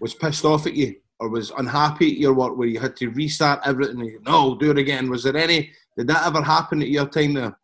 was 0.00 0.14
pissed 0.14 0.44
off 0.44 0.66
at 0.66 0.74
you 0.74 0.96
or 1.18 1.28
was 1.28 1.50
unhappy 1.58 2.12
at 2.12 2.18
your 2.18 2.34
work 2.34 2.56
where 2.56 2.68
you 2.68 2.78
had 2.78 2.96
to 2.96 3.08
restart 3.08 3.60
everything? 3.64 4.00
And 4.00 4.08
you, 4.08 4.20
no, 4.24 4.56
do 4.56 4.70
it 4.70 4.78
again. 4.78 5.10
Was 5.10 5.24
there 5.24 5.36
any? 5.36 5.72
Did 6.00 6.06
that 6.06 6.26
ever 6.26 6.40
happen 6.40 6.80
at 6.80 6.88
your 6.88 7.06
time 7.06 7.34
there? 7.34 7.58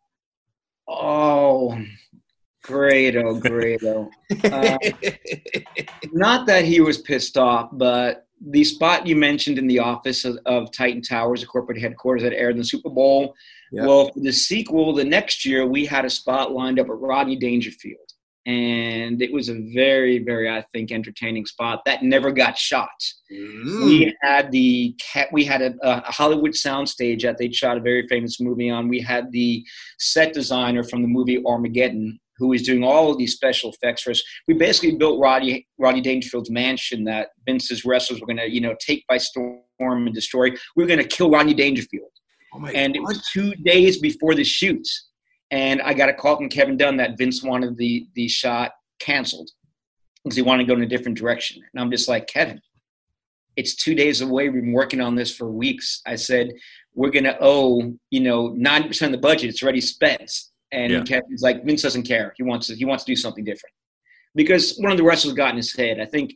Oh, 0.87 1.75
Grado, 2.61 3.39
Grado. 3.39 4.11
Uh, 4.43 4.77
not 6.13 6.45
that 6.45 6.63
he 6.63 6.79
was 6.79 6.99
pissed 6.99 7.35
off, 7.35 7.69
but 7.71 8.27
the 8.39 8.63
spot 8.63 9.07
you 9.07 9.15
mentioned 9.15 9.57
in 9.57 9.65
the 9.65 9.79
office 9.79 10.23
of, 10.23 10.37
of 10.45 10.71
Titan 10.71 11.01
Towers, 11.01 11.41
the 11.41 11.47
corporate 11.47 11.81
headquarters 11.81 12.21
that 12.21 12.33
aired 12.33 12.51
in 12.51 12.59
the 12.59 12.63
Super 12.63 12.91
Bowl. 12.91 13.33
Yeah. 13.71 13.87
Well, 13.87 14.11
for 14.13 14.19
the 14.19 14.31
sequel, 14.31 14.93
the 14.93 15.03
next 15.03 15.43
year, 15.43 15.65
we 15.65 15.87
had 15.87 16.05
a 16.05 16.09
spot 16.11 16.51
lined 16.51 16.79
up 16.79 16.89
at 16.89 16.99
Rodney 16.99 17.37
Dangerfield. 17.37 18.13
And 18.47 19.21
it 19.21 19.33
was 19.33 19.49
a 19.49 19.59
very, 19.73 20.19
very, 20.19 20.49
I 20.49 20.63
think, 20.73 20.89
entertaining 20.89 21.45
spot 21.45 21.83
that 21.85 22.01
never 22.01 22.31
got 22.31 22.57
shot. 22.57 22.87
Mm. 23.29 23.85
We 23.85 24.15
had 24.21 24.53
the 24.53 24.95
cat. 24.99 25.27
We 25.33 25.43
had 25.43 25.61
a, 25.61 25.75
a 25.83 26.09
Hollywood 26.09 26.51
soundstage 26.51 27.23
that 27.23 27.37
they 27.37 27.51
shot 27.51 27.75
a 27.75 27.81
very 27.81 28.07
famous 28.07 28.39
movie 28.39 28.69
on. 28.69 28.87
We 28.87 29.01
had 29.01 29.33
the 29.33 29.65
set 29.99 30.33
designer 30.33 30.83
from 30.83 31.01
the 31.01 31.09
movie 31.09 31.43
Armageddon, 31.45 32.21
who 32.37 32.47
was 32.47 32.61
doing 32.61 32.85
all 32.85 33.11
of 33.11 33.17
these 33.17 33.33
special 33.33 33.71
effects 33.73 34.03
for 34.03 34.11
us. 34.11 34.23
We 34.47 34.53
basically 34.53 34.95
built 34.95 35.19
Roddy 35.19 35.67
Roddy 35.77 35.99
Dangerfield's 35.99 36.49
mansion 36.49 37.03
that 37.03 37.31
Vince's 37.45 37.83
wrestlers 37.83 38.21
were 38.21 38.27
going 38.27 38.37
to, 38.37 38.49
you 38.49 38.61
know, 38.61 38.75
take 38.79 39.05
by 39.07 39.17
storm 39.17 39.59
and 39.81 40.13
destroy. 40.13 40.51
We 40.77 40.83
were 40.83 40.87
going 40.87 40.99
to 40.99 41.07
kill 41.07 41.29
Rodney 41.29 41.53
Dangerfield. 41.53 42.11
Oh 42.53 42.65
and 42.67 42.95
it 42.95 43.01
was 43.01 43.27
two 43.33 43.53
days 43.55 43.99
before 43.99 44.35
the 44.35 44.43
shoot, 44.43 44.87
and 45.51 45.81
I 45.81 45.93
got 45.93 46.09
a 46.09 46.13
call 46.13 46.37
from 46.37 46.49
Kevin 46.49 46.77
Dunn 46.77 46.97
that 46.97 47.17
Vince 47.17 47.43
wanted 47.43 47.77
the 47.77 48.07
the 48.15 48.27
shot 48.27 48.71
canceled 48.99 49.49
because 50.23 50.35
he 50.35 50.41
wanted 50.41 50.63
to 50.63 50.67
go 50.67 50.73
in 50.77 50.83
a 50.83 50.87
different 50.87 51.17
direction. 51.17 51.61
And 51.73 51.81
I'm 51.81 51.91
just 51.91 52.07
like, 52.07 52.27
Kevin, 52.27 52.61
it's 53.55 53.75
two 53.75 53.95
days 53.95 54.21
away. 54.21 54.49
We've 54.49 54.61
been 54.61 54.73
working 54.73 55.01
on 55.01 55.15
this 55.15 55.35
for 55.35 55.49
weeks. 55.49 56.01
I 56.05 56.15
said, 56.15 56.51
we're 56.93 57.11
going 57.11 57.23
to 57.23 57.37
owe, 57.39 57.93
you 58.11 58.19
know, 58.19 58.49
90% 58.49 59.07
of 59.07 59.11
the 59.11 59.17
budget. 59.17 59.49
It's 59.49 59.63
already 59.63 59.81
spent. 59.81 60.31
And 60.71 60.91
Yeah. 60.91 61.03
Kevin's 61.03 61.41
like, 61.41 61.63
Vince 61.63 61.81
doesn't 61.81 62.03
care. 62.03 62.33
He 62.37 62.43
wants 62.43 62.67
to, 62.67 62.75
he 62.75 62.85
wants 62.85 63.03
to 63.05 63.11
do 63.11 63.15
something 63.15 63.45
different. 63.45 63.73
Because 64.35 64.77
one 64.77 64.91
of 64.91 64.97
the 64.97 65.03
wrestlers 65.03 65.33
got 65.33 65.51
in 65.51 65.57
his 65.57 65.75
head. 65.75 65.99
I 65.99 66.05
think, 66.05 66.33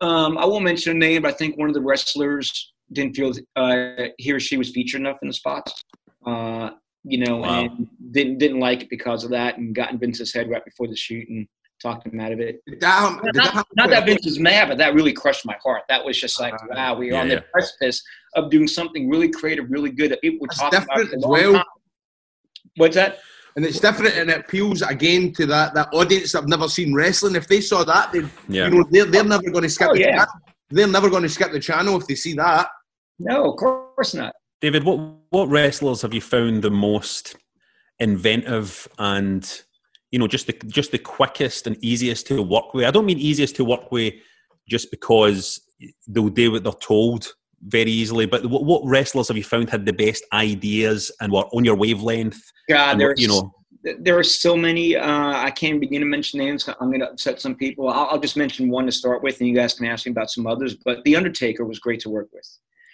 um, 0.00 0.36
I 0.36 0.44
won't 0.44 0.64
mention 0.64 0.92
a 0.92 0.98
name, 0.98 1.22
but 1.22 1.32
I 1.32 1.36
think 1.36 1.56
one 1.56 1.68
of 1.68 1.74
the 1.74 1.80
wrestlers 1.80 2.72
didn't 2.92 3.16
feel 3.16 3.32
uh, 3.56 4.08
he 4.18 4.32
or 4.32 4.40
she 4.40 4.56
was 4.56 4.70
featured 4.70 5.00
enough 5.00 5.18
in 5.22 5.28
the 5.28 5.34
spots. 5.34 5.82
Uh, 6.26 6.70
you 7.04 7.18
know, 7.18 7.38
Wow. 7.38 7.64
and 7.64 7.88
didn't 8.12 8.38
didn't 8.38 8.60
like 8.60 8.82
it 8.82 8.90
because 8.90 9.24
of 9.24 9.30
that, 9.30 9.58
and 9.58 9.74
got 9.74 9.90
in 9.92 9.98
Vince's 9.98 10.32
head 10.32 10.48
right 10.48 10.64
before 10.64 10.86
the 10.88 10.96
shoot 10.96 11.28
and 11.28 11.46
talked 11.82 12.06
him 12.06 12.20
out 12.20 12.30
of 12.30 12.38
it. 12.38 12.60
Damn, 12.78 13.20
not, 13.34 13.66
not 13.76 13.90
that 13.90 14.06
Vince 14.06 14.24
was 14.24 14.38
mad, 14.38 14.68
but 14.68 14.78
that 14.78 14.94
really 14.94 15.12
crushed 15.12 15.44
my 15.44 15.56
heart. 15.64 15.82
That 15.88 16.04
was 16.04 16.18
just 16.20 16.40
like, 16.40 16.54
uh, 16.54 16.66
wow, 16.70 16.94
we 16.94 17.08
are 17.10 17.14
yeah, 17.14 17.20
on 17.20 17.28
yeah. 17.28 17.34
the 17.36 17.44
precipice 17.52 18.00
of 18.36 18.50
doing 18.50 18.68
something 18.68 19.10
really 19.10 19.28
creative, 19.30 19.68
really 19.68 19.90
good 19.90 20.12
that 20.12 20.20
people 20.20 20.38
were 20.40 20.46
talking 20.48 20.78
about 20.78 20.96
for 20.96 21.02
a 21.02 21.16
as 21.16 21.22
long 21.22 21.30
well. 21.32 21.52
time. 21.54 21.64
What's 22.76 22.94
that? 22.96 23.18
And 23.56 23.64
it's 23.66 23.80
different, 23.80 24.14
and 24.16 24.30
it 24.30 24.38
appeals 24.40 24.80
again 24.82 25.32
to 25.34 25.44
that, 25.46 25.74
that 25.74 25.88
audience 25.92 26.32
that 26.32 26.38
have 26.42 26.48
never 26.48 26.68
seen 26.68 26.94
wrestling. 26.94 27.34
If 27.34 27.48
they 27.48 27.60
saw 27.60 27.84
that, 27.84 28.12
they, 28.12 28.20
Yeah. 28.48 28.68
you 28.68 28.70
know, 28.70 28.84
they're, 28.90 29.04
they're 29.04 29.24
never 29.24 29.50
going 29.50 29.64
to 29.64 29.68
skip 29.68 29.88
Oh, 29.90 29.94
the 29.94 30.00
yeah. 30.00 30.10
channel. 30.18 30.26
They're 30.70 30.86
never 30.86 31.10
going 31.10 31.24
to 31.24 31.28
skip 31.28 31.52
the 31.52 31.60
channel 31.60 32.00
if 32.00 32.06
they 32.06 32.14
see 32.14 32.32
that. 32.34 32.68
No, 33.18 33.50
of 33.52 33.56
course 33.58 34.14
not. 34.14 34.32
David, 34.62 34.84
what 34.84 34.96
what 35.30 35.48
wrestlers 35.48 36.02
have 36.02 36.14
you 36.14 36.20
found 36.20 36.62
the 36.62 36.70
most 36.70 37.36
inventive 37.98 38.88
and 38.98 39.62
you 40.12 40.18
know 40.18 40.28
just 40.28 40.46
the 40.46 40.52
just 40.68 40.92
the 40.92 40.98
quickest 40.98 41.66
and 41.66 41.76
easiest 41.84 42.28
to 42.28 42.40
work 42.40 42.72
with? 42.72 42.86
I 42.86 42.92
don't 42.92 43.04
mean 43.04 43.18
easiest 43.18 43.56
to 43.56 43.64
work 43.64 43.90
with 43.90 44.14
just 44.68 44.92
because 44.92 45.60
they'll 46.06 46.28
do 46.28 46.52
what 46.52 46.62
they're 46.62 46.72
told 46.74 47.34
very 47.64 47.90
easily, 47.90 48.26
but 48.26 48.46
what, 48.46 48.64
what 48.64 48.82
wrestlers 48.84 49.28
have 49.28 49.36
you 49.36 49.44
found 49.44 49.68
had 49.68 49.84
the 49.84 49.92
best 49.92 50.24
ideas 50.32 51.10
and 51.20 51.32
were 51.32 51.44
on 51.52 51.64
your 51.64 51.76
wavelength? 51.76 52.40
God, 52.68 53.00
there's 53.00 53.20
you 53.20 53.26
know 53.26 53.52
there 53.98 54.16
are 54.16 54.22
so 54.22 54.56
many. 54.56 54.94
Uh, 54.94 55.32
I 55.32 55.50
can't 55.50 55.80
begin 55.80 56.02
to 56.02 56.06
mention 56.06 56.38
names. 56.38 56.68
I'm 56.68 56.88
going 56.88 57.00
to 57.00 57.10
upset 57.10 57.40
some 57.40 57.56
people. 57.56 57.88
I'll, 57.88 58.10
I'll 58.12 58.20
just 58.20 58.36
mention 58.36 58.70
one 58.70 58.86
to 58.86 58.92
start 58.92 59.24
with, 59.24 59.40
and 59.40 59.48
you 59.48 59.56
guys 59.56 59.74
can 59.74 59.86
ask 59.86 60.06
me 60.06 60.12
about 60.12 60.30
some 60.30 60.46
others. 60.46 60.76
But 60.76 61.02
the 61.02 61.16
Undertaker 61.16 61.64
was 61.64 61.80
great 61.80 61.98
to 62.00 62.10
work 62.10 62.28
with. 62.32 62.46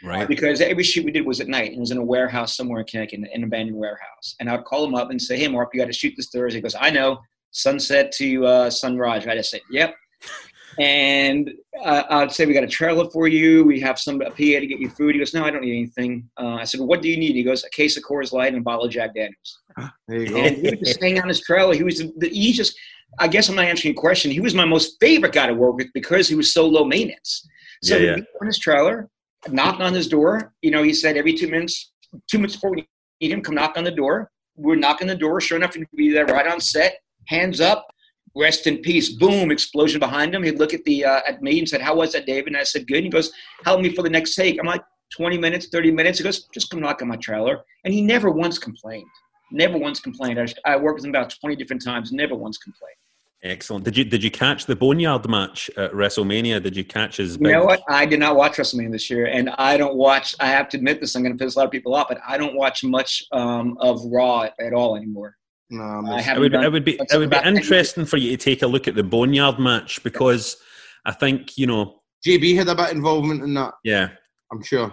Right. 0.03 0.29
because 0.29 0.61
every 0.61 0.85
shoot 0.85 1.05
we 1.05 1.13
did 1.13 1.27
was 1.27 1.41
at 1.41 1.49
night 1.49 1.69
and 1.69 1.77
it 1.77 1.81
was 1.81 1.91
in 1.91 1.99
a 1.99 2.05
warehouse 2.05 2.57
somewhere 2.57 2.81
in 2.81 2.87
Connecticut, 2.87 3.21
in 3.21 3.27
an 3.33 3.45
abandoned 3.45 3.77
warehouse. 3.79 4.35
And 4.41 4.49
I'd 4.51 4.65
call 4.65 4.85
him 4.85 4.95
up 4.95 5.11
and 5.11 5.21
say, 5.21 5.39
"Hey, 5.39 5.49
Mark, 5.49 5.71
you 5.73 5.81
got 5.81 5.87
to 5.87 5.93
shoot 5.93 6.15
this 6.17 6.29
Thursday." 6.31 6.59
He 6.59 6.63
goes, 6.63 6.77
"I 6.79 6.91
know, 6.91 7.19
sunset 7.51 8.13
to 8.13 8.47
uh, 8.47 8.71
sunrise." 8.71 9.27
I 9.27 9.35
just 9.35 9.51
say, 9.51 9.61
"Yep." 9.71 9.95
And 10.79 11.51
uh, 11.85 12.05
I'd 12.09 12.31
say, 12.31 12.47
"We 12.47 12.55
got 12.55 12.63
a 12.63 12.69
trailer 12.69 13.11
for 13.11 13.27
you. 13.27 13.65
We 13.65 13.81
have 13.81 13.99
some 13.99 14.21
a 14.21 14.31
PA 14.31 14.37
to 14.37 14.67
get 14.67 14.79
you 14.79 14.89
food." 14.89 15.15
He 15.15 15.19
goes, 15.19 15.35
"No, 15.35 15.45
I 15.45 15.51
don't 15.51 15.63
need 15.63 15.73
anything." 15.77 16.31
Uh, 16.41 16.55
I 16.55 16.65
said, 16.65 16.81
"What 16.81 17.03
do 17.03 17.09
you 17.09 17.17
need?" 17.17 17.35
He 17.35 17.43
goes, 17.43 17.65
"A 17.65 17.71
case 17.71 17.97
of 17.97 18.05
Coors 18.05 18.33
Light 18.33 18.53
and 18.53 18.59
a 18.59 18.61
bottle 18.61 18.85
of 18.85 18.93
Jack 18.93 19.15
Daniels." 19.15 19.61
There 20.09 20.23
you 20.23 20.29
go. 20.29 20.37
And 20.37 20.57
he 20.57 20.71
was 20.71 20.79
just 20.81 20.95
staying 20.95 21.21
on 21.21 21.29
his 21.29 21.41
trailer. 21.41 21.75
He 21.75 21.83
was 21.83 21.99
the, 21.99 22.29
he 22.29 22.53
just. 22.53 22.79
I 23.19 23.27
guess 23.27 23.49
I'm 23.49 23.57
not 23.57 23.65
answering 23.65 23.95
your 23.95 24.01
question. 24.01 24.31
He 24.31 24.41
was 24.41 24.55
my 24.55 24.67
most 24.67 24.99
favorite 25.01 25.33
guy 25.33 25.47
to 25.47 25.55
work 25.55 25.77
with 25.77 25.89
because 25.95 26.29
he 26.29 26.35
was 26.35 26.53
so 26.53 26.67
low 26.67 26.85
maintenance. 26.85 27.49
So 27.83 27.97
Yeah, 27.97 28.17
yeah. 28.17 28.23
on 28.41 28.47
his 28.47 28.59
trailer, 28.59 29.09
knock 29.53 29.81
on 29.81 29.95
his 29.95 30.09
door. 30.09 30.53
You 30.63 30.71
know, 30.71 30.83
he 30.83 30.93
said 30.93 31.17
every 31.17 31.35
two 31.35 31.49
minutes, 31.49 31.93
two 32.31 32.39
minutes 32.39 32.57
before 32.57 32.71
we 32.71 32.89
need 33.21 33.33
him, 33.33 33.43
come 33.43 33.55
knock 33.55 33.77
on 33.77 33.85
the 33.85 33.91
door. 33.91 34.31
We're 34.57 34.77
knocking 34.77 35.07
the 35.07 35.15
door. 35.15 35.41
Sure 35.41 35.57
enough, 35.57 35.75
he'd 35.75 35.87
be 35.95 36.13
there 36.13 36.27
right 36.27 36.47
on 36.47 36.61
set, 36.61 36.99
hands 37.27 37.61
up, 37.61 37.87
rest 38.35 38.67
in 38.67 38.79
peace. 38.79 39.11
Boom, 39.11 39.51
explosion 39.51 40.01
behind 40.01 40.35
him. 40.35 40.43
He'd 40.43 40.59
look 40.59 40.75
at 40.75 40.85
the 40.85 41.05
uh, 41.05 41.21
at 41.27 41.43
me 41.43 41.59
and 41.59 41.69
said, 41.69 41.81
"How 41.81 41.95
was 41.95 42.13
that, 42.13 42.27
David?" 42.27 42.49
And 42.49 42.57
I 42.57 42.65
said, 42.65 42.87
"Good." 42.87 42.99
And 42.99 43.05
he 43.07 43.11
goes, 43.11 43.33
"Help 43.65 43.81
me 43.81 43.95
for 43.95 44.03
the 44.03 44.11
next 44.11 44.35
take." 44.35 44.59
I'm 44.59 44.67
like, 44.67 44.83
"20 45.17 45.39
minutes, 45.39 45.69
30 45.69 45.91
minutes." 45.93 46.19
He 46.19 46.25
goes, 46.25 46.47
"Just 46.55 46.71
come 46.71 46.81
knock 46.81 47.03
on 47.03 47.09
my 47.09 47.17
trailer," 47.17 47.61
and 47.85 47.95
he 47.95 48.01
never 48.01 48.31
once 48.31 48.59
complained. 48.59 49.09
Never 49.51 49.79
once 49.79 50.01
complained. 50.01 50.39
I, 50.41 50.47
I 50.65 50.77
worked 50.77 50.97
with 50.97 51.05
him 51.05 51.11
about 51.11 51.35
20 51.41 51.57
different 51.57 51.83
times. 51.83 52.13
Never 52.13 52.35
once 52.35 52.59
complained. 52.59 52.97
Excellent. 53.45 53.85
Did 53.85 53.97
you 53.97 54.05
did 54.05 54.25
you 54.25 54.31
catch 54.33 54.67
the 54.67 54.75
Boneyard 54.75 55.29
match 55.29 55.71
at 55.77 55.93
WrestleMania? 55.93 56.61
Did 56.61 56.77
you 56.77 56.85
catch 56.85 57.19
his 57.19 57.35
You 57.35 57.39
big 57.39 57.53
know 57.53 57.65
what? 57.65 57.81
I 57.89 58.05
did 58.05 58.19
not 58.19 58.35
watch 58.35 58.57
WrestleMania 58.57 58.91
this 58.91 59.09
year, 59.09 59.27
and 59.27 59.51
I 59.51 59.77
don't 59.77 59.95
watch. 59.95 60.35
I 60.41 60.47
have 60.47 60.69
to 60.71 60.77
admit 60.77 61.01
this. 61.01 61.15
I'm 61.15 61.23
going 61.23 61.37
to 61.39 61.45
piss 61.45 61.55
a 61.55 61.59
lot 61.59 61.67
of 61.67 61.71
people 61.71 61.95
off, 61.95 62.09
but 62.09 62.19
I 62.27 62.37
don't 62.37 62.57
watch 62.57 62.83
much 62.83 63.23
um, 63.31 63.77
of 63.81 64.01
Raw 64.07 64.49
at 64.59 64.73
all 64.73 64.97
anymore. 64.97 65.37
No, 65.71 65.83
I 66.07 66.19
it 66.19 66.25
haven't 66.25 66.43
would, 66.43 66.53
done- 66.53 66.65
it 66.65 66.73
would 66.73 66.85
be 66.85 66.95
it 66.95 67.07
would 67.13 67.31
be 67.31 67.37
about 67.37 67.45
10 67.45 67.55
years. 67.55 67.65
interesting 67.67 68.05
for 68.07 68.17
you 68.17 68.31
to 68.31 68.37
take 68.37 68.63
a 68.63 68.67
look 68.67 68.89
at 68.89 68.97
the 68.97 69.05
Boneyard 69.05 69.61
match 69.61 70.03
because 70.03 70.57
I 71.05 71.13
think 71.13 71.57
you 71.57 71.67
know 71.69 72.01
JB 72.27 72.57
had 72.57 72.69
a 72.69 72.75
bit 72.75 72.87
of 72.87 72.97
involvement 72.97 73.43
in 73.43 73.55
that, 73.55 73.75
yeah 73.85 74.09
I'm 74.51 74.63
sure. 74.65 74.93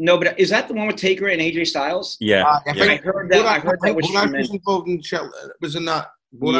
No, 0.00 0.18
but 0.18 0.40
is 0.40 0.50
that 0.50 0.66
the 0.66 0.74
one 0.74 0.88
with 0.88 0.96
Taker 0.96 1.28
and 1.28 1.40
AJ 1.40 1.68
Styles? 1.68 2.16
yeah, 2.18 2.42
Uh, 2.44 2.60
I 2.66 2.72
yeah. 2.74 2.84
I 2.84 2.96
heard 2.96 3.30
that. 3.30 3.46
I 3.46 3.58
heard 3.60 3.78
that 3.82 3.94
was 3.94 4.06
Bonac 4.06 4.36
was 4.36 4.50
involved 4.50 4.88
in 4.88 5.00
Shell, 5.02 5.30
was 5.60 5.76
in 5.76 5.84
that. 5.84 6.08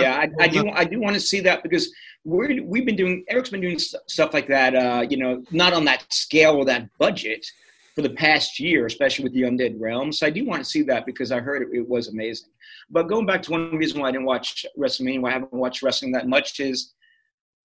Yeah, 0.01 0.16
I, 0.16 0.44
I 0.44 0.48
do. 0.48 0.68
I 0.70 0.84
do 0.84 1.01
want 1.01 1.14
to 1.14 1.20
see 1.20 1.40
that 1.40 1.62
because 1.62 1.92
we're 2.24 2.62
we've 2.64 2.86
been 2.86 2.96
doing. 2.96 3.24
Eric's 3.28 3.51
been 3.51 3.60
doing 3.60 3.78
st- 3.78 4.02
stuff 4.09 4.32
like 4.32 4.46
that. 4.48 4.74
Uh, 4.74 5.06
you 5.09 5.16
know, 5.16 5.42
not 5.51 5.72
on 5.72 5.84
that 5.86 6.05
scale 6.12 6.56
or 6.56 6.64
that 6.66 6.88
budget, 6.98 7.44
for 7.94 8.02
the 8.02 8.10
past 8.10 8.59
year, 8.59 8.86
especially 8.86 9.22
with 9.22 9.32
the 9.34 9.42
Undead 9.42 9.76
Realm. 9.78 10.10
So 10.10 10.26
I 10.26 10.30
do 10.30 10.44
want 10.44 10.62
to 10.62 10.68
see 10.68 10.82
that 10.82 11.06
because 11.06 11.30
I 11.30 11.38
heard 11.38 11.62
it, 11.62 11.68
it 11.72 11.88
was 11.88 12.09
amazing. 12.09 12.48
But 12.90 13.09
going 13.09 13.24
back 13.24 13.42
to 13.42 13.52
one 13.52 13.76
reason 13.76 14.01
why 14.01 14.09
I 14.09 14.12
didn't 14.12 14.26
watch 14.26 14.66
WrestleMania, 14.76 15.20
why 15.20 15.30
I 15.30 15.34
haven't 15.34 15.52
watched 15.52 15.82
wrestling 15.82 16.12
that 16.12 16.28
much 16.28 16.59
is 16.59 16.92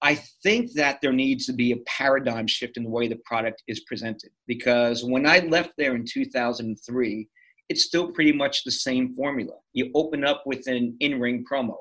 I 0.02 0.16
think 0.44 0.74
that 0.74 1.02
there 1.02 1.12
needs 1.12 1.46
to 1.48 1.54
be 1.54 1.72
a 1.72 1.78
paradigm 1.78 2.48
shift 2.48 2.78
in 2.78 2.84
the 2.84 2.90
way 2.90 3.08
the 3.08 3.20
product 3.26 3.64
is 3.68 3.82
presented. 3.82 4.30
Because 4.48 5.04
when 5.04 5.26
I 5.26 5.40
left 5.40 5.74
there 5.78 5.96
in 5.96 6.06
2003, 6.06 7.28
it's 7.68 7.84
still 7.84 8.12
pretty 8.12 8.32
much 8.32 8.64
the 8.64 8.72
same 8.72 9.16
formula. 9.16 9.54
You 9.74 9.92
open 9.96 10.24
up 10.24 10.44
with 10.46 10.68
an 10.68 10.96
in 11.00 11.20
ring 11.20 11.44
promo. 11.52 11.76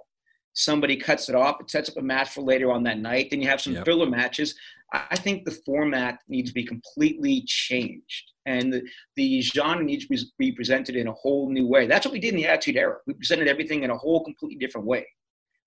Somebody 0.58 0.96
cuts 0.96 1.28
it 1.28 1.34
off, 1.36 1.60
it 1.60 1.70
sets 1.70 1.88
up 1.88 1.96
a 1.98 2.02
match 2.02 2.30
for 2.30 2.42
later 2.42 2.72
on 2.72 2.82
that 2.82 2.98
night. 2.98 3.30
Then 3.30 3.40
you 3.40 3.48
have 3.48 3.60
some 3.60 3.74
Yep. 3.74 3.84
filler 3.84 4.06
matches. 4.10 4.54
I 4.92 5.16
think 5.16 5.44
the 5.44 5.52
format 5.66 6.18
needs 6.28 6.50
to 6.50 6.54
be 6.54 6.64
completely 6.64 7.42
changed. 7.46 8.32
And 8.46 8.72
the, 8.72 8.82
the 9.16 9.40
genre 9.42 9.84
needs 9.84 10.06
to 10.06 10.08
be- 10.08 10.32
be 10.38 10.52
presented 10.52 10.96
in 10.96 11.06
a 11.06 11.12
whole 11.12 11.48
new 11.50 11.66
way. 11.66 11.86
That's 11.86 12.04
what 12.06 12.12
we 12.12 12.18
did 12.18 12.30
in 12.34 12.36
the 12.40 12.46
Attitude 12.46 12.76
Era. 12.76 12.96
We 13.06 13.12
presented 13.14 13.46
everything 13.46 13.82
in 13.84 13.90
a 13.90 13.96
whole 13.96 14.24
completely 14.24 14.58
different 14.58 14.86
way 14.86 15.06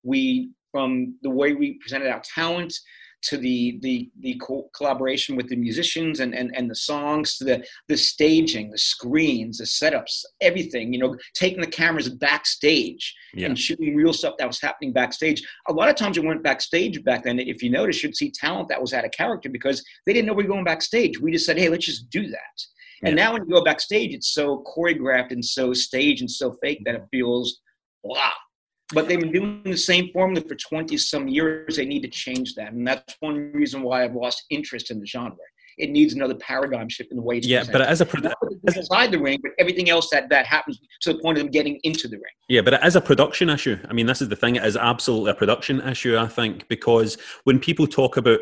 we 0.03 0.49
from 0.72 1.15
the 1.22 1.30
way 1.30 1.53
we 1.53 1.73
presented 1.73 2.09
our 2.09 2.22
talent 2.22 2.73
to 3.23 3.38
the 3.38 3.77
the 3.81 4.10
the 4.19 4.39
co- 4.41 4.69
collaboration 4.76 5.35
with 5.35 5.48
the 5.48 5.56
musicians 5.56 6.19
and, 6.19 6.34
and 6.34 6.52
and 6.56 6.69
the 6.69 6.76
songs 6.76 7.38
to 7.38 7.43
the 7.43 7.64
the 7.88 7.98
staging 7.98 8.72
the 8.72 8.77
screens 8.77 9.57
the 9.60 9.64
setups 9.64 10.23
everything 10.41 10.91
you 10.93 10.99
know 10.99 11.15
taking 11.35 11.61
the 11.61 11.68
cameras 11.68 12.10
backstage 12.10 13.14
Yeah. 13.34 13.48
and 13.48 13.57
shooting 13.60 13.95
real 13.95 14.14
stuff 14.14 14.35
that 14.39 14.48
was 14.48 14.60
happening 14.61 14.91
backstage. 14.93 15.41
A 15.69 15.73
lot 15.73 15.89
of 15.89 15.95
times 15.95 16.18
we 16.19 16.26
went 16.27 16.43
backstage 16.43 17.03
back 17.03 17.23
then. 17.23 17.39
If 17.39 17.61
you 17.64 17.69
notice 17.69 18.03
you'd 18.03 18.15
see 18.18 18.31
talent 18.31 18.69
that 18.69 18.81
was 18.81 18.93
out 18.93 19.06
of 19.06 19.11
character 19.11 19.49
because 19.49 19.84
they 20.06 20.14
didn't 20.14 20.27
know 20.27 20.34
we 20.34 20.43
were 20.43 20.49
going 20.49 20.64
backstage. 20.64 21.19
We 21.19 21.31
just 21.31 21.45
said 21.45 21.57
hey 21.57 21.69
let's 21.69 21.85
just 21.85 22.10
do 22.10 22.27
that. 22.27 22.56
And 23.03 23.15
now 23.15 23.34
when 23.34 23.43
you 23.43 23.49
go 23.49 23.64
backstage 23.64 24.14
it's 24.14 24.34
so 24.34 24.64
choreographed 24.76 25.31
and 25.31 25.43
so 25.43 25.73
staged 25.73 26.22
and 26.22 26.30
so 26.31 26.53
fake 26.61 26.81
that 26.85 26.95
it 26.95 27.03
feels 27.11 27.60
blah 28.03 28.31
but 28.93 29.07
they've 29.07 29.19
been 29.19 29.31
doing 29.31 29.61
the 29.63 29.77
same 29.77 30.09
formula 30.11 30.45
for 30.47 30.55
20 30.55 30.97
some 30.97 31.27
years. 31.27 31.77
They 31.77 31.85
need 31.85 32.01
to 32.01 32.09
change 32.09 32.55
that. 32.55 32.73
And 32.73 32.85
that's 32.88 33.15
one 33.19 33.51
reason 33.53 33.81
why 33.84 34.03
I've 34.03 34.15
lost 34.15 34.43
interest 34.49 34.91
in 34.91 34.99
the 34.99 35.05
genre. 35.05 35.35
It 35.77 35.89
needs 35.89 36.13
another 36.13 36.35
paradigm 36.35 36.89
shift 36.89 37.11
in 37.11 37.18
the 37.18 37.23
way 37.23 37.38
it's 37.38 37.47
Yeah, 37.47 37.59
presented. 37.59 37.80
but 37.80 37.88
as 37.88 38.01
a 38.01 38.05
produ- 38.05 38.23
Not 38.23 38.35
what 38.41 38.51
they 38.65 38.72
do 38.73 38.80
inside 38.80 39.11
the 39.11 39.19
ring, 39.19 39.39
but 39.41 39.53
everything 39.57 39.89
else 39.89 40.09
that, 40.11 40.30
that 40.30 40.45
happens 40.45 40.80
to 41.01 41.13
the 41.13 41.19
point 41.19 41.38
of 41.38 41.43
them 41.45 41.51
getting 41.51 41.80
into 41.84 42.07
the 42.07 42.18
ring. 42.18 42.34
Yeah, 42.49 42.61
but 42.61 42.73
it 42.73 42.81
is 42.84 42.95
a 42.95 43.01
production 43.01 43.49
issue. 43.49 43.77
I 43.88 43.93
mean, 43.93 44.05
this 44.05 44.22
is 44.22 44.30
the 44.30 44.35
thing. 44.35 44.57
It 44.57 44.65
is 44.65 44.76
absolutely 44.76 45.31
a 45.31 45.35
production 45.35 45.81
issue, 45.81 46.18
I 46.18 46.27
think, 46.27 46.68
because 46.68 47.18
when 47.45 47.57
people 47.59 47.88
talk 47.88 48.18
about, 48.18 48.39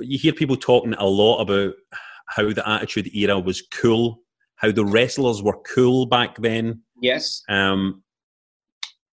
you 0.00 0.18
hear 0.18 0.32
people 0.32 0.56
talking 0.56 0.94
a 0.94 1.06
lot 1.06 1.38
about 1.40 1.74
how 2.26 2.52
the 2.52 2.68
Attitude 2.68 3.14
Era 3.14 3.38
was 3.38 3.62
cool, 3.72 4.20
how 4.56 4.72
the 4.72 4.84
wrestlers 4.84 5.42
were 5.42 5.58
cool 5.62 6.06
back 6.06 6.36
then, 6.38 6.82
Yes. 7.00 7.42
um, 7.48 8.02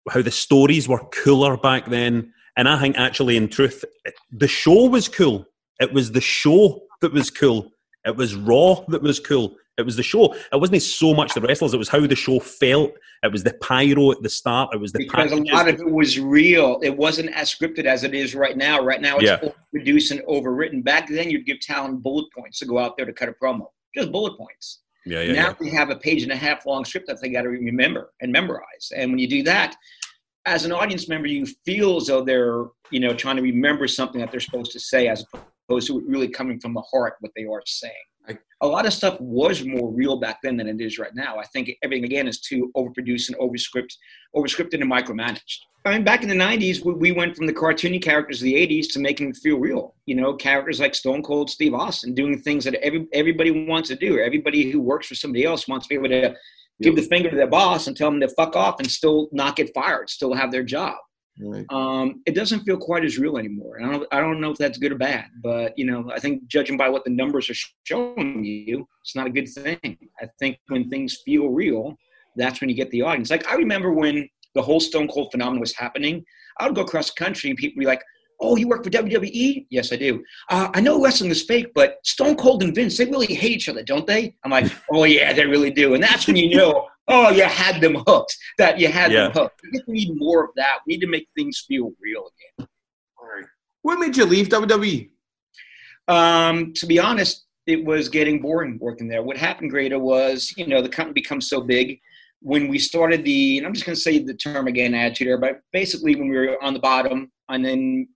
how 0.10 0.22
the 0.22 0.32
stories 0.32 0.88
were 0.88 1.04
cooler 1.12 1.58
back 1.58 1.88
then. 1.88 2.34
And 2.58 2.70
I 2.70 2.80
think, 2.80 2.98
actually, 2.98 3.38
in 3.38 3.50
truth, 3.50 3.84
the 4.32 4.48
show 4.48 4.86
was 4.86 5.08
cool. 5.10 5.46
It 5.80 5.92
was 5.92 6.12
the 6.12 6.22
show 6.22 6.82
that 7.02 7.12
was 7.12 7.30
cool. 7.30 7.72
It 8.06 8.16
was 8.16 8.36
Raw 8.36 8.86
that 8.88 9.02
was 9.02 9.20
cool. 9.20 9.56
It 9.78 9.86
was 9.86 9.98
the 9.98 10.04
show. 10.04 10.34
It 10.54 10.60
wasn't 10.62 10.82
so 10.82 11.14
much 11.14 11.34
the 11.34 11.42
wrestlers. 11.42 11.74
It 11.74 11.78
was 11.78 11.90
how 11.90 12.00
the 12.00 12.16
show 12.16 12.40
felt. 12.40 12.94
It 13.24 13.32
was 13.32 13.44
the 13.44 13.54
pyro 13.56 14.12
at 14.12 14.22
the 14.22 14.30
start. 14.30 14.74
It 14.74 14.80
was 14.80 14.94
the 14.94 15.00
Because 15.00 15.34
a 15.34 15.36
lot 15.36 15.68
of 15.68 15.82
it 15.82 15.92
was 15.92 16.18
real. 16.18 16.80
It 16.82 16.96
wasn't 16.96 17.32
as 17.32 17.54
scripted 17.54 17.84
as 17.86 18.06
it 18.06 18.16
is 18.16 18.36
right 18.36 18.56
now. 18.56 18.82
Right 18.82 19.02
now, 19.02 19.18
it's 19.18 19.26
Yeah. 19.26 19.40
overproduced 19.42 20.12
and 20.12 20.22
overwritten. 20.22 20.82
Back 20.82 21.10
then, 21.10 21.30
you'd 21.30 21.46
give 21.46 21.60
talent 21.60 22.04
bullet 22.04 22.28
points 22.32 22.60
to 22.60 22.66
go 22.66 22.78
out 22.78 22.96
there 22.96 23.06
to 23.06 23.12
cut 23.12 23.28
a 23.28 23.34
promo. 23.34 23.68
Just 23.94 24.14
bullet 24.14 24.38
points. 24.38 24.80
Yeah, 25.06 25.22
yeah, 25.22 25.34
now 25.34 25.48
yeah. 25.48 25.56
we 25.60 25.70
have 25.72 25.90
a 25.90 25.96
page 25.96 26.24
and 26.24 26.32
a 26.32 26.36
half 26.36 26.66
long 26.66 26.84
script 26.84 27.08
that 27.08 27.22
they 27.22 27.30
got 27.30 27.44
to 27.44 27.50
remember 27.50 28.12
and 28.22 28.32
memorize. 28.32 28.92
And 28.96 29.12
when 29.12 29.20
you 29.20 29.28
do 29.28 29.44
that, 29.44 29.76
as 30.46 30.66
an 30.66 30.72
audience 30.72 31.08
member, 31.08 31.28
you 31.28 31.46
feel 31.66 31.98
as 31.98 32.08
though 32.08 32.24
they're 32.24 32.66
you 32.92 33.00
know 33.00 33.14
trying 33.14 33.36
to 33.36 33.42
remember 33.42 33.88
something 33.88 34.20
that 34.22 34.32
they're 34.32 34.40
supposed 34.40 34.72
to 34.72 34.80
say, 34.80 35.08
as 35.08 35.26
opposed 35.68 35.88
to 35.88 36.02
really 36.08 36.28
coming 36.28 36.60
from 36.60 36.74
the 36.74 36.82
heart 36.82 37.16
what 37.20 37.32
they 37.36 37.46
are 37.46 37.62
saying. 37.66 37.94
A 38.62 38.68
lot 38.68 38.86
of 38.86 38.94
stuff 38.94 39.20
was 39.20 39.64
more 39.64 39.92
real 39.92 40.18
back 40.18 40.40
then 40.42 40.58
than 40.58 40.68
it 40.68 40.82
is 40.82 40.98
right 40.98 41.14
now. 41.14 41.38
I 41.38 41.46
think 41.46 41.72
everything 41.84 42.06
again 42.06 42.28
is 42.28 42.40
too 42.40 42.72
overproduced 42.76 43.30
and 43.30 43.38
overscripted, 43.38 43.96
overscripted 44.36 44.82
and 44.82 44.92
micromanaged. 44.92 45.60
I 45.86 45.92
mean, 45.92 46.04
back 46.04 46.24
in 46.24 46.30
the 46.30 46.36
'90s, 46.36 46.84
we, 46.84 46.94
we 46.94 47.12
went 47.12 47.36
from 47.36 47.46
the 47.46 47.54
cartoony 47.54 48.02
characters 48.02 48.42
of 48.42 48.46
the 48.46 48.56
'80s 48.56 48.92
to 48.94 49.00
making 49.00 49.30
it 49.30 49.38
feel 49.38 49.58
real. 49.58 49.94
You 50.06 50.16
know, 50.16 50.34
characters 50.34 50.80
like 50.80 50.96
Stone 50.96 51.24
Cold 51.24 51.50
Steve 51.50 51.74
Austin 51.74 52.16
doing 52.16 52.40
things 52.40 52.64
that 52.64 52.76
every, 52.76 53.08
everybody 53.14 53.68
wants 53.68 53.90
to 53.90 53.96
do. 53.96 54.20
Everybody 54.20 54.72
who 54.72 54.82
works 54.82 55.08
for 55.08 55.16
somebody 55.16 55.46
else 55.46 55.68
wants 55.68 55.86
to 55.86 55.90
be 55.90 55.96
able 55.96 56.10
to 56.10 56.36
give 56.82 56.96
the 56.96 57.04
finger 57.04 57.30
to 57.30 57.36
their 57.36 57.48
boss 57.48 57.88
and 57.88 57.96
tell 57.96 58.10
them 58.10 58.20
to 58.20 58.28
fuck 58.30 58.56
off 58.56 58.80
and 58.80 58.90
still 58.90 59.30
not 59.32 59.56
get 59.56 59.74
fired, 59.74 60.10
still 60.10 60.34
have 60.34 60.52
their 60.52 60.64
job. 60.64 60.98
Right. 61.40 61.66
Um, 61.70 62.22
it 62.26 62.34
doesn't 62.34 62.62
feel 62.62 62.78
quite 62.78 63.04
as 63.04 63.18
real 63.18 63.38
anymore. 63.38 63.78
And 63.78 63.86
I 63.86 63.92
don't, 63.92 64.08
I 64.14 64.20
don't 64.22 64.40
know 64.40 64.52
if 64.52 64.58
that's 64.58 64.78
good 64.78 64.94
or 64.94 64.98
bad, 64.98 65.26
but 65.44 65.78
you 65.78 65.86
know, 65.86 66.10
I 66.14 66.20
think 66.20 66.48
judging 66.48 66.78
by 66.78 66.88
what 66.88 67.04
the 67.04 67.12
numbers 67.12 67.50
are 67.50 67.56
showing 67.84 68.44
you, 68.44 68.88
it's 69.02 69.16
not 69.16 69.28
a 69.28 69.30
good 69.30 69.50
thing. 69.50 69.98
I 70.22 70.28
think 70.40 70.58
when 70.70 70.90
things 70.90 71.20
feel 71.26 71.50
real, 71.50 71.98
that's 72.38 72.62
when 72.62 72.70
you 72.70 72.76
get 72.76 72.90
the 72.92 73.02
audience. 73.02 73.30
Like 73.30 73.48
I 73.50 73.56
remember 73.56 73.92
when 73.92 74.30
the 74.54 74.62
whole 74.62 74.80
Stone 74.80 75.10
Cold 75.10 75.30
phenomenon 75.32 75.60
was 75.60 75.76
happening, 75.76 76.24
I 76.60 76.66
would 76.66 76.76
go 76.76 76.82
across 76.82 77.12
the 77.12 77.24
country 77.24 77.50
and 77.50 77.58
people 77.58 77.76
would 77.76 77.82
be 77.82 77.88
like, 77.88 78.02
"Oh, 78.40 78.56
you 78.56 78.68
work 78.68 78.84
for 78.84 78.90
WWE?" 78.90 79.68
Yes, 79.70 79.92
I 79.92 79.98
do. 79.98 80.24
Uh, 80.50 80.70
I 80.74 80.80
know 80.80 81.02
wrestling 81.02 81.32
is 81.32 81.44
fake, 81.44 81.72
but 81.76 81.98
Stone 82.06 82.38
Cold 82.38 82.64
and 82.64 82.74
Vince, 82.74 82.98
they 82.98 83.06
really 83.06 83.34
hate 83.34 83.52
each 83.52 83.70
other, 83.70 83.84
don't 83.84 84.08
they? 84.08 84.36
I'm 84.44 84.52
like, 84.52 84.72
"Oh 84.92 85.04
yeah, 85.04 85.34
they 85.34 85.46
really 85.46 85.72
do." 85.72 85.94
And 85.94 86.04
that's 86.04 86.28
when 86.28 86.38
you 86.38 86.56
know, 86.56 86.88
oh, 87.08 87.30
you 87.30 87.44
had 87.44 87.82
them 87.82 87.96
hooked. 88.08 88.36
That 88.58 88.80
you 88.80 88.88
had 88.88 89.12
Yeah. 89.12 89.24
them 89.26 89.32
hooked. 89.34 89.62
We 89.72 89.82
need 89.88 90.12
more 90.16 90.44
of 90.46 90.50
that. 90.56 90.80
We 90.88 90.94
need 90.94 91.02
to 91.02 91.08
make 91.08 91.28
things 91.36 91.64
feel 91.68 91.92
real 92.02 92.30
again. 92.58 92.68
All 93.18 93.28
right. 93.28 93.46
What 93.82 94.00
made 94.00 94.18
you 94.18 94.26
leave? 94.26 94.50
WWE? 94.50 95.10
Um, 96.08 96.74
to 96.74 96.86
be 96.86 97.00
honest, 97.00 97.46
it 97.68 97.84
was 97.84 98.10
getting 98.10 98.42
boring 98.42 98.78
working 98.80 99.08
there. 99.08 99.24
What 99.24 99.38
happened, 99.38 99.72
Greta, 99.72 99.98
was 99.98 100.54
you 100.58 100.68
know 100.68 100.82
the 100.82 100.90
company 100.90 101.14
becomes 101.14 101.50
so 101.50 101.62
big. 101.62 102.00
When 102.42 102.68
we 102.68 102.78
started 102.78 103.24
the, 103.26 103.58
and 103.58 103.66
I'm 103.66 103.74
just 103.74 103.86
going 103.88 103.96
to 103.96 104.02
say 104.02 104.20
the 104.20 104.36
term 104.36 104.68
again, 104.68 104.94
attitude 104.94 105.28
era, 105.30 105.40
but 105.40 105.62
basically 105.74 106.16
when 106.16 106.30
we 106.30 106.38
were 106.38 106.62
on 106.64 106.74
the 106.76 106.80
bottom 106.80 107.32
and 107.50 107.66
then 107.66 108.08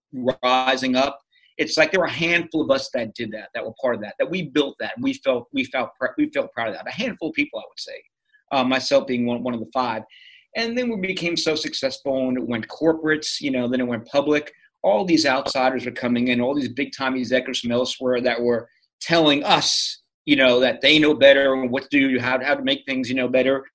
rising 0.43 0.95
up, 0.95 1.19
it's 1.57 1.77
like 1.77 1.91
there 1.91 1.99
were 2.01 2.05
a 2.05 2.11
handful 2.11 2.61
of 2.61 2.69
us 2.69 2.89
that 2.93 3.15
did 3.15 3.31
that, 3.31 3.49
that 3.55 3.65
were 3.65 3.73
part 3.81 3.95
of 3.95 4.01
that, 4.01 4.13
that 4.19 4.29
we 4.29 4.43
built 4.43 4.75
that. 4.79 4.93
We 5.01 5.13
felt 5.13 5.47
we 5.51 5.63
felt 5.65 5.89
we 6.17 6.29
felt 6.29 6.51
proud 6.53 6.67
of 6.69 6.75
that. 6.75 6.87
A 6.87 6.91
handful 6.91 7.29
of 7.29 7.35
people, 7.35 7.59
I 7.59 7.63
would 7.67 7.79
say, 7.79 8.01
uh, 8.51 8.63
myself 8.63 9.07
being 9.07 9.25
one 9.25 9.43
one 9.43 9.53
of 9.53 9.59
the 9.59 9.71
five. 9.73 10.03
And 10.55 10.77
then 10.77 10.89
we 10.89 11.07
became 11.07 11.37
so 11.37 11.55
successful, 11.55 12.27
and 12.27 12.37
it 12.37 12.47
went 12.47 12.67
corporates. 12.67 13.39
You 13.39 13.51
know, 13.51 13.67
then 13.67 13.81
it 13.81 13.87
went 13.87 14.07
public. 14.07 14.51
All 14.81 15.05
these 15.05 15.25
outsiders 15.25 15.85
were 15.85 15.91
coming 15.91 16.29
in, 16.29 16.41
all 16.41 16.55
these 16.55 16.69
big 16.69 16.91
time 16.97 17.15
executives 17.15 17.59
from 17.59 17.71
elsewhere 17.71 18.21
that 18.21 18.41
were 18.41 18.69
telling 19.01 19.43
us, 19.43 20.01
you 20.25 20.35
know, 20.35 20.59
that 20.59 20.81
they 20.81 20.99
know 20.99 21.13
better 21.13 21.53
and 21.53 21.69
what 21.69 21.89
to 21.89 21.99
do, 21.99 22.19
how 22.19 22.43
how 22.43 22.55
to 22.55 22.63
make 22.63 22.85
things, 22.85 23.09
you 23.09 23.15
know, 23.15 23.27
better. 23.27 23.65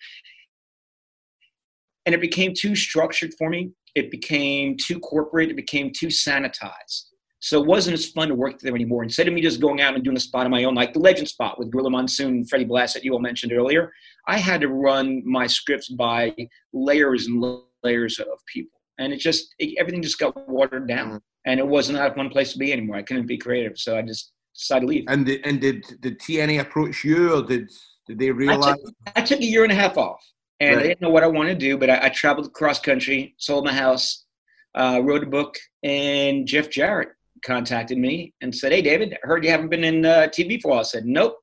And 2.07 2.15
it 2.15 2.21
became 2.21 2.53
too 2.55 2.75
structured 2.77 3.33
for 3.39 3.49
me. 3.49 3.71
It 3.95 4.11
became 4.11 4.77
too 4.77 4.99
corporate. 4.99 5.51
It 5.51 5.57
became 5.57 5.93
too 5.97 6.09
sanitized. 6.09 7.05
So 7.45 7.61
it 7.61 7.67
wasn't 7.67 7.93
as 7.93 8.07
fun 8.07 8.29
to 8.29 8.35
work 8.35 8.59
there 8.61 8.75
anymore. 8.75 9.03
Instead 9.03 9.29
of 9.29 9.35
me 9.35 9.43
just 9.43 9.61
going 9.61 9.83
out 9.83 9.95
and 9.95 10.03
doing 10.03 10.17
a 10.17 10.21
spot 10.21 10.47
on 10.47 10.51
my 10.51 10.65
own, 10.65 10.75
like 10.75 10.95
the 10.95 10.99
Legend 10.99 11.29
spot 11.29 11.59
with 11.59 11.71
Gorilla 11.71 11.91
Monsoon 11.91 12.29
and 12.29 12.49
Freddie 12.49 12.65
Blassie 12.65 12.95
that 12.95 13.05
you 13.05 13.13
all 13.13 13.19
mentioned 13.19 13.53
earlier, 13.53 13.93
I 14.27 14.39
had 14.39 14.63
to 14.63 14.69
run 14.69 15.23
my 15.27 15.47
scripts 15.47 15.91
by 15.91 16.35
layers 16.73 17.27
and 17.27 17.45
layers 17.83 18.19
of 18.19 18.27
people. 18.47 18.81
And 18.97 19.13
it 19.13 19.19
just, 19.19 19.55
it, 19.59 19.77
everything 19.79 20.01
just 20.01 20.19
got 20.19 20.49
watered 20.49 20.89
down. 20.89 21.21
And 21.45 21.61
it 21.61 21.69
wasn't 21.69 21.99
a 21.99 22.15
fun 22.15 22.31
place 22.31 22.55
to 22.55 22.59
be 22.59 22.73
anymore. 22.73 22.97
I 22.97 23.03
couldn't 23.03 23.27
be 23.27 23.37
creative. 23.37 23.77
So 23.77 23.99
I 23.99 24.01
just 24.01 24.33
decided 24.57 24.81
to 24.81 24.87
leave. 24.87 25.05
And 25.09 25.27
did, 25.27 25.45
and 25.45 25.61
did 25.61 25.85
did 26.01 26.19
TNA 26.21 26.61
approach 26.63 27.05
you, 27.05 27.35
or 27.35 27.43
did 27.43 27.71
did 28.07 28.19
they 28.19 28.29
I 28.29 28.31
realize? 28.31 28.79
took, 28.79 28.95
I 29.17 29.21
took 29.21 29.41
a 29.41 29.45
year 29.45 29.65
and 29.65 29.73
a 29.73 29.75
half 29.75 29.99
off, 29.99 30.25
and 30.61 30.77
Right. 30.77 30.85
I 30.87 30.89
didn't 30.89 31.03
know 31.03 31.11
what 31.11 31.23
I 31.23 31.27
wanted 31.27 31.61
to 31.61 31.67
do. 31.67 31.77
But 31.77 31.91
I, 31.91 32.07
I 32.07 32.09
traveled 32.09 32.55
cross 32.55 32.81
country, 32.81 33.35
sold 33.37 33.67
my 33.67 33.75
house, 33.75 34.25
uh, 34.75 35.03
wrote 35.05 35.23
a 35.23 35.27
book, 35.27 35.59
and 35.83 36.47
Jeff 36.47 36.71
Jarrett 36.71 37.11
contacted 37.45 37.99
me 37.99 38.33
and 38.41 38.55
said, 38.55 38.73
"Hey, 38.73 38.83
David, 38.83 39.17
I 39.23 39.27
heard 39.27 39.45
you 39.45 39.51
haven't 39.51 39.69
been 39.69 39.85
in 39.85 40.05
uh, 40.05 40.29
TV 40.33 40.61
for 40.61 40.69
a 40.69 40.71
while." 40.73 40.81
I 40.81 40.85
said, 40.85 41.07
"Nope." 41.07 41.37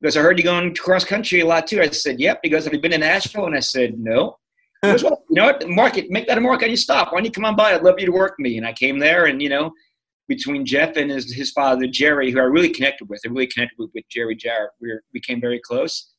Because 0.00 0.16
I 0.16 0.22
heard 0.22 0.38
you 0.38 0.44
going 0.44 0.74
cross 0.76 1.04
country 1.04 1.40
a 1.40 1.46
lot 1.46 1.66
too. 1.66 1.80
I 1.80 1.88
said, 1.88 2.20
"Yep." 2.20 2.42
Goes, 2.50 2.64
"Have 2.64 2.74
you 2.74 2.80
been 2.80 2.92
in 2.92 3.00
Nashville?" 3.00 3.46
And 3.46 3.56
I 3.56 3.60
said, 3.60 3.98
"No." 3.98 4.36
Goes, 4.84 5.02
"Well, 5.02 5.24
you 5.28 5.36
know 5.36 5.46
what? 5.46 5.68
Market, 5.68 6.10
make 6.10 6.28
that 6.28 6.38
a 6.38 6.40
mark 6.40 6.62
on 6.62 6.68
your 6.68 6.76
stop. 6.76 7.12
Why 7.12 7.18
don't 7.18 7.24
you 7.24 7.32
come 7.32 7.44
on 7.44 7.56
by? 7.56 7.74
I'd 7.74 7.82
love 7.82 7.96
you 7.98 8.06
to 8.06 8.12
work 8.12 8.34
with 8.38 8.44
me." 8.44 8.58
And 8.58 8.66
I 8.66 8.72
came 8.72 8.98
there, 8.98 9.26
and 9.26 9.42
you 9.42 9.48
know, 9.48 9.72
between 10.28 10.64
Jeff 10.64 10.96
and 10.96 11.10
his, 11.10 11.32
his 11.32 11.50
father 11.50 11.86
Jerry, 11.86 12.30
who 12.30 12.38
I 12.38 12.44
really 12.44 12.70
connected 12.70 13.08
with, 13.08 13.20
I 13.26 13.28
really 13.30 13.46
connected 13.46 13.76
with, 13.78 13.90
with 13.94 14.04
Jerry 14.10 14.36
Jarrett. 14.36 14.70
We 14.80 14.92
became 15.12 15.40
very 15.40 15.60
close. 15.60 16.12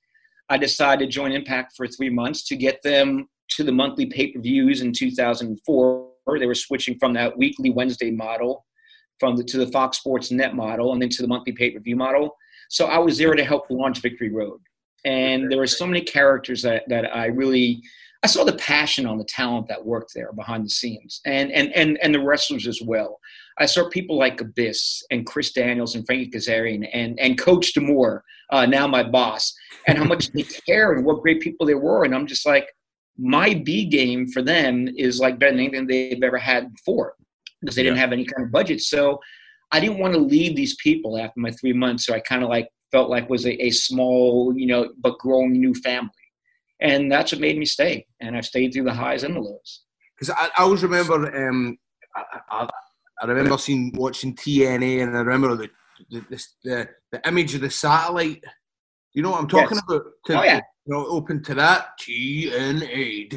I 0.49 0.57
decided 0.57 1.05
to 1.05 1.11
join 1.11 1.31
Impact 1.31 1.73
for 1.77 1.87
three 1.87 2.09
months 2.09 2.43
to 2.47 2.55
get 2.55 2.81
them 2.81 3.29
to 3.51 3.63
the 3.63 3.71
monthly 3.71 4.07
pay 4.07 4.31
per 4.31 4.41
views 4.41 4.81
in 4.81 4.91
2004. 4.91 6.09
They 6.37 6.45
were 6.45 6.55
switching 6.55 6.97
from 6.99 7.13
that 7.13 7.37
weekly 7.37 7.71
Wednesday 7.71 8.11
model 8.11 8.65
from 9.19 9.35
the, 9.35 9.43
to 9.43 9.57
the 9.57 9.67
Fox 9.67 9.97
Sports 9.97 10.31
Net 10.31 10.55
model 10.55 10.93
and 10.93 11.01
then 11.01 11.09
to 11.09 11.21
the 11.21 11.27
monthly 11.27 11.53
pay 11.53 11.71
per 11.71 11.79
view 11.79 11.95
model. 11.95 12.35
So 12.69 12.85
I 12.85 12.99
was 12.99 13.17
there 13.17 13.33
to 13.33 13.43
help 13.43 13.65
launch 13.69 14.01
Victory 14.01 14.29
Road, 14.29 14.59
and 15.05 15.51
there 15.51 15.57
were 15.59 15.67
so 15.67 15.87
many 15.87 16.01
characters 16.01 16.61
that 16.63 16.83
that 16.87 17.15
I 17.15 17.27
really. 17.27 17.81
I 18.21 18.27
saw 18.27 18.43
the 18.43 18.57
passion 18.57 19.05
on 19.05 19.17
the 19.17 19.23
talent 19.23 19.69
that 19.69 19.85
worked 19.85 20.11
there 20.13 20.33
behind 20.33 20.65
the 20.65 20.69
scenes, 20.69 21.21
and 21.25 21.51
and 21.53 21.73
and 21.73 21.97
and 22.03 22.13
the 22.13 22.19
wrestlers 22.19 22.67
as 22.67 22.81
well. 22.81 23.17
I 23.59 23.65
saw 23.65 23.89
people 23.89 24.17
like 24.17 24.41
Abyss 24.41 25.03
and 25.09 25.25
Chris 25.25 25.53
Daniels 25.53 25.95
and 25.95 26.05
Frankie 26.05 26.29
Kazarian 26.29 26.87
and 26.91 27.17
and 27.17 27.39
Coach 27.39 27.73
D'Amore, 27.73 28.23
uh, 28.51 28.65
now 28.65 28.87
my 28.87 29.03
boss, 29.03 29.53
and 29.87 29.97
how 29.97 30.03
much 30.03 30.31
they 30.31 30.43
care 30.43 30.91
and 30.91 31.05
what 31.05 31.21
great 31.21 31.39
people 31.39 31.65
they 31.65 31.75
were. 31.75 32.03
And 32.03 32.13
I'm 32.13 32.27
just 32.27 32.45
like, 32.45 32.67
my 33.17 33.53
B 33.53 33.85
game 33.85 34.27
for 34.27 34.41
them 34.41 34.89
is 34.97 35.19
like 35.19 35.39
better 35.39 35.51
than 35.51 35.61
anything 35.61 35.87
they've 35.87 36.23
ever 36.23 36.37
had 36.37 36.73
before 36.73 37.15
because 37.61 37.75
they 37.75 37.83
didn't 37.83 37.97
have 37.97 38.11
any 38.11 38.25
kind 38.25 38.45
of 38.45 38.51
budget. 38.51 38.81
So 38.81 39.19
I 39.71 39.79
didn't 39.79 39.99
want 39.99 40.13
to 40.13 40.19
leave 40.19 40.55
these 40.55 40.75
people 40.75 41.17
after 41.17 41.39
my 41.39 41.51
three 41.51 41.73
months. 41.73 42.05
So 42.05 42.13
I 42.13 42.19
kind 42.19 42.43
of 42.43 42.49
like 42.49 42.69
felt 42.91 43.09
like 43.09 43.29
was 43.29 43.45
a, 43.45 43.63
a 43.63 43.69
small, 43.71 44.53
you 44.55 44.67
know, 44.67 44.91
but 44.99 45.19
growing 45.19 45.51
new 45.53 45.73
family. 45.73 46.11
And 46.81 47.11
that's 47.11 47.31
what 47.31 47.41
made 47.41 47.57
me 47.57 47.65
stay. 47.65 48.05
And 48.21 48.37
I've 48.37 48.45
stayed 48.45 48.73
through 48.73 48.85
the 48.85 48.93
highs 48.93 49.23
and 49.23 49.35
the 49.35 49.39
lows. 49.41 49.83
Because 50.17 50.33
I, 50.35 50.49
I 50.57 50.63
always 50.63 50.81
remember, 50.83 51.49
um, 51.49 51.77
I, 52.15 52.23
I, 52.49 52.69
I 53.21 53.25
remember 53.25 53.57
seeing 53.57 53.91
watching 53.95 54.33
TNA, 54.35 55.03
and 55.03 55.15
I 55.15 55.19
remember 55.19 55.55
the 55.55 55.69
the, 56.09 56.21
the, 56.29 56.43
the, 56.63 56.89
the 57.11 57.27
image 57.27 57.53
of 57.55 57.61
the 57.61 57.69
satellite. 57.69 58.43
You 59.13 59.21
know 59.21 59.31
what 59.31 59.41
I'm 59.41 59.47
talking 59.47 59.77
Yes. 59.77 59.83
about? 59.87 60.03
To, 60.25 60.39
Oh, 60.39 60.43
yeah. 60.43 60.61
You 60.89 60.95
know, 60.95 61.05
open 61.05 61.43
to 61.43 61.53
that 61.53 61.99
TNA, 61.99 63.31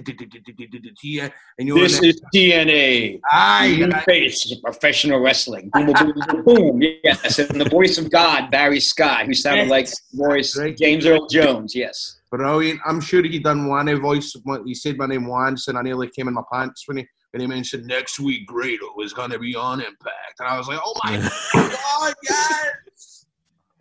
and 1.58 1.68
you 1.68 1.74
know, 1.74 1.82
This 1.82 2.02
is 2.02 2.18
TNA. 2.34 3.20
Aye, 3.30 3.78
and 3.82 3.94
face 4.04 4.50
of 4.50 4.62
professional 4.62 5.20
wrestling. 5.20 5.68
Boom, 5.74 5.92
boom, 5.92 6.14
boom, 6.16 6.44
boom. 6.44 6.82
Yes, 7.04 7.38
and 7.40 7.60
the 7.60 7.68
voice 7.68 7.98
of 7.98 8.10
God, 8.10 8.50
Barry 8.50 8.80
Scott, 8.80 9.26
who 9.26 9.34
sounded 9.34 9.68
like 9.68 9.86
voice 10.14 10.58
James 10.78 11.04
Earl 11.04 11.26
Jones. 11.26 11.74
Yes. 11.74 12.20
Brilliant. 12.30 12.80
I'm 12.86 13.02
sure 13.02 13.22
he 13.22 13.38
done 13.38 13.68
one 13.68 13.86
a 13.88 13.98
voice. 13.98 14.34
He 14.64 14.74
said 14.74 14.96
my 14.96 15.04
name 15.04 15.26
once, 15.26 15.68
and 15.68 15.76
I 15.76 15.82
nearly 15.82 16.08
came 16.08 16.28
in 16.28 16.34
my 16.34 16.44
pants 16.50 16.88
when 16.88 16.96
he 16.96 17.08
when 17.32 17.42
he 17.42 17.46
mentioned 17.46 17.86
next 17.86 18.18
week 18.18 18.46
Grado 18.46 18.94
was 18.96 19.12
going 19.12 19.30
to 19.30 19.38
be 19.38 19.54
on 19.54 19.80
Impact, 19.80 20.40
and 20.40 20.48
I 20.48 20.56
was 20.56 20.68
like, 20.68 20.80
oh 20.82 20.98
my 21.04 21.18
god, 21.52 22.14
yes. 22.22 23.11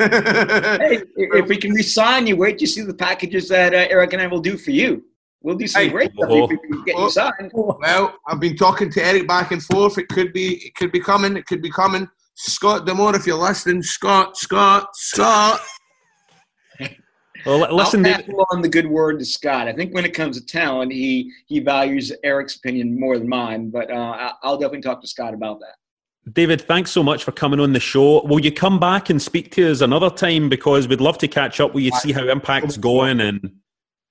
hey, 0.81 1.03
if 1.15 1.47
we 1.47 1.57
can 1.57 1.71
resign 1.71 2.27
you, 2.27 2.35
wait 2.35 2.53
till 2.57 2.61
you 2.61 2.67
see 2.67 2.81
the 2.83 2.93
packages 2.93 3.47
that 3.49 3.73
uh, 3.73 3.77
Eric 3.89 4.13
and 4.13 4.21
I 4.21 4.27
will 4.27 4.41
do 4.41 4.57
for 4.57 4.71
you. 4.71 5.03
We'll 5.43 5.55
do 5.57 5.67
some 5.67 5.83
Hey. 5.83 5.89
great 5.89 6.11
stuff 6.13 6.29
if 6.29 6.49
we 6.49 6.57
can 6.57 6.83
get 6.83 6.97
you 6.97 7.09
signed. 7.09 7.51
Well, 7.53 8.15
I've 8.27 8.39
been 8.39 8.55
talking 8.55 8.91
to 8.91 9.03
Eric 9.05 9.27
back 9.27 9.51
and 9.51 9.61
forth. 9.63 9.97
It 9.97 10.07
could 10.09 10.33
be, 10.33 10.55
it 10.65 10.75
could 10.75 10.91
be 10.91 10.99
coming. 10.99 11.35
It 11.37 11.45
could 11.47 11.61
be 11.61 11.71
coming. 11.71 12.07
Scott 12.35 12.85
D'Amore, 12.85 13.15
if 13.15 13.25
you're 13.27 13.37
listening, 13.37 13.81
Scott, 13.83 14.37
Scott, 14.37 14.89
Scott. 14.95 15.59
Well, 17.43 17.75
listen, 17.75 18.05
I'll 18.05 18.11
David, 18.11 18.25
pass 18.27 18.35
along 18.35 18.61
the 18.61 18.69
good 18.69 18.85
word 18.85 19.17
to 19.17 19.25
Scott. 19.25 19.67
I 19.67 19.73
think 19.73 19.95
when 19.95 20.05
it 20.05 20.13
comes 20.13 20.39
to 20.39 20.45
talent, 20.45 20.91
he 20.93 21.31
he 21.47 21.59
values 21.59 22.11
Eric's 22.23 22.55
opinion 22.55 22.99
more 22.99 23.17
than 23.17 23.27
mine. 23.27 23.71
But 23.71 23.89
uh, 23.89 23.95
I- 23.95 24.33
I'll 24.43 24.57
definitely 24.57 24.81
talk 24.81 25.01
to 25.01 25.07
Scott 25.07 25.33
about 25.33 25.59
that. 25.61 25.73
David, 26.31 26.61
thanks 26.61 26.91
so 26.91 27.01
much 27.01 27.23
for 27.23 27.31
coming 27.31 27.59
on 27.59 27.73
the 27.73 27.79
show. 27.79 28.23
Will 28.25 28.39
you 28.39 28.51
come 28.51 28.79
back 28.79 29.09
and 29.09 29.19
speak 29.19 29.51
to 29.53 29.71
us 29.71 29.81
another 29.81 30.09
time 30.09 30.49
because 30.49 30.87
we'd 30.87 31.01
love 31.01 31.17
to 31.19 31.27
catch 31.27 31.59
up 31.59 31.73
with 31.73 31.83
you, 31.83 31.91
see 31.93 32.11
how 32.11 32.27
Impact's 32.27 32.77
going, 32.77 33.21
and 33.21 33.51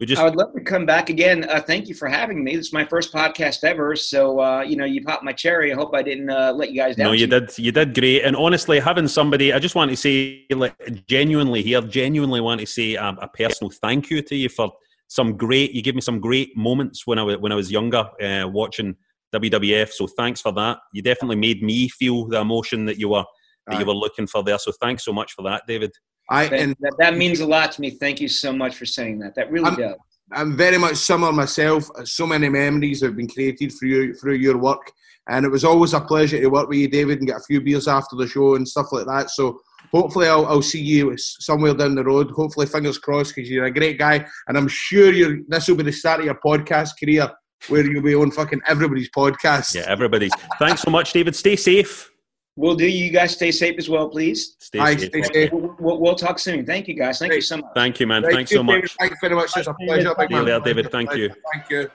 we 0.00 0.06
just 0.06 0.20
I 0.20 0.24
would 0.24 0.34
love 0.34 0.52
to 0.54 0.60
come 0.60 0.86
back 0.86 1.08
again. 1.08 1.48
Uh, 1.48 1.60
thank 1.60 1.86
you 1.86 1.94
for 1.94 2.08
having 2.08 2.42
me. 2.42 2.56
This 2.56 2.66
is 2.66 2.72
my 2.72 2.84
first 2.84 3.12
podcast 3.12 3.62
ever, 3.62 3.94
so 3.94 4.40
uh, 4.40 4.62
you 4.62 4.74
know 4.74 4.84
you 4.86 5.04
popped 5.04 5.22
my 5.22 5.32
cherry. 5.32 5.72
I 5.72 5.76
hope 5.76 5.94
I 5.94 6.02
didn't 6.02 6.30
uh, 6.30 6.52
let 6.52 6.70
you 6.70 6.80
guys 6.80 6.96
down. 6.96 7.06
No, 7.06 7.12
you 7.12 7.28
did. 7.28 7.56
You 7.56 7.70
did 7.70 7.94
great. 7.94 8.24
And 8.24 8.34
honestly, 8.34 8.80
having 8.80 9.06
somebody, 9.06 9.52
I 9.52 9.60
just 9.60 9.76
want 9.76 9.90
to 9.90 9.96
say, 9.96 10.46
like, 10.50 11.06
genuinely 11.06 11.62
here, 11.62 11.80
genuinely 11.80 12.40
want 12.40 12.60
to 12.60 12.66
say 12.66 12.94
a, 12.94 13.08
a 13.20 13.28
personal 13.28 13.70
thank 13.70 14.10
you 14.10 14.20
to 14.22 14.34
you 14.34 14.48
for 14.48 14.72
some 15.06 15.36
great. 15.36 15.72
You 15.72 15.82
gave 15.82 15.94
me 15.94 16.00
some 16.00 16.18
great 16.18 16.56
moments 16.56 17.06
when 17.06 17.20
I 17.20 17.22
was 17.22 17.36
when 17.36 17.52
I 17.52 17.54
was 17.54 17.70
younger, 17.70 18.10
uh, 18.20 18.48
watching 18.48 18.96
WWF. 19.34 19.90
So 19.90 20.06
thanks 20.06 20.40
for 20.40 20.52
that. 20.52 20.78
You 20.92 21.02
definitely 21.02 21.36
made 21.36 21.62
me 21.62 21.88
feel 21.88 22.26
the 22.26 22.40
emotion 22.40 22.84
that 22.86 22.98
you 22.98 23.10
were 23.10 23.24
that 23.66 23.78
you 23.78 23.86
were 23.86 23.94
looking 23.94 24.26
for 24.26 24.42
there. 24.42 24.58
So 24.58 24.72
thanks 24.80 25.04
so 25.04 25.12
much 25.12 25.32
for 25.34 25.42
that, 25.42 25.62
David. 25.68 25.92
I 26.28 26.46
That- 26.48 26.58
and 26.60 26.76
that, 26.80 26.94
that 26.98 27.16
means 27.16 27.40
a 27.40 27.46
lot 27.46 27.72
to 27.72 27.80
me. 27.80 27.90
Thank 27.90 28.20
you 28.20 28.28
so 28.28 28.52
much 28.52 28.74
for 28.76 28.86
saying 28.86 29.20
that. 29.20 29.34
That 29.36 29.50
really 29.50 29.66
I'm- 29.66 29.76
does. 29.76 29.94
I'm 30.32 30.56
very 30.56 30.78
much 30.78 30.94
similar 30.96 31.32
myself. 31.32 31.90
So 32.04 32.24
many 32.24 32.48
memories 32.48 33.02
have 33.02 33.16
been 33.16 33.26
created 33.28 33.72
through 33.72 33.88
you, 33.88 34.14
through 34.14 34.34
your 34.36 34.58
work, 34.58 34.92
and 35.28 35.44
it 35.44 35.48
was 35.50 35.64
always 35.64 35.92
a 35.92 36.00
pleasure 36.00 36.40
to 36.40 36.46
work 36.48 36.68
with 36.68 36.78
you, 36.78 36.86
David, 36.88 37.18
and 37.18 37.26
get 37.26 37.38
a 37.38 37.44
few 37.44 37.60
beers 37.60 37.88
after 37.88 38.14
the 38.14 38.28
show 38.28 38.54
and 38.54 38.66
stuff 38.66 38.92
like 38.92 39.06
that. 39.06 39.30
So 39.30 39.60
hopefully, 39.92 40.28
I'll, 40.28 40.46
I'll 40.46 40.62
see 40.62 40.80
you 40.80 41.16
somewhere 41.18 41.74
down 41.74 41.96
the 41.96 42.04
road. 42.04 42.30
Hopefully, 42.30 42.66
fingers 42.66 42.96
crossed, 42.96 43.34
because 43.34 43.50
you're 43.50 43.64
a 43.64 43.72
great 43.72 43.98
guy, 43.98 44.24
and 44.46 44.56
I'm 44.56 44.68
sure 44.68 45.12
you're. 45.12 45.38
This 45.48 45.66
will 45.66 45.74
be 45.76 45.82
the 45.82 45.92
start 45.92 46.20
of 46.20 46.26
your 46.26 46.38
podcast 46.46 46.90
career, 47.02 47.28
where 47.68 47.84
you'll 47.88 48.02
be 48.02 48.14
on 48.14 48.30
fucking 48.30 48.60
everybody's 48.66 49.10
podcast. 49.10 49.74
Yeah, 49.74 49.84
everybody's. 49.86 50.32
thanks 50.58 50.82
so 50.82 50.90
much, 50.90 51.12
David. 51.12 51.36
Stay 51.36 51.56
safe. 51.56 52.10
We'll 52.56 52.74
do. 52.74 52.86
You 52.86 53.10
guys 53.10 53.32
stay 53.32 53.52
safe 53.52 53.76
as 53.78 53.88
well, 53.88 54.08
please. 54.08 54.56
Stay 54.58 54.78
Aye, 54.78 54.96
safe. 54.96 55.08
stay 55.08 55.22
safe. 55.22 55.52
We'll, 55.52 55.76
we'll, 55.78 56.00
we'll 56.00 56.14
talk 56.14 56.38
soon. 56.38 56.66
Thank 56.66 56.88
you, 56.88 56.94
guys. 56.94 57.18
Thank 57.18 57.32
you 57.34 57.40
so 57.40 57.58
much. 57.58 57.66
Thank 57.74 58.00
you, 58.00 58.06
man. 58.06 58.22
Right, 58.22 58.34
Thanks 58.34 58.50
cheers, 58.50 58.60
so 58.60 58.66
David. 58.66 58.82
much. 58.82 58.96
Thanks 58.98 59.16
very 59.20 59.34
much. 59.34 59.56
It's 59.56 59.66
a 59.66 59.74
pleasure. 59.74 60.14
big 60.18 60.30
you 60.30 60.36
man. 60.36 60.44
there, 60.46 60.60
David. 60.60 60.90
Thank 60.90 61.14
you. 61.14 61.32
Thank 61.52 61.70
you. 61.70 61.90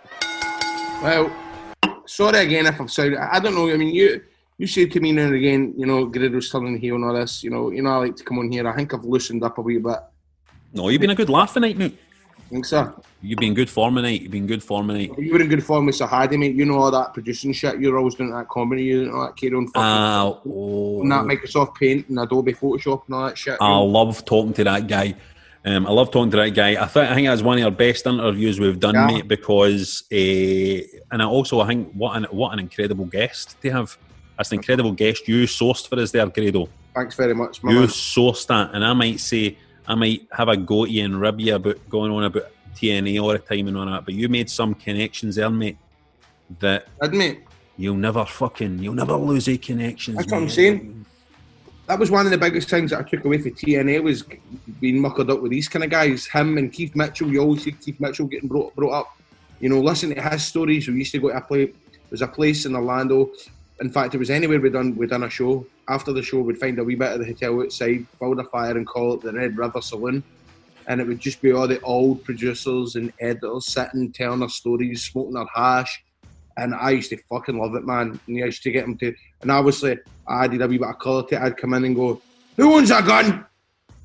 Well, 1.03 1.31
sorry 2.05 2.39
again 2.39 2.65
if 2.67 2.79
I've 2.79 2.91
sounded. 2.91 3.19
I 3.19 3.39
don't 3.39 3.53
know. 3.53 3.69
I 3.69 3.77
mean, 3.77 3.93
you 3.93 4.21
you 4.57 4.67
say 4.67 4.85
to 4.85 4.99
me 4.99 5.11
now 5.11 5.23
and 5.25 5.35
again, 5.35 5.73
you 5.77 5.85
know, 5.85 6.05
Guerrero's 6.05 6.49
turning 6.49 6.77
heel 6.77 6.95
and 6.95 7.03
all 7.03 7.13
this. 7.13 7.43
You 7.43 7.49
know, 7.49 7.71
you 7.71 7.81
know, 7.81 7.89
I 7.89 7.97
like 7.97 8.15
to 8.15 8.23
come 8.23 8.39
on 8.39 8.51
here. 8.51 8.67
I 8.67 8.75
think 8.75 8.93
I've 8.93 9.03
loosened 9.03 9.43
up 9.43 9.57
a 9.57 9.61
wee 9.61 9.77
bit. 9.77 9.99
No, 10.73 10.89
you've 10.89 11.01
been 11.01 11.09
a 11.09 11.15
good 11.15 11.29
laugh 11.29 11.53
tonight, 11.53 11.77
mate. 11.77 11.97
Think 12.49 12.65
so? 12.65 13.01
You've 13.21 13.39
been 13.39 13.55
good 13.55 13.69
form 13.69 13.95
tonight. 13.95 14.21
You've 14.21 14.31
been 14.31 14.45
good 14.45 14.63
form 14.63 14.87
tonight. 14.87 15.11
You 15.17 15.33
were 15.33 15.41
in 15.41 15.47
good 15.49 15.63
form 15.63 15.87
with 15.87 15.95
Sahadi, 15.97 16.37
mate. 16.37 16.55
You 16.55 16.65
know 16.65 16.77
all 16.77 16.91
that 16.91 17.13
producing 17.13 17.53
shit. 17.53 17.79
You're 17.79 17.97
always 17.97 18.13
doing 18.15 18.29
that 18.31 18.47
comedy. 18.49 18.83
You 18.83 19.05
know 19.07 19.25
that 19.25 19.35
carry 19.35 19.53
on 19.55 19.67
fucking 19.67 19.81
Uh, 19.81 21.01
and 21.01 21.11
that 21.11 21.25
Microsoft 21.25 21.75
Paint 21.75 22.07
and 22.09 22.19
Adobe 22.19 22.53
Photoshop 22.53 23.03
and 23.07 23.15
all 23.15 23.25
that 23.25 23.37
shit. 23.37 23.57
I 23.59 23.67
know. 23.69 23.85
love 23.85 24.23
talking 24.25 24.53
to 24.53 24.63
that 24.65 24.87
guy. 24.87 25.15
Um, 25.65 25.87
I 25.87 25.91
love 25.91 26.11
talking 26.11 26.29
to 26.31 26.37
that 26.37 26.49
guy. 26.51 26.71
I, 26.81 26.85
th- 26.87 27.09
I 27.09 27.15
think 27.15 27.27
that's 27.27 27.41
one 27.41 27.57
of 27.57 27.63
our 27.65 27.71
best 27.71 28.05
interviews 28.05 28.59
we've 28.59 28.79
done, 28.79 28.93
Yeah. 28.93 29.07
mate. 29.07 29.27
Because, 29.27 30.03
uh, 30.11 30.15
and 31.11 31.23
I 31.23 31.25
also 31.25 31.61
I 31.61 31.67
think 31.67 31.91
what 31.93 32.15
an 32.15 32.25
what 32.29 32.53
an 32.53 32.59
incredible 32.59 33.05
guest 33.05 33.59
to 33.63 33.71
have. 33.71 33.97
That's 34.37 34.51
an 34.51 34.59
incredible 34.59 34.91
guest 34.91 35.27
you 35.27 35.45
sourced 35.45 35.87
for 35.87 35.97
us 35.99 36.11
there, 36.11 36.27
Grado. 36.27 36.69
Thanks 36.93 37.15
very 37.15 37.33
much, 37.33 37.63
my 37.63 37.71
You 37.71 37.79
sourced 37.87 38.45
that, 38.47 38.69
and 38.75 38.85
I 38.85 38.93
might 38.93 39.19
say 39.19 39.57
I 39.87 39.95
might 39.95 40.27
have 40.31 40.49
a 40.49 40.57
go 40.57 40.85
at 40.85 40.91
you 40.91 41.05
and 41.05 41.19
rib 41.19 41.39
you 41.39 41.55
about 41.55 41.77
going 41.89 42.11
on 42.11 42.23
about 42.23 42.51
TNA 42.75 43.21
all 43.21 43.29
the 43.29 43.39
time 43.39 43.67
and 43.67 43.77
all 43.77 43.85
that. 43.85 44.05
But 44.05 44.13
you 44.13 44.29
made 44.29 44.49
some 44.49 44.73
connections 44.73 45.35
there, 45.35 45.49
mate. 45.49 45.77
That 46.59 46.87
Admit. 47.01 47.39
you'll 47.77 47.95
never 47.95 48.23
fucking 48.25 48.79
you'll 48.79 48.93
never 48.93 49.15
lose 49.15 49.47
a 49.47 49.57
connections. 49.57 50.17
That's 50.17 50.31
what 50.31 50.41
I'm 50.41 50.49
saying. 50.49 51.05
That 51.87 51.99
was 51.99 52.09
one 52.09 52.25
of 52.25 52.31
the 52.31 52.37
biggest 52.37 52.69
things 52.69 52.91
that 52.91 52.99
I 52.99 53.03
took 53.03 53.25
away 53.25 53.37
from 53.39 53.51
TNA 53.51 54.01
was 54.03 54.23
being 54.79 55.01
muckered 55.01 55.29
up 55.29 55.41
with 55.41 55.51
these 55.51 55.67
kind 55.67 55.83
of 55.83 55.91
guys. 55.91 56.25
Him 56.25 56.57
and 56.57 56.71
Keith 56.71 56.95
Mitchell. 56.95 57.31
You 57.31 57.41
always 57.41 57.63
see 57.63 57.71
Keith 57.71 57.99
Mitchell 57.99 58.25
getting 58.27 58.49
brought 58.49 58.75
brought 58.75 58.93
up. 58.93 59.17
You 59.59 59.69
know, 59.69 59.79
listen 59.79 60.13
to 60.13 60.21
his 60.21 60.43
stories. 60.43 60.87
We 60.87 60.95
used 60.95 61.11
to 61.13 61.19
go 61.19 61.29
to 61.29 61.37
a 61.37 61.41
place. 61.41 61.73
There's 62.09 62.21
a 62.21 62.27
place 62.27 62.65
in 62.65 62.75
Orlando. 62.75 63.31
In 63.81 63.89
fact, 63.89 64.15
it 64.15 64.19
was 64.19 64.29
anywhere 64.29 64.59
we 64.59 64.69
done 64.69 64.95
we 64.95 65.05
done 65.05 65.23
a 65.23 65.29
show. 65.29 65.65
After 65.89 66.13
the 66.13 66.23
show, 66.23 66.41
we'd 66.41 66.57
find 66.57 66.79
a 66.79 66.83
wee 66.83 66.95
bit 66.95 67.11
of 67.11 67.19
the 67.19 67.25
hotel 67.25 67.61
outside, 67.61 68.05
build 68.19 68.39
a 68.39 68.43
fire, 68.45 68.77
and 68.77 68.87
call 68.87 69.15
it 69.15 69.21
the 69.21 69.33
Red 69.33 69.57
River 69.57 69.81
Saloon. 69.81 70.23
And 70.87 71.01
it 71.01 71.07
would 71.07 71.19
just 71.19 71.41
be 71.41 71.51
all 71.51 71.67
the 71.67 71.81
old 71.81 72.23
producers 72.23 72.95
and 72.95 73.11
editors 73.19 73.67
sitting, 73.67 74.11
telling 74.11 74.39
their 74.39 74.49
stories, 74.49 75.03
smoking 75.03 75.33
their 75.33 75.45
hash. 75.53 76.03
And 76.57 76.73
I 76.73 76.91
used 76.91 77.09
to 77.09 77.17
fucking 77.29 77.57
love 77.57 77.75
it, 77.75 77.85
man. 77.85 78.19
And 78.27 78.43
I 78.43 78.45
used 78.45 78.63
to 78.63 78.71
get 78.71 78.85
them 78.85 78.97
to, 78.99 79.13
and 79.41 79.51
obviously 79.51 79.97
I 80.27 80.47
did 80.47 80.61
a 80.61 80.67
wee 80.67 80.77
bit 80.77 80.87
of 80.87 80.99
colour 80.99 81.27
to 81.27 81.35
it. 81.35 81.41
I'd 81.41 81.57
come 81.57 81.73
in 81.73 81.85
and 81.85 81.95
go, 81.95 82.21
"Who 82.55 82.73
owns 82.73 82.91
a 82.91 83.01
gun? 83.01 83.45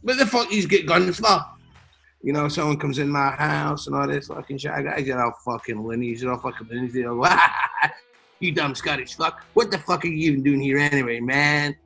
What 0.03 0.19
the 0.19 0.27
fuck 0.27 0.51
you 0.51 0.67
get 0.67 0.87
guns 0.87 1.21
for?" 1.21 1.45
You 2.23 2.35
know, 2.35 2.49
someone 2.49 2.79
comes 2.79 2.99
in 2.99 3.09
my 3.09 3.31
house 3.31 3.87
and 3.87 3.97
all 3.97 4.07
this 4.07 4.27
fucking 4.27 4.59
shit. 4.59 4.73
I 4.73 4.83
guys 4.83 5.09
are 5.09 5.25
all 5.25 5.33
fucking 5.45 5.83
loonies, 5.83 6.21
they're 6.21 6.31
all 6.31 6.39
fucking 6.39 6.69
loonies. 6.69 6.93
They 6.93 7.03
go, 7.03 7.23
ah, 7.25 7.70
"You 8.41 8.53
dumb 8.53 8.75
Scottish 8.75 9.15
fuck! 9.15 9.45
What 9.55 9.71
the 9.71 9.79
fuck 9.79 10.05
are 10.05 10.09
you 10.09 10.31
even 10.31 10.43
doing 10.43 10.61
here 10.61 10.79
anyway, 10.79 11.21
man?" 11.21 11.77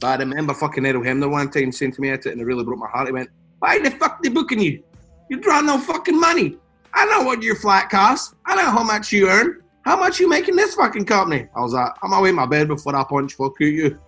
But 0.00 0.20
I 0.20 0.24
remember 0.24 0.52
fucking 0.52 0.84
Errol 0.84 1.02
Hemner 1.02 1.30
one 1.30 1.50
time 1.50 1.72
saying 1.72 1.92
to 1.92 2.00
me 2.00 2.10
at 2.10 2.26
it, 2.26 2.32
and 2.32 2.40
it 2.40 2.44
really 2.44 2.64
broke 2.64 2.78
my 2.78 2.88
heart. 2.88 3.06
He 3.06 3.12
went, 3.12 3.30
"Why 3.60 3.78
the 3.78 3.90
fuck 3.92 4.22
they 4.22 4.28
booking 4.28 4.60
you? 4.60 4.82
You're 5.28 5.40
drawing 5.40 5.66
no 5.66 5.78
fucking 5.78 6.18
money. 6.18 6.58
I 6.92 7.06
know 7.06 7.22
what 7.22 7.42
your 7.42 7.56
flat 7.56 7.88
costs. 7.88 8.34
I 8.44 8.54
know 8.56 8.70
how 8.70 8.82
much 8.82 9.12
you 9.12 9.28
earn. 9.28 9.62
How 9.84 9.96
much 9.98 10.20
you 10.20 10.28
making 10.28 10.56
this 10.56 10.74
fucking 10.74 11.06
company? 11.06 11.48
I 11.56 11.60
was 11.60 11.72
like, 11.72 11.92
I'm 12.02 12.12
away 12.12 12.28
in 12.28 12.34
my 12.34 12.46
bed 12.46 12.68
before 12.68 12.94
I 12.94 13.02
punch 13.04 13.34
fuck 13.34 13.54
you. 13.60 13.66
you. 13.68 13.98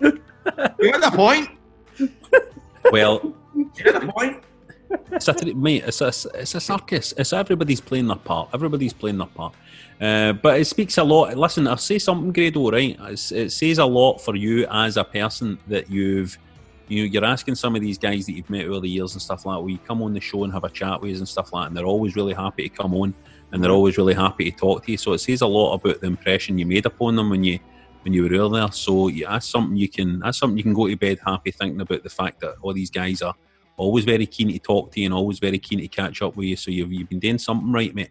get 0.80 1.00
the 1.00 1.12
point? 1.12 1.50
Well, 2.90 3.34
You 3.54 3.70
get 3.76 4.00
the 4.00 4.12
point? 4.14 4.42
It's 5.12 5.28
a, 5.28 5.54
mate, 5.54 5.84
it's 5.86 6.00
a, 6.00 6.08
it's 6.34 6.54
a 6.54 6.60
circus. 6.60 7.14
It's 7.16 7.32
everybody's 7.32 7.80
playing 7.80 8.06
their 8.08 8.16
part. 8.16 8.50
Everybody's 8.54 8.92
playing 8.92 9.18
their 9.18 9.26
part. 9.26 9.54
Uh, 10.00 10.32
but 10.32 10.60
it 10.60 10.66
speaks 10.66 10.98
a 10.98 11.04
lot. 11.04 11.36
Listen, 11.36 11.66
I'll 11.66 11.76
say 11.76 11.98
something, 11.98 12.32
Grado. 12.32 12.70
Right? 12.70 12.96
It's, 13.00 13.32
it 13.32 13.50
says 13.50 13.78
a 13.78 13.84
lot 13.84 14.18
for 14.18 14.36
you 14.36 14.66
as 14.70 14.96
a 14.96 15.04
person 15.04 15.58
that 15.66 15.90
you've, 15.90 16.38
you 16.86 17.02
know, 17.02 17.12
you're 17.12 17.24
asking 17.24 17.56
some 17.56 17.74
of 17.74 17.82
these 17.82 17.98
guys 17.98 18.26
that 18.26 18.32
you've 18.32 18.48
met 18.48 18.66
over 18.66 18.80
the 18.80 18.88
years 18.88 19.12
and 19.14 19.20
stuff 19.20 19.44
like. 19.44 19.58
that. 19.58 19.62
We 19.62 19.78
come 19.78 20.02
on 20.02 20.14
the 20.14 20.20
show 20.20 20.44
and 20.44 20.52
have 20.52 20.64
a 20.64 20.70
chat 20.70 21.00
with 21.00 21.12
us 21.12 21.18
and 21.18 21.28
stuff 21.28 21.52
like, 21.52 21.64
that, 21.64 21.66
and 21.68 21.76
they're 21.76 21.84
always 21.84 22.16
really 22.16 22.34
happy 22.34 22.68
to 22.68 22.74
come 22.74 22.94
on, 22.94 23.12
and 23.52 23.62
they're 23.62 23.70
always 23.70 23.98
really 23.98 24.14
happy 24.14 24.50
to 24.50 24.56
talk 24.56 24.84
to 24.84 24.92
you. 24.92 24.96
So 24.96 25.12
it 25.12 25.18
says 25.18 25.42
a 25.42 25.46
lot 25.46 25.74
about 25.74 26.00
the 26.00 26.06
impression 26.06 26.58
you 26.58 26.66
made 26.66 26.86
upon 26.86 27.16
them 27.16 27.30
when 27.30 27.44
you 27.44 27.58
when 28.02 28.14
you 28.14 28.22
were 28.22 28.36
earlier. 28.36 28.70
So 28.70 29.08
yeah, 29.08 29.32
that's 29.32 29.48
something 29.48 29.76
you 29.76 29.88
can 29.88 30.20
that's 30.20 30.38
something 30.38 30.56
you 30.56 30.62
can 30.62 30.72
go 30.72 30.86
to 30.88 30.96
bed 30.96 31.18
happy 31.26 31.50
thinking 31.50 31.80
about 31.80 32.02
the 32.02 32.08
fact 32.08 32.40
that 32.40 32.54
all 32.62 32.72
these 32.72 32.90
guys 32.90 33.20
are 33.22 33.34
always 33.78 34.04
very 34.04 34.26
keen 34.26 34.48
to 34.52 34.58
talk 34.58 34.92
to 34.92 35.00
you 35.00 35.06
and 35.06 35.14
always 35.14 35.38
very 35.38 35.58
keen 35.58 35.78
to 35.80 35.88
catch 35.88 36.20
up 36.20 36.36
with 36.36 36.46
you. 36.46 36.56
So 36.56 36.70
you've, 36.70 36.92
you've 36.92 37.08
been 37.08 37.18
doing 37.20 37.38
something 37.38 37.72
right, 37.72 37.94
mate. 37.94 38.10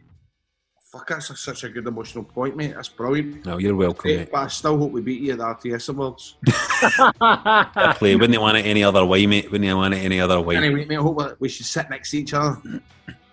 Fuck, 0.91 1.10
that's 1.10 1.30
a, 1.30 1.35
such 1.35 1.65
a 1.65 1.69
good 1.69 1.85
emotional 1.85 2.23
point, 2.23 2.56
mate. 2.56 2.73
That's 2.73 2.88
brilliant. 2.88 3.45
No, 3.45 3.57
you're 3.57 3.76
welcome, 3.76 4.10
mate. 4.10 4.30
but 4.31 4.38
I 4.39 4.48
still 4.48 4.77
hope 4.77 4.91
we 4.94 5.02
beat 5.02 5.22
you 5.22 5.34
at 5.34 5.38
the 5.38 5.44
RTS 5.44 5.89
Awards. 5.89 6.38
Fair 7.73 7.94
play. 7.94 8.15
Wouldn't 8.15 8.31
they 8.31 8.38
want 8.38 8.57
it 8.57 8.65
any 8.65 8.84
other 8.84 9.06
way, 9.06 9.27
mate? 9.27 9.52
Wouldn't 9.52 9.68
they 9.68 9.73
want 9.73 9.94
it 9.94 9.98
any 9.98 10.22
other 10.22 10.39
way? 10.39 10.56
Anyway, 10.56 10.85
mate, 10.85 10.98
I 10.98 11.02
hope 11.02 11.18
we- 11.18 11.34
we 11.39 11.49
should 11.49 11.65
sit 11.65 11.89
next 11.89 12.11
to 12.11 12.19
each 12.19 12.34
other. 12.34 12.81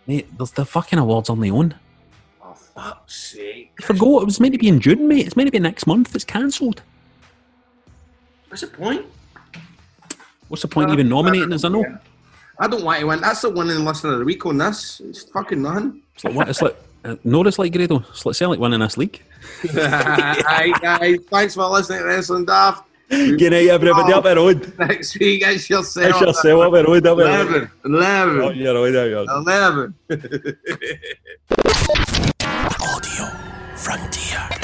Mate, 0.06 0.27
there's 0.36 0.51
the 0.51 0.66
fucking 0.66 0.98
awards 0.98 1.31
on 1.31 1.40
their 1.40 1.55
own. 1.55 1.74
Oh, 2.43 2.52
fuck's 2.55 3.32
sake. 3.32 3.73
I 3.81 3.85
forgot 3.85 4.23
it 4.23 4.27
was 4.27 4.40
meant 4.40 4.52
to 4.55 4.59
be 4.59 4.69
in 4.69 4.81
June, 4.81 5.06
mate. 5.06 5.24
It's 5.27 5.36
meant 5.36 5.47
to 5.47 5.52
be 5.52 5.61
next 5.61 5.86
month. 5.86 6.15
It's 6.15 6.24
cancelled. 6.24 6.82
What's 8.48 8.62
the 8.62 8.66
point? 8.66 9.06
What's 10.48 10.62
the 10.62 10.69
point 10.69 10.89
of 10.90 10.94
even 10.94 11.06
uh, 11.06 11.16
nominating 11.16 11.52
us? 11.52 11.65
I 11.65 11.69
know. 11.69 11.85
I 12.59 12.66
don't 12.68 12.85
want 12.85 13.01
to 13.01 13.06
win. 13.06 13.20
That's 13.20 13.43
the 13.43 13.51
winning 13.51 13.85
listener 13.85 14.14
of 14.14 14.18
the 14.20 14.24
week 14.24 14.47
on 14.47 14.59
this. 14.59 15.01
It's 15.05 15.24
fucking 15.24 15.60
nothing. 15.62 16.02
It's 16.14 16.24
like 16.24 16.35
what? 16.35 16.48
It's 16.48 16.62
like 16.62 16.76
uh, 17.05 17.16
no, 17.24 17.43
it's 17.44 17.59
like 17.59 17.72
Grado. 17.72 17.98
It's 18.10 18.24
like 18.24 18.35
selling 18.35 18.59
winning 18.60 18.81
this 18.81 18.97
league. 18.97 19.20
Aye, 19.74 20.72
guys. 20.81 21.18
Thanks 21.31 21.55
for 21.55 21.66
listening 21.66 21.98
to 22.01 22.06
Wrestling 22.06 22.47
Daft. 22.47 22.89
Good 23.10 23.52
night, 23.52 23.68
everybody. 23.68 24.12
Up 24.12 24.24
the 24.24 24.35
road. 24.36 24.72
Next 24.78 25.18
week, 25.18 25.43
it's 25.44 25.68
yourself. 25.68 26.06
It's 26.06 26.20
yourself 26.20 26.62
up 26.62 26.72
the 26.72 26.85
road. 26.85 27.06
Up 27.06 27.18
the 27.18 27.24
road. 27.24 27.70
11. 27.85 27.85
11. 27.85 28.40
Oh, 28.40 28.51
you're 28.51 28.82
right, 28.82 28.93
you're 28.93 29.24
right. 29.24 29.36
11. 29.36 29.94
Frontier. 33.76 34.64